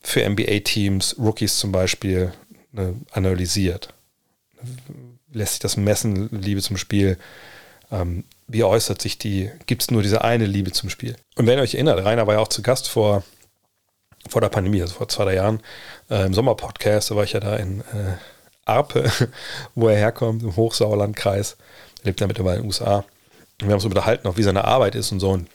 für 0.00 0.28
NBA-Teams, 0.28 1.16
Rookies 1.18 1.58
zum 1.58 1.72
Beispiel, 1.72 2.32
ne, 2.72 2.94
analysiert? 3.12 3.92
Lässt 5.32 5.54
sich 5.54 5.60
das 5.60 5.76
messen, 5.76 6.28
Liebe 6.30 6.62
zum 6.62 6.76
Spiel? 6.76 7.18
Ähm, 7.90 8.24
wie 8.46 8.64
äußert 8.64 9.00
sich 9.00 9.18
die? 9.18 9.50
Gibt 9.66 9.82
es 9.82 9.90
nur 9.90 10.02
diese 10.02 10.22
eine 10.22 10.46
Liebe 10.46 10.72
zum 10.72 10.90
Spiel? 10.90 11.16
Und 11.36 11.46
wenn 11.46 11.58
ihr 11.58 11.62
euch 11.62 11.74
erinnert, 11.74 12.04
Rainer 12.04 12.26
war 12.26 12.34
ja 12.34 12.40
auch 12.40 12.48
zu 12.48 12.62
Gast 12.62 12.88
vor, 12.88 13.22
vor 14.28 14.40
der 14.40 14.48
Pandemie, 14.48 14.80
also 14.80 14.94
vor 14.94 15.08
zwei, 15.08 15.24
drei 15.24 15.34
Jahren, 15.34 15.60
äh, 16.10 16.26
im 16.26 16.34
Sommerpodcast, 16.34 17.10
da 17.10 17.16
war 17.16 17.24
ich 17.24 17.32
ja 17.32 17.40
da 17.40 17.56
in 17.56 17.80
äh, 17.80 18.16
Arpe, 18.64 19.10
wo 19.74 19.88
er 19.88 19.96
herkommt, 19.96 20.42
im 20.42 20.56
Hochsauerlandkreis. 20.56 21.56
Er 22.00 22.06
lebt 22.06 22.20
ja 22.20 22.26
mittlerweile 22.26 22.56
in 22.56 22.62
den 22.62 22.68
USA. 22.68 23.04
Und 23.60 23.66
wir 23.66 23.68
haben 23.68 23.74
uns 23.74 23.84
unterhalten, 23.84 24.28
auch 24.28 24.36
wie 24.36 24.42
seine 24.42 24.64
Arbeit 24.64 24.94
ist 24.94 25.10
und 25.12 25.20
so. 25.20 25.30
Und 25.30 25.48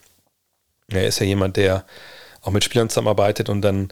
er 0.90 1.06
ist 1.06 1.20
ja 1.20 1.26
jemand, 1.26 1.58
der 1.58 1.86
auch 2.42 2.52
mit 2.52 2.64
Spielern 2.64 2.90
zusammenarbeitet 2.90 3.50
und 3.50 3.62
dann, 3.62 3.90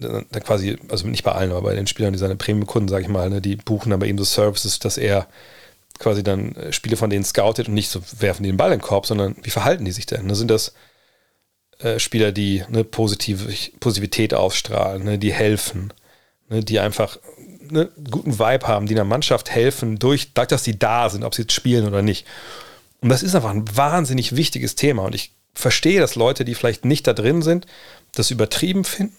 dann 0.00 0.26
quasi, 0.44 0.78
also 0.88 1.06
nicht 1.06 1.24
bei 1.24 1.32
allen, 1.32 1.50
aber 1.50 1.62
bei 1.62 1.74
den 1.74 1.86
Spielern, 1.86 2.12
die 2.12 2.18
seine 2.18 2.36
Premium-Kunden, 2.36 2.88
sage 2.88 3.02
ich 3.02 3.08
mal, 3.08 3.28
ne, 3.30 3.40
die 3.40 3.56
buchen 3.56 3.90
dann 3.90 4.00
bei 4.00 4.06
ihm 4.06 4.18
so 4.18 4.24
Services, 4.24 4.78
dass 4.78 4.96
er 4.96 5.26
quasi 5.98 6.22
dann 6.22 6.54
äh, 6.54 6.72
Spiele 6.72 6.96
von 6.96 7.10
denen 7.10 7.24
scoutet 7.24 7.68
und 7.68 7.74
nicht 7.74 7.90
so 7.90 8.00
werfen 8.18 8.42
die 8.42 8.50
den 8.50 8.56
Ball 8.56 8.72
in 8.72 8.78
den 8.78 8.84
Korb, 8.84 9.06
sondern 9.06 9.36
wie 9.42 9.50
verhalten 9.50 9.84
die 9.84 9.92
sich 9.92 10.06
denn? 10.06 10.26
Ne? 10.26 10.34
Sind 10.34 10.50
das 10.50 10.74
äh, 11.78 11.98
Spieler, 11.98 12.32
die 12.32 12.62
eine 12.62 12.84
positive, 12.84 13.52
Positivität 13.80 14.34
ausstrahlen, 14.34 15.04
ne? 15.04 15.18
die 15.18 15.32
helfen, 15.32 15.92
ne? 16.48 16.62
die 16.62 16.80
einfach 16.80 17.18
einen 17.68 17.88
guten 18.10 18.38
Vibe 18.38 18.66
haben, 18.66 18.86
die 18.86 18.94
einer 18.94 19.04
Mannschaft 19.04 19.50
helfen, 19.50 19.98
durch, 19.98 20.32
dadurch, 20.34 20.48
dass 20.48 20.64
sie 20.64 20.78
da 20.78 21.10
sind, 21.10 21.24
ob 21.24 21.34
sie 21.34 21.42
jetzt 21.42 21.52
spielen 21.52 21.86
oder 21.86 22.02
nicht. 22.02 22.26
Und 23.00 23.10
das 23.10 23.22
ist 23.22 23.34
einfach 23.34 23.50
ein 23.50 23.64
wahnsinnig 23.76 24.34
wichtiges 24.36 24.74
Thema. 24.74 25.02
Und 25.04 25.14
ich 25.14 25.32
verstehe, 25.54 26.00
dass 26.00 26.14
Leute, 26.14 26.44
die 26.44 26.54
vielleicht 26.54 26.84
nicht 26.84 27.06
da 27.06 27.12
drin 27.12 27.42
sind, 27.42 27.66
das 28.12 28.30
übertrieben 28.30 28.84
finden. 28.84 29.16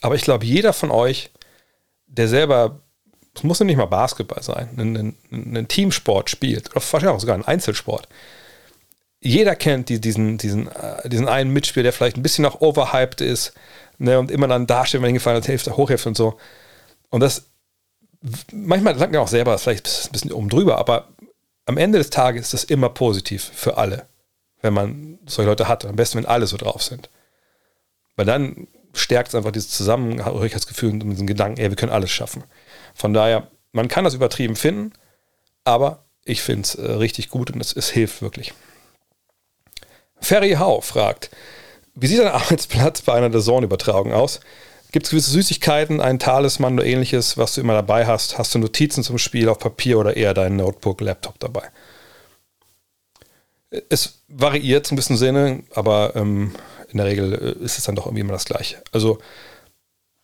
Aber 0.00 0.14
ich 0.14 0.22
glaube, 0.22 0.44
jeder 0.44 0.72
von 0.72 0.90
euch, 0.90 1.30
der 2.06 2.28
selber, 2.28 2.80
es 3.34 3.42
muss 3.42 3.60
nicht 3.60 3.76
mal 3.76 3.86
Basketball 3.86 4.42
sein, 4.42 4.68
einen, 4.78 5.16
einen 5.30 5.68
Teamsport 5.68 6.30
spielt, 6.30 6.70
oder 6.70 6.76
wahrscheinlich 6.76 7.08
auch 7.08 7.20
sogar 7.20 7.34
einen 7.34 7.44
Einzelsport. 7.44 8.08
Jeder 9.20 9.56
kennt 9.56 9.88
die, 9.88 10.00
diesen, 10.00 10.38
diesen, 10.38 10.68
äh, 10.68 11.08
diesen 11.08 11.28
einen 11.28 11.52
Mitspieler, 11.52 11.84
der 11.84 11.92
vielleicht 11.92 12.16
ein 12.16 12.22
bisschen 12.22 12.42
noch 12.42 12.60
overhyped 12.60 13.20
ist 13.20 13.54
ne, 13.98 14.18
und 14.18 14.30
immer 14.30 14.46
dann 14.46 14.66
dasteht, 14.66 15.00
wenn 15.00 15.08
hingefallen 15.08 15.40
hat, 15.40 15.48
Hälfte 15.48 15.76
hochhilft 15.76 16.06
und 16.06 16.16
so. 16.16 16.38
Und 17.08 17.20
das 17.20 17.46
manchmal 18.52 18.98
sagt 18.98 19.12
man 19.12 19.20
auch 19.20 19.28
selber, 19.28 19.58
vielleicht 19.58 19.86
ein 19.86 20.12
bisschen 20.12 20.32
oben 20.32 20.48
drüber, 20.48 20.78
aber 20.78 21.08
am 21.66 21.76
Ende 21.76 21.98
des 21.98 22.10
Tages 22.10 22.46
ist 22.46 22.54
das 22.54 22.64
immer 22.64 22.88
positiv 22.88 23.50
für 23.54 23.76
alle, 23.76 24.06
wenn 24.62 24.74
man 24.74 25.18
solche 25.26 25.48
Leute 25.48 25.68
hat. 25.68 25.84
Am 25.84 25.96
besten, 25.96 26.18
wenn 26.18 26.26
alle 26.26 26.46
so 26.46 26.56
drauf 26.56 26.82
sind. 26.82 27.10
Weil 28.14 28.26
dann 28.26 28.68
stärkt 28.96 29.28
es 29.28 29.34
einfach 29.34 29.52
dieses 29.52 29.70
Zusammenhörigkeitsgefühl 29.70 30.90
und 30.90 31.00
diesen 31.00 31.26
Gedanken, 31.26 31.60
ey, 31.60 31.70
wir 31.70 31.76
können 31.76 31.92
alles 31.92 32.10
schaffen. 32.10 32.44
Von 32.94 33.12
daher, 33.12 33.48
man 33.72 33.88
kann 33.88 34.04
das 34.04 34.14
übertrieben 34.14 34.56
finden, 34.56 34.92
aber 35.64 36.04
ich 36.24 36.42
finde 36.42 36.62
es 36.62 36.74
äh, 36.74 36.92
richtig 36.92 37.30
gut 37.30 37.50
und 37.50 37.60
es, 37.60 37.74
es 37.74 37.90
hilft 37.90 38.22
wirklich. 38.22 38.52
Ferry 40.20 40.52
Hau 40.52 40.80
fragt, 40.80 41.30
wie 41.94 42.06
sieht 42.06 42.20
ein 42.20 42.28
Arbeitsplatz 42.32 43.02
bei 43.02 43.14
einer 43.14 43.30
der 43.30 43.40
Zone-Übertragung 43.40 44.12
aus? 44.12 44.40
Gibt 44.92 45.06
es 45.06 45.10
gewisse 45.10 45.30
Süßigkeiten, 45.30 46.00
ein 46.00 46.18
Talisman 46.18 46.74
oder 46.74 46.86
ähnliches, 46.86 47.36
was 47.36 47.54
du 47.54 47.60
immer 47.60 47.74
dabei 47.74 48.06
hast? 48.06 48.38
Hast 48.38 48.54
du 48.54 48.58
Notizen 48.58 49.02
zum 49.02 49.18
Spiel 49.18 49.48
auf 49.48 49.58
Papier 49.58 49.98
oder 49.98 50.16
eher 50.16 50.32
dein 50.32 50.56
Notebook, 50.56 51.00
Laptop 51.00 51.38
dabei? 51.38 51.70
Es 53.90 54.22
variiert 54.28 54.90
ein 54.90 54.96
bisschen 54.96 55.16
Sinne, 55.16 55.64
aber 55.74 56.14
ähm, 56.14 56.54
in 56.90 56.98
der 56.98 57.06
Regel 57.06 57.56
äh, 57.60 57.64
ist 57.64 57.78
es 57.78 57.84
dann 57.84 57.94
doch 57.94 58.06
irgendwie 58.06 58.20
immer 58.20 58.32
das 58.32 58.44
Gleiche. 58.44 58.82
Also, 58.92 59.18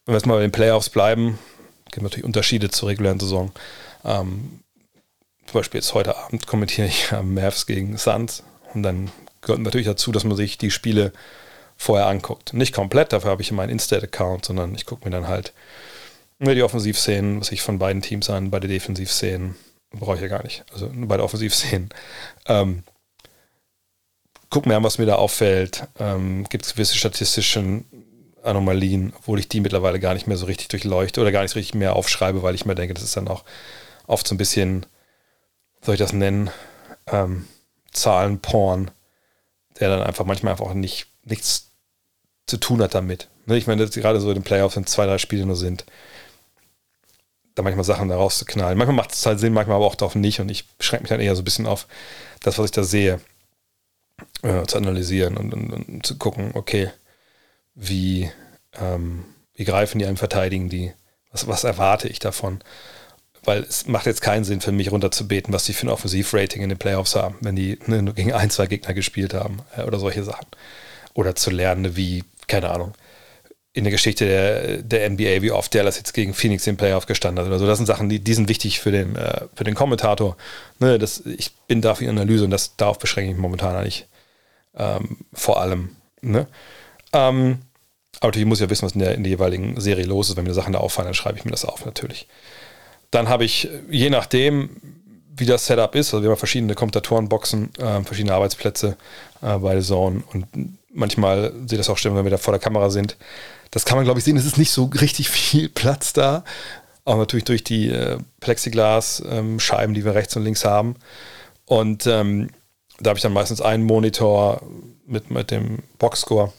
wenn 0.05 0.15
wir 0.15 0.19
jetzt 0.19 0.27
mal 0.27 0.35
bei 0.35 0.43
den 0.43 0.53
Playoffs 0.53 0.91
bleiben, 0.91 1.39
gibt 1.87 1.99
es 1.99 2.03
natürlich 2.03 2.25
Unterschiede 2.25 2.71
zur 2.71 2.89
regulären 2.89 3.21
Saison. 3.21 3.53
Ähm, 4.05 4.61
zum 5.47 5.61
Beispiel 5.61 5.81
jetzt 5.81 5.95
heute 5.95 6.17
Abend 6.17 6.47
kommentiere 6.47 6.87
ich 6.87 7.13
Mavs 7.23 7.67
gegen 7.67 7.97
Suns 7.99 8.43
und 8.75 8.83
dann 8.83 9.11
gehört 9.43 9.61
natürlich 9.61 9.87
dazu, 9.87 10.13
dass 10.13 10.25
man 10.25 10.37
sich 10.37 10.57
die 10.57 10.71
Spiele 10.71 11.13
vorher 11.77 12.07
anguckt. 12.07 12.55
Nicht 12.55 12.75
komplett, 12.75 13.13
dafür 13.13 13.31
habe 13.31 13.43
ich 13.43 13.53
meinen 13.53 13.71
Instat-Account, 13.71 14.45
sondern 14.45 14.75
ich 14.75 14.87
gucke 14.87 15.05
mir 15.05 15.11
dann 15.11 15.29
halt 15.29 15.53
die 16.41 16.63
Offensivszenen, 16.63 17.41
was 17.41 17.53
ich 17.53 17.63
von 17.63 17.79
beiden 17.79 18.03
Teams 18.03 18.29
an, 18.31 18.51
beide 18.51 18.67
Defensivszenen, 18.67 19.55
brauche 19.93 20.17
ich 20.17 20.23
ja 20.23 20.29
gar 20.29 20.43
nicht, 20.43 20.65
also 20.73 20.87
nur 20.87 21.09
beide 21.09 21.23
Offensivszenen. 21.23 21.91
Ähm, 22.47 22.83
guck 24.53 24.67
mir 24.67 24.77
an, 24.77 24.85
was 24.85 24.99
mir 24.99 25.07
da 25.07 25.17
auffällt. 25.17 25.89
Ähm, 25.99 26.45
Gibt 26.49 26.67
es 26.67 26.75
gewisse 26.75 26.97
statistische 26.97 27.83
Anomalien, 28.45 29.13
obwohl 29.17 29.39
ich 29.41 29.49
die 29.49 29.61
mittlerweile 29.61 29.99
gar 29.99 30.15
nicht 30.15 30.27
mehr 30.27 30.37
so 30.37 30.47
richtig 30.47 30.69
durchleuchte 30.69 31.21
oder 31.21 31.33
gar 31.33 31.43
nicht 31.43 31.57
richtig 31.57 31.75
mehr 31.75 31.97
aufschreibe, 31.97 32.43
weil 32.43 32.55
ich 32.55 32.67
mir 32.67 32.75
denke, 32.75 32.95
das 32.95 33.03
ist 33.03 33.17
dann 33.17 33.29
auch 33.29 33.45
oft 34.07 34.29
so 34.29 34.35
ein 34.35 34.39
bisschen, 34.39 34.85
soll 35.81 35.95
ich 35.95 36.01
das 36.01 36.13
nennen, 36.13 36.51
ähm, 37.07 37.47
Zahlenporn, 37.93 38.91
der 39.81 39.89
dann 39.89 40.03
einfach 40.03 40.27
manchmal 40.27 40.53
einfach 40.53 40.75
nicht 40.75 41.07
nichts 41.25 41.71
zu 42.47 42.59
tun 42.59 42.83
hat 42.83 42.95
damit. 42.95 43.29
Ne, 43.47 43.57
ich 43.57 43.67
meine, 43.67 43.87
gerade 43.87 44.21
so 44.21 44.29
in 44.29 44.35
den 44.35 44.45
Playoffs, 44.45 44.77
wenn 44.77 44.87
zwei, 44.87 45.07
drei 45.07 45.19
Spiele 45.19 45.47
nur 45.47 45.57
sind, 45.57 45.87
da 47.55 47.63
manchmal 47.63 47.85
Sachen 47.85 48.09
da 48.09 48.17
rauszuknallen. 48.17 48.77
Manchmal 48.77 48.97
macht 48.97 49.13
es 49.13 49.25
halt 49.25 49.41
Sinn, 49.41 49.55
manchmal 49.55 49.77
aber 49.77 49.87
auch 49.87 49.95
darauf 49.95 50.15
nicht. 50.15 50.41
Und 50.41 50.51
ich 50.51 50.69
beschränke 50.77 51.05
mich 51.05 51.11
dann 51.11 51.21
eher 51.21 51.37
so 51.37 51.43
ein 51.43 51.45
bisschen 51.45 51.67
auf 51.67 51.87
das, 52.41 52.59
was 52.59 52.67
ich 52.67 52.71
da 52.71 52.83
sehe, 52.83 53.21
äh, 54.43 54.65
zu 54.67 54.77
analysieren 54.77 55.37
und, 55.37 55.53
und, 55.53 55.73
und, 55.73 56.07
zu 56.07 56.17
gucken, 56.19 56.51
okay, 56.55 56.91
wie, 57.75 58.31
ähm, 58.79 59.25
wie 59.55 59.65
greifen 59.65 59.99
die 59.99 60.07
einem 60.07 60.17
verteidigen 60.17 60.69
die? 60.69 60.93
Was, 61.31 61.47
was 61.47 61.65
erwarte 61.65 62.09
ich 62.09 62.19
davon? 62.19 62.61
Weil 63.45 63.63
es 63.63 63.87
macht 63.87 64.07
jetzt 64.07 64.23
keinen 64.23 64.45
Sinn 64.45 64.61
für 64.61 64.73
mich 64.73 64.93
runterzubeten, 64.93 65.53
was 65.53 65.65
die 65.65 65.73
für 65.73 65.87
ein 65.87 65.91
Offensivrating 65.91 66.63
in 66.63 66.69
den 66.69 66.79
Playoffs 66.79 67.17
haben, 67.17 67.37
wenn 67.41 67.57
die 67.57 67.79
ne, 67.87 68.13
gegen 68.15 68.33
ein, 68.33 68.51
zwei 68.51 68.67
Gegner 68.67 68.95
gespielt 68.95 69.35
haben 69.35 69.59
äh, 69.77 69.83
oder 69.83 69.99
solche 69.99 70.25
Sachen 70.25 70.47
oder 71.15 71.35
zu 71.35 71.51
lernen, 71.51 71.97
wie, 71.97 72.25
keine 72.47 72.71
Ahnung, 72.71 72.95
in 73.75 73.85
der 73.85 73.91
Geschichte 73.91 74.27
der, 74.27 74.83
der 74.83 75.11
NBA, 75.11 75.41
wie 75.41 75.51
oft 75.51 75.75
Dallas 75.75 75.97
jetzt 75.97 76.13
gegen 76.13 76.35
Phoenix 76.35 76.67
im 76.67 76.77
Playoff 76.77 77.07
gestanden 77.07 77.43
hat 77.43 77.49
oder 77.49 77.59
so. 77.59 77.67
Das 77.67 77.79
sind 77.79 77.87
Sachen, 77.87 78.09
die, 78.09 78.21
die 78.21 78.35
sind 78.35 78.49
wichtig 78.49 78.81
für 78.81 78.93
den, 78.93 79.17
äh, 79.17 79.47
für 79.55 79.65
den 79.65 79.75
Kommentator. 79.75 80.37
Ne, 80.79 80.99
das, 80.99 81.25
ich 81.25 81.53
bin 81.69 81.81
da 81.81 81.95
für 81.95 82.05
die 82.05 82.11
Analyse 82.11 82.45
und 82.45 82.51
das, 82.51 82.77
darauf 82.77 82.99
beschränke 82.99 83.31
ich 83.31 83.37
mich 83.37 83.43
momentan 83.43 83.75
eigentlich 83.75 84.07
ähm, 84.77 85.19
vor 85.33 85.61
allem. 85.61 85.97
Ne? 86.21 86.47
Ähm, 87.13 87.59
aber 88.21 88.29
natürlich 88.29 88.47
muss 88.47 88.59
ich 88.59 88.67
ja 88.67 88.71
wissen, 88.71 88.87
was 88.87 88.93
in 88.93 89.01
der, 89.01 89.15
in 89.15 89.25
der 89.25 89.31
jeweiligen 89.31 89.81
Serie 89.81 90.05
los 90.05 90.31
ist. 90.31 90.37
Wenn 90.37 90.45
mir 90.45 90.55
Sachen 90.55 90.73
da 90.73 90.79
auffallen, 90.79 91.09
dann 91.09 91.15
schreibe 91.15 91.39
ich 91.39 91.45
mir 91.45 91.51
das 91.51 91.65
auf, 91.65 91.85
natürlich. 91.85 92.29
Dann 93.11 93.29
habe 93.29 93.45
ich, 93.45 93.69
je 93.91 94.11
nachdem, 94.11 94.71
wie 95.35 95.47
das 95.47 95.67
Setup 95.67 95.95
ist, 95.95 96.13
also 96.15 96.23
wir 96.23 96.31
haben 96.31 96.39
verschiedene 96.39 96.75
Kommentatorenboxen, 96.75 97.75
äh, 97.77 98.03
verschiedene 98.05 98.35
Arbeitsplätze 98.35 98.97
äh, 99.41 99.59
bei 99.59 99.81
Zone 99.81 100.23
und 100.33 100.47
manchmal 100.93 101.53
sehe 101.67 101.79
das 101.79 101.91
auch 101.91 101.99
stimmen, 101.99 102.17
wenn 102.17 102.25
wir 102.25 102.31
da 102.31 102.39
vor 102.39 102.53
der 102.53 102.61
Kamera 102.61 102.91
sind. 102.91 103.17
Das 103.71 103.85
kann 103.85 103.97
man, 103.97 104.05
glaube 104.05 104.19
ich, 104.19 104.25
sehen. 104.25 104.37
Es 104.37 104.45
ist 104.45 104.59
nicht 104.59 104.71
so 104.71 104.85
richtig 104.85 105.29
viel 105.31 105.69
Platz 105.69 106.13
da. 106.13 106.45
Auch 107.05 107.17
natürlich 107.17 107.45
durch 107.45 107.65
die 107.65 107.89
äh, 107.89 108.19
Plexiglas-Scheiben, 108.41 109.91
ähm, 109.91 109.95
die 109.95 110.05
wir 110.05 110.15
rechts 110.15 110.37
und 110.37 110.45
links 110.45 110.65
haben. 110.65 110.95
Und 111.67 112.07
ähm, 112.07 112.51
da 113.03 113.11
habe 113.11 113.19
ich 113.19 113.23
dann 113.23 113.33
meistens 113.33 113.61
einen 113.61 113.85
Monitor 113.85 114.63
mit, 115.07 115.31
mit 115.31 115.51
dem 115.51 115.81
Boxscore 115.99 116.53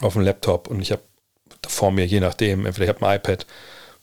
auf 0.00 0.12
dem 0.12 0.22
Laptop 0.22 0.68
und 0.68 0.80
ich 0.80 0.92
habe 0.92 1.02
vor 1.66 1.90
mir, 1.90 2.06
je 2.06 2.20
nachdem, 2.20 2.66
entweder 2.66 2.84
ich 2.84 2.94
habe 2.94 3.06
ein 3.06 3.16
iPad, 3.16 3.46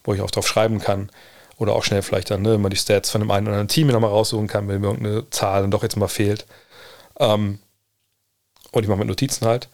wo 0.03 0.13
ich 0.13 0.21
auch 0.21 0.31
drauf 0.31 0.47
schreiben 0.47 0.79
kann 0.79 1.11
oder 1.57 1.73
auch 1.73 1.83
schnell 1.83 2.01
vielleicht 2.01 2.31
dann 2.31 2.41
ne, 2.41 2.57
mal 2.57 2.69
die 2.69 2.77
Stats 2.77 3.09
von 3.09 3.21
dem 3.21 3.31
einen 3.31 3.47
oder 3.47 3.55
anderen 3.55 3.67
Team 3.67 3.87
nochmal 3.87 4.11
raussuchen 4.11 4.47
kann, 4.47 4.67
wenn 4.67 4.81
mir 4.81 4.87
irgendeine 4.87 5.29
Zahl 5.29 5.61
dann 5.61 5.71
doch 5.71 5.83
jetzt 5.83 5.97
mal 5.97 6.07
fehlt. 6.07 6.45
Ähm, 7.19 7.59
und 8.71 8.83
ich 8.83 8.89
mache 8.89 8.99
mit 8.99 9.07
Notizen 9.07 9.45
halt. 9.45 9.69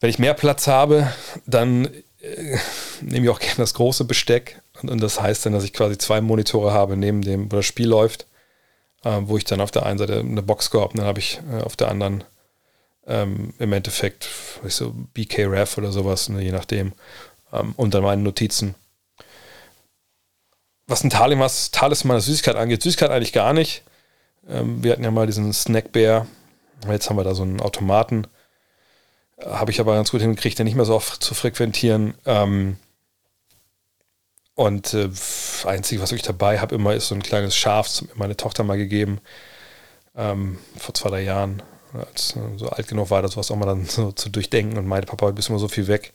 Wenn 0.00 0.10
ich 0.10 0.18
mehr 0.18 0.34
Platz 0.34 0.66
habe, 0.66 1.10
dann 1.46 1.86
äh, 2.20 2.58
nehme 3.00 3.26
ich 3.26 3.30
auch 3.30 3.38
gerne 3.38 3.56
das 3.58 3.74
große 3.74 4.04
Besteck. 4.04 4.60
Und, 4.82 4.90
und, 4.90 5.00
das 5.00 5.20
heißt 5.20 5.46
dann, 5.46 5.52
dass 5.52 5.64
ich 5.64 5.72
quasi 5.72 5.96
zwei 5.96 6.20
Monitore 6.20 6.72
habe, 6.72 6.96
neben 6.96 7.22
dem, 7.22 7.50
wo 7.50 7.56
das 7.56 7.66
Spiel 7.66 7.88
läuft. 7.88 8.26
Äh, 9.04 9.20
wo 9.22 9.36
ich 9.36 9.44
dann 9.44 9.60
auf 9.60 9.70
der 9.70 9.86
einen 9.86 9.98
Seite 9.98 10.20
eine 10.20 10.42
Box 10.42 10.70
gehabt 10.70 10.94
und 10.94 10.98
dann 10.98 11.06
habe 11.06 11.20
ich 11.20 11.40
äh, 11.52 11.62
auf 11.62 11.76
der 11.76 11.88
anderen 11.88 12.24
ähm, 13.06 13.52
im 13.58 13.72
Endeffekt 13.72 14.28
so 14.66 14.94
BK-Ref 15.12 15.78
oder 15.78 15.92
sowas, 15.92 16.28
ne, 16.28 16.42
je 16.42 16.52
nachdem. 16.52 16.92
Ähm, 17.52 17.74
und 17.76 17.94
dann 17.94 18.02
meine 18.02 18.22
Notizen. 18.22 18.74
Was 20.86 21.04
ein 21.04 21.10
Talimas, 21.10 21.70
Talisman 21.70 22.16
der 22.16 22.22
Süßigkeit 22.22 22.56
angeht, 22.56 22.82
Süßigkeit 22.82 23.10
eigentlich 23.10 23.32
gar 23.32 23.52
nicht. 23.52 23.82
Ähm, 24.48 24.82
wir 24.82 24.92
hatten 24.92 25.04
ja 25.04 25.10
mal 25.10 25.26
diesen 25.26 25.52
Snackbär. 25.52 26.26
Jetzt 26.88 27.08
haben 27.08 27.16
wir 27.16 27.24
da 27.24 27.34
so 27.34 27.42
einen 27.42 27.60
Automaten. 27.60 28.26
Habe 29.42 29.70
ich 29.70 29.80
aber 29.80 29.94
ganz 29.94 30.10
gut 30.10 30.20
hingekriegt, 30.20 30.58
den 30.58 30.64
nicht 30.64 30.76
mehr 30.76 30.84
so 30.84 30.94
oft 30.94 31.22
zu 31.22 31.34
frequentieren. 31.34 32.14
Ähm, 32.26 32.76
und 34.54 34.94
äh, 34.94 35.10
einzige, 35.64 36.00
was 36.00 36.12
ich 36.12 36.22
dabei 36.22 36.60
habe, 36.60 36.74
immer 36.74 36.94
ist 36.94 37.08
so 37.08 37.14
ein 37.14 37.22
kleines 37.22 37.56
Schaf, 37.56 37.86
das 37.88 38.02
mir 38.02 38.10
meine 38.14 38.36
Tochter 38.36 38.62
mal 38.62 38.76
gegeben. 38.78 39.20
Ähm, 40.16 40.58
vor 40.76 40.94
zwei, 40.94 41.10
drei 41.10 41.22
Jahren. 41.22 41.62
Als 41.92 42.36
äh, 42.36 42.58
so 42.58 42.68
alt 42.68 42.88
genug 42.88 43.10
war, 43.10 43.22
das 43.22 43.36
was 43.36 43.50
auch 43.50 43.56
mal 43.56 43.66
dann 43.66 43.86
so 43.88 44.12
zu 44.12 44.28
durchdenken 44.28 44.78
und 44.78 44.86
meinte, 44.86 45.08
Papa, 45.08 45.26
du 45.26 45.32
bist 45.32 45.48
immer 45.48 45.58
so 45.58 45.68
viel 45.68 45.88
weg. 45.88 46.12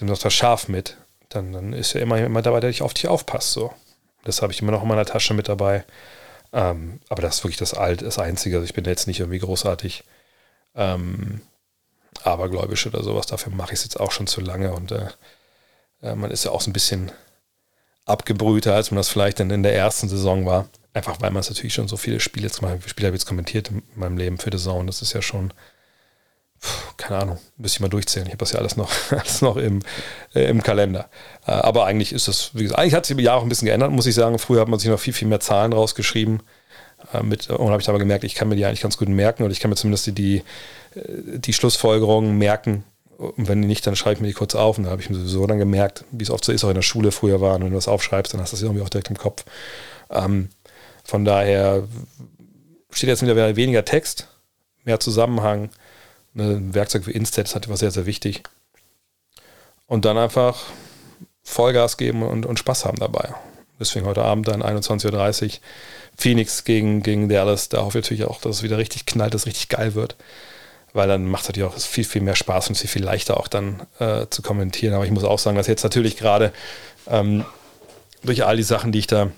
Nimm 0.00 0.10
doch 0.10 0.18
das 0.18 0.34
Schaf 0.34 0.68
mit. 0.68 0.98
Dann, 1.30 1.52
dann 1.52 1.72
ist 1.72 1.94
ja 1.94 2.00
immer 2.00 2.18
jemand 2.18 2.46
dabei, 2.46 2.60
der 2.60 2.70
dich 2.70 2.82
auf 2.82 2.94
dich 2.94 3.08
aufpasst. 3.08 3.52
So. 3.52 3.72
Das 4.24 4.42
habe 4.42 4.52
ich 4.52 4.60
immer 4.60 4.72
noch 4.72 4.82
in 4.82 4.88
meiner 4.88 5.06
Tasche 5.06 5.34
mit 5.34 5.48
dabei. 5.48 5.84
Ähm, 6.52 7.00
aber 7.08 7.22
das 7.22 7.36
ist 7.36 7.44
wirklich 7.44 7.56
das 7.56 7.74
Alt, 7.74 8.02
das 8.02 8.18
Einzige. 8.18 8.56
Also 8.56 8.66
ich 8.66 8.74
bin 8.74 8.84
jetzt 8.84 9.06
nicht 9.06 9.20
irgendwie 9.20 9.38
großartig 9.38 10.04
ähm, 10.74 11.40
abergläubisch 12.22 12.86
oder 12.86 13.02
sowas. 13.02 13.26
Dafür 13.26 13.52
mache 13.52 13.72
ich 13.72 13.78
es 13.78 13.84
jetzt 13.84 13.98
auch 13.98 14.12
schon 14.12 14.26
zu 14.26 14.42
lange. 14.42 14.72
Und 14.72 14.92
äh, 14.92 15.08
äh, 16.02 16.14
man 16.14 16.30
ist 16.30 16.44
ja 16.44 16.50
auch 16.50 16.60
so 16.60 16.70
ein 16.70 16.74
bisschen 16.74 17.12
abgebrühter, 18.06 18.74
als 18.74 18.90
man 18.90 18.96
das 18.96 19.08
vielleicht 19.08 19.40
dann 19.40 19.50
in 19.50 19.62
der 19.62 19.74
ersten 19.74 20.08
Saison 20.08 20.46
war. 20.46 20.68
Einfach 20.94 21.20
weil 21.20 21.30
man 21.30 21.40
es 21.40 21.50
natürlich 21.50 21.74
schon 21.74 21.88
so 21.88 21.98
viele 21.98 22.20
Spiele 22.20 22.46
jetzt 22.46 22.60
viele 22.60 22.80
Spiele 22.86 23.08
habe 23.08 23.16
ich 23.16 23.20
jetzt 23.20 23.28
kommentiert 23.28 23.68
in 23.68 23.82
meinem 23.96 24.16
Leben 24.16 24.38
für 24.38 24.48
die 24.48 24.56
Saison? 24.56 24.86
Das 24.86 25.02
ist 25.02 25.12
ja 25.12 25.20
schon, 25.20 25.52
keine 26.96 27.20
Ahnung, 27.20 27.38
müsste 27.58 27.76
ich 27.76 27.80
mal 27.80 27.88
durchzählen. 27.88 28.26
Ich 28.26 28.32
habe 28.32 28.38
das 28.38 28.52
ja 28.52 28.60
alles 28.60 28.76
noch, 28.76 28.90
alles 29.10 29.42
noch 29.42 29.56
im, 29.56 29.80
äh, 30.34 30.48
im 30.48 30.62
Kalender. 30.62 31.10
Äh, 31.46 31.50
aber 31.50 31.84
eigentlich 31.84 32.12
ist 32.12 32.28
das, 32.28 32.54
wie 32.54 32.62
gesagt, 32.62 32.80
eigentlich 32.80 32.94
hat 32.94 33.04
sich 33.04 33.12
über 33.12 33.22
Jahre 33.22 33.40
auch 33.40 33.42
ein 33.42 33.50
bisschen 33.50 33.66
geändert, 33.66 33.90
muss 33.90 34.06
ich 34.06 34.14
sagen. 34.14 34.38
Früher 34.38 34.62
hat 34.62 34.68
man 34.68 34.78
sich 34.78 34.88
noch 34.88 35.00
viel, 35.00 35.12
viel 35.12 35.28
mehr 35.28 35.40
Zahlen 35.40 35.74
rausgeschrieben. 35.74 36.42
Äh, 37.12 37.22
mit, 37.22 37.50
und 37.50 37.70
habe 37.70 37.82
ich 37.82 37.88
aber 37.88 37.98
gemerkt, 37.98 38.24
ich 38.24 38.34
kann 38.34 38.48
mir 38.48 38.56
die 38.56 38.64
eigentlich 38.64 38.80
ganz 38.80 38.96
gut 38.96 39.08
merken 39.08 39.42
oder 39.42 39.52
ich 39.52 39.60
kann 39.60 39.68
mir 39.68 39.76
zumindest 39.76 40.06
die, 40.06 40.12
die, 40.12 40.36
äh, 40.94 41.38
die 41.38 41.52
Schlussfolgerungen 41.52 42.38
merken. 42.38 42.84
Und 43.16 43.48
wenn 43.48 43.62
die 43.62 43.68
nicht, 43.68 43.86
dann 43.86 43.96
schreibe 43.96 44.14
ich 44.14 44.20
mir 44.20 44.28
die 44.28 44.34
kurz 44.34 44.54
auf. 44.54 44.78
Und 44.78 44.84
da 44.84 44.90
habe 44.90 45.00
ich 45.00 45.08
mir 45.08 45.16
sowieso 45.16 45.46
dann 45.46 45.58
gemerkt, 45.58 46.04
wie 46.10 46.22
es 46.22 46.30
oft 46.30 46.44
so 46.44 46.52
ist, 46.52 46.64
auch 46.64 46.68
in 46.68 46.74
der 46.74 46.82
Schule 46.82 47.12
früher 47.12 47.40
war. 47.40 47.54
Und 47.54 47.62
wenn 47.62 47.70
du 47.70 47.76
das 47.76 47.88
aufschreibst, 47.88 48.34
dann 48.34 48.40
hast 48.40 48.52
du 48.52 48.56
das 48.56 48.62
irgendwie 48.62 48.82
auch 48.82 48.88
direkt 48.88 49.10
im 49.10 49.16
Kopf. 49.16 49.44
Ähm, 50.10 50.50
von 51.04 51.24
daher 51.24 51.84
steht 52.90 53.08
jetzt 53.08 53.22
wieder 53.22 53.56
weniger 53.56 53.84
Text, 53.84 54.28
mehr 54.84 55.00
Zusammenhang 55.00 55.70
ein 56.36 56.74
Werkzeug 56.74 57.06
Instead 57.08 57.46
ist 57.46 57.54
halt 57.54 57.66
immer 57.66 57.76
sehr, 57.76 57.90
sehr 57.90 58.06
wichtig. 58.06 58.42
Und 59.86 60.04
dann 60.04 60.18
einfach 60.18 60.64
Vollgas 61.42 61.96
geben 61.96 62.22
und, 62.22 62.44
und 62.44 62.58
Spaß 62.58 62.84
haben 62.84 62.98
dabei. 62.98 63.34
Deswegen 63.78 64.06
heute 64.06 64.22
Abend 64.22 64.48
dann 64.48 64.62
21.30 64.62 65.44
Uhr 65.44 65.50
Phoenix 66.16 66.64
gegen, 66.64 67.02
gegen 67.02 67.28
Dallas. 67.28 67.68
Da 67.68 67.82
hoffe 67.82 67.98
ich 67.98 68.04
natürlich 68.04 68.24
auch, 68.24 68.40
dass 68.40 68.56
es 68.56 68.62
wieder 68.62 68.78
richtig 68.78 69.06
knallt, 69.06 69.34
dass 69.34 69.42
es 69.42 69.46
richtig 69.46 69.68
geil 69.68 69.94
wird. 69.94 70.16
Weil 70.96 71.08
dann 71.08 71.26
macht 71.26 71.42
es 71.42 71.48
natürlich 71.48 71.70
auch 71.70 71.78
viel, 71.78 72.04
viel 72.04 72.22
mehr 72.22 72.34
Spaß 72.34 72.70
und 72.70 72.74
viel, 72.76 72.88
viel 72.88 73.04
leichter 73.04 73.38
auch 73.38 73.48
dann 73.48 73.82
äh, 73.98 74.26
zu 74.30 74.42
kommentieren. 74.42 74.94
Aber 74.94 75.04
ich 75.04 75.10
muss 75.10 75.24
auch 75.24 75.38
sagen, 75.38 75.56
dass 75.56 75.66
jetzt 75.66 75.84
natürlich 75.84 76.16
gerade 76.16 76.52
ähm, 77.06 77.44
durch 78.24 78.44
all 78.44 78.56
die 78.56 78.62
Sachen, 78.62 78.92
die 78.92 79.00
ich 79.00 79.06
da 79.06 79.30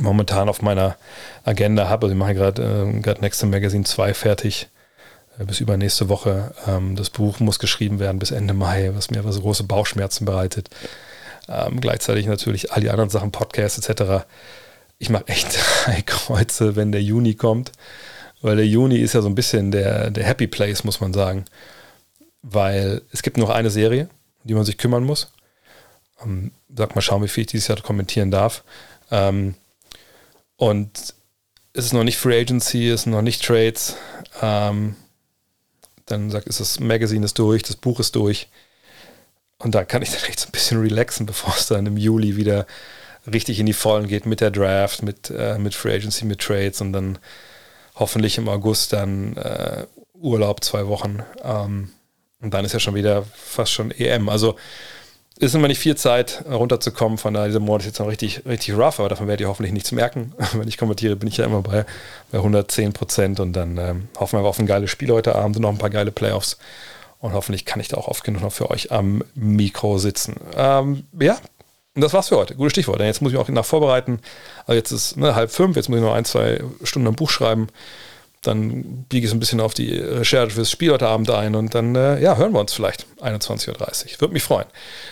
momentan 0.00 0.48
auf 0.48 0.62
meiner 0.62 0.96
Agenda 1.44 1.88
habe, 1.88 2.06
also 2.06 2.14
ich 2.14 2.18
mache 2.18 2.34
gerade 2.34 2.62
äh, 3.04 3.20
Next 3.20 3.44
Magazine 3.44 3.84
2 3.84 4.14
fertig, 4.14 4.68
äh, 5.38 5.44
bis 5.44 5.60
übernächste 5.60 6.08
Woche. 6.08 6.54
Ähm, 6.66 6.96
das 6.96 7.10
Buch 7.10 7.38
muss 7.40 7.58
geschrieben 7.58 7.98
werden 7.98 8.18
bis 8.18 8.30
Ende 8.30 8.54
Mai, 8.54 8.92
was 8.94 9.10
mir 9.10 9.18
aber 9.18 9.32
so 9.32 9.42
große 9.42 9.64
Bauchschmerzen 9.64 10.24
bereitet. 10.24 10.70
Ähm, 11.48 11.80
gleichzeitig 11.80 12.26
natürlich 12.26 12.72
all 12.72 12.80
die 12.80 12.90
anderen 12.90 13.10
Sachen, 13.10 13.30
Podcasts 13.30 13.86
etc. 13.86 14.24
Ich 14.98 15.10
mache 15.10 15.28
echt 15.28 15.58
drei 15.84 16.02
Kreuze, 16.06 16.76
wenn 16.76 16.92
der 16.92 17.02
Juni 17.02 17.34
kommt, 17.34 17.72
weil 18.42 18.56
der 18.56 18.66
Juni 18.66 18.96
ist 18.96 19.14
ja 19.14 19.22
so 19.22 19.28
ein 19.28 19.34
bisschen 19.34 19.70
der, 19.70 20.10
der 20.10 20.24
Happy 20.24 20.46
Place, 20.46 20.84
muss 20.84 21.00
man 21.00 21.12
sagen. 21.12 21.44
Weil 22.42 23.02
es 23.12 23.22
gibt 23.22 23.38
noch 23.38 23.50
eine 23.50 23.70
Serie, 23.70 24.08
die 24.44 24.54
man 24.54 24.64
sich 24.64 24.78
kümmern 24.78 25.04
muss. 25.04 25.32
Ähm, 26.22 26.50
sag 26.76 26.94
mal 26.94 27.00
schauen, 27.00 27.22
wie 27.22 27.28
viel 27.28 27.42
ich 27.42 27.48
dieses 27.48 27.68
Jahr 27.68 27.80
kommentieren 27.80 28.32
darf. 28.32 28.64
Ähm, 29.10 29.54
und 30.56 31.14
es 31.72 31.84
ist 31.86 31.92
noch 31.92 32.04
nicht 32.04 32.18
Free 32.18 32.40
Agency, 32.40 32.88
es 32.88 33.02
sind 33.02 33.12
noch 33.12 33.22
nicht 33.22 33.44
Trades. 33.44 33.96
Ähm, 34.40 34.96
dann 36.06 36.30
sagt, 36.30 36.48
ist 36.48 36.60
das 36.60 36.80
Magazine 36.80 37.24
ist 37.24 37.38
durch, 37.38 37.62
das 37.62 37.76
Buch 37.76 38.00
ist 38.00 38.16
durch. 38.16 38.48
Und 39.58 39.76
da 39.76 39.84
kann 39.84 40.02
ich 40.02 40.10
dann 40.10 40.24
echt 40.28 40.40
so 40.40 40.48
ein 40.48 40.52
bisschen 40.52 40.80
relaxen, 40.80 41.26
bevor 41.26 41.54
es 41.56 41.68
dann 41.68 41.86
im 41.86 41.96
Juli 41.96 42.36
wieder 42.36 42.66
richtig 43.32 43.60
in 43.60 43.66
die 43.66 43.72
Vollen 43.72 44.08
geht 44.08 44.26
mit 44.26 44.40
der 44.40 44.50
Draft, 44.50 45.04
mit, 45.04 45.30
äh, 45.30 45.58
mit 45.58 45.76
Free 45.76 45.94
Agency, 45.94 46.24
mit 46.24 46.40
Trades 46.40 46.80
und 46.80 46.92
dann 46.92 47.18
hoffentlich 48.02 48.36
im 48.36 48.48
August 48.48 48.92
dann 48.92 49.36
äh, 49.36 49.86
Urlaub, 50.12 50.64
zwei 50.64 50.88
Wochen. 50.88 51.20
Ähm, 51.44 51.90
und 52.40 52.52
dann 52.52 52.64
ist 52.64 52.72
ja 52.72 52.80
schon 52.80 52.96
wieder 52.96 53.22
fast 53.32 53.70
schon 53.70 53.92
EM. 53.92 54.28
Also 54.28 54.56
ist 55.38 55.54
immer 55.54 55.68
nicht 55.68 55.78
viel 55.78 55.96
Zeit, 55.96 56.44
runterzukommen. 56.50 57.16
Von 57.16 57.34
daher, 57.34 57.46
dieser 57.46 57.60
Monat 57.60 57.82
ist 57.82 57.86
jetzt 57.86 58.00
noch 58.00 58.08
richtig, 58.08 58.44
richtig 58.44 58.74
rough, 58.74 58.98
aber 58.98 59.08
davon 59.08 59.28
werdet 59.28 59.42
ihr 59.42 59.48
hoffentlich 59.48 59.72
nichts 59.72 59.92
merken. 59.92 60.32
Wenn 60.52 60.66
ich 60.66 60.78
kommentiere, 60.78 61.14
bin 61.14 61.28
ich 61.28 61.36
ja 61.36 61.44
immer 61.44 61.62
bei, 61.62 61.86
bei 62.32 62.38
110 62.38 62.92
Prozent 62.92 63.38
und 63.38 63.52
dann 63.52 63.78
ähm, 63.78 64.08
hoffen 64.18 64.40
wir 64.40 64.46
auf 64.46 64.58
ein 64.58 64.66
geiles 64.66 64.90
Spiel 64.90 65.12
heute 65.12 65.36
Abend 65.36 65.56
und 65.56 65.62
noch 65.62 65.70
ein 65.70 65.78
paar 65.78 65.90
geile 65.90 66.10
Playoffs. 66.10 66.58
Und 67.20 67.34
hoffentlich 67.34 67.64
kann 67.64 67.78
ich 67.78 67.86
da 67.86 67.98
auch 67.98 68.08
oft 68.08 68.24
genug 68.24 68.42
noch 68.42 68.52
für 68.52 68.68
euch 68.70 68.90
am 68.90 69.22
Mikro 69.36 69.98
sitzen. 69.98 70.40
Ähm, 70.56 71.04
ja, 71.20 71.38
und 71.94 72.02
das 72.02 72.12
war's 72.12 72.28
für 72.28 72.36
heute. 72.36 72.54
Gutes 72.54 72.72
Stichwort. 72.72 73.00
Denn 73.00 73.06
jetzt 73.06 73.20
muss 73.20 73.32
ich 73.32 73.38
mich 73.38 73.44
auch 73.44 73.48
nach 73.50 73.64
vorbereiten. 73.64 74.20
Also 74.66 74.74
jetzt 74.74 74.92
ist 74.92 75.16
ne, 75.16 75.34
halb 75.34 75.50
fünf, 75.50 75.76
jetzt 75.76 75.88
muss 75.88 75.98
ich 75.98 76.04
noch 76.04 76.14
ein, 76.14 76.24
zwei 76.24 76.62
Stunden 76.84 77.08
am 77.08 77.16
Buch 77.16 77.30
schreiben 77.30 77.68
dann 78.42 79.04
biege 79.08 79.24
ich 79.24 79.30
so 79.30 79.36
ein 79.36 79.40
bisschen 79.40 79.60
auf 79.60 79.72
die 79.72 79.96
Recherche 79.96 80.50
fürs 80.50 80.70
Spiel 80.70 80.90
heute 80.90 81.06
Abend 81.06 81.30
ein 81.30 81.54
und 81.54 81.74
dann 81.74 81.94
äh, 81.94 82.20
ja, 82.20 82.36
hören 82.36 82.52
wir 82.52 82.60
uns 82.60 82.72
vielleicht 82.72 83.06
21.30 83.20 83.68
Uhr. 83.68 84.20
Würde 84.20 84.34
mich 84.34 84.42
freuen. 84.42 84.66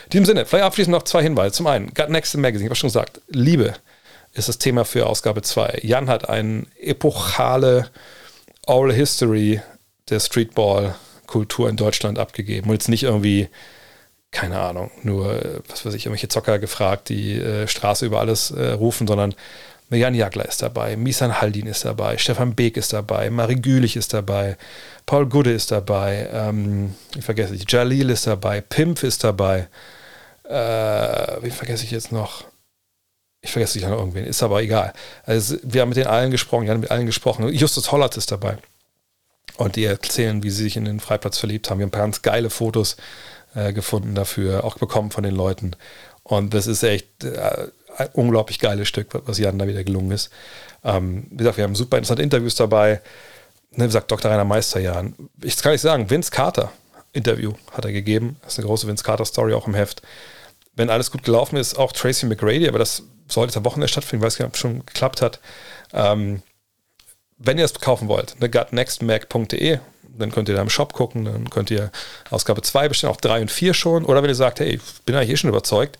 In 0.05 0.09
diesem 0.11 0.25
Sinne, 0.25 0.45
vielleicht 0.45 0.65
abschließend 0.65 0.91
noch 0.91 1.03
zwei 1.03 1.23
Hinweise. 1.23 1.53
Zum 1.53 1.67
einen, 1.67 1.93
Gut 1.93 2.09
Next 2.09 2.35
Magazine, 2.35 2.65
ich 2.65 2.69
habe 2.69 2.75
schon 2.75 2.89
gesagt, 2.89 3.21
Liebe 3.29 3.73
ist 4.33 4.49
das 4.49 4.57
Thema 4.57 4.83
für 4.83 5.07
Ausgabe 5.07 5.41
2. 5.41 5.79
Jan 5.83 6.09
hat 6.09 6.27
eine 6.29 6.65
epochale 6.79 7.89
Oral 8.65 8.93
History 8.93 9.61
der 10.09 10.19
Streetball-Kultur 10.19 11.69
in 11.69 11.77
Deutschland 11.77 12.19
abgegeben. 12.19 12.69
Und 12.69 12.73
jetzt 12.73 12.89
nicht 12.89 13.03
irgendwie, 13.03 13.47
keine 14.31 14.59
Ahnung, 14.59 14.91
nur, 15.03 15.61
was 15.67 15.85
weiß 15.85 15.93
ich, 15.93 16.05
irgendwelche 16.05 16.29
Zocker 16.29 16.57
gefragt, 16.57 17.09
die 17.09 17.37
äh, 17.37 17.67
Straße 17.67 18.05
über 18.05 18.19
alles 18.19 18.51
äh, 18.51 18.71
rufen, 18.71 19.07
sondern 19.07 19.35
Jan 19.89 20.15
Jagler 20.15 20.47
ist 20.47 20.61
dabei, 20.61 20.95
Misan 20.95 21.41
Haldin 21.41 21.67
ist 21.67 21.83
dabei, 21.83 22.17
Stefan 22.17 22.55
Beek 22.55 22.77
ist 22.77 22.93
dabei, 22.93 23.29
Marie 23.29 23.55
Gülich 23.55 23.97
ist 23.97 24.13
dabei, 24.13 24.57
Paul 25.05 25.27
Gude 25.27 25.51
ist 25.51 25.71
dabei, 25.71 26.29
ähm, 26.31 26.95
ich 27.17 27.25
vergesse 27.25 27.55
ich, 27.55 27.69
Jalil 27.69 28.09
ist 28.09 28.25
dabei, 28.25 28.61
Pimp 28.61 29.03
ist 29.03 29.25
dabei, 29.25 29.67
äh, 30.45 31.43
wie 31.43 31.51
vergesse 31.51 31.83
ich 31.83 31.91
jetzt 31.91 32.13
noch? 32.13 32.45
Ich 33.41 33.51
vergesse 33.51 33.73
sich 33.73 33.83
noch 33.83 33.97
irgendwen, 33.97 34.25
ist 34.25 34.43
aber 34.43 34.61
egal. 34.61 34.93
Also 35.25 35.57
wir 35.63 35.81
haben 35.81 35.89
mit 35.89 35.97
den 35.97 36.07
allen 36.07 36.31
gesprochen, 36.31 36.65
wir 36.65 36.71
haben 36.71 36.81
mit 36.81 36.91
allen 36.91 37.07
gesprochen. 37.07 37.51
Justus 37.51 37.91
Hollert 37.91 38.15
ist 38.15 38.31
dabei. 38.31 38.57
Und 39.57 39.75
die 39.75 39.85
erzählen, 39.85 40.43
wie 40.43 40.51
sie 40.51 40.63
sich 40.63 40.77
in 40.77 40.85
den 40.85 40.99
Freiplatz 40.99 41.39
verliebt 41.39 41.69
haben. 41.69 41.79
Wir 41.79 41.85
haben 41.85 41.91
ganz 41.91 42.21
geile 42.21 42.51
Fotos 42.51 42.97
äh, 43.55 43.73
gefunden 43.73 44.15
dafür, 44.15 44.63
auch 44.63 44.77
bekommen 44.77 45.11
von 45.11 45.23
den 45.23 45.35
Leuten. 45.35 45.75
Und 46.23 46.53
das 46.53 46.67
ist 46.67 46.83
echt 46.83 47.23
äh, 47.23 47.67
ein 47.97 48.09
unglaublich 48.13 48.59
geiles 48.59 48.87
Stück, 48.87 49.07
was 49.25 49.37
Jan 49.37 49.59
da 49.59 49.67
wieder 49.67 49.83
gelungen 49.83 50.11
ist. 50.11 50.29
Ähm, 50.83 51.27
wie 51.29 51.37
gesagt, 51.37 51.57
wir 51.57 51.63
haben 51.63 51.75
super 51.75 51.97
interessante 51.97 52.23
Interviews 52.23 52.55
dabei. 52.55 53.01
Ne, 53.71 53.83
wie 53.83 53.87
gesagt, 53.87 54.11
Dr. 54.11 54.31
Rainer 54.31 54.45
Meisterjan. 54.45 55.15
Ich 55.41 55.57
kann 55.57 55.71
nicht 55.71 55.81
sagen, 55.81 56.09
Vince 56.09 56.31
Carter 56.31 56.71
Interview 57.13 57.53
hat 57.71 57.85
er 57.85 57.91
gegeben. 57.91 58.37
Das 58.41 58.53
ist 58.53 58.59
eine 58.59 58.67
große 58.67 58.87
Vince 58.87 59.03
Carter 59.03 59.25
Story 59.25 59.53
auch 59.53 59.67
im 59.67 59.73
Heft. 59.73 60.01
Wenn 60.75 60.89
alles 60.89 61.11
gut 61.11 61.23
gelaufen 61.23 61.57
ist, 61.57 61.77
auch 61.77 61.91
Tracy 61.91 62.25
McGrady, 62.25 62.67
aber 62.67 62.79
das 62.79 63.03
sollte 63.27 63.57
am 63.57 63.65
Wochenende 63.65 63.87
stattfinden, 63.87 64.21
weil 64.21 64.29
es 64.29 64.57
schon 64.57 64.85
geklappt 64.85 65.21
hat. 65.21 65.39
Ähm, 65.93 66.41
wenn 67.37 67.57
ihr 67.57 67.65
es 67.65 67.73
kaufen 67.73 68.07
wollt, 68.07 68.39
ne, 68.39 68.49
gutnextmac.de, 68.49 69.79
dann 70.17 70.31
könnt 70.31 70.49
ihr 70.49 70.55
da 70.55 70.61
im 70.61 70.69
Shop 70.69 70.93
gucken, 70.93 71.25
dann 71.25 71.49
könnt 71.49 71.71
ihr 71.71 71.91
Ausgabe 72.29 72.61
2 72.61 72.89
bestellen, 72.89 73.13
auch 73.13 73.21
3 73.21 73.41
und 73.41 73.51
4 73.51 73.73
schon. 73.73 74.05
Oder 74.05 74.21
wenn 74.23 74.29
ihr 74.29 74.35
sagt, 74.35 74.59
hey, 74.59 74.75
ich 74.75 74.81
bin 75.05 75.15
eigentlich 75.15 75.31
eh 75.31 75.37
schon 75.37 75.49
überzeugt, 75.49 75.97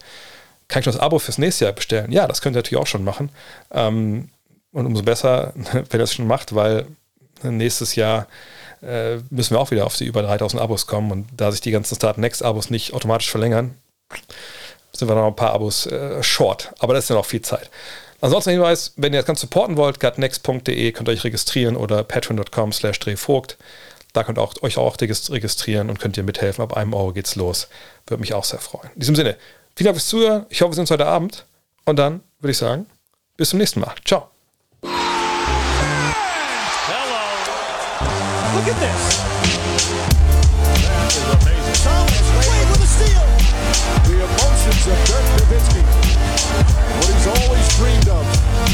kann 0.67 0.79
ich 0.79 0.85
das 0.85 0.97
Abo 0.97 1.19
fürs 1.19 1.37
nächste 1.37 1.65
Jahr 1.65 1.73
bestellen? 1.73 2.11
Ja, 2.11 2.27
das 2.27 2.41
könnt 2.41 2.55
ihr 2.55 2.59
natürlich 2.59 2.81
auch 2.81 2.87
schon 2.87 3.03
machen. 3.03 3.29
Ähm, 3.71 4.29
und 4.71 4.85
umso 4.85 5.03
besser, 5.03 5.53
wenn 5.55 5.85
ihr 5.91 5.99
das 5.99 6.13
schon 6.13 6.27
macht, 6.27 6.55
weil 6.55 6.87
nächstes 7.43 7.95
Jahr 7.95 8.27
äh, 8.81 9.17
müssen 9.29 9.55
wir 9.55 9.59
auch 9.59 9.71
wieder 9.71 9.85
auf 9.85 9.95
die 9.95 10.05
über 10.05 10.21
3000 10.21 10.61
Abos 10.61 10.87
kommen. 10.87 11.11
Und 11.11 11.27
da 11.35 11.51
sich 11.51 11.61
die 11.61 11.71
ganzen 11.71 11.95
Start 11.95 12.17
Next 12.17 12.43
Abos 12.43 12.69
nicht 12.69 12.93
automatisch 12.93 13.29
verlängern, 13.29 13.75
sind 14.93 15.07
wir 15.07 15.15
noch 15.15 15.27
ein 15.27 15.35
paar 15.35 15.53
Abos 15.53 15.85
äh, 15.85 16.21
short. 16.23 16.73
Aber 16.79 16.93
das 16.93 17.05
ist 17.05 17.09
ja 17.09 17.15
noch 17.15 17.25
viel 17.25 17.41
Zeit. 17.41 17.69
Ansonsten 18.21 18.51
Hinweis, 18.51 18.93
wenn 18.97 19.13
ihr 19.13 19.19
das 19.19 19.25
Ganze 19.25 19.41
supporten 19.41 19.77
wollt, 19.77 19.99
gutnext.de 19.99 20.91
könnt 20.91 21.09
ihr 21.09 21.13
euch 21.13 21.23
registrieren 21.23 21.75
oder 21.75 22.03
patreon.com 22.03 22.71
slash 22.71 22.99
drehvogt. 22.99 23.57
Da 24.13 24.23
könnt 24.23 24.37
ihr 24.37 24.41
auch, 24.41 24.53
euch 24.61 24.77
auch 24.77 24.97
registrieren 24.99 25.89
und 25.89 25.99
könnt 25.99 26.17
ihr 26.17 26.23
mithelfen. 26.23 26.61
Ab 26.63 26.75
einem 26.75 26.93
Euro 26.93 27.13
geht's 27.13 27.35
los. 27.35 27.67
Würde 28.07 28.19
mich 28.21 28.33
auch 28.33 28.43
sehr 28.43 28.59
freuen. 28.59 28.89
In 28.93 28.99
diesem 28.99 29.15
Sinne, 29.15 29.37
vielen 29.75 29.85
Dank 29.85 29.97
fürs 29.97 30.09
Zuhören. 30.09 30.45
Ich 30.49 30.61
hoffe, 30.61 30.71
wir 30.71 30.75
sehen 30.75 30.81
uns 30.81 30.91
heute 30.91 31.05
Abend. 31.05 31.45
Und 31.85 31.97
dann 31.97 32.21
würde 32.39 32.51
ich 32.51 32.57
sagen, 32.57 32.87
bis 33.37 33.49
zum 33.49 33.59
nächsten 33.59 33.79
Mal. 33.79 33.93
Ciao. 34.05 34.29
Hello. 34.83 34.91
Look 38.55 38.67
at 38.67 38.79
this. 38.79 39.21
That 40.83 41.07
is 41.07 41.23
amazing. 41.31 41.79
Thomas 41.81 42.27
Wade 42.35 42.67
with 42.69 42.83
a 42.83 42.89
steal. 42.91 43.25
The 44.05 44.17
emotions 44.27 44.87
of 44.91 44.97
Dirk 45.07 45.25
Nowitzki. 45.39 45.81
What 46.99 47.09
he's 47.15 47.27
always 47.27 47.67
dreamed 47.77 48.09
of. 48.09 48.25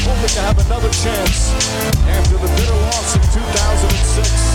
Hoping 0.04 0.34
to 0.34 0.40
have 0.40 0.58
another 0.66 0.90
chance 0.90 1.54
after 2.08 2.36
the 2.38 2.48
bitter 2.56 2.74
loss 2.74 3.14
in 3.14 3.22
2006. 3.22 4.47